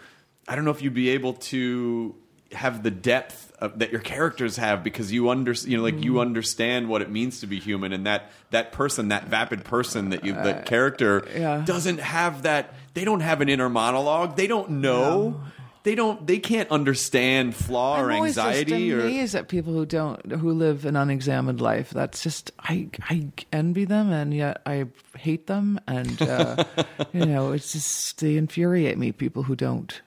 I 0.47 0.55
don't 0.55 0.65
know 0.65 0.71
if 0.71 0.83
you'd 0.83 0.95
be 0.95 1.09
able 1.11 1.33
to 1.33 2.15
have 2.55 2.83
the 2.83 2.91
depth 2.91 3.53
of, 3.59 3.79
that 3.79 3.91
your 3.93 4.01
characters 4.01 4.57
have 4.57 4.83
because 4.83 5.13
you 5.13 5.29
under 5.31 5.53
you 5.53 5.77
know 5.77 5.83
like 5.83 5.97
Mm. 5.97 6.05
you 6.05 6.21
understand 6.21 6.89
what 6.89 7.03
it 7.03 7.11
means 7.11 7.41
to 7.41 7.47
be 7.47 7.61
human 7.61 7.93
and 7.93 8.07
that 8.07 8.31
that 8.51 8.73
person 8.73 9.09
that 9.09 9.29
vapid 9.29 9.65
person 9.65 10.11
that 10.11 10.25
you 10.25 10.33
that 10.33 10.67
character 10.67 11.25
Uh, 11.27 11.39
yeah. 11.39 11.63
doesn't 11.65 11.99
have 12.01 12.43
that 12.43 12.75
they 12.95 13.05
don't 13.05 13.21
have 13.21 13.41
an 13.41 13.49
inner 13.49 13.69
monologue 13.69 14.37
they 14.37 14.47
don't 14.47 14.71
know 14.71 15.41
they 15.85 15.95
don't 15.95 16.27
they 16.27 16.39
can't 16.39 16.71
understand 16.71 17.55
flaw 17.55 18.01
or 18.01 18.11
anxiety. 18.11 18.11
I'm 18.11 18.17
always 18.17 18.39
anxiety 18.39 18.89
just 18.91 18.97
or 18.97 19.01
amazed 19.07 19.35
at 19.35 19.49
people 19.49 19.73
who 19.75 19.85
don't 19.85 20.33
who 20.33 20.53
live 20.53 20.87
an 20.87 20.97
unexamined 20.97 21.61
life. 21.61 21.91
That's 21.91 22.23
just 22.23 22.53
I 22.59 22.89
I 23.11 23.29
envy 23.53 23.85
them 23.85 24.11
and 24.11 24.33
yet 24.33 24.63
I 24.65 24.87
hate 25.19 25.47
them 25.47 25.79
and 25.87 26.23
uh, 26.23 26.65
you 27.13 27.27
know 27.27 27.53
it's 27.53 27.73
just 27.73 28.19
they 28.21 28.37
infuriate 28.39 28.97
me. 28.97 29.13
People 29.13 29.43
who 29.43 29.55
don't 29.55 30.01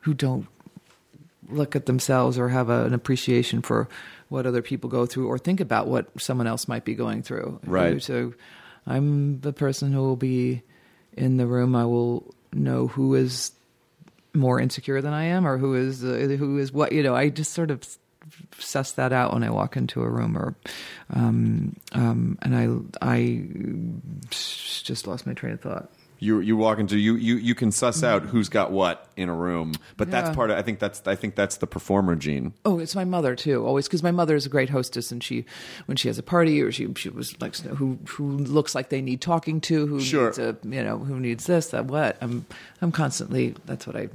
who 0.00 0.14
don't 0.14 0.46
look 1.48 1.76
at 1.76 1.86
themselves 1.86 2.38
or 2.38 2.48
have 2.48 2.70
a, 2.70 2.84
an 2.84 2.94
appreciation 2.94 3.62
for 3.62 3.88
what 4.28 4.46
other 4.46 4.62
people 4.62 4.90
go 4.90 5.06
through 5.06 5.28
or 5.28 5.38
think 5.38 5.60
about 5.60 5.86
what 5.86 6.08
someone 6.20 6.46
else 6.46 6.66
might 6.68 6.84
be 6.84 6.94
going 6.94 7.22
through. 7.22 7.60
Right. 7.64 8.02
So 8.02 8.34
I'm 8.86 9.40
the 9.40 9.52
person 9.52 9.92
who 9.92 10.00
will 10.00 10.16
be 10.16 10.62
in 11.16 11.36
the 11.36 11.46
room. 11.46 11.74
I 11.74 11.84
will 11.84 12.34
know 12.52 12.88
who 12.88 13.14
is 13.14 13.52
more 14.34 14.60
insecure 14.60 15.00
than 15.00 15.12
I 15.12 15.24
am, 15.24 15.46
or 15.46 15.58
who 15.58 15.74
is 15.74 16.04
uh, 16.04 16.36
who 16.38 16.58
is 16.58 16.72
what. 16.72 16.92
You 16.92 17.02
know, 17.02 17.14
I 17.14 17.30
just 17.30 17.52
sort 17.52 17.70
of 17.70 17.82
suss 18.58 18.92
that 18.92 19.12
out 19.12 19.32
when 19.32 19.42
I 19.42 19.50
walk 19.50 19.76
into 19.76 20.02
a 20.02 20.08
room, 20.08 20.36
or 20.36 20.54
um, 21.10 21.76
um, 21.92 22.38
and 22.42 22.92
I 23.02 23.16
I 23.16 23.46
just 24.30 25.06
lost 25.06 25.26
my 25.26 25.34
train 25.34 25.54
of 25.54 25.60
thought. 25.60 25.90
You 26.18 26.40
you 26.40 26.56
walk 26.56 26.78
into 26.78 26.96
you 26.98 27.14
you 27.16 27.36
you 27.36 27.54
can 27.54 27.70
suss 27.70 28.02
out 28.02 28.22
mm-hmm. 28.22 28.30
who's 28.30 28.48
got 28.48 28.70
what 28.72 29.08
in 29.16 29.28
a 29.28 29.34
room 29.34 29.72
but 29.96 30.10
that's 30.10 30.28
Yeah. 30.30 30.34
part 30.34 30.50
of 30.50 30.58
I 30.58 30.62
think 30.62 30.78
that's 30.78 31.02
I 31.06 31.14
think 31.14 31.34
that's 31.34 31.56
the 31.58 31.66
performer 31.66 32.14
gene 32.16 32.54
Oh, 32.64 32.78
it's 32.78 32.94
my 32.94 33.04
mother 33.04 33.34
too. 33.36 33.64
Always 33.66 33.86
because 33.86 34.02
my 34.02 34.10
mother 34.10 34.34
is 34.34 34.46
a 34.46 34.48
great 34.48 34.70
hostess, 34.70 35.12
and 35.12 35.22
she, 35.22 35.44
when 35.86 35.96
she 35.96 36.08
has 36.08 36.18
a 36.18 36.22
party, 36.22 36.60
or 36.62 36.72
she 36.72 36.92
she 36.94 37.08
was 37.10 37.38
like 37.40 37.56
who 37.56 37.98
who 38.08 38.30
looks 38.38 38.74
like 38.74 38.88
they 38.88 39.00
need 39.02 39.20
talking 39.20 39.60
to, 39.62 39.86
who 39.86 40.00
Sure. 40.00 40.26
needs 40.26 40.38
a 40.38 40.56
you 40.64 40.82
know 40.82 40.98
who 40.98 41.20
needs 41.20 41.46
this 41.46 41.68
that 41.68 41.86
what. 41.86 42.16
I'm 42.20 42.46
I'm 42.82 42.92
constantly 42.92 43.54
that's 43.66 43.86
what 43.86 43.96
I 43.96 44.08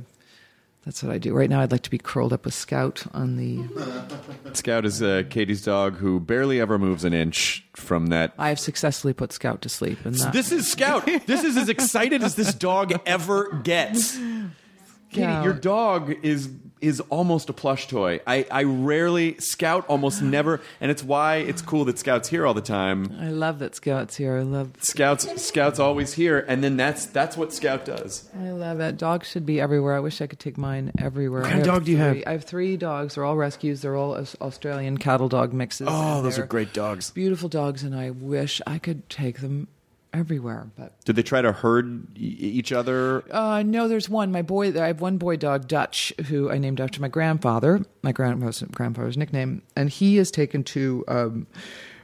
that's 0.83 1.03
what 1.03 1.11
I 1.11 1.17
do 1.17 1.33
right 1.33 1.49
now. 1.49 1.61
I'd 1.61 1.71
like 1.71 1.83
to 1.83 1.89
be 1.91 1.97
curled 1.97 2.33
up 2.33 2.45
with 2.45 2.53
Scout 2.53 3.03
on 3.13 3.35
the. 3.37 4.51
Scout 4.53 4.85
is 4.85 5.01
uh, 5.01 5.23
Katie's 5.29 5.63
dog 5.63 5.97
who 5.97 6.19
barely 6.19 6.59
ever 6.59 6.79
moves 6.79 7.03
an 7.03 7.13
inch 7.13 7.65
from 7.75 8.07
that 8.07 8.33
I 8.37 8.49
have 8.49 8.59
successfully 8.59 9.13
put 9.13 9.31
Scout 9.31 9.61
to 9.61 9.69
sleep, 9.69 10.03
and 10.05 10.15
that, 10.15 10.33
This 10.33 10.51
is 10.51 10.69
Scout. 10.69 11.05
This 11.27 11.43
is 11.43 11.55
as 11.57 11.69
excited 11.69 12.23
as 12.23 12.35
this 12.35 12.53
dog 12.53 12.93
ever 13.05 13.51
gets. 13.63 14.15
Katie, 14.17 15.21
Yeah. 15.21 15.43
your 15.43 15.53
dog 15.53 16.13
is 16.23 16.49
is 16.81 16.99
almost 17.09 17.49
a 17.49 17.53
plush 17.53 17.87
toy. 17.87 18.19
I, 18.27 18.45
I 18.51 18.63
rarely 18.63 19.37
Scout 19.39 19.85
almost 19.87 20.21
never, 20.21 20.59
and 20.79 20.89
it's 20.91 21.03
why 21.03 21.37
it's 21.37 21.61
cool 21.61 21.85
that 21.85 21.99
Scout's 21.99 22.27
here 22.29 22.45
all 22.45 22.53
the 22.53 22.61
time. 22.61 23.15
I 23.19 23.29
love 23.29 23.59
that 23.59 23.75
Scout's 23.75 24.15
here. 24.17 24.37
I 24.37 24.41
love 24.41 24.71
Scout's 24.81 25.41
Scout's 25.43 25.79
always 25.79 26.13
here, 26.13 26.43
and 26.47 26.63
then 26.63 26.77
that's 26.77 27.05
that's 27.05 27.37
what 27.37 27.53
Scout 27.53 27.85
does. 27.85 28.29
I 28.37 28.49
love 28.51 28.79
it. 28.79 28.97
Dogs 28.97 29.27
should 29.29 29.45
be 29.45 29.61
everywhere. 29.61 29.95
I 29.95 29.99
wish 29.99 30.21
I 30.21 30.27
could 30.27 30.39
take 30.39 30.57
mine 30.57 30.91
everywhere. 30.97 31.41
What 31.41 31.51
kind 31.51 31.61
of 31.61 31.67
I 31.67 31.71
have 31.71 31.75
dog 31.79 31.85
do 31.85 31.91
you 31.91 31.97
have? 31.97 32.13
three- 32.13 32.25
I 32.25 32.31
have 32.31 32.43
three 32.43 32.77
dogs. 32.77 33.15
They're 33.15 33.25
all 33.25 33.37
rescues. 33.37 33.81
They're 33.81 33.95
all 33.95 34.15
Australian 34.41 34.97
cattle 34.97 35.29
dog 35.29 35.53
mixes. 35.53 35.87
Oh, 35.89 36.21
those 36.21 36.35
they're 36.37 36.45
great 36.45 36.73
dogs. 36.73 37.11
Beautiful 37.11 37.49
dogs, 37.49 37.83
and 37.83 37.95
I 37.95 38.09
wish 38.09 38.61
I 38.65 38.79
could 38.79 39.09
take 39.09 39.39
them 39.41 39.67
everywhere. 40.13 40.69
But 40.77 40.99
Did 41.05 41.15
they 41.15 41.23
try 41.23 41.41
to 41.41 41.51
herd 41.51 42.07
each 42.17 42.71
other? 42.71 43.23
uh, 43.31 43.63
no, 43.63 43.87
there's 43.87 44.09
one. 44.09 44.31
My 44.31 44.41
boy, 44.41 44.69
I 44.81 44.87
have 44.87 45.01
one 45.01 45.17
boy 45.17 45.37
dog, 45.37 45.67
Dutch, 45.67 46.13
who 46.27 46.49
I 46.51 46.57
named 46.57 46.79
after 46.81 46.99
my 47.01 47.07
grandfather, 47.07 47.85
my 48.03 48.11
grandfather's, 48.11 48.61
grandfather's 48.71 49.17
nickname, 49.17 49.61
and 49.75 49.89
he 49.89 50.17
is 50.17 50.31
taken 50.31 50.63
to 50.65 51.03
um, 51.07 51.47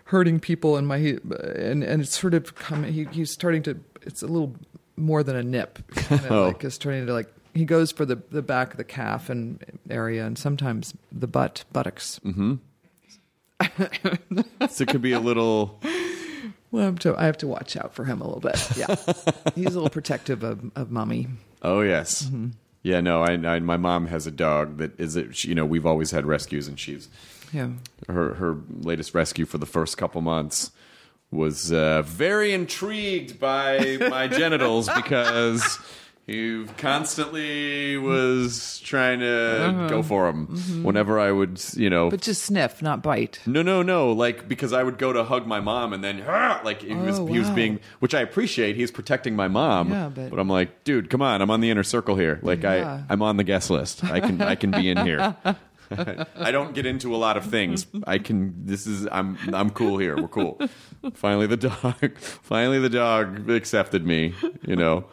hurting 0.06 0.40
people, 0.40 0.78
and 0.78 0.88
my 0.88 0.98
and 0.98 1.84
and 1.84 2.02
it's 2.02 2.18
sort 2.18 2.34
of 2.34 2.56
coming. 2.56 2.94
He, 2.94 3.06
he's 3.12 3.32
starting 3.32 3.64
to. 3.64 3.80
It's 4.04 4.22
a 4.24 4.28
little 4.28 4.56
more 4.96 5.22
than 5.24 5.36
a 5.36 5.44
nip. 5.44 5.80
Kind 5.96 6.26
of 6.26 6.32
Oh. 6.32 6.48
like 6.48 6.64
is 6.64 6.74
starting 6.74 7.06
to 7.08 7.14
like. 7.14 7.32
He 7.54 7.66
goes 7.66 7.92
for 7.92 8.06
the 8.06 8.22
the 8.32 8.42
back 8.42 8.72
of 8.72 8.78
the 8.78 8.84
calf 8.84 9.30
and 9.30 9.64
area, 9.90 10.26
and 10.26 10.38
sometimes 10.38 10.94
the 11.12 11.28
butt 11.28 11.66
buttocks. 11.74 12.20
So 14.70 14.84
it 14.84 14.88
could 14.90 15.02
be 15.02 15.14
a 15.14 15.20
little. 15.20 15.80
Well, 16.72 16.84
I 16.84 16.86
have, 16.86 17.00
to, 17.00 17.16
I 17.18 17.26
have 17.26 17.38
to 17.38 17.48
watch 17.48 17.78
out 17.78 17.94
for 17.94 18.04
him 18.06 18.20
a 18.22 18.26
little 18.26 18.42
bit. 18.42 18.78
Yeah, 18.78 18.88
he's 19.56 19.68
a 19.68 19.80
little 19.80 19.90
protective 19.90 20.44
of 20.44 20.70
of 20.76 20.92
mommy. 20.92 21.28
Oh 21.62 21.82
yes, 21.82 22.24
Mm-hmm. 22.24 22.48
yeah. 22.84 23.00
No, 23.02 23.22
I, 23.24 23.32
I 23.34 23.60
my 23.60 23.78
mom 23.78 24.08
has 24.08 24.28
a 24.28 24.32
dog 24.32 24.78
that 24.78 25.00
is 25.00 25.16
it. 25.16 25.44
You 25.46 25.56
know, 25.56 25.66
we've 25.66 25.86
always 25.86 26.12
had 26.12 26.26
rescues, 26.26 26.68
and 26.68 26.80
she's 26.80 27.08
Yeah. 27.54 27.70
her 28.10 28.34
her 28.36 28.58
latest 28.82 29.14
rescue 29.14 29.46
for 29.46 29.58
the 29.58 29.66
first 29.66 29.98
couple 29.98 30.22
months 30.22 30.72
was 31.32 31.72
uh, 31.74 32.02
very 32.04 32.54
intrigued 32.54 33.40
by 33.40 33.98
my 34.10 34.28
genitals 34.28 34.88
because 34.96 35.80
he 36.28 36.66
constantly 36.78 37.98
was 37.98 38.80
trying 38.84 39.22
to 39.22 39.88
go 39.90 40.04
for 40.04 40.28
them 40.30 40.84
whenever 40.84 41.20
I 41.20 41.32
would, 41.32 41.60
you 41.76 41.90
know. 41.90 42.08
Uh-huh. 42.08 42.10
Mm-hmm. 42.10 42.16
But 42.18 42.22
just 42.22 42.44
sniff, 42.44 42.82
not 42.82 43.02
bite. 43.02 43.40
no, 43.46 43.62
no, 43.62 43.82
no! 43.82 44.12
Like 44.12 44.48
because 44.48 44.74
I 44.74 44.84
would 44.84 44.98
go 44.98 45.14
to 45.14 45.24
hug 45.24 45.48
my 45.48 45.60
mom, 45.62 45.94
and 45.94 46.04
then 46.04 46.22
"Ah!" 46.28 46.62
like 46.66 46.82
he 46.82 46.94
was 46.94 47.18
Oh, 47.20 47.26
he 47.28 47.40
was 47.40 47.50
being, 47.52 47.80
which 48.00 48.14
I 48.14 48.20
appreciate. 48.22 48.76
He's 48.76 48.92
protecting 48.92 49.36
my 49.36 49.48
mom, 49.48 49.90
Yeah, 49.90 50.10
but- 50.14 50.30
but 50.30 50.40
I'm 50.40 50.50
like, 50.50 50.84
dude, 50.84 51.10
come 51.10 51.22
on! 51.22 51.42
I'm 51.42 51.50
on 51.50 51.62
the 51.62 51.70
inner 51.70 51.84
circle 51.84 52.16
here. 52.18 52.40
Like 52.44 52.64
Yeah. 52.64 53.04
I, 53.10 53.14
I'm 53.14 53.22
on 53.22 53.38
the 53.38 53.44
guest 53.46 53.70
list. 53.70 54.04
I 54.04 54.20
can, 54.20 54.42
I 54.42 54.56
can 54.56 54.72
be 54.72 54.90
in 54.90 54.98
here. 54.98 55.36
I 55.90 56.52
don't 56.52 56.76
get 56.76 56.86
into 56.86 57.16
a 57.16 57.18
lot 57.18 57.38
of 57.38 57.46
things. 57.46 57.88
I 58.06 58.18
can. 58.18 58.66
This 58.66 58.86
is. 58.88 59.08
I'm. 59.10 59.38
I'm 59.54 59.70
cool 59.70 59.98
here. 59.98 60.18
We're 60.18 60.28
cool. 60.28 60.60
Finally, 61.14 61.48
the 61.48 61.56
dog. 61.56 62.18
Finally, 62.44 62.80
the 62.80 62.90
dog 62.90 63.50
accepted 63.50 64.06
me. 64.06 64.34
You 64.68 64.76
know. 64.76 65.06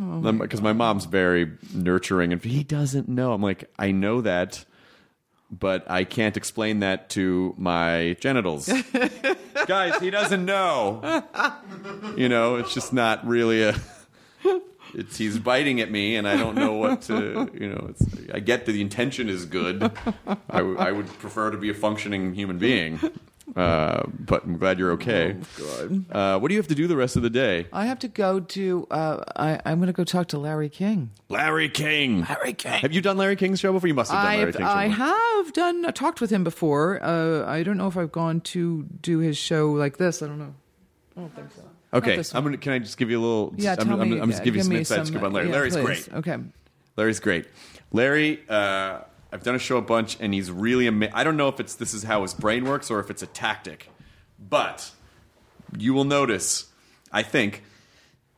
Oh 0.00 0.32
because 0.32 0.60
my 0.60 0.72
mom's 0.72 1.04
very 1.06 1.52
nurturing, 1.74 2.32
and 2.32 2.42
he 2.42 2.62
doesn't 2.64 3.08
know. 3.08 3.32
I'm 3.32 3.42
like, 3.42 3.70
I 3.78 3.92
know 3.92 4.20
that, 4.20 4.64
but 5.50 5.90
I 5.90 6.04
can't 6.04 6.36
explain 6.36 6.80
that 6.80 7.08
to 7.10 7.54
my 7.56 8.16
genitals. 8.20 8.70
Guys, 9.66 9.98
he 10.00 10.10
doesn't 10.10 10.44
know. 10.44 11.22
You 12.16 12.28
know, 12.28 12.56
it's 12.56 12.74
just 12.74 12.92
not 12.92 13.26
really 13.26 13.62
a. 13.62 13.74
It's 14.94 15.16
he's 15.18 15.38
biting 15.38 15.80
at 15.80 15.90
me, 15.90 16.16
and 16.16 16.26
I 16.28 16.36
don't 16.36 16.54
know 16.54 16.74
what 16.74 17.02
to. 17.02 17.50
You 17.52 17.68
know, 17.70 17.86
it's. 17.90 18.04
I 18.32 18.38
get 18.40 18.66
that 18.66 18.72
the 18.72 18.80
intention 18.80 19.28
is 19.28 19.44
good. 19.44 19.82
I, 20.48 20.58
w- 20.58 20.78
I 20.78 20.92
would 20.92 21.06
prefer 21.18 21.50
to 21.50 21.56
be 21.58 21.70
a 21.70 21.74
functioning 21.74 22.34
human 22.34 22.58
being, 22.58 23.00
uh, 23.54 24.02
but 24.18 24.44
I'm 24.44 24.58
glad 24.58 24.78
you're 24.78 24.92
okay. 24.92 25.36
Uh, 26.10 26.38
what 26.38 26.48
do 26.48 26.54
you 26.54 26.58
have 26.58 26.68
to 26.68 26.74
do 26.74 26.86
the 26.86 26.96
rest 26.96 27.16
of 27.16 27.22
the 27.22 27.30
day? 27.30 27.66
I 27.72 27.86
have 27.86 27.98
to 28.00 28.08
go 28.08 28.40
to. 28.40 28.86
Uh, 28.90 29.22
I, 29.36 29.60
I'm 29.64 29.78
going 29.78 29.86
to 29.86 29.92
go 29.92 30.04
talk 30.04 30.28
to 30.28 30.38
Larry 30.38 30.68
King. 30.68 31.10
Larry 31.28 31.68
King. 31.68 32.26
Larry 32.28 32.54
King. 32.54 32.72
Have 32.80 32.92
you 32.92 33.00
done 33.00 33.16
Larry 33.16 33.36
King's 33.36 33.60
show 33.60 33.72
before? 33.72 33.88
You 33.88 33.94
must 33.94 34.10
have 34.10 34.22
done 34.22 34.36
Larry 34.36 34.48
I've, 34.48 34.56
King's 34.56 34.68
show. 34.68 34.74
I 34.74 34.88
before. 34.88 35.06
have 35.06 35.52
done 35.52 35.84
uh, 35.84 35.92
talked 35.92 36.20
with 36.20 36.30
him 36.30 36.44
before. 36.44 37.02
Uh, 37.02 37.46
I 37.46 37.62
don't 37.62 37.76
know 37.76 37.88
if 37.88 37.96
I've 37.96 38.12
gone 38.12 38.40
to 38.42 38.82
do 39.00 39.18
his 39.18 39.36
show 39.38 39.70
like 39.72 39.96
this. 39.98 40.22
I 40.22 40.26
don't 40.26 40.38
know. 40.38 40.54
I 41.16 41.20
don't 41.20 41.34
think 41.34 41.52
so. 41.52 41.62
Okay, 41.94 42.16
this 42.16 42.34
I'm 42.34 42.42
gonna. 42.44 42.58
Can 42.58 42.72
I 42.72 42.78
just 42.80 42.98
give 42.98 43.10
you 43.10 43.18
a 43.18 43.22
little? 43.22 43.54
Yeah, 43.56 43.76
I'm, 43.78 43.86
tell 43.86 44.02
I'm, 44.02 44.10
me. 44.10 44.20
I'm 44.20 44.30
just 44.30 44.42
give 44.42 44.54
you 44.54 44.58
give 44.58 44.64
some 44.64 44.72
me 44.72 44.78
inside 44.80 45.06
scoop 45.06 45.22
on 45.22 45.32
Larry. 45.32 45.46
yeah, 45.46 45.52
Larry's 45.52 45.76
please. 45.76 46.08
great. 46.08 46.12
Okay. 46.18 46.36
Larry's 46.96 47.20
great. 47.20 47.46
Larry, 47.92 48.40
uh, 48.48 49.00
I've 49.36 49.42
done 49.42 49.54
a 49.54 49.58
show 49.58 49.76
a 49.76 49.82
bunch, 49.82 50.16
and 50.18 50.32
he's 50.32 50.50
really. 50.50 50.86
Ama- 50.86 51.10
I 51.12 51.22
don't 51.22 51.36
know 51.36 51.48
if 51.48 51.60
it's 51.60 51.74
this 51.74 51.92
is 51.92 52.04
how 52.04 52.22
his 52.22 52.32
brain 52.32 52.64
works 52.64 52.90
or 52.90 53.00
if 53.00 53.10
it's 53.10 53.22
a 53.22 53.26
tactic, 53.26 53.90
but 54.38 54.92
you 55.76 55.92
will 55.92 56.04
notice. 56.04 56.72
I 57.12 57.22
think 57.22 57.62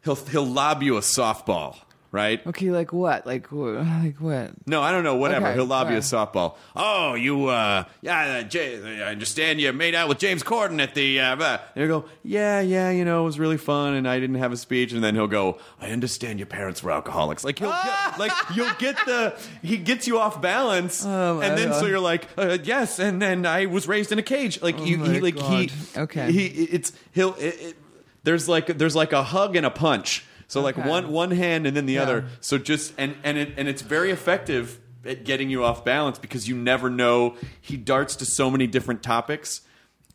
he'll 0.02 0.16
he'll 0.16 0.44
lob 0.44 0.82
you 0.82 0.96
a 0.96 1.00
softball, 1.00 1.76
right? 2.10 2.46
Okay, 2.46 2.70
like 2.70 2.92
what? 2.92 3.26
Like 3.26 3.46
wh- 3.48 3.76
like 4.02 4.16
what? 4.20 4.50
No, 4.66 4.82
I 4.82 4.92
don't 4.92 5.04
know. 5.04 5.16
Whatever. 5.16 5.46
Okay, 5.48 5.54
He'll 5.56 5.66
lob 5.66 5.90
you 5.90 5.96
a 5.96 6.00
softball. 6.00 6.56
Oh, 6.74 7.14
you, 7.14 7.46
uh, 7.48 7.84
yeah, 8.00 8.38
uh, 8.38 8.42
Jay, 8.44 9.02
I 9.02 9.10
understand 9.10 9.60
you 9.60 9.72
made 9.72 9.94
out 9.94 10.08
with 10.08 10.18
James 10.18 10.42
Corden 10.42 10.80
at 10.82 10.94
the, 10.94 11.20
uh, 11.20 11.36
blah. 11.36 11.58
and 11.74 11.84
he'll 11.88 12.00
go, 12.00 12.08
yeah, 12.22 12.60
yeah, 12.60 12.90
you 12.90 13.04
know, 13.04 13.22
it 13.22 13.24
was 13.24 13.38
really 13.38 13.56
fun, 13.58 13.94
and 13.94 14.08
I 14.08 14.18
didn't 14.20 14.36
have 14.36 14.52
a 14.52 14.56
speech, 14.56 14.92
and 14.92 15.02
then 15.04 15.14
he'll 15.14 15.26
go, 15.26 15.58
I 15.80 15.90
understand 15.90 16.38
your 16.38 16.46
parents 16.46 16.82
were 16.82 16.90
alcoholics. 16.92 17.44
Like 17.44 17.58
he'll, 17.58 17.70
get, 17.70 18.18
like 18.18 18.32
you'll 18.54 18.74
get 18.78 18.96
the, 19.06 19.38
he 19.62 19.76
gets 19.76 20.06
you 20.06 20.18
off 20.18 20.40
balance, 20.40 21.04
Oh, 21.06 21.40
and 21.40 21.58
then 21.58 21.70
uh, 21.72 21.80
so 21.80 21.86
you're 21.86 22.00
like, 22.00 22.26
uh, 22.38 22.58
yes, 22.62 22.98
and 22.98 23.20
then 23.20 23.44
I 23.46 23.66
was 23.66 23.86
raised 23.88 24.12
in 24.12 24.18
a 24.18 24.22
cage. 24.22 24.60
Like 24.62 24.78
you, 24.84 24.96
Oh 24.96 25.06
my 25.06 25.12
he, 25.14 25.20
like 25.20 25.38
he, 25.38 25.70
Okay. 25.96 26.32
he, 26.32 26.46
it's 26.46 26.92
he'll, 27.12 27.34
it, 27.34 27.54
it, 27.60 27.76
there's 28.24 28.48
like 28.48 28.66
there's 28.78 28.96
like 28.96 29.12
a 29.12 29.22
hug 29.22 29.56
and 29.56 29.64
a 29.64 29.70
punch. 29.70 30.24
So 30.48 30.60
like 30.60 30.76
Okay. 30.78 30.88
one 30.88 31.10
one 31.12 31.30
hand 31.30 31.66
and 31.66 31.76
then 31.76 31.86
the 31.86 31.98
other. 31.98 32.26
So 32.40 32.58
just 32.58 32.92
and 32.98 33.14
and 33.22 33.38
it, 33.38 33.54
and 33.56 33.68
it's 33.68 33.82
very 33.82 34.10
effective 34.10 34.80
at 35.04 35.24
getting 35.24 35.48
you 35.50 35.62
off 35.64 35.84
balance 35.84 36.18
because 36.18 36.48
you 36.48 36.56
never 36.56 36.90
know. 36.90 37.36
He 37.60 37.76
darts 37.76 38.16
to 38.16 38.24
so 38.24 38.50
many 38.50 38.66
different 38.66 39.02
topics, 39.02 39.60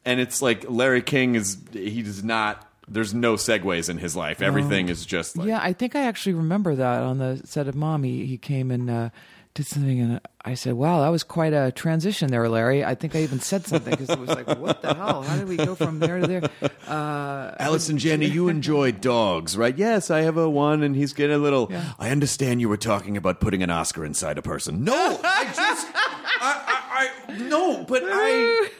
and 0.03 0.19
it's 0.19 0.41
like 0.41 0.65
Larry 0.69 1.01
King 1.01 1.35
is 1.35 1.57
he 1.71 2.01
does 2.01 2.23
not. 2.23 2.67
There's 2.87 3.13
no 3.13 3.35
segues 3.35 3.89
in 3.89 3.97
his 3.99 4.13
life. 4.15 4.41
Everything 4.41 4.89
is 4.89 5.05
just 5.05 5.37
like 5.37 5.47
Yeah, 5.47 5.59
I 5.61 5.71
think 5.71 5.95
I 5.95 6.01
actually 6.05 6.33
remember 6.33 6.75
that 6.75 7.01
on 7.03 7.17
the 7.17 7.41
set 7.45 7.67
of 7.69 7.75
Mom. 7.75 8.03
He, 8.03 8.25
he 8.25 8.37
came 8.37 8.71
and 8.71 8.89
uh, 8.89 9.09
did 9.55 9.67
something, 9.67 9.99
and 9.99 10.19
I 10.43 10.55
said, 10.55 10.73
"Wow, 10.73 11.01
that 11.01 11.09
was 11.09 11.23
quite 11.23 11.53
a 11.53 11.71
transition 11.71 12.31
there, 12.31 12.47
Larry." 12.49 12.83
I 12.83 12.95
think 12.95 13.15
I 13.15 13.19
even 13.19 13.39
said 13.39 13.65
something 13.67 13.91
because 13.91 14.09
it 14.09 14.19
was 14.19 14.29
like, 14.29 14.47
"What 14.59 14.81
the 14.81 14.93
hell? 14.93 15.21
How 15.21 15.37
did 15.37 15.47
we 15.47 15.57
go 15.57 15.75
from 15.75 15.99
there 15.99 16.19
to 16.19 16.27
there?" 16.27 16.49
Uh, 16.87 17.55
Allison 17.59 17.97
Janney, 17.97 18.25
you 18.27 18.49
enjoy 18.49 18.91
dogs, 18.91 19.55
right? 19.55 19.77
Yes, 19.77 20.09
I 20.09 20.21
have 20.21 20.37
a 20.37 20.49
one, 20.49 20.81
and 20.83 20.95
he's 20.95 21.13
getting 21.13 21.35
a 21.35 21.39
little. 21.39 21.71
I 21.99 22.09
understand 22.09 22.61
you 22.61 22.69
were 22.69 22.77
talking 22.77 23.15
about 23.15 23.39
putting 23.39 23.61
an 23.61 23.69
Oscar 23.69 24.03
inside 24.05 24.37
a 24.37 24.41
person. 24.41 24.83
No, 24.83 25.19
I 25.23 25.45
just, 25.45 25.87
I, 25.93 26.63
I, 26.67 27.09
I 27.29 27.37
no, 27.47 27.83
but 27.83 28.01
I. 28.05 28.69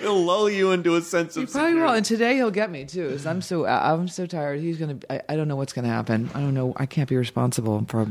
He'll 0.00 0.22
lull 0.22 0.48
you 0.48 0.70
into 0.70 0.94
a 0.94 1.02
sense 1.02 1.34
He 1.34 1.42
of 1.42 1.50
probably 1.50 1.72
will, 1.74 1.80
security. 1.80 1.96
and 1.96 2.06
today 2.06 2.34
he'll 2.36 2.52
get 2.52 2.70
me 2.70 2.84
too. 2.84 3.18
I'm 3.26 3.42
so 3.42 3.66
I'm 3.66 4.06
so 4.06 4.24
tired. 4.24 4.60
He's 4.60 4.78
gonna. 4.78 4.98
I, 5.10 5.20
I 5.28 5.36
don't 5.36 5.48
know 5.48 5.56
what's 5.56 5.72
gonna 5.72 5.88
happen. 5.88 6.30
I 6.32 6.38
don't 6.40 6.54
know. 6.54 6.72
I 6.76 6.86
can't 6.86 7.08
be 7.08 7.16
responsible 7.16 7.84
for. 7.88 8.06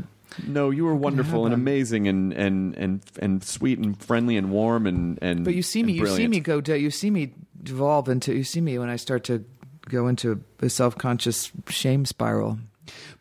No, 0.46 0.70
you 0.70 0.86
were 0.86 0.96
wonderful 0.96 1.46
and 1.46 1.54
amazing 1.54 2.08
and, 2.08 2.34
and, 2.34 2.76
and, 2.76 3.02
and 3.20 3.44
sweet 3.44 3.80
and 3.80 4.02
friendly 4.02 4.38
and 4.38 4.52
warm 4.52 4.88
and, 4.88 5.20
and 5.22 5.44
But 5.44 5.56
you 5.56 5.62
see 5.62 5.84
me. 5.84 5.94
You 5.94 6.08
see 6.08 6.28
me 6.28 6.40
go. 6.40 6.62
You 6.66 6.92
see 6.92 7.10
me 7.10 7.34
devolve 7.62 8.10
into. 8.10 8.34
You 8.34 8.44
see 8.44 8.62
me 8.62 8.78
when 8.78 8.90
I 8.90 8.96
start 8.96 9.24
to 9.26 9.44
go 9.90 10.08
into 10.08 10.44
a 10.62 10.70
self 10.70 10.98
conscious 10.98 11.52
shame 11.70 12.06
spiral. 12.06 12.60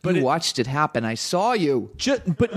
But 0.02 0.14
you 0.14 0.22
it- 0.22 0.24
watched 0.24 0.58
it 0.58 0.66
happen. 0.66 1.04
I 1.04 1.14
saw 1.14 1.52
you. 1.52 1.90
Ju- 1.96 2.18
but 2.38 2.50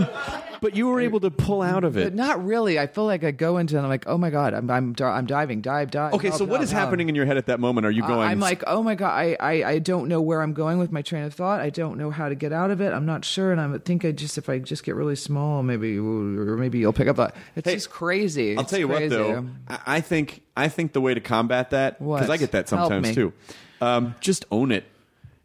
but 0.62 0.76
you 0.78 0.88
were 0.88 1.01
able 1.01 1.20
to 1.20 1.30
pull 1.30 1.62
out 1.62 1.84
of 1.84 1.97
it. 1.97 2.06
But 2.06 2.16
not 2.16 2.43
really. 2.43 2.80
I 2.80 2.88
feel 2.88 3.04
like 3.06 3.24
I 3.26 3.32
go 3.32 3.58
into 3.58 3.76
and 3.76 3.86
I'm 3.86 3.89
like, 3.89 4.06
oh 4.08 4.18
my 4.18 4.30
god, 4.30 4.54
I'm 4.54 4.70
I'm, 4.72 4.95
I'm 5.01 5.26
diving, 5.26 5.62
dive, 5.62 5.91
dive. 5.91 6.14
Okay, 6.14 6.32
so 6.32 6.45
what 6.45 6.51
help, 6.56 6.64
is 6.64 6.72
happening 6.72 7.10
in 7.10 7.16
your 7.16 7.26
head 7.26 7.36
at 7.36 7.47
that 7.47 7.60
moment? 7.60 7.86
Are 7.86 7.91
you 7.91 8.01
going? 8.01 8.22
I'm 8.30 8.39
like, 8.39 8.64
oh 8.66 8.82
my 8.82 8.95
god, 8.95 9.12
I, 9.12 9.36
I 9.39 9.51
I 9.72 9.80
don't 9.80 10.08
know 10.08 10.22
where 10.22 10.41
I'm 10.41 10.54
going 10.54 10.78
with 10.80 10.91
my 10.93 11.01
train 11.01 11.24
of 11.24 11.34
thought. 11.34 11.60
I 11.60 11.70
don't 11.70 11.97
know 11.97 12.10
how 12.12 12.30
to 12.30 12.36
get 12.36 12.54
out 12.54 12.72
of 12.72 12.80
it. 12.80 12.93
I'm 12.93 13.06
not 13.06 13.26
sure, 13.26 13.51
and 13.51 13.60
I 13.60 13.78
think 13.80 14.06
I 14.06 14.12
just 14.12 14.38
if 14.38 14.47
I 14.47 14.60
just 14.60 14.86
get 14.86 14.95
really 14.95 15.18
small, 15.18 15.64
maybe 15.64 15.97
or 15.97 16.56
maybe 16.58 16.80
you'll 16.80 16.93
pick 16.93 17.10
up. 17.10 17.18
A, 17.20 17.34
it's 17.58 17.68
Hey, 17.68 17.76
just 17.76 17.89
crazy. 17.89 18.56
I'll 18.56 18.62
It's 18.62 18.70
tell 18.70 18.80
you 18.80 18.88
crazy. 18.88 19.16
what, 19.18 19.24
though. 19.28 19.47
I 19.68 19.80
I 19.97 20.01
think 20.01 20.43
I 20.56 20.70
think 20.70 20.93
the 20.93 21.01
way 21.01 21.14
to 21.14 21.20
combat 21.20 21.72
that 21.72 21.99
because 21.99 22.30
I 22.30 22.38
get 22.38 22.51
that 22.51 22.70
sometimes 22.70 23.14
too. 23.14 23.34
Um, 23.82 24.16
just 24.22 24.45
own 24.49 24.72
it. 24.72 24.86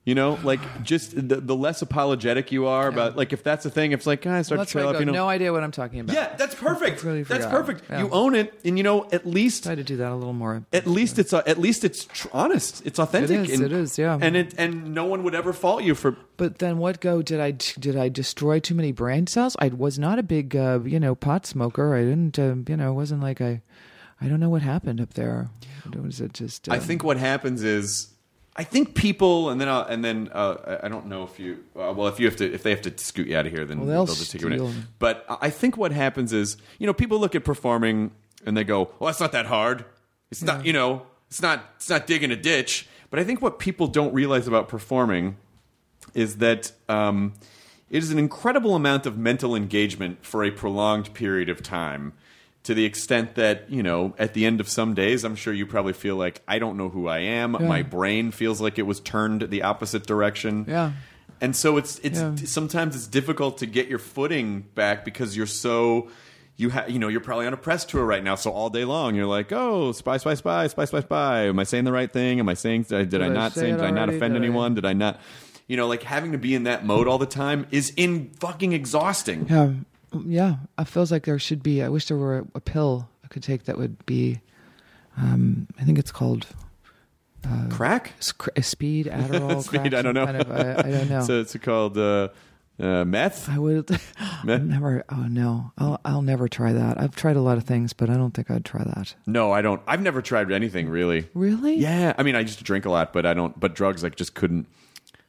You 0.08 0.14
know, 0.14 0.38
like 0.42 0.60
just 0.82 1.14
the, 1.28 1.36
the 1.36 1.54
less 1.54 1.82
apologetic 1.82 2.50
you 2.50 2.64
are 2.66 2.88
about, 2.88 3.14
like 3.14 3.34
if 3.34 3.42
that's 3.42 3.64
the 3.64 3.68
thing, 3.70 3.92
if 3.92 4.00
it's 4.00 4.06
like, 4.06 4.22
guys, 4.22 4.46
start 4.46 4.60
That's 4.60 4.72
to 4.72 4.78
why 4.78 4.82
trail 4.84 4.88
I 4.88 4.90
up. 4.92 4.94
go, 4.94 5.00
You 5.00 5.04
know, 5.04 5.12
no 5.12 5.28
idea 5.28 5.52
what 5.52 5.62
I'm 5.62 5.70
talking 5.70 6.00
about. 6.00 6.14
yeah, 6.16 6.34
that's 6.34 6.54
perfect. 6.54 7.00
Completely 7.00 7.24
That's 7.24 7.44
forgot. 7.44 7.50
perfect. 7.66 7.90
Yeah. 7.90 7.98
You 8.04 8.08
own 8.10 8.34
it, 8.34 8.58
and 8.64 8.78
you 8.78 8.84
know, 8.84 9.06
at 9.12 9.26
least 9.26 9.64
Try 9.64 9.74
to 9.74 9.84
do 9.84 9.98
that 9.98 10.10
a 10.10 10.14
little 10.14 10.32
more. 10.32 10.64
at 10.72 10.86
least 10.86 11.18
it's 11.18 11.34
uh, 11.34 11.42
at 11.46 11.58
least 11.58 11.84
it's 11.84 12.06
tr- 12.06 12.28
honest. 12.32 12.86
It's 12.86 12.98
authentic. 12.98 13.32
It 13.38 13.50
is, 13.50 13.60
and, 13.60 13.70
it 13.70 13.72
is, 13.72 13.98
yeah. 13.98 14.18
And 14.18 14.34
it 14.34 14.54
and 14.56 14.94
no 14.94 15.04
one 15.04 15.24
would 15.24 15.34
ever 15.34 15.52
fault 15.52 15.82
you 15.82 15.94
for. 15.94 16.16
But 16.38 16.58
then 16.58 16.78
what 16.78 17.00
go 17.00 17.20
did 17.20 17.38
I 17.40 17.50
did 17.50 17.94
I 17.94 18.08
destroy 18.08 18.60
too 18.60 18.74
many 18.74 18.92
brain 18.92 19.26
cells? 19.26 19.56
I 19.58 19.68
was 19.68 19.98
not 19.98 20.18
a 20.18 20.22
big 20.22 20.56
uh, 20.56 20.80
you 20.86 20.98
know 21.00 21.16
pot 21.16 21.44
smoker. 21.44 21.94
I 21.94 22.04
didn't 22.04 22.38
uh, 22.38 22.54
you 22.66 22.78
know 22.78 22.92
it 22.92 22.94
wasn't 22.94 23.20
like 23.20 23.42
I 23.42 23.60
I 24.22 24.28
don't 24.28 24.40
know 24.40 24.48
what 24.48 24.62
happened 24.62 25.02
up 25.02 25.12
there. 25.12 25.50
Was 26.02 26.22
it 26.22 26.32
just? 26.32 26.66
Uh, 26.66 26.72
I 26.72 26.78
think 26.78 27.04
what 27.04 27.18
happens 27.18 27.62
is, 27.62 28.08
I 28.58 28.64
think 28.64 28.96
people, 28.96 29.50
and 29.50 29.60
then 29.60 29.68
I'll, 29.68 29.82
and 29.82 30.04
then 30.04 30.30
uh, 30.32 30.80
I- 30.82 30.88
don't 30.88 31.06
know 31.06 31.22
if 31.22 31.38
you, 31.38 31.58
uh, 31.76 31.92
well, 31.96 32.08
if 32.08 32.18
you 32.18 32.26
have 32.26 32.34
to, 32.36 32.52
if 32.52 32.64
they 32.64 32.70
have 32.70 32.82
to 32.82 32.98
scoot 32.98 33.28
you 33.28 33.36
out 33.36 33.46
of 33.46 33.52
here, 33.52 33.64
then 33.64 33.78
Well, 33.78 33.86
they'll, 33.86 34.04
they'll 34.06 34.16
just 34.16 34.32
take 34.32 34.42
you 34.42 34.48
in. 34.48 34.86
But 34.98 35.24
I 35.28 35.48
think 35.48 35.76
what 35.76 35.92
happens 35.92 36.32
is, 36.32 36.56
you 36.80 36.86
know, 36.88 36.92
people 36.92 37.20
look 37.20 37.36
at 37.36 37.44
performing 37.44 38.10
and 38.44 38.56
they 38.56 38.64
go, 38.64 38.90
"Well, 38.98 39.10
it's 39.10 39.20
not 39.20 39.30
that 39.32 39.46
hard. 39.46 39.84
It's 40.32 40.42
not, 40.42 40.66
you 40.66 40.72
know, 40.72 41.06
it's 41.28 41.40
not, 41.40 41.64
it's 41.76 41.88
not 41.88 42.08
digging 42.08 42.32
a 42.32 42.36
ditch." 42.36 42.88
But 43.10 43.20
I 43.20 43.24
think 43.24 43.40
what 43.40 43.58
people 43.60 43.86
don't 43.86 44.12
realize 44.12 44.48
about 44.48 44.68
performing 44.68 45.36
is 46.14 46.38
that 46.38 46.72
um, 46.88 47.34
it 47.90 48.02
is 48.02 48.10
an 48.10 48.18
incredible 48.18 48.74
amount 48.74 49.06
of 49.06 49.16
mental 49.16 49.54
engagement 49.54 50.26
for 50.26 50.42
a 50.44 50.50
prolonged 50.50 51.14
period 51.14 51.48
of 51.48 51.62
time. 51.62 52.12
To 52.68 52.74
the 52.74 52.84
extent 52.84 53.34
that 53.36 53.70
you 53.70 53.82
know, 53.82 54.14
at 54.18 54.34
the 54.34 54.44
end 54.44 54.60
of 54.60 54.68
some 54.68 54.92
days, 54.92 55.24
I'm 55.24 55.36
sure 55.36 55.54
you 55.54 55.64
probably 55.66 55.94
feel 55.94 56.16
like 56.16 56.42
I 56.46 56.58
don't 56.58 56.76
know 56.76 56.90
who 56.90 57.08
I 57.08 57.20
am. 57.20 57.52
My 57.52 57.80
brain 57.82 58.30
feels 58.30 58.60
like 58.60 58.78
it 58.78 58.82
was 58.86 59.00
turned 59.00 59.40
the 59.48 59.62
opposite 59.62 60.06
direction. 60.06 60.66
Yeah. 60.68 60.92
and 61.40 61.56
so 61.56 61.76
it's 61.78 61.98
it's 62.00 62.20
Yeah. 62.20 62.34
sometimes 62.44 62.94
it's 62.94 63.06
difficult 63.06 63.58
to 63.58 63.66
get 63.66 63.88
your 63.88 63.98
footing 63.98 64.66
back 64.74 65.04
because 65.04 65.34
you're 65.36 65.46
so 65.64 66.08
you 66.56 66.68
ha- 66.70 66.84
you 66.88 66.98
know 66.98 67.08
you're 67.08 67.22
probably 67.22 67.46
on 67.46 67.54
a 67.54 67.56
press 67.56 67.86
tour 67.86 68.04
right 68.04 68.22
now. 68.22 68.34
So 68.34 68.50
all 68.50 68.68
day 68.68 68.84
long 68.84 69.14
you're 69.14 69.32
like, 69.38 69.50
oh, 69.52 69.92
spy, 69.92 70.18
spy, 70.18 70.34
spy, 70.34 70.66
spy, 70.66 70.84
spy, 70.84 71.00
spy. 71.00 71.42
Am 71.48 71.58
I 71.58 71.64
saying 71.64 71.84
the 71.84 71.92
right 71.92 72.12
thing? 72.12 72.38
Am 72.38 72.48
I 72.50 72.54
saying 72.54 72.82
did, 72.82 73.22
I 73.22 73.26
I 73.26 73.28
not 73.28 73.52
say 73.52 73.70
Did 73.70 73.80
I 73.80 73.90
not 73.90 74.08
offend 74.10 74.34
Did 74.34 74.42
I- 74.42 74.44
anyone? 74.46 74.74
Did 74.74 74.84
I 74.84 74.92
not? 74.92 75.20
You 75.68 75.76
know, 75.78 75.86
like 75.86 76.02
having 76.02 76.32
to 76.32 76.38
be 76.38 76.54
in 76.54 76.64
that 76.64 76.84
mode 76.84 77.06
all 77.08 77.18
the 77.18 77.32
time 77.44 77.66
is 77.70 77.92
in 77.96 78.30
fucking 78.40 78.72
exhausting. 78.74 79.46
Yeah, 79.48 79.72
yeah. 80.24 80.56
It 80.78 80.86
feels 80.88 81.10
like 81.12 81.24
there 81.24 81.38
should 81.38 81.62
be. 81.62 81.82
I 81.82 81.88
wish 81.88 82.06
there 82.06 82.16
were 82.16 82.38
a, 82.38 82.46
a 82.56 82.60
pill 82.60 83.08
I 83.24 83.28
could 83.28 83.42
take 83.42 83.64
that 83.64 83.78
would 83.78 84.04
be. 84.06 84.40
Um, 85.16 85.66
I 85.78 85.84
think 85.84 85.98
it's 85.98 86.12
called 86.12 86.46
Crack? 87.70 88.12
sc- 88.20 88.48
speed 88.60 89.06
Adderall. 89.12 89.62
Speed, 89.62 89.80
crack, 89.92 89.94
I 89.94 90.02
don't 90.02 90.14
know. 90.14 90.26
Kind 90.26 90.40
of, 90.42 90.50
I, 90.50 90.88
I 90.88 90.90
don't 90.90 91.08
know. 91.08 91.20
So 91.24 91.40
it's 91.40 91.56
called 91.56 91.96
uh, 91.96 92.28
uh, 92.78 93.04
meth. 93.04 93.48
I 93.48 93.58
would 93.58 93.90
Meth? 94.44 94.62
never. 94.62 95.04
Oh 95.08 95.26
no, 95.28 95.72
I'll 95.78 96.00
I'll 96.04 96.22
never 96.22 96.48
try 96.48 96.72
that. 96.72 97.00
I've 97.00 97.16
tried 97.16 97.36
a 97.36 97.40
lot 97.40 97.56
of 97.58 97.64
things, 97.64 97.92
but 97.92 98.10
I 98.10 98.14
don't 98.14 98.32
think 98.32 98.50
I'd 98.50 98.64
try 98.64 98.84
that. 98.84 99.14
No, 99.26 99.50
I 99.52 99.62
don't. 99.62 99.80
I've 99.86 100.02
never 100.02 100.22
tried 100.22 100.50
anything 100.52 100.88
really. 100.88 101.28
Really? 101.34 101.76
Yeah, 101.76 102.12
I 102.18 102.22
mean, 102.22 102.36
I 102.36 102.40
used 102.40 102.58
to 102.58 102.64
drink 102.64 102.84
a 102.84 102.90
lot, 102.90 103.12
but 103.12 103.26
I 103.26 103.34
don't. 103.34 103.58
But 103.58 103.74
drugs, 103.74 104.02
like, 104.02 104.16
just 104.16 104.34
couldn't. 104.34 104.66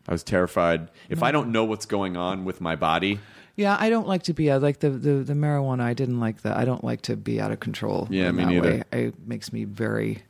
I 0.08 0.12
was 0.12 0.24
terrified. 0.24 0.90
If 1.10 1.22
I 1.22 1.32
don't 1.32 1.52
know 1.52 1.64
what's 1.66 1.86
going 1.86 2.18
on 2.18 2.44
with 2.44 2.62
my 2.62 2.76
body, 2.76 3.20
Yeah, 3.60 3.76
I 3.78 3.90
don't 3.90 4.08
like 4.08 4.24
to 4.24 4.34
be. 4.34 4.50
I 4.50 4.56
like 4.58 4.80
the, 4.80 4.90
the 4.90 5.16
the 5.16 5.34
marijuana. 5.34 5.82
I 5.82 5.94
didn't 5.94 6.22
like 6.22 6.44
that. 6.44 6.56
I 6.56 6.64
don't 6.64 6.82
like 6.84 7.02
to 7.04 7.18
be 7.18 7.42
out 7.42 7.52
of 7.52 7.60
control. 7.60 8.08
Yeah, 8.10 8.30
in 8.30 8.38
me 8.38 8.46
neither. 8.46 8.78
Way. 8.78 8.84
It 9.08 9.28
makes 9.28 9.52
me 9.52 9.66
very. 9.66 10.24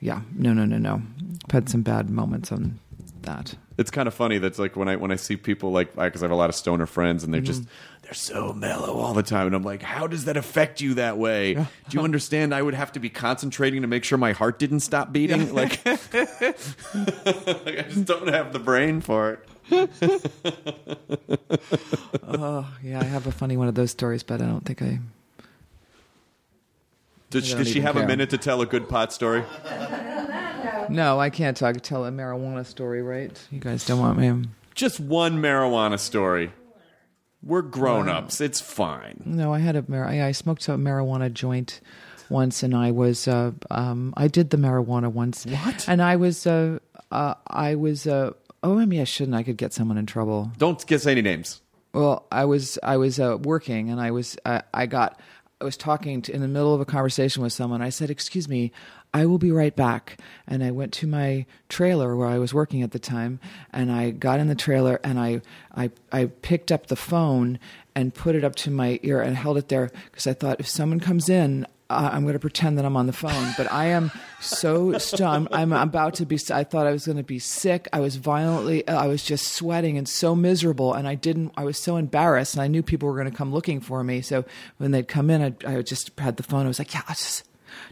Yeah, 0.00 0.22
no, 0.34 0.52
no, 0.52 0.64
no, 0.64 0.78
no. 0.78 1.00
I've 1.44 1.50
had 1.52 1.68
some 1.68 1.82
bad 1.82 2.10
moments 2.10 2.50
on 2.50 2.80
that. 3.22 3.54
it's 3.78 3.92
kind 3.92 4.08
of 4.08 4.14
funny. 4.14 4.38
That's 4.38 4.58
like 4.58 4.74
when 4.74 4.88
I 4.88 4.96
when 4.96 5.12
I 5.12 5.16
see 5.16 5.36
people 5.36 5.70
like 5.70 5.94
because 5.94 6.24
I 6.24 6.26
have 6.26 6.32
a 6.32 6.36
lot 6.36 6.48
of 6.50 6.56
stoner 6.56 6.86
friends, 6.86 7.22
and 7.22 7.32
they're 7.32 7.40
just 7.40 7.62
Mm-hmm. 7.62 8.02
they're 8.02 8.14
so 8.14 8.52
mellow 8.52 8.94
all 8.98 9.14
the 9.14 9.22
time, 9.22 9.46
and 9.46 9.54
I'm 9.54 9.62
like, 9.62 9.80
how 9.82 10.08
does 10.08 10.24
that 10.24 10.36
affect 10.36 10.80
you 10.80 10.94
that 10.94 11.18
way? 11.18 11.54
Do 11.54 11.64
you 11.90 12.00
understand? 12.02 12.52
I 12.52 12.62
would 12.62 12.74
have 12.74 12.90
to 12.92 13.00
be 13.00 13.10
concentrating 13.10 13.82
to 13.82 13.86
make 13.86 14.02
sure 14.02 14.18
my 14.18 14.32
heart 14.32 14.58
didn't 14.58 14.80
stop 14.80 15.12
beating. 15.12 15.54
Like, 15.54 15.84
like, 15.86 16.08
I 17.78 17.84
just 17.88 18.06
don't 18.06 18.26
have 18.28 18.52
the 18.52 18.58
brain 18.60 19.00
for 19.00 19.30
it. 19.34 19.48
Oh, 22.24 22.66
yeah, 22.82 23.00
I 23.00 23.04
have 23.04 23.26
a 23.26 23.32
funny 23.32 23.56
one 23.56 23.68
of 23.68 23.74
those 23.74 23.90
stories, 23.90 24.22
but 24.22 24.40
I 24.40 24.46
don't 24.46 24.64
think 24.64 24.82
I. 24.82 24.98
Does, 27.30 27.48
I 27.48 27.56
don't 27.56 27.64
does 27.64 27.72
she 27.72 27.80
have 27.80 27.96
a 27.96 28.06
minute 28.06 28.30
to 28.30 28.38
tell 28.38 28.60
a 28.60 28.66
good 28.66 28.88
pot 28.88 29.12
story? 29.12 29.44
No, 30.88 31.18
I 31.18 31.30
can't 31.30 31.56
talk. 31.56 31.80
Tell 31.80 32.04
a 32.04 32.10
marijuana 32.10 32.66
story, 32.66 33.02
right? 33.02 33.38
You 33.50 33.60
guys 33.60 33.86
don't 33.86 34.00
want 34.00 34.18
me. 34.18 34.48
Just 34.74 35.00
one 35.00 35.40
marijuana 35.40 35.98
story. 35.98 36.52
We're 37.42 37.62
grown 37.62 38.08
ups. 38.08 38.40
It's 38.40 38.60
fine. 38.60 39.22
No, 39.24 39.52
I 39.52 39.58
had 39.58 39.76
a 39.76 39.84
mar- 39.88 40.06
I 40.06 40.26
I 40.26 40.32
smoked 40.32 40.68
a 40.68 40.72
marijuana 40.72 41.32
joint 41.32 41.80
once, 42.28 42.62
and 42.62 42.74
I 42.74 42.90
was 42.92 43.26
uh, 43.26 43.52
um, 43.70 44.14
I 44.16 44.28
did 44.28 44.50
the 44.50 44.56
marijuana 44.56 45.10
once. 45.10 45.44
What? 45.46 45.88
And 45.88 46.00
I 46.00 46.16
was 46.16 46.46
uh, 46.46 46.78
uh, 47.10 47.34
I 47.46 47.74
was 47.74 48.06
uh, 48.06 48.32
oh, 48.62 48.78
I 48.78 48.84
mean, 48.84 49.00
I 49.00 49.04
shouldn't. 49.04 49.36
I 49.36 49.42
could 49.42 49.56
get 49.56 49.72
someone 49.72 49.98
in 49.98 50.06
trouble. 50.06 50.52
Don't 50.58 50.84
guess 50.86 51.06
any 51.06 51.22
names. 51.22 51.60
Well, 51.94 52.26
I 52.32 52.46
was 52.46 52.78
I 52.82 52.96
was 52.96 53.20
uh, 53.20 53.36
working, 53.42 53.90
and 53.90 54.00
I 54.00 54.10
was 54.10 54.36
I, 54.46 54.62
I 54.72 54.86
got 54.86 55.20
I 55.60 55.64
was 55.64 55.76
talking 55.76 56.22
to, 56.22 56.32
in 56.32 56.40
the 56.40 56.48
middle 56.48 56.74
of 56.74 56.80
a 56.80 56.84
conversation 56.84 57.42
with 57.42 57.52
someone. 57.52 57.82
I 57.82 57.90
said, 57.90 58.10
"Excuse 58.10 58.48
me, 58.48 58.72
I 59.12 59.26
will 59.26 59.38
be 59.38 59.52
right 59.52 59.76
back." 59.76 60.18
And 60.46 60.64
I 60.64 60.70
went 60.70 60.92
to 60.94 61.06
my 61.06 61.44
trailer 61.68 62.16
where 62.16 62.28
I 62.28 62.38
was 62.38 62.54
working 62.54 62.82
at 62.82 62.92
the 62.92 62.98
time, 62.98 63.40
and 63.72 63.92
I 63.92 64.10
got 64.10 64.40
in 64.40 64.48
the 64.48 64.54
trailer 64.54 65.00
and 65.04 65.20
I 65.20 65.42
I 65.74 65.90
I 66.10 66.26
picked 66.26 66.72
up 66.72 66.86
the 66.86 66.96
phone 66.96 67.58
and 67.94 68.14
put 68.14 68.34
it 68.34 68.42
up 68.42 68.54
to 68.56 68.70
my 68.70 68.98
ear 69.02 69.20
and 69.20 69.36
held 69.36 69.58
it 69.58 69.68
there 69.68 69.90
because 70.06 70.26
I 70.26 70.32
thought 70.32 70.60
if 70.60 70.68
someone 70.68 71.00
comes 71.00 71.28
in. 71.28 71.66
Uh, 71.92 72.10
I'm 72.12 72.22
going 72.22 72.32
to 72.32 72.38
pretend 72.38 72.78
that 72.78 72.84
I'm 72.84 72.96
on 72.96 73.06
the 73.06 73.12
phone, 73.12 73.52
but 73.56 73.70
I 73.70 73.86
am 73.86 74.10
so 74.40 74.96
stunned. 74.98 75.48
I'm 75.52 75.72
about 75.72 76.14
to 76.14 76.26
be. 76.26 76.38
I 76.50 76.64
thought 76.64 76.86
I 76.86 76.90
was 76.90 77.06
going 77.06 77.18
to 77.18 77.22
be 77.22 77.38
sick. 77.38 77.88
I 77.92 78.00
was 78.00 78.16
violently. 78.16 78.86
I 78.88 79.06
was 79.06 79.22
just 79.22 79.52
sweating 79.52 79.98
and 79.98 80.08
so 80.08 80.34
miserable, 80.34 80.94
and 80.94 81.06
I 81.06 81.14
didn't. 81.14 81.52
I 81.56 81.64
was 81.64 81.78
so 81.78 81.96
embarrassed, 81.96 82.54
and 82.54 82.62
I 82.62 82.68
knew 82.68 82.82
people 82.82 83.08
were 83.08 83.16
going 83.16 83.30
to 83.30 83.36
come 83.36 83.52
looking 83.52 83.80
for 83.80 84.02
me. 84.02 84.22
So 84.22 84.44
when 84.78 84.90
they'd 84.90 85.08
come 85.08 85.30
in, 85.30 85.42
I, 85.42 85.76
I 85.78 85.82
just 85.82 86.18
had 86.18 86.36
the 86.36 86.42
phone. 86.42 86.64
I 86.64 86.68
was 86.68 86.78
like, 86.78 86.94
"Yeah, 86.94 87.02
i 87.08 87.12
just, 87.12 87.44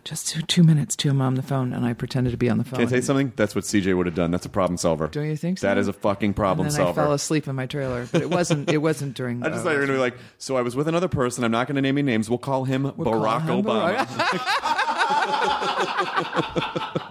just 0.04 0.28
two, 0.28 0.42
two 0.42 0.62
minutes 0.62 0.96
to 0.96 1.08
him 1.08 1.20
on 1.20 1.34
the 1.34 1.42
phone," 1.42 1.72
and 1.72 1.84
I 1.84 1.92
pretended 1.92 2.30
to 2.30 2.36
be 2.36 2.48
on 2.48 2.58
the 2.58 2.64
phone. 2.64 2.78
Can 2.78 2.86
I 2.86 2.90
tell 2.90 2.98
you 2.98 3.02
something? 3.02 3.32
That's 3.36 3.54
what 3.54 3.64
CJ 3.64 3.96
would 3.96 4.06
have 4.06 4.14
done. 4.14 4.30
That's 4.30 4.46
a 4.46 4.50
problem 4.50 4.76
solver. 4.76 5.08
Don't 5.08 5.26
you 5.28 5.36
think 5.36 5.58
so? 5.58 5.66
That 5.66 5.78
is 5.78 5.88
a 5.88 5.92
fucking 5.92 6.34
problem 6.34 6.66
and 6.66 6.74
then 6.74 6.84
solver. 6.84 7.00
I 7.00 7.04
fell 7.04 7.12
asleep 7.12 7.48
in 7.48 7.56
my 7.56 7.66
trailer, 7.66 8.06
but 8.10 8.22
it 8.22 8.30
wasn't. 8.30 8.70
It 8.70 8.78
wasn't 8.78 9.14
during. 9.14 9.42
I 9.44 9.50
just 9.50 9.64
thought 9.64 9.70
you 9.70 9.78
were 9.78 9.86
going 9.86 9.88
to 9.88 9.94
be 9.94 9.98
like, 9.98 10.16
so 10.38 10.56
I 10.56 10.62
was 10.62 10.76
with 10.76 10.88
another 10.88 11.08
person. 11.08 11.44
I'm 11.44 11.50
not 11.50 11.66
going 11.66 11.76
to 11.76 11.82
name 11.82 11.98
any 11.98 12.10
names. 12.10 12.28
We'll 12.28 12.38
call 12.38 12.64
him 12.64 12.84
Barack 12.84 13.46
call 13.46 13.58
him 13.58 13.64
Obama. 13.64 13.96
Barack. 13.96 14.86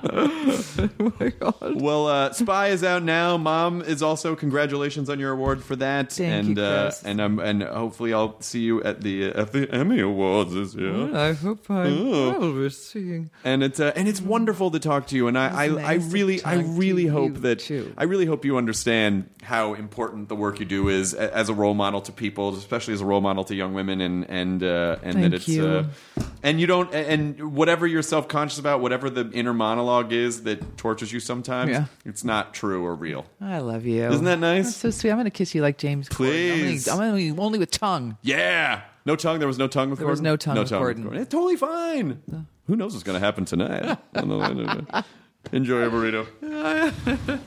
Barack, 0.09 0.89
Barack. 0.97 1.81
Well, 1.81 2.07
uh, 2.07 2.31
Spy 2.33 2.67
is 2.69 2.83
out 2.83 3.03
now. 3.03 3.37
Mom 3.37 3.81
is 3.81 4.01
also 4.01 4.35
congratulations 4.35 5.09
on 5.09 5.19
your 5.19 5.31
award 5.31 5.63
for 5.63 5.75
that. 5.77 6.11
Thank 6.11 6.47
and 6.47 6.57
you, 6.57 6.63
uh, 6.63 6.83
Chris. 6.85 7.03
and 7.03 7.21
I'm 7.21 7.39
and 7.39 7.63
hopefully 7.63 8.13
I'll 8.13 8.39
see 8.41 8.61
you 8.61 8.81
at 8.83 9.01
the 9.01 9.25
at 9.29 9.51
the 9.51 9.69
Emmy 9.71 9.99
Awards 9.99 10.53
this 10.53 10.73
year. 10.75 11.15
I 11.15 11.33
hope 11.33 11.69
I 11.69 11.87
Oh. 11.87 12.39
will 12.39 12.53
be 12.63 12.69
seeing. 12.69 13.29
And 13.43 13.63
it's 13.63 13.79
uh, 13.79 13.91
and 13.95 14.07
it's 14.07 14.21
wonderful 14.21 14.71
to 14.71 14.79
talk 14.79 15.07
to 15.07 15.15
you. 15.15 15.27
And 15.27 15.37
I 15.37 15.65
I, 15.65 15.91
I 15.91 15.93
really 15.95 16.43
I 16.43 16.55
really 16.55 17.05
hope 17.07 17.35
that 17.41 17.59
too. 17.59 17.93
I 17.97 18.03
really 18.05 18.25
hope 18.25 18.45
you 18.45 18.57
understand 18.57 19.29
how 19.43 19.73
important 19.73 20.29
the 20.29 20.35
work 20.35 20.59
you 20.59 20.65
do 20.65 20.89
is 20.89 21.13
a- 21.13 21.35
as 21.35 21.49
a 21.49 21.53
role 21.53 21.73
model 21.73 22.01
to 22.01 22.11
people, 22.11 22.49
especially 22.55 22.93
as 22.93 23.01
a 23.01 23.05
role 23.05 23.21
model 23.21 23.43
to 23.45 23.55
young 23.55 23.73
women. 23.73 24.01
And 24.01 24.29
and 24.29 24.63
uh, 24.63 24.97
and 25.03 25.23
that 25.23 25.33
it's 25.33 25.47
you. 25.47 25.65
Uh, 25.67 25.83
and 26.41 26.59
you 26.61 26.67
don't 26.67 26.93
and 26.93 27.53
whatever 27.55 27.85
you're 27.85 28.01
self 28.01 28.27
conscious 28.29 28.59
about, 28.59 28.79
whatever 28.81 29.09
the 29.09 29.29
inner 29.31 29.53
monologue 29.53 30.13
is 30.13 30.43
that 30.43 30.77
tortures 30.77 31.11
you 31.11 31.19
sometimes, 31.19 31.71
Yeah. 31.71 31.85
it's 32.05 32.23
not 32.23 32.53
true 32.53 32.83
or 32.85 32.95
real. 32.95 33.25
I 33.41 33.59
love 33.59 33.85
you. 33.85 34.05
Isn't 34.05 34.25
that 34.25 34.39
nice? 34.39 34.65
That's 34.65 34.77
so 34.77 34.89
sweet. 34.91 35.09
I'm 35.11 35.17
going 35.17 35.25
to 35.25 35.31
kiss 35.31 35.53
you 35.55 35.61
like 35.61 35.77
James. 35.77 36.07
Corden. 36.07 36.15
Please. 36.15 36.87
I'm 36.87 36.99
only, 36.99 37.27
I'm 37.29 37.39
only 37.39 37.59
with 37.59 37.71
tongue. 37.71 38.17
Yeah. 38.21 38.81
No 39.05 39.15
tongue. 39.15 39.39
There 39.39 39.47
was 39.47 39.57
no 39.57 39.67
tongue 39.67 39.89
with 39.89 39.99
There 39.99 40.07
Corden. 40.07 40.11
was 40.11 40.21
no 40.21 40.35
tongue 40.37 40.57
with 40.57 40.69
Corden. 40.71 41.15
It's 41.15 41.29
totally 41.29 41.55
fine. 41.55 42.21
Who 42.67 42.75
knows 42.75 42.93
what's 42.93 43.03
going 43.03 43.19
to 43.19 43.25
happen 43.25 43.45
tonight? 43.45 43.97
Enjoy 45.51 45.81
a 45.83 45.89
burrito. 45.89 47.39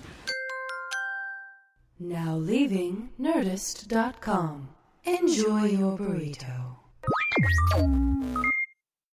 Now 2.01 2.37
leaving 2.37 3.11
Nerdist.com. 3.21 4.69
Enjoy 5.05 5.65
your 5.67 5.97
burrito. 5.99 6.77